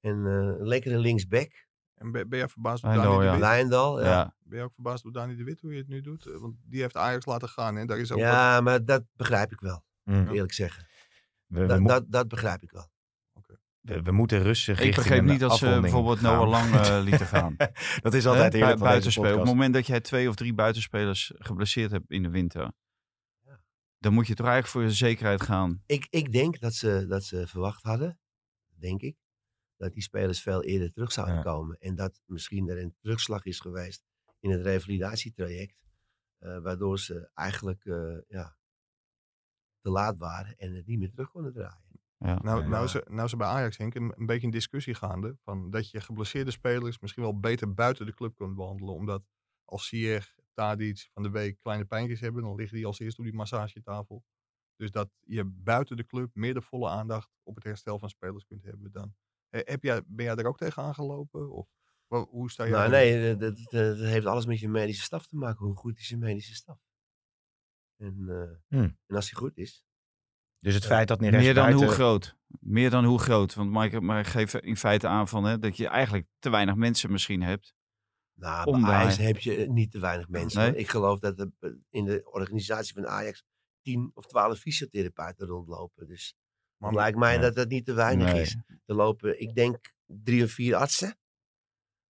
En 0.00 0.26
eh, 0.26 0.32
een 0.58 0.66
lekkere 0.66 0.98
linksback. 0.98 1.68
En 2.00 2.10
ben, 2.12 2.28
ben 2.28 2.38
jij 2.38 2.48
verbaasd 2.48 2.82
door 2.82 2.92
Dani 2.92 3.18
de 3.18 3.24
ja. 3.24 3.30
Wit? 3.32 3.40
Ja, 3.40 4.00
Ja. 4.00 4.34
Ben 4.42 4.58
je 4.58 4.64
ook 4.64 4.74
verbaasd 4.74 5.02
door 5.02 5.12
Dani 5.12 5.36
de 5.36 5.44
Wit 5.44 5.60
hoe 5.60 5.72
je 5.72 5.78
het 5.78 5.88
nu 5.88 6.00
doet? 6.00 6.26
Eh, 6.26 6.36
Want 6.36 6.54
die 6.64 6.80
heeft 6.80 6.96
Ajax 6.96 7.26
laten 7.26 7.48
gaan. 7.48 7.76
En 7.76 7.86
daar 7.86 7.98
is 7.98 8.12
ook 8.12 8.18
ja 8.18 8.60
maar 8.60 8.84
dat 8.84 9.04
begrijp 9.16 9.52
ik 9.52 9.60
wel. 9.60 9.84
Moet 10.04 10.26
ik 10.26 10.32
Eerlijk 10.32 10.52
zeggen. 10.52 10.86
We, 11.46 11.60
we, 11.60 11.66
Dat, 11.66 11.86
dat, 11.86 12.04
dat 12.08 12.28
begrijp 12.28 12.62
ik 12.62 12.70
wel. 12.70 12.90
we, 13.80 14.02
we 14.02 14.12
moeten 14.12 14.42
rustig 14.42 14.78
Ik 14.78 14.84
richting 14.84 15.04
begreep 15.04 15.22
een 15.22 15.30
niet 15.30 15.40
dat 15.40 15.56
ze 15.56 15.78
bijvoorbeeld 15.80 16.18
gaan. 16.18 16.34
Noah 16.34 16.48
Lang 16.48 16.74
eh, 16.74 17.00
lieten 17.08 17.26
gaan. 17.26 17.56
dat 18.00 18.14
is 18.14 18.26
altijd 18.26 18.54
eerlijk 18.54 18.78
buitenspelen. 18.78 19.32
Op 19.32 19.38
het 19.38 19.48
moment 19.48 19.74
dat 19.74 19.86
jij 19.86 20.00
twee 20.00 20.28
of 20.28 20.34
drie 20.34 20.54
buitenspelers 20.54 21.32
geblesseerd 21.34 21.90
hebt 21.90 22.10
in 22.10 22.22
de 22.22 22.30
winter, 22.30 22.72
dan 23.98 24.12
moet 24.12 24.26
je 24.26 24.34
toch 24.34 24.46
eigenlijk 24.46 24.76
voor 24.76 24.90
de 24.90 24.96
zekerheid 24.96 25.42
gaan. 25.42 25.82
Ik, 25.86 26.06
ik 26.10 26.32
denk 26.32 26.60
dat 26.60 26.74
ze, 26.74 27.06
dat 27.08 27.24
ze 27.24 27.46
verwacht 27.46 27.82
hadden, 27.82 28.18
denk 28.78 29.02
ik, 29.02 29.16
dat 29.80 29.92
die 29.92 30.02
spelers 30.02 30.42
veel 30.42 30.62
eerder 30.64 30.92
terug 30.92 31.12
zouden 31.12 31.36
Ja. 31.36 31.42
komen. 31.42 31.76
En 31.78 31.94
dat 31.94 32.20
misschien 32.26 32.68
er 32.68 32.78
een 32.82 32.94
terugslag 33.00 33.44
is 33.44 33.60
geweest 33.60 34.04
in 34.40 34.50
het 34.50 34.60
revalidatietraject. 34.62 35.78
eh, 36.38 36.58
waardoor 36.58 36.98
ze 36.98 37.30
eigenlijk 37.34 37.84
eh, 37.84 38.18
ja, 38.28 38.56
te 39.80 39.90
laat 39.90 40.16
waren 40.16 40.56
en 40.58 40.74
het 40.74 40.86
niet 40.86 40.98
meer 40.98 41.10
terug 41.10 41.30
konden 41.30 41.52
draaien. 41.52 42.00
Ja. 42.18 42.38
Nou, 42.42 42.68
nou, 42.68 42.84
is 42.84 42.94
er, 42.94 43.04
nou 43.10 43.24
is 43.24 43.32
er 43.32 43.38
bij 43.38 43.46
Ajax, 43.46 43.76
Henk, 43.76 43.94
een, 43.94 44.12
een 44.16 44.26
beetje 44.26 44.46
een 44.46 44.52
discussie 44.52 44.94
gaande. 44.94 45.36
Van 45.42 45.70
dat 45.70 45.90
je 45.90 46.00
geblesseerde 46.00 46.50
spelers 46.50 46.98
misschien 46.98 47.22
wel 47.22 47.40
beter 47.40 47.74
buiten 47.74 48.06
de 48.06 48.14
club 48.14 48.36
kunt 48.36 48.54
behandelen. 48.54 48.94
Omdat 48.94 49.22
als 49.64 49.86
Sier, 49.86 50.34
Tadic 50.54 51.08
van 51.12 51.22
de 51.22 51.30
week 51.30 51.58
kleine 51.58 51.84
pijntjes 51.84 52.20
hebben, 52.20 52.42
dan 52.42 52.54
liggen 52.54 52.76
die 52.76 52.86
als 52.86 52.98
eerste 52.98 53.20
op 53.20 53.26
die 53.26 53.36
massagetafel. 53.36 54.24
Dus 54.76 54.90
dat 54.90 55.10
je 55.20 55.44
buiten 55.44 55.96
de 55.96 56.06
club 56.06 56.30
meer 56.34 56.54
de 56.54 56.62
volle 56.62 56.88
aandacht 56.88 57.30
op 57.42 57.54
het 57.54 57.64
herstel 57.64 57.98
van 57.98 58.08
spelers 58.08 58.44
kunt 58.44 58.62
hebben 58.62 58.92
dan. 58.92 59.14
Eh, 59.50 59.60
Heb 59.64 59.82
jij, 59.82 60.02
ben 60.06 60.24
jij 60.24 60.34
er 60.34 60.46
ook 60.46 60.56
tegen 60.58 60.82
aangelopen? 60.82 61.50
Of 61.50 61.68
hoe 62.08 62.50
sta 62.50 62.62
jij 62.68 62.72
Nou, 62.72 62.90
nee, 62.90 63.36
dat, 63.36 63.56
dat, 63.56 63.70
dat 63.70 63.98
heeft 63.98 64.26
alles 64.26 64.46
met 64.46 64.58
je 64.60 64.68
medische 64.68 65.02
staf 65.02 65.26
te 65.26 65.36
maken. 65.36 65.66
Hoe 65.66 65.76
goed 65.76 65.98
is 65.98 66.08
je 66.08 66.16
medische 66.16 66.54
staf? 66.54 66.78
En, 67.96 68.24
eh, 68.28 68.78
Hmm. 68.78 68.98
en 69.06 69.16
als 69.16 69.28
die 69.28 69.36
goed 69.38 69.56
is, 69.56 69.84
Dus 70.58 70.74
het 70.74 70.86
feit 70.86 71.08
dat 71.08 71.20
Neres 71.20 71.42
Meer 71.42 71.54
dan 71.54 71.64
buiten... 71.64 71.86
hoe 71.86 71.94
groot. 71.94 72.36
Meer 72.60 72.90
dan 72.90 73.04
hoe 73.04 73.18
groot. 73.18 73.54
Want 73.54 73.70
Mike, 73.70 74.00
maar 74.00 74.24
geef 74.24 74.54
in 74.54 74.76
feite 74.76 75.06
aan 75.08 75.28
van, 75.28 75.44
hè, 75.44 75.58
dat 75.58 75.76
je 75.76 75.88
eigenlijk 75.88 76.26
te 76.38 76.50
weinig 76.50 76.74
mensen 76.74 77.10
misschien 77.12 77.42
hebt. 77.42 77.74
Nou, 78.38 78.80
bij 78.80 78.90
Ajax 78.90 79.16
heb 79.16 79.38
je 79.38 79.70
niet 79.70 79.90
te 79.90 79.98
weinig 79.98 80.28
mensen. 80.28 80.60
Nee? 80.60 80.76
Ik 80.76 80.88
geloof 80.88 81.18
dat 81.18 81.38
er 81.38 81.50
eh, 81.58 81.70
in 81.90 82.04
de 82.04 82.30
organisatie 82.32 82.94
van 82.94 83.06
Ajax 83.06 83.44
10 83.82 84.10
of 84.14 84.26
12 84.26 84.58
fysiotherapeuten 84.58 85.46
rondlopen. 85.46 86.06
Dus 86.06 86.34
Maar- 86.80 86.94
lijkt 86.94 87.18
mij 87.18 87.38
dat 87.38 87.54
dat 87.54 87.68
niet 87.68 87.84
te 87.84 87.92
weinig 87.92 88.32
Nee. 88.32 88.40
is. 88.40 88.56
Er 88.86 88.94
lopen, 88.94 89.40
ik 89.40 89.54
denk, 89.54 89.92
drie 90.06 90.44
of 90.44 90.50
vier 90.50 90.74
artsen. 90.76 91.18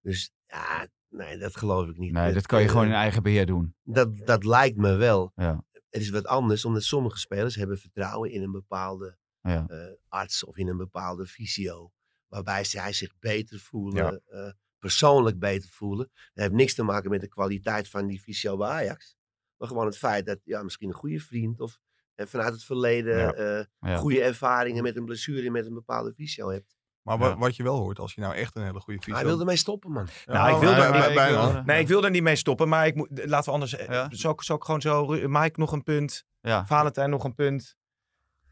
Dus 0.02 0.32
ja, 0.46 0.88
nee, 1.10 1.38
dat 1.38 1.56
geloof 1.58 1.88
ik 1.88 1.98
niet. 1.98 2.12
Nee, 2.12 2.34
dat 2.34 2.46
kan 2.46 2.62
je 2.62 2.68
gewoon 2.68 2.86
in 2.86 2.92
eigen 2.94 3.24
beheer 3.24 3.46
doen. 3.46 3.76
dat, 3.84 4.18
dat 4.18 4.44
lijkt 4.44 4.78
me 4.78 4.96
wel. 4.96 5.32
Ja. 5.36 5.64
Het 5.90 6.02
is 6.02 6.10
wat 6.10 6.26
anders, 6.26 6.66
omdat 6.66 6.84
sommige 6.84 7.18
spelers 7.20 7.56
hebben 7.56 7.78
vertrouwen 7.78 8.32
in 8.32 8.42
een 8.44 8.52
bepaalde 8.52 9.18
Ja. 9.42 9.66
eh, 9.68 9.78
arts 10.08 10.44
of 10.44 10.58
in 10.58 10.68
een 10.68 10.78
bepaalde 10.78 11.26
fysio. 11.26 11.92
Waarbij 12.28 12.64
zij 12.64 12.94
zich 12.94 13.14
beter 13.20 13.60
voelen, 13.60 14.22
eh, 14.26 14.52
persoonlijk 14.78 15.40
beter 15.40 15.70
voelen. 15.70 16.10
Dat 16.14 16.44
heeft 16.44 16.52
niks 16.52 16.74
te 16.74 16.84
maken 16.84 17.10
met 17.10 17.22
de 17.22 17.28
kwaliteit 17.28 17.90
van 17.90 18.08
die 18.08 18.20
fysio 18.20 18.58
bij 18.58 18.68
Ajax. 18.70 19.16
Maar 19.58 19.68
gewoon 19.68 19.86
het 19.86 19.98
feit 19.98 20.26
dat 20.26 20.40
ja, 20.44 20.64
misschien 20.64 20.88
een 20.90 20.96
goede 20.96 21.20
vriend 21.20 21.60
of 21.62 21.80
eh, 22.20 22.26
vanuit 22.28 22.54
het 22.54 22.64
verleden 22.64 23.18
Ja. 23.18 23.32
eh, 23.34 23.66
Ja. 23.80 23.98
goede 23.98 24.22
ervaringen 24.24 24.84
met 24.84 24.96
een 24.98 25.06
blessure 25.06 25.50
met 25.50 25.66
een 25.66 25.74
bepaalde 25.74 26.14
fysio 26.14 26.50
hebt. 26.50 26.78
Maar 27.02 27.20
Ja. 27.20 27.38
wat 27.38 27.56
je 27.56 27.64
wel 27.64 27.78
hoort, 27.78 28.00
als 28.00 28.14
je 28.14 28.22
nou 28.22 28.36
echt 28.36 28.56
een 28.56 28.64
hele 28.64 28.80
goede 28.80 29.00
Hij 29.04 29.14
fysio... 29.14 29.28
wilde 29.28 29.46
mee 29.46 29.56
stoppen, 29.56 29.92
man. 29.92 30.08
Ja, 30.26 30.34
Nou, 30.34 30.54
ik 30.56 30.60
wilde- 30.62 30.90
bij- 30.92 31.14
bij- 31.14 31.62
Nee, 31.66 31.80
ik 31.82 31.88
wil 31.88 32.04
er 32.04 32.10
niet 32.10 32.24
mee 32.24 32.36
stoppen, 32.36 32.70
maar 32.70 32.88
ik 32.88 32.96
moet, 32.96 33.10
laten 33.26 33.46
we 33.46 33.52
anders... 33.52 33.72
Ja? 33.72 34.08
Zal, 34.10 34.32
ik, 34.32 34.42
zal 34.42 34.56
ik 34.56 34.64
gewoon 34.64 34.82
zo... 34.82 35.06
Mike 35.08 35.60
nog 35.60 35.72
een 35.72 35.84
punt, 35.84 36.26
Ja. 36.42 36.66
Valentijn 36.66 37.10
nog 37.10 37.24
een 37.24 37.36
punt 37.36 37.78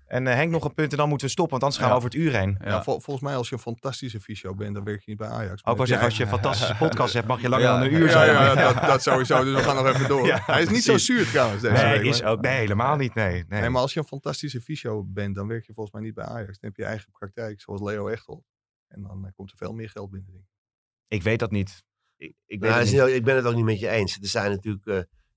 en 0.08 0.28
eh, 0.28 0.34
Henk 0.34 0.52
nog 0.52 0.64
een 0.64 0.74
punt 0.74 0.92
en 0.92 0.98
dan 0.98 1.10
moeten 1.10 1.28
we 1.28 1.34
stoppen, 1.34 1.60
want 1.60 1.64
anders 1.64 1.82
gaan 1.82 1.92
we 1.92 1.98
over 2.06 2.10
het 2.10 2.20
uur 2.28 2.38
heen. 2.40 2.58
Ja, 2.64 2.84
vol- 2.84 3.00
volgens 3.00 3.26
mij 3.26 3.36
als 3.36 3.50
je 3.50 3.56
een 3.56 3.62
fantastische 3.62 4.20
fysio 4.22 4.56
bent, 4.56 4.76
dan 4.76 4.84
werk 4.84 5.00
je 5.00 5.10
niet 5.10 5.18
bij 5.20 5.28
Ajax. 5.30 5.66
Ook 5.66 5.78
wel 5.78 5.86
zeggen, 5.86 6.06
als 6.06 6.18
je 6.18 6.24
een 6.24 6.30
fantastische 6.30 6.76
podcast 6.86 7.14
hebt, 7.14 7.28
mag 7.28 7.42
je 7.42 7.50
langer 7.50 7.66
Ja. 7.66 7.78
dan 7.80 7.88
een 7.88 7.94
uur 7.94 8.06
ja, 8.06 8.12
zijn. 8.12 8.28
ja, 8.58 8.74
dat, 8.74 8.84
dat 8.88 9.02
sowieso. 9.04 9.44
Dus 9.44 9.54
we 9.56 9.64
gaan 9.64 9.76
nog 9.76 9.88
even 9.96 10.08
door. 10.08 10.26
Ja, 10.26 10.42
Hij 10.46 10.62
is 10.62 10.70
niet 10.70 10.84
zo 10.84 10.98
zuur 10.98 11.26
trouwens 11.28 11.62
deze 11.62 11.74
Nee, 11.84 11.98
week. 12.00 12.08
is 12.10 12.24
ook, 12.24 12.42
nee, 12.42 12.58
helemaal 12.58 12.96
niet. 12.96 13.14
Nee, 13.14 13.46
nee. 13.48 13.60
Nee, 13.62 13.70
maar 13.70 13.82
als 13.82 13.94
je 13.94 14.00
een 14.00 14.06
fantastische 14.06 14.62
fysio 14.62 15.04
bent, 15.04 15.36
dan 15.36 15.48
werk 15.48 15.66
je 15.66 15.74
volgens 15.74 15.96
mij 15.96 16.04
niet 16.06 16.14
bij 16.16 16.26
Ajax. 16.26 16.48
Dan 16.60 16.70
heb 16.70 16.76
je 16.76 16.82
je 16.82 16.88
eigen 16.88 17.12
praktijk, 17.12 17.62
zoals 17.62 17.82
Leo 17.82 18.08
Echtel. 18.08 18.44
En 18.88 19.02
dan 19.02 19.26
eh, 19.26 19.32
komt 19.36 19.52
er 19.52 19.58
veel 19.58 19.74
meer 19.74 19.90
geld 19.90 20.12
binnen. 20.12 20.48
ik. 21.08 21.24
Weet 21.24 21.40
dat 21.40 21.52
niet. 21.52 21.84
Ik, 22.18 22.36
ik 22.46 22.60
weet 22.60 22.70
Nou, 22.70 22.74
het 22.84 22.94
is 22.94 23.00
niet. 23.02 23.16
ik 23.16 23.24
ben 23.24 23.36
het 23.36 23.46
ook 23.46 23.56
niet 23.56 23.66
met 23.66 23.80
je 23.80 23.90
eens. 23.90 24.18
Er 24.22 24.28
zijn 24.28 24.52
natuurlijk 24.52 24.86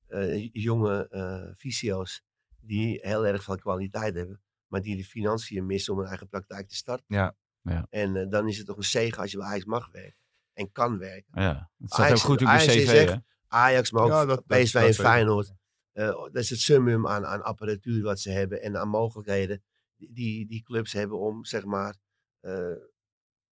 eh, 0.06 0.34
eh, 0.34 0.48
jonge 0.52 1.08
eh 1.08 1.54
fysio's 1.56 2.22
die 2.60 2.98
heel 3.02 3.26
erg 3.26 3.42
veel 3.42 3.56
kwaliteit 3.56 4.14
hebben, 4.14 4.40
maar 4.70 4.80
die 4.82 4.96
de 4.96 5.04
financiën 5.04 5.66
missen 5.66 5.92
om 5.92 5.98
een 6.00 6.06
eigen 6.06 6.28
praktijk 6.28 6.68
te 6.68 6.74
starten. 6.76 7.04
Ja. 7.08 7.36
Ja. 7.62 7.86
En 7.90 8.16
eh, 8.16 8.28
dan 8.28 8.48
is 8.48 8.56
het 8.56 8.66
toch 8.66 8.76
een 8.76 8.82
zegen 8.84 9.22
als 9.22 9.30
je 9.30 9.36
bij 9.36 9.46
Ajax 9.46 9.64
mag 9.64 9.90
werken 9.90 10.22
en 10.52 10.72
kan 10.72 10.98
werken. 10.98 11.42
Ja. 11.42 11.70
Het 11.78 11.88
staat 11.92 11.98
ook 12.00 12.06
Ajax- 12.06 12.22
goed 12.22 12.42
op 12.42 12.48
je 12.48 12.56
cv, 12.56 12.88
echt-? 13.08 13.18
Ajax, 13.48 13.90
maar 13.90 14.02
ook 14.02 14.08
Ja, 14.10 14.24
dat- 14.24 14.42
dat- 14.48 14.58
PSV 14.62 14.72
dat 14.72 14.82
en. 14.82 14.94
Feyenoord. 14.94 15.52
Eh, 15.92 16.06
dat 16.06 16.36
is 16.36 16.50
het 16.50 16.58
summum 16.58 17.06
aan, 17.08 17.26
aan 17.26 17.42
apparatuur 17.42 18.02
wat 18.02 18.20
ze 18.20 18.30
hebben 18.30 18.62
en 18.62 18.76
aan 18.76 18.88
mogelijkheden 18.88 19.62
die- 19.96 20.12
die, 20.12 20.46
die 20.46 20.62
clubs 20.62 20.92
hebben 20.92 21.18
om, 21.18 21.44
zeg 21.44 21.64
maar, 21.64 21.96
eh, 22.40 22.72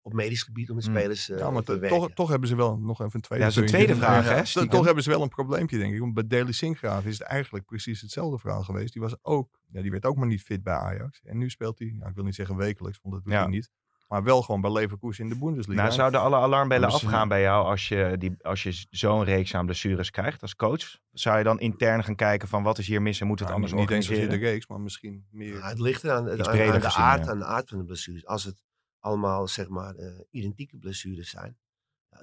op 0.09 0.15
medisch 0.15 0.43
gebied 0.43 0.71
om 0.71 0.77
met 0.77 0.87
Mm. 0.87 0.95
spelers 0.97 1.29
eh, 1.31 1.39
Ja, 1.39 1.51
maar 1.51 1.63
te 1.63 1.73
to- 1.73 1.79
werken. 1.79 1.99
toch, 1.99 2.11
toch 2.15 2.29
hebben 2.29 2.49
ze 2.49 2.57
wel 2.57 2.79
nog 2.79 3.01
even 3.01 3.15
een 3.15 3.21
tweede 3.21 3.45
Ja, 3.45 3.51
zo'n 3.51 3.63
puntje. 3.63 3.83
tweede 3.85 4.01
vraag, 4.01 4.55
hè. 4.55 4.69
Toch 4.69 4.85
hebben 4.85 5.03
ze 5.03 5.11
wel 5.11 5.23
een 5.23 5.29
probleempje, 5.29 5.79
denk 5.79 5.95
ik. 5.95 6.01
Want 6.01 6.15
bij 6.15 6.27
Deli 6.27 6.53
Sinkgraaf 6.53 7.05
is 7.05 7.19
het 7.19 7.27
eigenlijk 7.29 7.65
precies 7.65 8.01
hetzelfde 8.01 8.39
verhaal 8.39 8.63
geweest. 8.63 8.93
Die, 8.93 9.03
was 9.03 9.17
ook, 9.23 9.61
ja, 9.73 9.83
die 9.83 9.91
werd 9.91 10.05
ook 10.05 10.17
maar 10.17 10.27
niet 10.27 10.43
fit 10.43 10.63
bij 10.63 10.75
Ajax. 10.75 11.21
En 11.25 11.39
nu 11.39 11.51
speelt 11.51 11.79
hij, 11.79 11.95
nou, 11.97 12.09
ik 12.09 12.15
wil 12.15 12.25
niet 12.25 12.35
zeggen 12.35 12.57
wekelijks, 12.57 12.99
want 13.03 13.15
dat 13.15 13.25
doet 13.25 13.33
Ja. 13.33 13.41
hij 13.41 13.49
niet. 13.51 13.71
Maar 14.09 14.23
wel 14.23 14.43
gewoon 14.43 14.61
bij 14.61 14.73
Leverkusen 14.73 15.25
in 15.25 15.31
de 15.31 15.39
Bundesliga. 15.39 15.83
Nou, 15.83 15.95
zouden 15.95 16.21
alle 16.21 16.37
alarmbellen 16.37 16.89
afgaan 16.89 17.29
bij 17.29 17.41
jou 17.41 17.67
als 17.67 17.89
je, 17.89 18.15
die, 18.19 18.37
als 18.43 18.63
je 18.63 18.87
zo'n 18.91 19.25
reeks 19.25 19.55
aan 19.55 19.65
blessures 19.65 20.11
krijgt 20.11 20.43
als 20.43 20.57
coach? 20.57 20.99
Zou 21.13 21.39
je 21.39 21.45
dan 21.45 21.61
intern 21.61 22.05
gaan 22.05 22.15
kijken 22.15 22.49
van 22.49 22.63
wat 22.63 22.79
is 22.79 22.87
hier 22.87 23.03
mis 23.03 23.21
en 23.21 23.27
moet 23.27 23.39
het 23.39 23.49
Nou, 23.49 23.61
anders 23.63 23.81
niet 23.81 23.91
eens 23.91 24.07
zozeer 24.07 24.23
organiseren? 24.23 24.47
de 24.49 24.53
reeks, 24.55 24.67
maar 24.69 24.81
misschien 24.81 25.27
meer... 25.31 25.55
Ja, 25.55 25.69
het 25.69 25.79
ligt 25.81 26.05
eraan 26.05 26.17
aan, 26.25 26.31
aan, 26.31 26.37
de 26.37 26.45
gezien, 26.81 27.03
aard, 27.03 27.25
ja. 27.25 27.31
aan 27.31 27.39
de 27.39 27.45
aard 27.45 27.69
van 27.69 27.79
de 27.79 27.85
blessures. 27.85 28.27
Als 28.27 28.45
het, 28.45 28.63
allemaal 29.09 29.49
zeg 29.49 29.69
maar 29.69 29.95
eh, 29.97 30.21
identieke 30.31 30.77
blessures 30.79 31.31
zijn, 31.31 31.59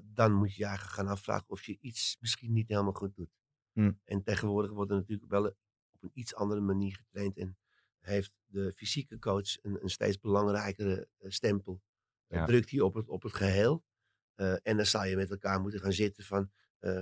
dan 0.03 0.33
moet 0.33 0.53
je 0.53 0.59
je 0.61 0.65
eigenlijk 0.65 0.95
gaan 0.95 1.07
afvragen 1.07 1.49
of 1.49 1.63
je 1.63 1.77
iets 1.81 2.17
misschien 2.19 2.53
niet 2.53 2.67
helemaal 2.67 2.93
goed 2.93 3.15
doet. 3.15 3.29
Hm. 3.71 3.91
En 4.03 4.23
tegenwoordig 4.23 4.71
wordt 4.71 4.91
er 4.91 4.97
natuurlijk 4.97 5.31
wel 5.31 5.45
op 5.91 6.03
een 6.03 6.11
iets 6.13 6.36
andere 6.36 6.61
manier 6.61 6.95
getraind 6.95 7.38
en 7.38 7.57
heeft 7.99 8.33
de 8.45 8.73
fysieke 8.75 9.19
coach 9.19 9.63
een, 9.63 9.83
een 9.83 9.89
steeds 9.89 10.19
belangrijkere 10.19 11.07
eh, 11.17 11.29
stempel. 11.31 11.81
Eh, 12.27 12.38
Ja. 12.39 12.45
Drukt 12.45 12.69
hij 12.71 12.79
op 12.79 12.93
het, 12.93 13.07
op 13.07 13.23
het 13.23 13.33
geheel. 13.33 13.83
Eh, 14.36 14.55
en 14.63 14.77
dan 14.77 14.86
zal 14.86 15.05
je 15.05 15.15
met 15.15 15.29
elkaar 15.31 15.59
moeten 15.61 15.79
gaan 15.79 15.91
zitten 15.93 16.23
van, 16.23 16.51
eh, 16.79 17.01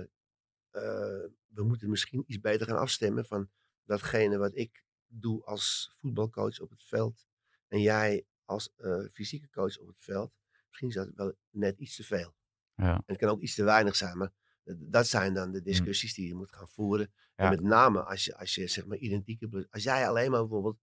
eh, 0.70 1.30
we 1.46 1.62
moeten 1.62 1.90
misschien 1.90 2.24
iets 2.26 2.40
beter 2.40 2.66
gaan 2.66 2.78
afstemmen 2.78 3.24
van 3.24 3.50
datgene 3.84 4.36
wat 4.38 4.54
ik 4.56 4.84
doe 5.06 5.44
als 5.44 5.92
voetbalcoach 5.98 6.60
op 6.60 6.70
het 6.70 6.82
veld 6.82 7.26
en 7.68 7.80
jij 7.80 8.26
als 8.44 8.72
eh, 8.76 9.04
fysieke 9.12 9.50
coach 9.50 9.78
op 9.78 9.86
het 9.86 9.96
veld. 9.98 10.32
Misschien 10.68 10.88
is 10.88 10.94
dat 10.94 11.10
wel 11.14 11.34
net 11.50 11.78
iets 11.78 11.96
te 11.96 12.04
veel. 12.04 12.34
Ja. 12.74 12.94
En 12.94 13.02
het 13.06 13.16
kan 13.16 13.28
ook 13.28 13.40
iets 13.40 13.54
te 13.54 13.64
weinig 13.64 13.96
zijn, 13.96 14.18
maar 14.18 14.32
dat 14.64 15.06
zijn 15.06 15.34
dan 15.34 15.52
de 15.52 15.62
discussies 15.62 16.14
die 16.14 16.26
je 16.26 16.34
moet 16.34 16.52
gaan 16.52 16.68
voeren. 16.68 17.12
Ja. 17.36 17.44
En 17.44 17.50
met 17.50 17.60
name 17.60 18.02
als 18.02 18.24
je, 18.24 18.36
als 18.36 18.54
je 18.54 18.66
zeg 18.66 18.86
maar 18.86 18.98
identieke, 18.98 19.66
als 19.70 19.82
jij 19.82 20.08
alleen 20.08 20.30
maar 20.30 20.40
bijvoorbeeld 20.40 20.78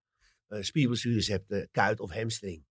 eh 0.47 0.61
spierblessures 0.61 1.27
hebt, 1.27 1.51
eh, 1.51 1.65
kuit 1.71 1.99
of 1.99 2.11
hamstring. 2.11 2.65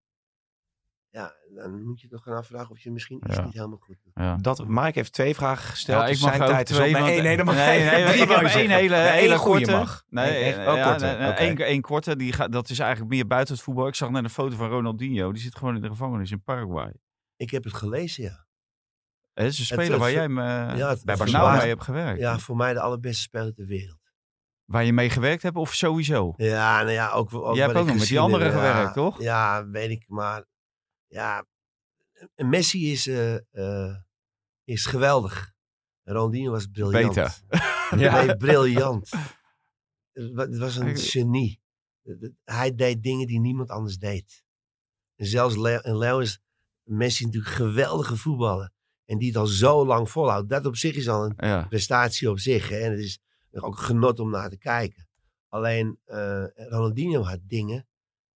Ja, 1.13 1.33
dan 1.55 1.83
moet 1.85 2.01
je 2.01 2.09
toch 2.09 2.23
gaan 2.23 2.37
afvragen 2.37 2.71
of 2.71 2.79
je 2.81 2.91
misschien 2.91 3.21
iets 3.27 3.37
Ja. 3.37 3.45
niet 3.45 3.53
helemaal 3.55 3.79
goed 3.79 3.97
doet. 4.05 4.13
Ja. 4.15 4.37
Dat, 4.37 4.69
Mike 4.69 4.91
heeft 4.99 5.13
twee 5.13 5.35
vragen 5.35 5.69
gesteld. 5.69 6.01
Ja, 6.01 6.07
dus 6.07 6.17
ik 6.17 6.23
mag 6.23 6.31
zijn 6.31 6.43
ook 6.43 6.49
tijd 6.55 6.71
is 6.71 6.77
twee, 6.77 6.95
op. 6.97 7.01
Nee, 7.01 7.21
nee, 7.23 7.37
dan 7.37 7.47
mag 7.47 7.55
nee, 7.55 7.67
nee, 7.85 8.05
één 8.05 8.71
hele, 8.71 8.97
Nee, 8.97 9.11
hele 9.21 9.39
korte. 9.39 9.71
mag. 9.71 10.05
Nee, 10.09 10.55
Nee, 10.57 10.67
Oh, 10.67 10.85
korte. 10.87 11.05
nee, 11.05 11.17
nee, 11.17 11.29
Oké. 11.29 11.37
één, 11.39 11.57
één 11.59 11.81
korte. 11.81 12.17
Die 12.17 12.33
gaat, 12.33 12.53
dat 12.53 12.71
is 12.71 12.79
eigenlijk 12.79 13.11
meer 13.13 13.27
buiten 13.27 13.55
het 13.55 13.63
voetbal. 13.63 13.87
Ik 13.87 13.95
zag 13.95 14.11
net 14.11 14.25
een 14.25 14.31
foto 14.31 14.57
van 14.57 14.69
Ronaldinho. 14.69 15.33
Die 15.33 15.43
zit 15.43 15.57
gewoon 15.57 15.75
in 15.75 15.81
de 15.83 15.89
gevangenis 15.89 16.31
in 16.31 16.43
Paraguay. 16.43 16.93
Ik 17.37 17.51
heb 17.51 17.65
het 17.65 17.75
gelezen, 17.75 18.23
ja. 18.25 18.47
Het 19.35 19.47
is 19.53 19.59
een 19.59 19.65
speler 19.65 19.91
het- 19.91 20.01
waar 20.01 20.13
jij 20.13 20.29
me, 20.29 20.43
ja, 20.43 20.89
het- 20.89 21.05
bij 21.05 21.17
Barcelona 21.17 21.39
verbaast- 21.45 21.61
mee 21.61 21.69
hebt 21.69 21.85
gewerkt. 21.85 22.21
Ja, 22.21 22.39
voor 22.39 22.57
mij 22.57 22.73
de 22.73 22.81
allerbeste 22.81 23.23
speler 23.23 23.55
ter 23.55 23.67
wereld. 23.67 23.99
Waar 24.65 24.85
je 24.85 24.93
mee 24.93 25.11
gewerkt 25.11 25.43
hebt 25.43 25.57
of 25.57 25.75
sowieso? 25.75 26.35
Ja, 26.37 26.79
nou 26.79 26.91
ja, 26.91 27.11
ook, 27.11 27.35
ook 27.35 27.55
Jij 27.55 27.65
hebt 27.67 27.79
ook 27.79 27.87
nog 27.87 27.97
met 27.99 28.09
die 28.09 28.21
anderen 28.21 28.53
gewerkt, 28.53 28.95
toch? 28.95 29.21
Ja, 29.23 29.67
weet 29.69 29.91
ik, 29.91 30.05
maar 30.09 30.45
ja, 31.11 31.47
Messi 32.37 32.93
is, 32.93 33.07
eh, 33.07 33.35
eh, 33.89 33.97
is 34.65 34.87
geweldig. 34.87 35.53
Ronaldinho 36.05 36.51
was 36.51 36.67
briljant. 36.67 37.15
Beter. 37.15 37.41
ja. 38.01 38.25
Nee, 38.25 38.37
briljant. 38.37 39.11
Het 40.13 40.33
wa- 40.33 40.43
het 40.47 40.59
was 40.59 40.77
een 40.77 40.97
genie. 40.97 41.61
Hij 42.45 42.75
deed 42.75 43.03
dingen 43.03 43.27
die 43.27 43.41
niemand 43.41 43.71
anders 43.71 43.99
deed. 43.99 44.45
En 45.17 45.27
zelfs 45.27 45.57
Leo, 45.57 46.19
is 46.19 46.41
Messi 46.83 47.25
natuurlijk 47.25 47.53
geweldige 47.55 48.17
voetballer. 48.17 48.71
En 49.05 49.19
die 49.19 49.29
het 49.29 49.37
al 49.37 49.47
zo 49.47 49.87
lang 49.87 50.11
volhoudt. 50.11 50.49
Dat 50.49 50.67
op 50.67 50.77
zich 50.77 50.95
is 50.95 51.09
al 51.09 51.25
een 51.25 51.35
Ja. 51.37 51.67
prestatie 51.69 52.31
op 52.31 52.39
zich. 52.39 52.69
Hè? 52.69 52.79
En 52.79 52.91
het 52.91 53.01
is 53.01 53.19
ook 53.51 53.79
genot 53.79 54.21
om 54.21 54.31
naar 54.31 54.51
te 54.51 54.59
kijken. 54.59 55.09
Alleen 55.49 55.99
eh, 56.05 56.45
Ronaldinho 56.55 57.23
had 57.23 57.39
dingen 57.43 57.89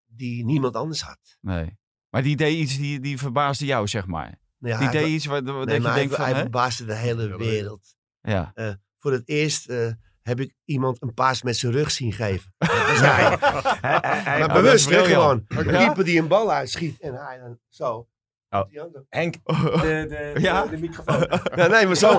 die 0.06 0.44
niemand 0.44 0.76
anders 0.76 1.00
had. 1.02 1.36
Nee. 1.40 1.78
Maar 2.14 2.22
die 2.22 2.36
deed 2.36 2.56
iets 2.56 2.76
die, 2.76 3.00
die 3.00 3.18
verbaasde 3.18 3.64
jou, 3.64 3.86
zeg 3.88 4.06
maar. 4.06 4.38
Ja, 4.58 4.78
die 4.78 4.88
hij 4.88 5.00
deed 5.02 5.08
iets 5.08 5.26
waar, 5.26 5.42
waar 5.42 5.54
Nee, 5.54 5.64
dat 5.64 5.74
je 5.74 5.80
maar 5.80 5.90
hij, 5.90 6.00
denkt 6.00 6.14
van... 6.14 6.24
hij 6.24 6.32
hè? 6.34 6.40
verbaasde 6.40 6.84
de 6.84 6.94
hele 6.94 7.36
wereld. 7.36 7.96
Ja. 8.20 8.50
Eh, 8.54 8.70
voor 8.98 9.12
het 9.12 9.22
eerst 9.28 9.68
eh, 9.68 9.86
heb 10.22 10.40
ik 10.40 10.54
iemand 10.64 11.02
een 11.02 11.14
paas 11.14 11.42
met 11.42 11.56
zijn 11.56 11.72
rug 11.72 11.90
zien 11.90 12.12
geven. 12.12 12.54
Dat 12.58 12.68
was 12.68 13.00
hij. 13.00 13.36
Hij- 13.40 13.98
hij- 14.02 14.20
hij- 14.20 14.38
maar 14.38 14.48
oh, 14.48 14.54
bewust, 14.54 14.90
hè, 14.90 15.04
gewoon. 15.04 15.44
Een 15.48 15.66
keeper 15.66 16.04
die 16.04 16.18
een 16.20 16.28
bal 16.28 16.52
uitschiet 16.52 17.00
en 17.00 17.14
hij 17.14 17.38
dan 17.38 17.58
zo. 17.68 18.08
Oh. 18.50 18.62
Henk, 19.08 19.34
de, 19.44 20.06
de, 20.08 20.40
Ja? 20.40 20.62
de, 20.64 20.70
de 20.70 20.76
microfoon. 20.76 21.26
Ja, 21.58 21.66
nee, 21.66 21.86
maar 21.86 21.96
zo. 21.96 22.18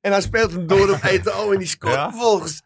En 0.00 0.12
hij 0.12 0.20
speelt 0.20 0.52
hem 0.52 0.66
door 0.66 0.90
op 0.90 1.02
Eto'o 1.02 1.52
en 1.52 1.58
die 1.58 1.66
scoort 1.68 1.94
Ja? 1.94 2.10
vervolgens. 2.10 2.62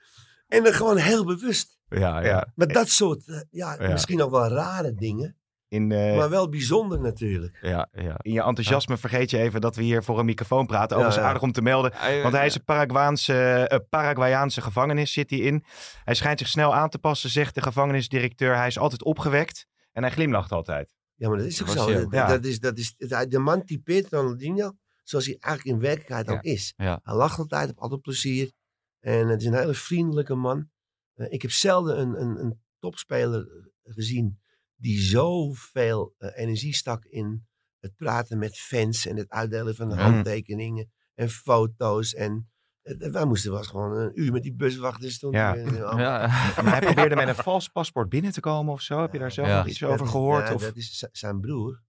En 0.47 0.62
dan 0.64 0.72
gewoon 0.72 0.97
heel 0.97 1.24
bewust. 1.24 1.78
Ja, 1.89 2.20
ja. 2.24 2.53
Maar 2.55 2.66
dat 2.68 2.89
soort, 2.89 3.28
eh, 3.28 3.41
ja, 3.51 3.76
Ja. 3.82 3.91
misschien 3.91 4.22
ook 4.22 4.30
wel 4.30 4.49
rare 4.49 4.95
dingen. 4.95 5.36
In, 5.68 5.92
eh, 5.92 6.16
Maar 6.16 6.30
wel 6.30 6.48
bijzonder 6.48 7.00
natuurlijk. 7.00 7.58
Ja, 7.60 7.88
ja. 7.92 8.14
in 8.18 8.32
je 8.32 8.42
enthousiasme 8.42 8.96
vergeet 8.96 9.30
je 9.30 9.38
even 9.38 9.60
dat 9.60 9.76
we 9.76 9.82
hier 9.82 10.02
voor 10.04 10.18
een 10.18 10.24
microfoon 10.24 10.66
praten. 10.66 10.88
Overigens 10.96 11.14
Ja, 11.14 11.20
ja. 11.22 11.26
aardig 11.28 11.42
om 11.42 11.52
te 11.52 11.62
melden. 11.62 11.92
Want 12.22 12.34
hij 12.34 12.46
is 12.46 12.54
een 12.54 12.64
Paraguaanse, 12.64 13.34
eh, 13.68 13.78
Paraguayaanse 13.88 14.60
gevangenis, 14.60 15.12
zit 15.12 15.30
hij 15.30 15.38
in. 15.38 15.64
Hij 16.04 16.14
schijnt 16.14 16.38
zich 16.38 16.48
snel 16.48 16.74
aan 16.74 16.88
te 16.88 16.98
passen, 16.98 17.30
zegt 17.30 17.54
de 17.54 17.62
gevangenisdirecteur. 17.62 18.56
Hij 18.56 18.66
is 18.66 18.78
altijd 18.78 19.04
opgewekt 19.04 19.66
en 19.92 20.02
hij 20.02 20.12
glimlacht 20.12 20.52
altijd. 20.52 20.96
Ja, 21.14 21.28
maar 21.28 21.38
dat 21.38 21.46
is 21.46 21.56
toch 21.56 21.68
zo. 21.70 22.08
Dat, 22.08 22.44
is, 22.44 22.60
dat 22.60 22.78
is, 22.78 22.94
dat- 22.96 23.30
de 23.30 23.38
man 23.38 23.64
typeert 23.64 24.08
Ronaldinho 24.12 24.72
zoals 25.02 25.26
hij 25.26 25.36
eigenlijk 25.40 25.76
in 25.76 25.82
werkelijkheid 25.82 26.26
Ja. 26.26 26.32
ook 26.32 26.42
is. 26.42 26.72
Ja. 26.76 27.00
Hij 27.02 27.14
lacht 27.14 27.38
altijd, 27.38 27.66
heeft 27.66 27.78
altijd 27.78 28.00
plezier. 28.00 28.52
En 29.00 29.28
het 29.28 29.40
is 29.40 29.46
een 29.46 29.54
hele 29.54 29.74
vriendelijke 29.74 30.34
man. 30.34 30.70
Eh, 31.14 31.26
ik 31.32 31.42
heb 31.42 31.50
zelden 31.50 32.00
een, 32.00 32.20
een, 32.20 32.40
een 32.44 32.60
topspeler 32.78 33.46
gezien 33.82 34.38
die 34.81 34.99
zoveel 35.01 36.14
eh, 36.18 36.31
energie 36.35 36.74
stak 36.74 37.05
in 37.05 37.47
het 37.79 37.97
praten 37.97 38.39
met 38.39 38.59
fans 38.59 39.07
en 39.07 39.16
het 39.16 39.29
uitdelen 39.31 39.74
van 39.74 39.93
handtekeningen 39.93 40.91
en 41.14 41.29
foto's. 41.29 42.14
En 42.14 42.51
eh, 42.83 43.11
wij 43.11 43.24
moesten 43.24 43.51
wel 43.51 43.59
eens 43.59 43.68
gewoon 43.68 43.97
een 43.97 44.20
uur 44.20 44.33
met 44.33 44.43
die 44.43 44.55
bus 44.55 44.76
wachten. 44.76 45.11
Stond 45.12 45.35
Ja. 45.35 45.55
hij 45.55 45.64
weer- 45.64 45.91
oh. 45.93 45.99
Ja. 45.99 46.18
Maar 46.62 46.70
hij 46.76 46.81
probeerde 46.81 47.14
met 47.16 47.29
een 47.29 47.35
vals 47.35 47.68
paspoort 47.68 48.09
binnen 48.09 48.33
te 48.33 48.41
komen 48.41 48.72
of 48.72 48.81
zo. 48.81 49.01
Heb 49.01 49.12
je 49.12 49.18
daar 49.18 49.33
zelf 49.33 49.49
nog 49.49 49.66
iets 49.66 49.79
Dat 49.79 49.91
over 49.91 50.05
is- 50.05 50.11
gehoord? 50.11 50.49
ja, 50.49 50.55
of? 50.55 50.62
Dat 50.62 50.76
is 50.76 51.09
zijn 51.12 51.41
broer. 51.41 51.83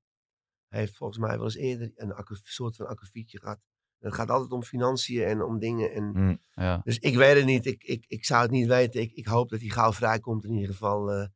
Hij 0.68 0.80
heeft 0.80 0.98
volgens 0.98 1.20
mij 1.20 1.36
wel 1.36 1.44
eens 1.46 1.56
eerder 1.56 1.92
een 1.96 2.14
soort 2.44 2.76
van 2.76 2.88
akkefietje 2.88 3.40
gehad. 3.40 3.60
Het 4.00 4.14
gaat 4.14 4.30
altijd 4.30 4.52
om 4.52 4.64
financiën 4.64 5.24
en 5.24 5.42
om 5.44 5.60
dingen. 5.60 5.92
En, 5.94 6.04
Mm. 6.04 6.40
Ja. 6.54 6.82
Dus 6.84 6.98
ik 7.00 7.16
weet 7.16 7.36
het 7.36 7.46
niet. 7.46 7.66
Ik, 7.66 7.84
ik, 7.84 8.06
ik 8.08 8.26
zou 8.26 8.42
het 8.42 8.52
niet 8.52 8.68
weten. 8.68 9.02
Ik, 9.02 9.12
ik 9.12 9.28
hoop 9.28 9.50
dat 9.50 9.60
hij 9.60 9.70
gauw 9.70 9.94
vrijkomt 9.94 10.44
in 10.46 10.54
ieder 10.54 10.70
geval. 10.70 11.12
eh, 11.12 11.28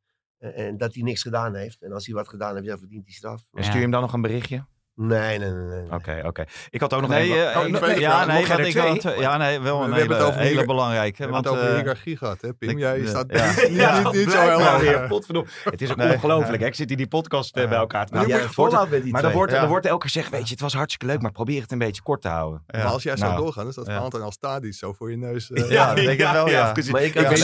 en 0.52 0.76
dat 0.76 0.94
hij 0.94 1.02
niks 1.02 1.22
gedaan 1.22 1.54
heeft. 1.54 1.82
En 1.82 1.92
als 1.92 2.06
hij 2.06 2.14
wat 2.14 2.28
gedaan 2.28 2.54
heeft, 2.54 2.66
dan 2.66 2.78
verdient 2.78 3.04
hij 3.04 3.14
straf. 3.14 3.44
En 3.52 3.62
Stuur 3.62 3.74
je 3.74 3.80
hem 3.80 3.90
dan 3.90 4.00
nog 4.00 4.12
een 4.12 4.20
berichtje? 4.20 4.64
Nee, 4.96 5.38
nee, 5.38 5.50
nee. 5.50 5.80
nee. 5.80 5.92
Oké, 5.92 6.22
oké. 6.24 6.44
Ik 6.70 6.80
had 6.80 6.94
ook 6.94 7.00
nog 7.00 7.10
Nee, 7.10 7.30
een... 7.30 7.36
eh, 7.52 7.60
oh, 7.60 7.68
ja, 7.68 7.76
vraag. 7.78 8.26
nee, 8.26 8.36
er 8.36 8.42
ik 8.42 8.76
had 8.76 9.02
ja, 9.18 9.36
nee, 9.36 9.60
wel 9.60 9.78
We 9.78 9.84
een 9.84 9.92
hebben 9.92 10.24
het 10.24 10.34
hele, 10.34 10.64
belangrijke. 10.64 11.16
We 11.16 11.22
hebben 11.22 11.42
Want, 11.42 11.44
het 11.44 11.54
over 11.64 11.74
eh, 11.76 11.80
hiërarchie 11.80 12.16
gehad, 12.16 12.40
hè, 12.40 12.52
Pim? 12.54 12.68
ik- 12.68 12.78
Jij 12.78 13.00
ja. 13.00 13.06
staat 13.08 13.24
Ja. 13.28 13.46
niet, 13.46 13.56
niet, 14.04 14.12
niet, 14.12 14.30
zo 14.30 14.40
heel 14.40 14.62
hoog. 14.62 14.82
eh. 14.82 15.40
Het 15.64 15.82
is 15.82 15.90
ook 15.90 15.96
Nee. 15.96 16.12
ongelooflijk. 16.12 16.60
hè. 16.62 16.66
Ik 16.68 16.74
zit 16.74 16.88
hier 16.88 16.96
die 16.96 17.06
podcast 17.08 17.54
bij 17.54 17.64
elkaar 17.66 18.06
te 18.06 18.12
Maar 18.14 18.28
maken. 18.28 19.10
Maar 19.10 19.22
dan 19.22 19.32
wordt, 19.32 19.52
Ja. 19.52 19.60
dan 19.60 19.68
wordt 19.68 19.86
elke 19.86 20.00
keer 20.00 20.10
gezegd, 20.10 20.30
weet 20.30 20.44
je, 20.46 20.50
het 20.52 20.60
was 20.62 20.74
hartstikke 20.74 21.06
leuk, 21.06 21.22
maar 21.22 21.32
probeer 21.32 21.62
het 21.62 21.72
een 21.72 21.78
beetje 21.78 22.02
kort 22.02 22.22
te 22.22 22.28
houden. 22.28 22.62
ja. 22.66 22.78
Maar 22.78 22.86
als 22.92 23.02
jij 23.02 23.16
zo 23.16 23.24
Nou. 23.26 23.36
doorgaat, 23.36 23.64
dan 23.64 23.72
staat 23.72 23.86
Ja. 23.86 23.94
Valentin 23.94 24.20
als 24.20 24.34
stadisch 24.34 24.78
zo 24.78 24.92
voor 24.92 25.10
je 25.10 25.16
neus. 25.16 25.50
Ja, 25.54 25.86
dat 25.94 25.96
denk 25.96 26.08
ik 26.10 26.18
wel, 26.32 26.48
ja. 26.48 26.68
ik, 26.76 26.82
weet 26.92 27.14
niet 27.14 27.16
of 27.16 27.30
ik, 27.32 27.36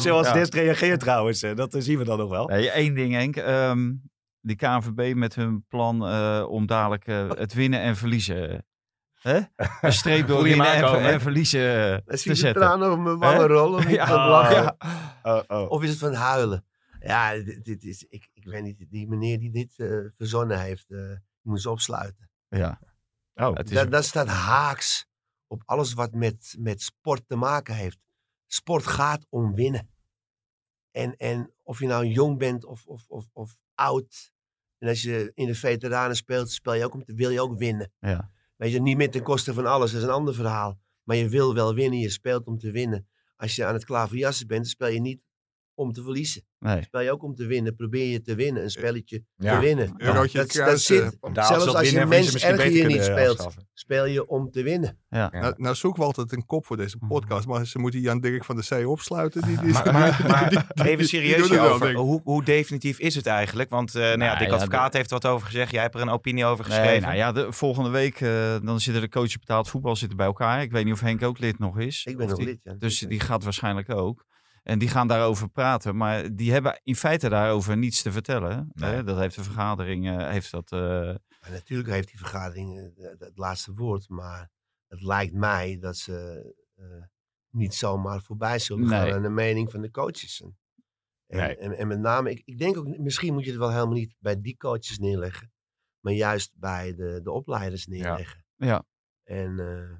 zo, 0.00 0.08
dat 0.08 0.18
als 0.18 0.26
Ja. 0.26 0.32
Dest 0.32 0.54
reageer 0.54 0.98
trouwens. 0.98 1.40
Dat 1.54 1.74
zien 1.78 1.98
we 1.98 2.04
dan 2.04 2.18
nog 2.18 2.30
wel. 2.30 2.46
Nee, 2.46 2.70
één 2.70 2.94
ding 2.94 3.14
Henk. 3.14 3.36
Die 4.40 4.56
KNVB 4.56 5.14
met 5.14 5.34
hun 5.34 5.64
plan 5.68 6.06
eh, 6.06 6.46
om 6.48 6.66
dadelijk 6.66 7.06
eh, 7.06 7.30
het 7.30 7.52
winnen 7.54 7.80
en 7.80 7.96
verliezen. 7.96 8.66
Hè? 9.14 9.40
Een 9.80 9.92
streep 10.02 10.26
door 10.26 10.42
winnen 10.42 10.66
en, 10.72 10.84
en 11.02 11.20
verliezen 11.20 11.60
Hij 11.60 12.02
te 12.04 12.34
zetten. 12.34 12.62
tranen 12.62 12.92
op 12.92 12.98
mijn 12.98 13.18
wangen 13.18 13.46
rollen. 13.46 13.78
Of, 13.78 13.90
Ja. 13.90 14.76
Oh, 15.22 15.42
oh. 15.48 15.70
of 15.70 15.82
is 15.82 15.90
het 15.90 15.98
van 15.98 16.14
huilen? 16.14 16.64
Ja, 17.00 17.32
dit, 17.34 17.64
dit 17.64 17.84
is, 17.84 18.04
ik, 18.08 18.28
ik 18.32 18.44
weet 18.44 18.62
niet. 18.62 18.86
Die 18.90 19.08
meneer 19.08 19.38
die 19.38 19.50
dit 19.50 19.74
verzonnen 20.16 20.60
heeft, 20.60 20.90
eh 20.90 20.98
moet 21.42 21.60
ze 21.60 21.70
opsluiten. 21.70 22.30
Ja. 22.48 22.80
Oh, 23.34 23.56
Het 23.56 23.70
is, 23.70 23.76
Dat, 23.76 23.90
dat 23.90 24.04
staat 24.04 24.28
haaks 24.28 25.06
op 25.46 25.62
alles 25.64 25.92
wat 25.92 26.12
met, 26.12 26.56
met 26.58 26.82
sport 26.82 27.22
te 27.28 27.36
maken 27.36 27.74
heeft. 27.74 27.98
Sport 28.46 28.86
gaat 28.86 29.26
om 29.28 29.54
winnen. 29.54 29.90
En, 30.90 31.16
en 31.16 31.52
of 31.62 31.78
je 31.78 31.86
nou 31.86 32.06
jong 32.06 32.38
bent 32.38 32.64
of, 32.64 32.86
of, 32.86 33.04
of, 33.08 33.28
of 33.32 33.56
oud. 33.78 34.32
En 34.78 34.88
als 34.88 35.02
je 35.02 35.30
in 35.34 35.46
de 35.46 35.54
veteranen 35.54 36.16
speelt, 36.16 36.50
speel 36.50 36.74
je 36.74 36.84
ook 36.84 36.94
om 36.94 37.04
te, 37.04 37.14
wil 37.14 37.30
je 37.30 37.40
ook 37.40 37.58
winnen. 37.58 37.92
ja. 38.00 38.30
Weet 38.56 38.72
je, 38.72 38.80
niet 38.80 38.96
meer 38.96 39.10
ten 39.10 39.22
koste 39.22 39.54
van 39.54 39.66
alles, 39.66 39.90
dat 39.90 40.00
is 40.00 40.06
een 40.06 40.12
ander 40.12 40.34
verhaal. 40.34 40.80
Maar 41.02 41.16
je 41.16 41.28
wil 41.28 41.54
wel 41.54 41.74
winnen, 41.74 41.98
je 41.98 42.10
speelt 42.10 42.46
om 42.46 42.58
te 42.58 42.70
winnen. 42.70 43.08
Als 43.36 43.56
je 43.56 43.64
aan 43.64 43.74
het 43.74 43.84
klaverjassen 43.84 44.46
bent, 44.46 44.60
dan 44.60 44.70
speel 44.70 44.88
je 44.88 45.00
niet 45.00 45.20
om 45.78 45.92
te 45.92 46.02
verliezen. 46.02 46.42
Nee. 46.58 46.82
Speel 46.82 47.00
je 47.00 47.12
ook 47.12 47.22
om 47.22 47.34
te 47.34 47.46
winnen, 47.46 47.76
probeer 47.76 48.06
je 48.12 48.22
te 48.22 48.34
winnen, 48.34 48.62
een 48.62 48.70
spelletje 48.70 49.24
Ja. 49.36 49.54
te 49.54 49.60
winnen. 49.66 49.94
Eurotje 49.96 50.38
dat, 50.38 50.46
kruis, 50.48 50.70
dat 50.70 50.80
zit, 50.80 51.16
eh, 51.20 51.32
Daar 51.32 51.46
zelfs 51.46 51.66
als 51.66 51.74
je 51.74 51.82
winnen 51.82 52.02
en 52.02 52.08
verliezen 52.08 52.08
mens 52.08 52.32
misschien 52.32 52.52
erger 52.52 52.72
je 52.72 52.84
niet 52.84 53.02
speelt, 53.04 53.36
afschaffen. 53.36 53.68
speel 53.72 54.04
je 54.06 54.26
om 54.28 54.50
te 54.50 54.62
winnen. 54.62 54.98
Ja. 55.08 55.28
Ja. 55.32 55.40
Nou, 55.40 55.54
nou 55.56 55.74
zoeken 55.74 56.00
we 56.00 56.06
altijd 56.06 56.32
een 56.32 56.46
kop 56.46 56.66
voor 56.66 56.76
deze 56.76 56.98
podcast, 57.08 57.46
maar 57.46 57.66
ze 57.66 57.78
moeten 57.78 58.00
Jan 58.00 58.20
Dirk 58.20 58.44
van 58.44 58.56
de 58.56 58.62
Zee 58.62 58.88
opsluiten. 58.88 59.42
Die, 59.42 59.60
die, 59.60 59.72
Maar, 59.72 59.92
maar, 59.92 60.24
maar 60.28 60.48
die- 60.50 60.58
die- 60.74 60.84
even 60.84 60.98
die 60.98 61.06
serieus 61.06 61.48
wel, 61.48 61.86
ik. 61.88 61.96
Hoe, 61.96 62.20
hoe 62.24 62.44
definitief 62.44 62.98
is 62.98 63.14
het 63.14 63.26
eigenlijk? 63.26 63.70
Want 63.70 63.94
eh 63.94 64.00
nou 64.02 64.10
ja, 64.10 64.16
Nou 64.16 64.38
Dick 64.38 64.48
ja, 64.48 64.54
Advocaat 64.54 64.92
heeft 64.92 65.10
er 65.10 65.18
wat 65.20 65.26
over 65.32 65.46
gezegd. 65.46 65.70
Jij 65.72 65.82
hebt 65.82 65.94
er 65.94 66.00
een 66.00 66.08
opinie 66.08 66.44
over 66.44 66.64
geschreven. 66.64 66.90
Nee, 66.90 67.00
nou 67.00 67.16
ja, 67.16 67.32
de, 67.32 67.52
volgende 67.52 67.90
week 67.90 68.20
eh, 68.20 68.56
dan 68.62 68.80
zitten 68.80 69.02
de 69.02 69.08
coaches 69.08 69.38
betaald 69.38 69.68
voetbal 69.68 69.96
zitten 69.96 70.16
bij 70.16 70.26
elkaar. 70.26 70.62
Ik 70.62 70.70
weet 70.72 70.84
niet 70.84 70.92
of 70.94 71.00
Henk 71.00 71.22
ook 71.22 71.38
lid 71.38 71.58
nog 71.58 71.78
is. 71.78 72.04
Ik 72.04 72.16
ben 72.16 72.28
nog 72.28 72.38
lid, 72.40 72.60
ja. 72.62 72.74
Dus 72.78 72.98
die 72.98 73.20
gaat 73.20 73.44
waarschijnlijk 73.44 73.90
ook. 73.90 74.26
En 74.62 74.78
die 74.78 74.88
gaan 74.88 75.08
daarover 75.08 75.48
praten. 75.48 75.96
Maar 75.96 76.34
die 76.36 76.52
hebben 76.52 76.80
in 76.84 76.96
feite 76.96 77.28
daarover 77.28 77.76
niets 77.76 78.02
te 78.02 78.12
vertellen. 78.12 78.70
Nee. 78.72 78.90
Hè? 78.94 79.04
Dat 79.04 79.18
heeft 79.18 79.34
de 79.36 79.42
vergadering, 79.42 80.08
eh, 80.08 80.28
heeft 80.30 80.50
dat... 80.50 80.72
eh, 80.72 80.78
Maar 81.40 81.50
natuurlijk 81.50 81.88
heeft 81.88 82.08
die 82.08 82.18
vergadering 82.18 82.78
eh, 82.78 83.08
het 83.18 83.38
laatste 83.38 83.72
woord. 83.74 84.08
Maar 84.08 84.50
het 84.86 85.02
lijkt 85.02 85.34
mij 85.34 85.78
dat 85.80 85.96
ze 85.96 86.46
niet 87.50 87.74
zomaar 87.74 88.22
voorbij 88.22 88.58
zullen 88.58 88.88
gaan 88.88 89.12
aan 89.12 89.22
de 89.22 89.28
mening 89.28 89.70
van 89.70 89.80
de 89.80 89.90
coaches. 89.90 90.40
En, 90.40 90.56
Nee. 91.26 91.56
en, 91.56 91.72
en 91.72 91.86
met 91.88 91.98
name, 91.98 92.30
ik, 92.30 92.42
ik 92.44 92.58
denk 92.58 92.76
ook, 92.76 92.98
misschien 92.98 93.34
moet 93.34 93.44
je 93.44 93.50
het 93.50 93.58
wel 93.58 93.70
helemaal 93.72 93.94
niet 93.94 94.14
bij 94.18 94.40
die 94.40 94.56
coaches 94.56 94.98
neerleggen. 94.98 95.52
Maar 96.00 96.12
juist 96.12 96.52
bij 96.56 96.94
de, 96.94 97.20
de 97.22 97.30
opleiders 97.30 97.86
neerleggen. 97.86 98.44
ja. 98.56 98.84
En 99.24 99.58
eh, 99.58 99.96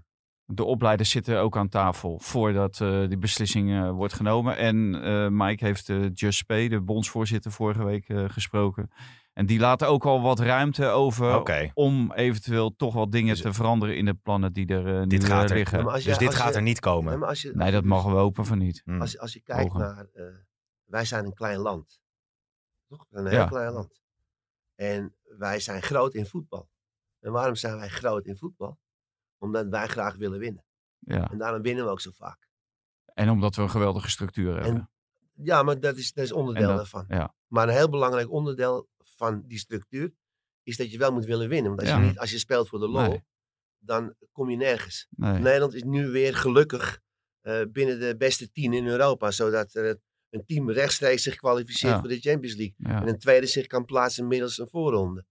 De 0.50 0.64
opleiders 0.64 1.10
zitten 1.10 1.40
ook 1.40 1.56
aan 1.56 1.68
tafel 1.68 2.18
voordat 2.18 2.80
eh, 2.80 3.08
die 3.08 3.18
beslissing 3.18 3.70
eh, 3.70 3.90
wordt 3.90 4.12
genomen. 4.14 4.56
En 4.56 5.02
eh, 5.02 5.28
Mike 5.30 5.64
heeft 5.64 5.92
Just 6.14 6.46
Pay, 6.46 6.68
de 6.68 6.80
bondsvoorzitter, 6.80 7.52
vorige 7.52 7.84
week 7.84 8.08
eh, 8.08 8.24
gesproken. 8.28 8.90
En 9.32 9.46
die 9.46 9.58
laten 9.58 9.88
ook 9.88 10.04
al 10.06 10.20
wat 10.22 10.38
ruimte 10.38 10.86
over 10.86 11.70
om 11.74 12.12
eventueel 12.12 12.76
toch 12.76 12.94
wat 12.94 13.12
dingen 13.12 13.34
Dus- 13.34 13.42
te 13.42 13.52
veranderen 13.52 13.96
in 13.96 14.04
de 14.04 14.14
plannen 14.14 14.52
die 14.52 14.66
er 14.66 15.06
nu 15.06 15.20
gaat 15.20 15.50
er, 15.50 15.56
liggen. 15.56 15.78
Je- 15.84 16.02
dus 16.04 16.18
dit 16.18 16.34
gaat 16.34 16.48
je- 16.50 16.54
er 16.56 16.62
niet 16.62 16.80
komen. 16.80 17.18
maar 17.18 17.28
als 17.28 17.42
je, 17.42 17.52
Nee, 17.54 17.72
dat 17.72 17.84
mogen 17.84 18.10
we 18.10 18.16
hopen 18.16 18.44
van 18.46 18.58
niet. 18.58 18.82
Hmm. 18.84 19.00
Als, 19.00 19.18
als 19.18 19.32
je 19.32 19.40
kijkt 19.40 19.64
Ogen. 19.70 19.80
naar, 19.80 20.06
eh, 20.12 20.24
wij 20.84 21.04
zijn 21.04 21.24
een 21.24 21.34
klein 21.34 21.58
land. 21.58 22.00
Toch? 22.88 23.06
Een 23.10 23.26
heel 23.26 23.38
Ja. 23.38 23.46
klein 23.46 23.72
land. 23.72 24.00
En 24.74 25.14
wij 25.38 25.60
zijn 25.60 25.82
groot 25.82 26.14
in 26.14 26.26
voetbal. 26.26 26.68
En 27.20 27.32
waarom 27.32 27.54
zijn 27.54 27.76
wij 27.76 27.88
groot 27.88 28.26
in 28.26 28.36
voetbal? 28.36 28.78
Omdat 29.38 29.66
wij 29.68 29.86
graag 29.86 30.16
willen 30.16 30.38
winnen. 30.38 30.64
Ja. 30.98 31.30
En 31.30 31.38
daarom 31.38 31.62
winnen 31.62 31.84
we 31.84 31.90
ook 31.90 32.00
zo 32.00 32.10
vaak. 32.14 32.48
En 33.14 33.30
omdat 33.30 33.54
we 33.56 33.62
een 33.62 33.70
geweldige 33.70 34.10
structuur 34.10 34.62
hebben. 34.62 34.90
Ja, 35.32 35.62
maar 35.62 35.80
dat 35.80 35.96
is, 35.96 36.12
dat 36.12 36.24
is 36.24 36.32
onderdeel 36.32 36.62
En 36.62 36.68
dat- 36.68 36.76
daarvan. 36.76 37.04
ja. 37.08 37.34
Maar 37.46 37.68
een 37.68 37.74
heel 37.74 37.88
belangrijk 37.88 38.30
onderdeel 38.30 38.88
van 38.98 39.42
die 39.46 39.58
structuur 39.58 40.12
is 40.62 40.76
dat 40.76 40.90
je 40.92 40.98
wel 40.98 41.12
moet 41.12 41.24
willen 41.24 41.48
winnen. 41.48 41.68
Want 41.68 41.80
als, 41.80 41.90
Ja. 41.90 41.98
je, 42.00 42.06
niet, 42.06 42.18
als 42.18 42.30
je 42.30 42.38
speelt 42.38 42.68
voor 42.68 42.78
de 42.78 42.88
lol, 42.88 43.08
Nee. 43.08 43.24
dan 43.78 44.14
kom 44.32 44.50
je 44.50 44.56
nergens. 44.56 45.06
Nee. 45.10 45.38
Nederland 45.38 45.74
is 45.74 45.82
nu 45.82 46.08
weer 46.08 46.34
gelukkig 46.36 47.00
eh, 47.40 47.60
binnen 47.72 48.00
de 48.00 48.16
beste 48.16 48.50
tien 48.50 48.72
in 48.72 48.86
Europa. 48.86 49.30
Zodat 49.30 49.74
er 49.74 50.00
een 50.30 50.44
team 50.46 50.70
rechtstreeks 50.70 51.22
zich 51.22 51.36
kwalificeert 51.36 51.92
Ja. 51.92 51.98
voor 52.00 52.08
de 52.08 52.20
Champions 52.20 52.56
League. 52.56 53.00
En 53.00 53.08
een 53.08 53.18
tweede 53.18 53.46
zich 53.46 53.66
kan 53.66 53.84
plaatsen 53.84 54.26
middels 54.26 54.58
een 54.58 54.68
voorronde. 54.68 55.24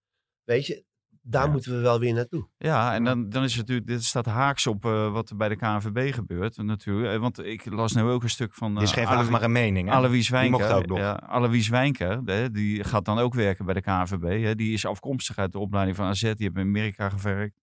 Weet 0.43 0.65
je, 0.65 0.85
daar 1.29 1.45
Ja. 1.45 1.51
moeten 1.51 1.71
we 1.71 1.79
wel 1.81 1.99
weer 1.99 2.13
naartoe. 2.13 2.47
Ja, 2.57 2.93
en 2.93 3.03
dan, 3.03 3.29
dan 3.29 3.43
is 3.43 3.49
het 3.51 3.59
natuurlijk, 3.59 3.87
dit 3.87 4.03
staat 4.03 4.25
haaks 4.25 4.67
op 4.67 4.85
eh, 4.85 5.11
wat 5.11 5.29
er 5.29 5.35
bij 5.35 5.49
de 5.49 5.55
KNVB 5.55 6.13
gebeurt 6.13 6.57
natuurlijk. 6.57 7.13
Eh, 7.13 7.19
Want 7.19 7.39
ik 7.45 7.65
las 7.65 7.93
nu 7.93 8.01
ook 8.01 8.23
een 8.23 8.29
stuk 8.29 8.53
van 8.53 8.73
Dit 8.73 8.83
is 8.83 8.89
eh, 8.89 8.95
geen 8.95 9.03
vraag, 9.05 9.15
Alois- 9.17 9.31
maar 9.31 9.43
een 9.43 9.51
mening. 9.51 9.89
Hè? 9.89 9.95
Alois 9.95 10.29
Wijnker. 10.29 10.59
mocht 10.59 10.71
ook 10.71 10.85
nog. 10.85 10.97
Ja, 10.97 11.11
Alois 11.13 11.67
Wijnker, 11.67 12.21
hè, 12.25 12.51
die 12.51 12.83
gaat 12.83 13.05
dan 13.05 13.19
ook 13.19 13.33
werken 13.33 13.65
bij 13.65 13.73
de 13.73 13.81
KNVB. 13.81 14.43
Hè. 14.43 14.55
Die 14.55 14.73
is 14.73 14.85
afkomstig 14.85 15.37
uit 15.37 15.51
de 15.51 15.59
opleiding 15.59 15.97
van 15.97 16.05
AZ, 16.07 16.21
die 16.21 16.33
heeft 16.37 16.55
in 16.55 16.61
Amerika 16.61 17.09
gewerkt. 17.09 17.59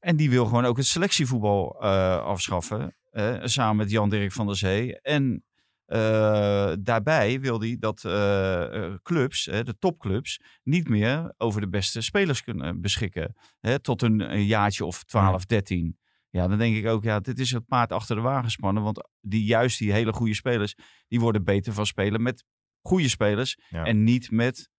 En 0.00 0.16
die 0.16 0.30
wil 0.30 0.44
gewoon 0.46 0.64
ook 0.64 0.76
het 0.76 0.86
selectievoetbal 0.86 1.76
eh, 1.82 2.16
afschaffen, 2.22 2.96
samen 3.42 3.76
met 3.76 3.90
Jan-Dirk 3.90 4.32
van 4.32 4.46
der 4.46 4.56
Zee. 4.56 5.00
En 5.00 5.42
eh, 5.88 6.72
daarbij 6.80 7.40
wil 7.40 7.60
hij 7.60 7.76
dat 7.78 8.04
eh, 8.04 8.84
eh, 8.84 8.94
clubs, 9.02 9.44
hè, 9.44 9.64
de 9.64 9.78
topclubs, 9.78 10.40
niet 10.62 10.88
meer 10.88 11.34
over 11.36 11.60
de 11.60 11.68
beste 11.68 12.00
spelers 12.00 12.42
kunnen 12.42 12.80
beschikken. 12.80 13.34
Hè, 13.60 13.78
tot 13.78 14.02
een, 14.02 14.32
een 14.32 14.46
jaartje 14.46 14.84
of 14.84 15.04
12, 15.04 15.46
13. 15.46 15.98
Ja, 16.30 16.48
dan 16.48 16.58
denk 16.58 16.76
ik 16.76 16.86
ook, 16.86 17.04
ja, 17.04 17.20
dit 17.20 17.38
is 17.38 17.50
het 17.50 17.66
paard 17.66 17.92
achter 17.92 18.16
de 18.16 18.22
wagen 18.22 18.50
spannen. 18.50 18.82
Want 18.82 19.08
die, 19.20 19.44
juist 19.44 19.78
die 19.78 19.92
hele 19.92 20.12
goede 20.12 20.34
spelers, 20.34 20.74
die 21.06 21.20
worden 21.20 21.44
beter 21.44 21.72
van 21.72 21.86
spelen 21.86 22.22
met 22.22 22.44
goede 22.80 23.08
spelers. 23.08 23.58
Ja. 23.68 23.84
En 23.84 24.04
niet 24.04 24.30
met 24.30 24.70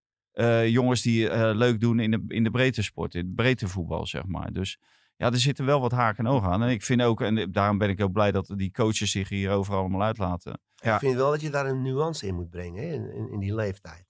jongens 0.66 1.02
die 1.02 1.36
leuk 1.56 1.80
doen 1.80 2.00
in 2.00 2.12
de, 2.12 2.24
in 2.28 2.44
de 2.44 2.52
breedte 2.52 2.84
sport, 2.84 3.16
in 3.16 3.26
het 3.26 3.36
breedte 3.36 3.68
voetbal, 3.68 4.06
zeg 4.06 4.26
maar. 4.26 4.54
Dus 4.54 4.80
ja, 5.20 5.32
er 5.32 5.40
zitten 5.40 5.66
wel 5.66 5.82
wat 5.82 5.92
haken 5.92 6.26
en 6.26 6.32
ogen 6.32 6.50
aan. 6.50 6.64
En 6.64 6.70
ik 6.70 6.84
vind 6.84 7.02
ook, 7.02 7.22
en 7.22 7.52
daarom 7.52 7.78
ben 7.78 7.90
ik 7.90 8.02
ook 8.02 8.12
blij 8.12 8.32
dat 8.32 8.54
die 8.56 8.72
coaches 8.72 9.12
zich 9.12 9.30
hierover 9.30 9.76
allemaal 9.76 10.04
uitlaten. 10.04 10.62
Ja. 10.76 10.94
Ik 10.94 11.00
vind 11.00 11.16
wel 11.16 11.32
dat 11.32 11.42
je 11.42 11.50
daar 11.50 11.66
een 11.66 11.82
nuance 11.82 12.28
in 12.28 12.36
moet 12.36 12.50
brengen, 12.50 12.84
hè, 12.84 12.94
in, 12.94 13.12
in, 13.14 13.32
in 13.32 13.40
die 13.40 13.56
leeftijd. 13.56 14.08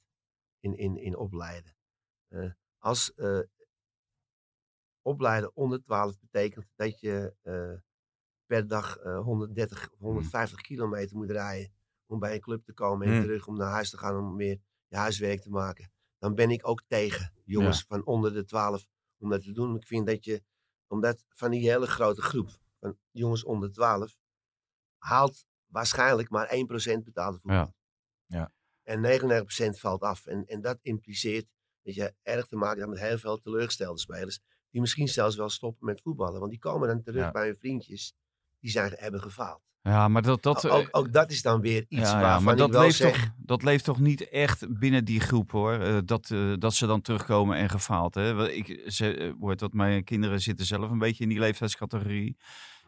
In, 0.60 0.78
in, 0.78 0.98
in 0.98 1.18
opleiden. 1.18 1.76
Eh, 2.28 2.52
als 2.78 3.14
eh, 3.14 3.40
opleiden 5.02 5.56
onder 5.56 5.82
12 5.84 6.20
betekent 6.20 6.66
dat 6.76 7.00
je 7.00 7.34
eh, 7.42 7.74
per 8.46 8.68
dag 8.68 8.98
eh, 8.98 9.20
130 9.20 9.90
of 9.92 10.00
150 10.00 10.62
kilometer 10.62 11.18
moet 11.18 11.32
rijden 11.32 11.72
om 12.06 12.20
bij 12.20 12.34
een 12.34 12.40
club 12.42 12.64
te 12.64 12.74
komen 12.74 13.08
en 13.08 13.14
Hmm. 13.14 13.22
terug 13.22 13.48
om 13.48 13.58
naar 13.58 13.72
huis 13.72 13.90
te 13.90 13.98
gaan 13.98 14.18
om 14.18 14.36
weer 14.36 14.60
je 14.88 14.96
huiswerk 14.96 15.42
te 15.42 15.50
maken. 15.50 15.92
Dan 16.18 16.36
ben 16.36 16.50
ik 16.50 16.68
ook 16.68 16.84
tegen 16.88 17.34
jongens 17.46 17.84
van 17.88 18.06
onder 18.06 18.34
de 18.34 18.44
12 18.44 18.88
om 19.18 19.30
dat 19.30 19.44
te 19.44 19.52
doen. 19.52 19.76
Ik 19.76 19.88
vind 19.88 20.08
dat 20.08 20.26
je, 20.26 20.44
omdat 20.90 21.24
van 21.30 21.52
die 21.52 21.70
hele 21.70 21.88
grote 21.88 22.22
groep 22.22 22.50
van 22.80 22.98
jongens 23.12 23.44
onder 23.44 23.72
12 23.72 24.18
haalt 24.98 25.46
waarschijnlijk 25.66 26.30
maar 26.30 26.48
1% 26.48 27.04
betaalde 27.04 27.40
voetbal. 27.40 27.56
Ja. 27.56 27.74
Ja. 28.26 28.54
En 28.84 29.22
99% 29.76 29.80
valt 29.80 30.02
af. 30.02 30.26
En, 30.26 30.46
en 30.46 30.62
dat 30.62 30.80
impliceert 30.82 31.46
dat 31.84 31.94
je 31.96 32.14
erg 32.22 32.48
te 32.48 32.56
maken 32.56 32.80
hebt 32.80 32.92
met 32.92 33.00
heel 33.00 33.18
veel 33.18 33.38
teleurgestelde 33.38 34.00
spelers. 34.00 34.40
Die 34.70 34.82
misschien 34.82 35.08
zelfs 35.08 35.36
wel 35.36 35.50
stoppen 35.50 35.86
met 35.86 36.02
voetballen. 36.02 36.40
Want 36.40 36.52
die 36.52 36.60
komen 36.60 36.88
dan 36.88 37.02
terug 37.02 37.22
Ja. 37.24 37.32
bij 37.32 37.46
hun 37.46 37.58
vriendjes. 37.58 38.14
Die 38.60 38.72
zijn, 38.72 38.94
hebben 38.96 39.22
gefaald. 39.22 39.62
Ja, 39.82 40.08
maar 40.08 40.22
dat, 40.22 40.44
dat, 40.44 40.70
ook, 40.70 40.88
ook 40.92 41.14
dat 41.14 41.32
is 41.32 41.42
dan 41.42 41.62
weer 41.62 41.86
iets 41.88 42.10
ja, 42.10 42.16
ja, 42.16 42.22
waarvan 42.22 42.44
maar 42.44 42.56
dat 42.56 42.68
ik 42.68 42.74
wel 42.74 42.82
leeft, 42.82 42.96
zeg... 42.96 43.12
toch, 43.12 43.30
dat 43.38 43.64
leeft 43.64 43.84
toch 43.84 44.00
niet 44.00 44.30
echt 44.30 44.80
binnen 44.80 45.06
die 45.06 45.20
groep 45.20 45.52
hoor. 45.52 45.74
Eh, 45.74 45.98
dat, 46.06 46.30
eh, 46.30 46.54
dat 46.58 46.74
ze 46.74 46.86
dan 46.86 47.02
terugkomen 47.02 47.58
en 47.58 47.70
gefaald. 47.70 48.16
Hè? 48.16 48.52
Ik 48.52 48.84
ze, 48.86 49.16
eh, 49.16 49.32
hoort 49.40 49.60
dat 49.60 49.74
mijn 49.74 50.04
kinderen 50.04 50.42
zitten 50.42 50.66
zelf 50.66 50.90
een 50.90 50.98
beetje 50.98 51.24
in 51.24 51.30
die 51.30 51.40
leeftijdscategorie. 51.40 52.38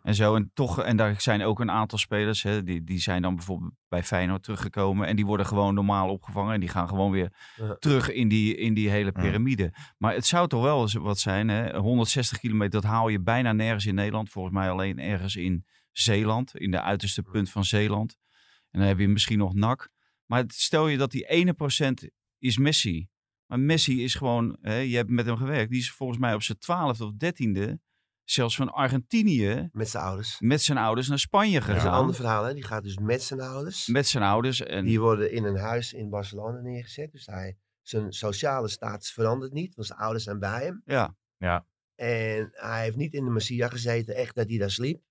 En 0.03 0.15
zo. 0.15 0.35
En 0.35 0.51
toch, 0.53 0.81
en 0.83 0.97
daar 0.97 1.21
zijn 1.21 1.43
ook 1.43 1.59
een 1.59 1.71
aantal 1.71 1.97
spelers. 1.97 2.43
Hè, 2.43 2.63
die, 2.63 2.83
die 2.83 2.99
zijn 2.99 3.21
dan 3.21 3.35
bijvoorbeeld 3.35 3.71
bij 3.89 4.03
Feyenoord 4.03 4.43
teruggekomen. 4.43 5.07
En 5.07 5.15
die 5.15 5.25
worden 5.25 5.45
gewoon 5.45 5.73
normaal 5.73 6.09
opgevangen. 6.09 6.53
En 6.53 6.59
die 6.59 6.69
gaan 6.69 6.87
gewoon 6.87 7.11
weer 7.11 7.33
Ja. 7.55 7.75
terug 7.79 8.11
in 8.11 8.27
die, 8.27 8.55
in 8.55 8.73
die 8.73 8.89
hele 8.89 9.11
Ja. 9.15 9.21
piramide. 9.21 9.73
Maar 9.97 10.13
het 10.13 10.25
zou 10.25 10.47
toch 10.47 10.61
wel 10.63 10.81
eens 10.81 10.93
wat 10.93 11.19
zijn. 11.19 11.47
Hè? 11.49 11.77
160 11.77 12.39
kilometer, 12.39 12.81
dat 12.81 12.89
haal 12.91 13.07
je 13.09 13.19
bijna 13.21 13.51
nergens 13.51 13.85
in 13.85 13.95
Nederland. 13.95 14.29
Volgens 14.29 14.53
mij 14.55 14.69
alleen 14.69 14.99
ergens 14.99 15.35
in 15.35 15.65
Zeeland. 15.91 16.55
In 16.57 16.71
de 16.71 16.81
uiterste 16.81 17.21
punt 17.23 17.49
van 17.49 17.65
Zeeland. 17.65 18.17
En 18.71 18.79
dan 18.79 18.87
heb 18.87 18.99
je 18.99 19.07
misschien 19.07 19.37
nog 19.37 19.53
NAC. 19.53 19.89
Maar 20.25 20.43
stel 20.47 20.87
je 20.87 20.97
dat 20.97 21.11
die 21.11 21.25
ene 21.29 21.53
procent 21.53 22.09
is 22.39 22.57
Messi. 22.57 23.09
Maar 23.45 23.59
Messi 23.59 24.03
is 24.03 24.15
gewoon, 24.15 24.57
hè, 24.61 24.75
je 24.75 24.95
hebt 24.95 25.09
met 25.09 25.25
hem 25.25 25.37
gewerkt. 25.37 25.71
Die 25.71 25.79
is 25.79 25.91
volgens 25.91 26.19
mij 26.19 26.33
op 26.33 26.43
zijn 26.43 26.57
twaalfde 26.57 27.05
of 27.05 27.11
dertiende, 27.11 27.79
zelfs 28.23 28.55
van 28.55 28.69
Argentinië, 28.71 29.69
Met 29.71 29.89
zijn 29.89 30.03
ouders. 30.03 30.39
met 30.39 30.61
zijn 30.61 30.77
ouders 30.77 31.07
naar 31.07 31.19
Spanje 31.19 31.59
Dat 31.59 31.67
is 31.69 31.73
een 31.75 31.79
gegaan. 31.79 31.93
ander 31.93 32.15
verhaal. 32.15 32.43
Hè? 32.43 32.53
Die 32.53 32.63
gaat 32.63 32.83
dus 32.83 32.97
met 32.97 33.21
zijn 33.23 33.41
ouders. 33.41 33.87
Met 33.87 34.07
zijn 34.07 34.23
ouders. 34.23 34.61
En, 34.61 34.85
Die 34.85 34.99
worden 34.99 35.31
in 35.31 35.43
een 35.43 35.57
huis 35.57 35.93
in 35.93 36.09
Barcelona 36.09 36.59
neergezet. 36.61 37.11
Dus 37.11 37.25
hij, 37.25 37.57
zijn 37.81 38.11
sociale 38.11 38.67
status 38.67 39.11
verandert 39.13 39.53
niet. 39.53 39.75
Want 39.75 39.87
zijn 39.87 39.99
ouders 39.99 40.23
zijn 40.23 40.39
bij 40.39 40.63
hem. 40.63 40.81
ja, 40.85 41.15
Ja. 41.37 41.65
En 41.95 42.49
hij 42.51 42.83
heeft 42.83 42.95
niet 42.97 43.13
in 43.13 43.25
de 43.25 43.31
Masia 43.31 43.67
gezeten. 43.67 44.15
Echt 44.15 44.35
dat 44.35 44.47
hij 44.49 44.57
daar 44.57 44.71
sliep. 44.71 45.01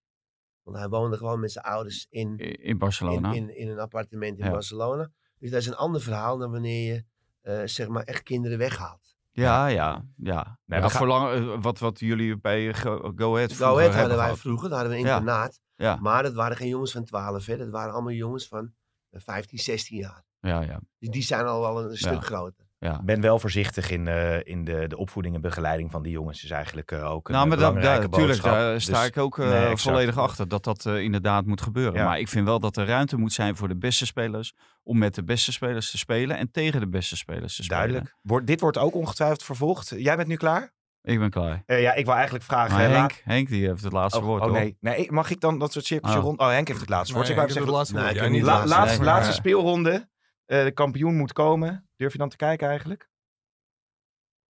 Want 0.63 0.77
hij 0.77 0.89
woonde 0.89 1.17
gewoon 1.17 1.41
met 1.41 1.53
zijn 1.53 1.65
ouders 1.65 2.07
in, 2.11 2.37
in 2.39 2.79
Barcelona. 2.79 3.33
in, 3.33 3.49
in, 3.49 3.57
in 3.57 3.69
een 3.69 3.79
appartement 3.79 4.39
in 4.39 4.45
Ja. 4.45 4.51
Barcelona. 4.51 5.11
Dus 5.39 5.51
dat 5.51 5.61
is 5.61 5.67
een 5.67 5.75
ander 5.77 6.01
verhaal 6.01 6.39
dan 6.39 6.51
wanneer 6.51 6.95
je 6.95 7.05
eh, 7.41 7.67
zeg 7.67 7.89
maar 7.89 8.03
echt 8.03 8.23
kinderen 8.23 8.59
weghaalt. 8.59 9.10
Ja, 9.41 9.67
ja, 9.67 10.05
ja. 10.17 10.59
Nee, 10.65 10.79
Ja, 10.79 10.85
we 10.85 10.91
gaan- 10.91 10.99
voor 10.99 11.07
lang, 11.07 11.33
eh, 11.33 11.63
wat, 11.63 11.79
wat 11.79 12.01
jullie 12.01 12.37
bij 12.41 12.75
Go, 12.75 13.13
Go 13.17 13.35
Ahead 13.35 13.51
Go 13.51 13.57
vroeger 13.57 13.79
Ahead 13.83 13.95
hadden 13.95 14.17
wij 14.17 14.35
vroeger, 14.37 14.69
daar 14.69 14.79
hadden 14.79 14.97
we 14.97 15.03
een 15.03 15.07
internaat. 15.11 15.61
Ja, 15.75 15.97
Maar 16.01 16.23
dat 16.23 16.33
waren 16.35 16.57
geen 16.57 16.69
jongens 16.69 16.93
van 16.93 17.05
12, 17.05 17.47
hè. 17.47 17.57
dat 17.57 17.69
waren 17.71 17.93
allemaal 17.93 18.13
jongens 18.13 18.49
van 18.49 18.73
eh, 19.11 19.21
15, 19.21 19.59
16 19.59 19.97
jaar. 19.99 20.25
ja, 20.41 20.61
ja. 20.61 20.81
Dus 20.99 21.09
die 21.09 21.23
zijn 21.23 21.47
al 21.47 21.61
wel 21.61 21.85
een 21.91 21.97
stuk 21.97 22.13
Ja. 22.13 22.21
groter. 22.21 22.65
Ja. 22.81 22.95
Ik 22.95 23.05
ben 23.05 23.21
wel 23.21 23.39
voorzichtig 23.39 23.91
in, 23.91 24.09
eh, 24.09 24.39
in 24.43 24.65
de, 24.65 24.85
de 24.89 24.97
opvoeding 24.97 25.35
en 25.35 25.41
begeleiding 25.41 25.91
van 25.91 26.03
die 26.03 26.13
jongens. 26.13 26.45
is 26.45 26.51
eigenlijk 26.51 26.91
eh, 26.93 27.11
ook 27.11 27.29
een 27.29 27.35
Nou, 27.35 27.49
maar 27.49 27.57
dat, 27.59 27.69
belangrijke 27.75 28.09
daar, 28.09 28.19
tuurlijk, 28.19 28.41
boodschap. 28.43 28.61
daar 28.61 28.81
sta 28.81 28.99
Dus- 29.01 29.09
ik 29.09 29.17
ook 29.19 29.39
eh, 29.39 29.49
nee, 29.51 29.77
volledig 29.77 30.19
achter 30.19 30.49
dat 30.49 30.65
dat 30.65 30.85
inderdaad 30.87 31.47
moet 31.47 31.61
gebeuren. 31.63 31.95
Ja. 31.95 32.05
Maar 32.05 32.19
ik 32.19 32.29
vind 32.29 32.47
wel 32.47 32.59
dat 32.61 32.77
er 32.77 32.87
ruimte 32.87 33.17
moet 33.17 33.33
zijn 33.33 33.57
voor 33.57 33.69
de 33.69 33.77
beste 33.77 34.07
spelers 34.07 34.53
om 34.83 34.99
met 34.99 35.15
de 35.15 35.25
beste 35.25 35.53
spelers 35.53 35.91
te 35.91 35.99
spelen 35.99 36.37
en 36.37 36.51
tegen 36.51 36.81
de 36.81 36.89
beste 36.89 37.17
spelers 37.17 37.57
te 37.57 37.63
spelen. 37.63 37.83
Duidelijk. 37.83 38.17
Wordt, 38.23 38.47
dit 38.47 38.61
wordt 38.61 38.79
ook 38.79 38.95
ongetwijfeld 38.95 39.43
vervolgd. 39.43 39.93
Jij 39.97 40.17
bent 40.17 40.29
nu 40.29 40.37
klaar? 40.37 40.73
Ik 41.03 41.19
ben 41.19 41.31
klaar. 41.31 41.63
Eh, 41.67 41.83
ja, 41.83 41.95
ik 41.95 42.05
wil 42.05 42.15
eigenlijk 42.15 42.45
vragen... 42.45 42.73
Maar 42.73 42.81
Henk, 42.83 42.95
laat- 42.95 43.21
Henk 43.25 43.49
die 43.49 43.67
heeft 43.67 43.83
het 43.83 43.93
laatste 43.93 44.21
Oh, 44.21 44.25
woord. 44.27 44.43
oh, 44.43 44.53
nee. 44.53 44.77
nee, 44.81 45.13
mag 45.13 45.31
ik 45.31 45.41
dan 45.41 45.59
dat 45.59 45.73
soort 45.73 45.85
circusje 45.85 46.17
Oh. 46.19 46.23
rond? 46.23 46.39
Oh, 46.41 46.49
Henk 46.49 46.69
heeft 46.69 46.81
het 46.81 46.89
laatste 46.89 47.15
woord. 47.15 47.27
Nee, 47.29 47.37
ik 47.37 47.43
wou 47.49 47.61
het 47.61 47.69
laatste 47.69 47.95
Nee, 47.95 48.05
woord. 48.05 48.17
ik 48.17 48.31
niet. 48.31 48.43
la- 48.43 48.53
laatste. 48.53 48.69
laatste, 48.77 48.97
Nee. 48.99 49.07
laatste 49.07 49.33
speelronde. 49.33 50.09
Eh, 50.47 50.63
de 50.65 50.73
kampioen 50.73 51.17
moet 51.17 51.33
komen. 51.33 51.90
Durf 52.01 52.13
je 52.13 52.19
dan 52.19 52.29
te 52.29 52.37
kijken 52.37 52.69
eigenlijk? 52.69 53.11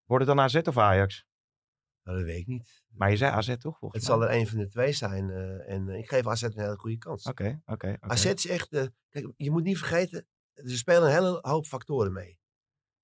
Wordt 0.05 0.27
het 0.27 0.37
dan 0.37 0.45
AZ 0.45 0.55
of 0.55 0.79
Ajax? 0.79 1.25
Nou, 2.03 2.17
dat 2.19 2.27
weet 2.27 2.39
ik 2.41 2.47
niet. 2.47 2.85
Maar 2.89 3.11
je 3.11 3.17
zei 3.17 3.33
AZ 3.33 3.57
toch 3.57 3.79
volgens 3.79 4.01
Het 4.07 4.11
mij? 4.11 4.19
zal 4.19 4.29
er 4.29 4.41
een 4.41 4.47
van 4.47 4.59
de 4.59 4.69
twee 4.69 4.93
zijn. 4.93 5.31
eh, 5.31 5.73
en 5.75 5.89
eh, 5.89 5.99
ik 5.99 6.09
geef 6.09 6.27
AZ 6.27 6.43
een 6.43 6.53
hele 6.61 6.79
goede 6.79 6.99
kans. 6.99 7.25
Oké, 7.25 7.63
oké. 7.65 7.97
AZ 8.01 8.25
is 8.25 8.47
echt... 8.47 8.73
eh, 8.73 8.87
kijk, 9.09 9.33
je 9.37 9.51
moet 9.51 9.63
niet 9.63 9.79
vergeten, 9.79 10.27
er 10.53 10.71
spelen 10.71 11.03
een 11.03 11.15
hele 11.15 11.39
hoop 11.41 11.67
factoren 11.67 12.13
mee. 12.13 12.39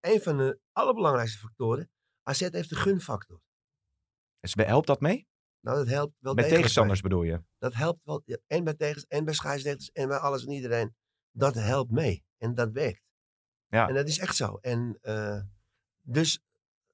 Een 0.00 0.20
van 0.20 0.36
de 0.36 0.60
allerbelangrijkste 0.72 1.38
factoren, 1.38 1.90
AZ 2.22 2.40
heeft 2.50 2.68
de 2.68 2.76
gunfactor. 2.76 3.40
Dus 4.40 4.54
helpt 4.54 4.86
dat 4.86 5.00
mee? 5.00 5.28
Nou, 5.60 5.76
dat 5.76 5.88
helpt 5.88 6.14
wel 6.18 6.34
Met 6.34 6.48
tegenstanders 6.48 7.02
mee. 7.02 7.10
bedoel 7.10 7.24
je? 7.24 7.42
Dat 7.58 7.74
helpt 7.74 8.00
wel. 8.04 8.22
ja, 8.24 8.38
En 8.46 8.64
bij 8.64 9.04
en 9.08 9.24
bij 9.24 9.34
scheidsrechters 9.34 9.90
en 9.90 10.08
bij 10.08 10.18
alles 10.18 10.44
en 10.46 10.52
iedereen. 10.52 10.94
Dat 11.30 11.54
helpt 11.54 11.90
mee. 11.90 12.24
En 12.36 12.54
dat 12.54 12.70
werkt. 12.72 13.04
Ja. 13.68 13.88
En 13.88 13.94
dat 13.94 14.08
is 14.08 14.18
echt 14.18 14.36
zo. 14.36 14.58
En 14.60 14.98
eh, 15.02 15.40
dus 16.02 16.38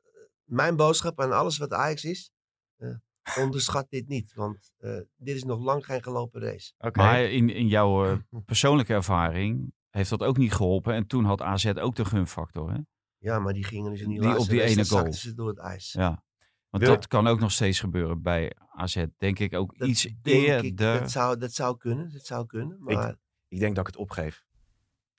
eh, 0.03 0.11
mijn 0.45 0.77
boodschap 0.77 1.21
aan 1.21 1.33
alles 1.33 1.59
wat 1.59 1.73
Ajax 1.73 2.05
is, 2.05 2.31
eh, 2.77 2.95
onderschat 3.39 3.87
dit 3.91 4.09
niet. 4.09 4.33
Want 4.35 4.73
eh, 4.79 5.01
dit 5.17 5.37
is 5.37 5.45
nog 5.45 5.61
lang 5.61 5.85
geen 5.85 6.03
gelopen 6.03 6.41
race. 6.41 6.73
Oké. 6.79 6.99
Maar 7.01 7.23
in, 7.23 7.51
in 7.51 7.69
jouw 7.69 8.19
persoonlijke 8.47 8.93
ervaring 8.95 9.73
heeft 9.91 10.11
dat 10.11 10.23
ook 10.23 10.37
niet 10.37 10.53
geholpen. 10.53 10.95
En 10.95 11.07
toen 11.07 11.25
had 11.25 11.41
AZ 11.43 11.67
ook 11.67 11.95
de 11.97 12.05
gunfactor. 12.05 12.73
Hè? 12.73 12.79
Ja, 13.19 13.39
maar 13.39 13.53
die 13.53 13.65
gingen 13.65 13.91
dus 13.91 14.01
in 14.01 14.09
die, 14.09 14.21
Die 14.21 14.39
op 14.39 14.49
die 14.49 14.63
ene 14.63 14.85
goal. 14.87 15.13
ze 15.13 15.35
door 15.35 15.49
het 15.49 15.59
ijs. 15.59 15.93
Ja. 15.93 16.25
Want 16.71 16.85
Wil- 16.85 16.95
dat 16.95 17.07
kan 17.07 17.27
ook 17.27 17.41
nog 17.41 17.53
steeds 17.53 17.81
gebeuren 17.81 18.23
bij 18.23 18.53
AZ. 18.71 19.05
Denk 19.19 19.39
ik 19.39 19.55
ook 19.55 19.79
Dat 19.79 19.89
iets 19.89 20.03
denk 20.03 20.45
eerder. 20.47 20.65
ik, 20.65 20.77
dat, 20.77 21.11
zou, 21.11 21.37
dat 21.39 21.53
zou 21.53 21.77
kunnen. 21.77 22.13
Dat 22.13 22.27
zou 22.27 22.47
kunnen. 22.47 22.77
Maar, 22.81 23.17
Ik 23.49 23.59
denk 23.59 23.75
dat 23.75 23.87
ik 23.89 23.93
het 23.93 24.03
opgeef. 24.03 24.45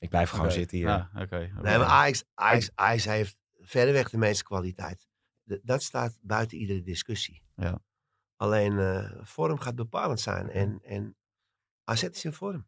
Ik 0.04 0.10
blijf 0.10 0.30
gewoon 0.30 0.52
zitten 0.52 0.78
hier. 0.78 0.88
Ja, 0.88 1.10
oké. 1.16 1.38
nee, 1.38 1.78
maar 1.78 1.84
Ajax, 1.84 2.24
Ajax, 2.34 2.70
Ajax 2.76 3.06
heeft 3.06 3.38
verreweg 3.60 4.10
de 4.10 4.18
meeste 4.18 4.44
kwaliteit. 4.44 5.08
Dat 5.44 5.84
staat 5.84 6.18
buiten 6.22 6.58
iedere 6.58 6.82
discussie. 6.82 7.44
Ja. 7.56 7.80
Alleen 8.36 8.80
eh, 8.80 9.12
vorm 9.22 9.60
gaat 9.60 9.76
bepalend 9.76 10.20
zijn. 10.20 10.50
En, 10.50 10.80
en 10.82 11.16
AZ 11.84 12.04
is 12.04 12.26
in 12.26 12.34
vorm. 12.34 12.68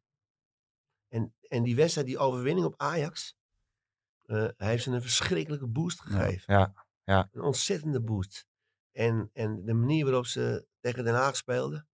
En, 1.07 1.36
en 1.47 1.63
die 1.63 1.75
wedstrijd, 1.75 2.07
die 2.07 2.17
overwinning 2.17 2.65
op 2.65 2.73
Ajax, 2.77 3.36
eh, 4.21 4.47
heeft 4.57 4.83
ze 4.83 4.91
een 4.91 5.01
verschrikkelijke 5.01 5.67
boost 5.67 6.01
gegeven. 6.01 6.53
Ja, 6.53 6.86
ja. 7.03 7.29
Een 7.31 7.41
ontzettende 7.41 8.01
boost. 8.01 8.47
En, 8.91 9.29
en 9.33 9.65
de 9.65 9.73
manier 9.73 10.03
waarop 10.03 10.25
ze 10.25 10.67
tegen 10.79 11.03
Den 11.03 11.13
Haag 11.13 11.36
speelden, 11.36 11.88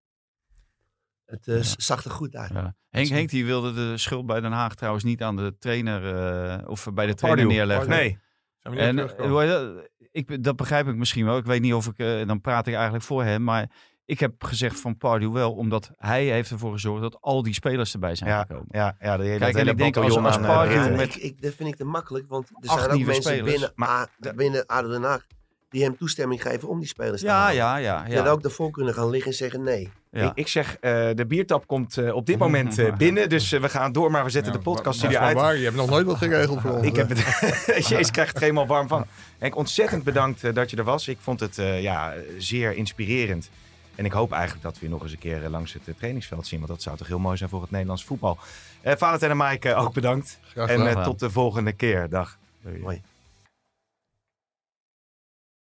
het 1.29 1.47
eh, 1.47 1.61
zag 1.61 2.03
er 2.03 2.11
goed 2.11 2.35
uit. 2.35 2.51
Ja. 2.53 2.75
Henk, 2.89 3.07
Henk 3.07 3.29
die 3.29 3.45
wilde 3.45 3.73
de 3.73 3.97
schuld 3.97 4.25
bij 4.25 4.41
Den 4.41 4.51
Haag 4.51 4.75
trouwens 4.75 5.03
niet 5.03 5.23
aan 5.23 5.35
de 5.35 5.55
trainer 5.59 6.15
eh, 6.15 6.67
of 6.69 6.87
bij 6.93 7.05
de 7.05 7.13
trainer 7.13 7.43
Pardew. 7.45 7.57
neerleggen. 7.57 7.89
Nee. 7.89 8.19
We 8.59 8.69
niet 8.69 8.79
En 8.79 8.95
dat? 8.95 9.89
ik, 10.11 10.43
dat 10.43 10.55
begrijp 10.55 10.87
ik 10.87 10.95
misschien 10.95 11.25
wel. 11.25 11.37
Ik 11.37 11.45
weet 11.45 11.61
niet 11.61 11.73
of 11.73 11.87
ik, 11.87 12.27
dan 12.27 12.41
praat 12.41 12.67
ik 12.67 12.73
eigenlijk 12.73 13.03
voor 13.03 13.23
hem. 13.23 13.43
Maar 13.43 13.69
ik 14.05 14.19
heb 14.19 14.43
gezegd 14.43 14.79
van 14.79 14.97
Pardew 14.97 15.33
wel, 15.33 15.53
omdat 15.53 15.91
hij 15.95 16.25
heeft 16.25 16.51
ervoor 16.51 16.71
gezorgd 16.71 17.01
dat 17.01 17.17
al 17.21 17.43
die 17.43 17.53
spelers 17.53 17.93
erbij 17.93 18.15
zijn 18.15 18.29
Ja, 18.29 18.39
gekomen. 18.41 18.65
ja, 18.69 18.95
ja, 18.99 19.17
de 19.17 19.23
hele, 19.23 19.37
Kijk, 19.39 19.53
dat 19.53 19.61
en 19.61 19.67
ik 19.67 19.77
denk 19.77 19.97
als- 19.97 20.17
als 20.17 20.37
Pardew 20.37 20.95
met- 20.95 21.15
ik, 21.15 21.21
ik, 21.21 21.41
dat 21.41 21.53
vind 21.53 21.69
ik 21.69 21.75
te 21.75 21.85
makkelijk, 21.85 22.27
want 22.27 22.49
er 22.49 22.69
zijn 22.69 22.89
ook 22.91 22.97
mensen 23.05 23.23
spelers. 23.23 23.51
binnen, 23.51 23.71
Maar 23.75 23.89
A- 23.89 24.33
binnen 24.33 24.65
ADO 24.65 24.89
Den 24.89 25.03
Haag 25.03 25.25
die 25.69 25.83
hem 25.83 25.97
toestemming 25.97 26.41
geven 26.41 26.67
om 26.69 26.79
die 26.79 26.87
spelers 26.87 27.21
te 27.21 27.27
Ja, 27.27 27.33
halen. 27.33 27.55
ja, 27.55 27.75
ja. 27.77 27.99
Die 28.01 28.09
ja. 28.09 28.15
hadden 28.15 28.33
ook 28.33 28.41
daarvoor 28.41 28.71
kunnen 28.71 28.93
gaan 28.93 29.09
liggen 29.09 29.31
en 29.31 29.37
zeggen 29.37 29.63
nee. 29.63 29.89
ja. 30.11 30.25
Ik, 30.25 30.31
ik 30.35 30.47
zeg, 30.47 30.77
eh, 30.79 31.09
de 31.15 31.25
biertap 31.27 31.67
komt 31.67 31.97
eh, 31.97 32.15
op 32.15 32.25
dit 32.25 32.37
moment 32.45 32.77
eh, 32.79 32.95
binnen. 32.95 33.29
Dus 33.29 33.49
we 33.49 33.69
gaan 33.69 33.91
door, 33.91 34.11
maar 34.11 34.23
we 34.23 34.29
zetten 34.29 34.51
Ja, 34.51 34.57
de 34.57 34.63
podcast 34.63 35.03
maar 35.03 35.17
uit. 35.17 35.35
waar, 35.35 35.55
je 35.57 35.63
hebt 35.63 35.75
nog 35.75 35.89
nooit 35.89 36.05
wat 36.05 36.17
geregeld 36.17 36.61
voor 36.61 36.71
ons. 36.71 36.85
Ik 36.85 36.95
heb 36.95 37.09
het. 37.09 37.19
Jezus, 37.87 38.11
krijg 38.11 38.27
het 38.27 38.35
er 38.35 38.41
helemaal 38.41 38.67
warm 38.67 38.87
van. 38.87 39.05
Henk, 39.37 39.55
ontzettend 39.55 40.03
bedankt 40.03 40.55
dat 40.55 40.69
je 40.69 40.77
er 40.77 40.83
was. 40.83 41.07
Ik 41.07 41.17
vond 41.21 41.39
het 41.39 41.57
eh, 41.57 41.81
ja, 41.81 42.13
zeer 42.37 42.73
inspirerend. 42.75 43.49
En 43.95 44.05
ik 44.05 44.11
hoop 44.11 44.31
eigenlijk 44.31 44.63
dat 44.63 44.79
we 44.79 44.85
je 44.85 44.91
nog 44.91 45.01
eens 45.03 45.11
een 45.11 45.17
keer 45.19 45.49
langs 45.49 45.73
het 45.73 45.97
trainingsveld 45.97 46.47
zien. 46.47 46.59
Want 46.59 46.71
dat 46.71 46.81
zou 46.81 46.97
toch 46.97 47.07
heel 47.07 47.19
mooi 47.19 47.37
zijn 47.37 47.49
voor 47.49 47.61
het 47.61 47.71
Nederlands 47.71 48.03
voetbal. 48.03 48.37
Eh 48.81 48.93
Valentijn 48.97 49.31
en 49.31 49.37
Maaike, 49.37 49.75
ook 49.75 49.93
bedankt. 49.93 50.39
Graag 50.41 50.69
En 50.69 51.03
tot 51.03 51.19
de 51.19 51.29
volgende 51.29 51.71
keer. 51.71 52.09
Dag. 52.09 52.37
Mooi. 52.81 53.01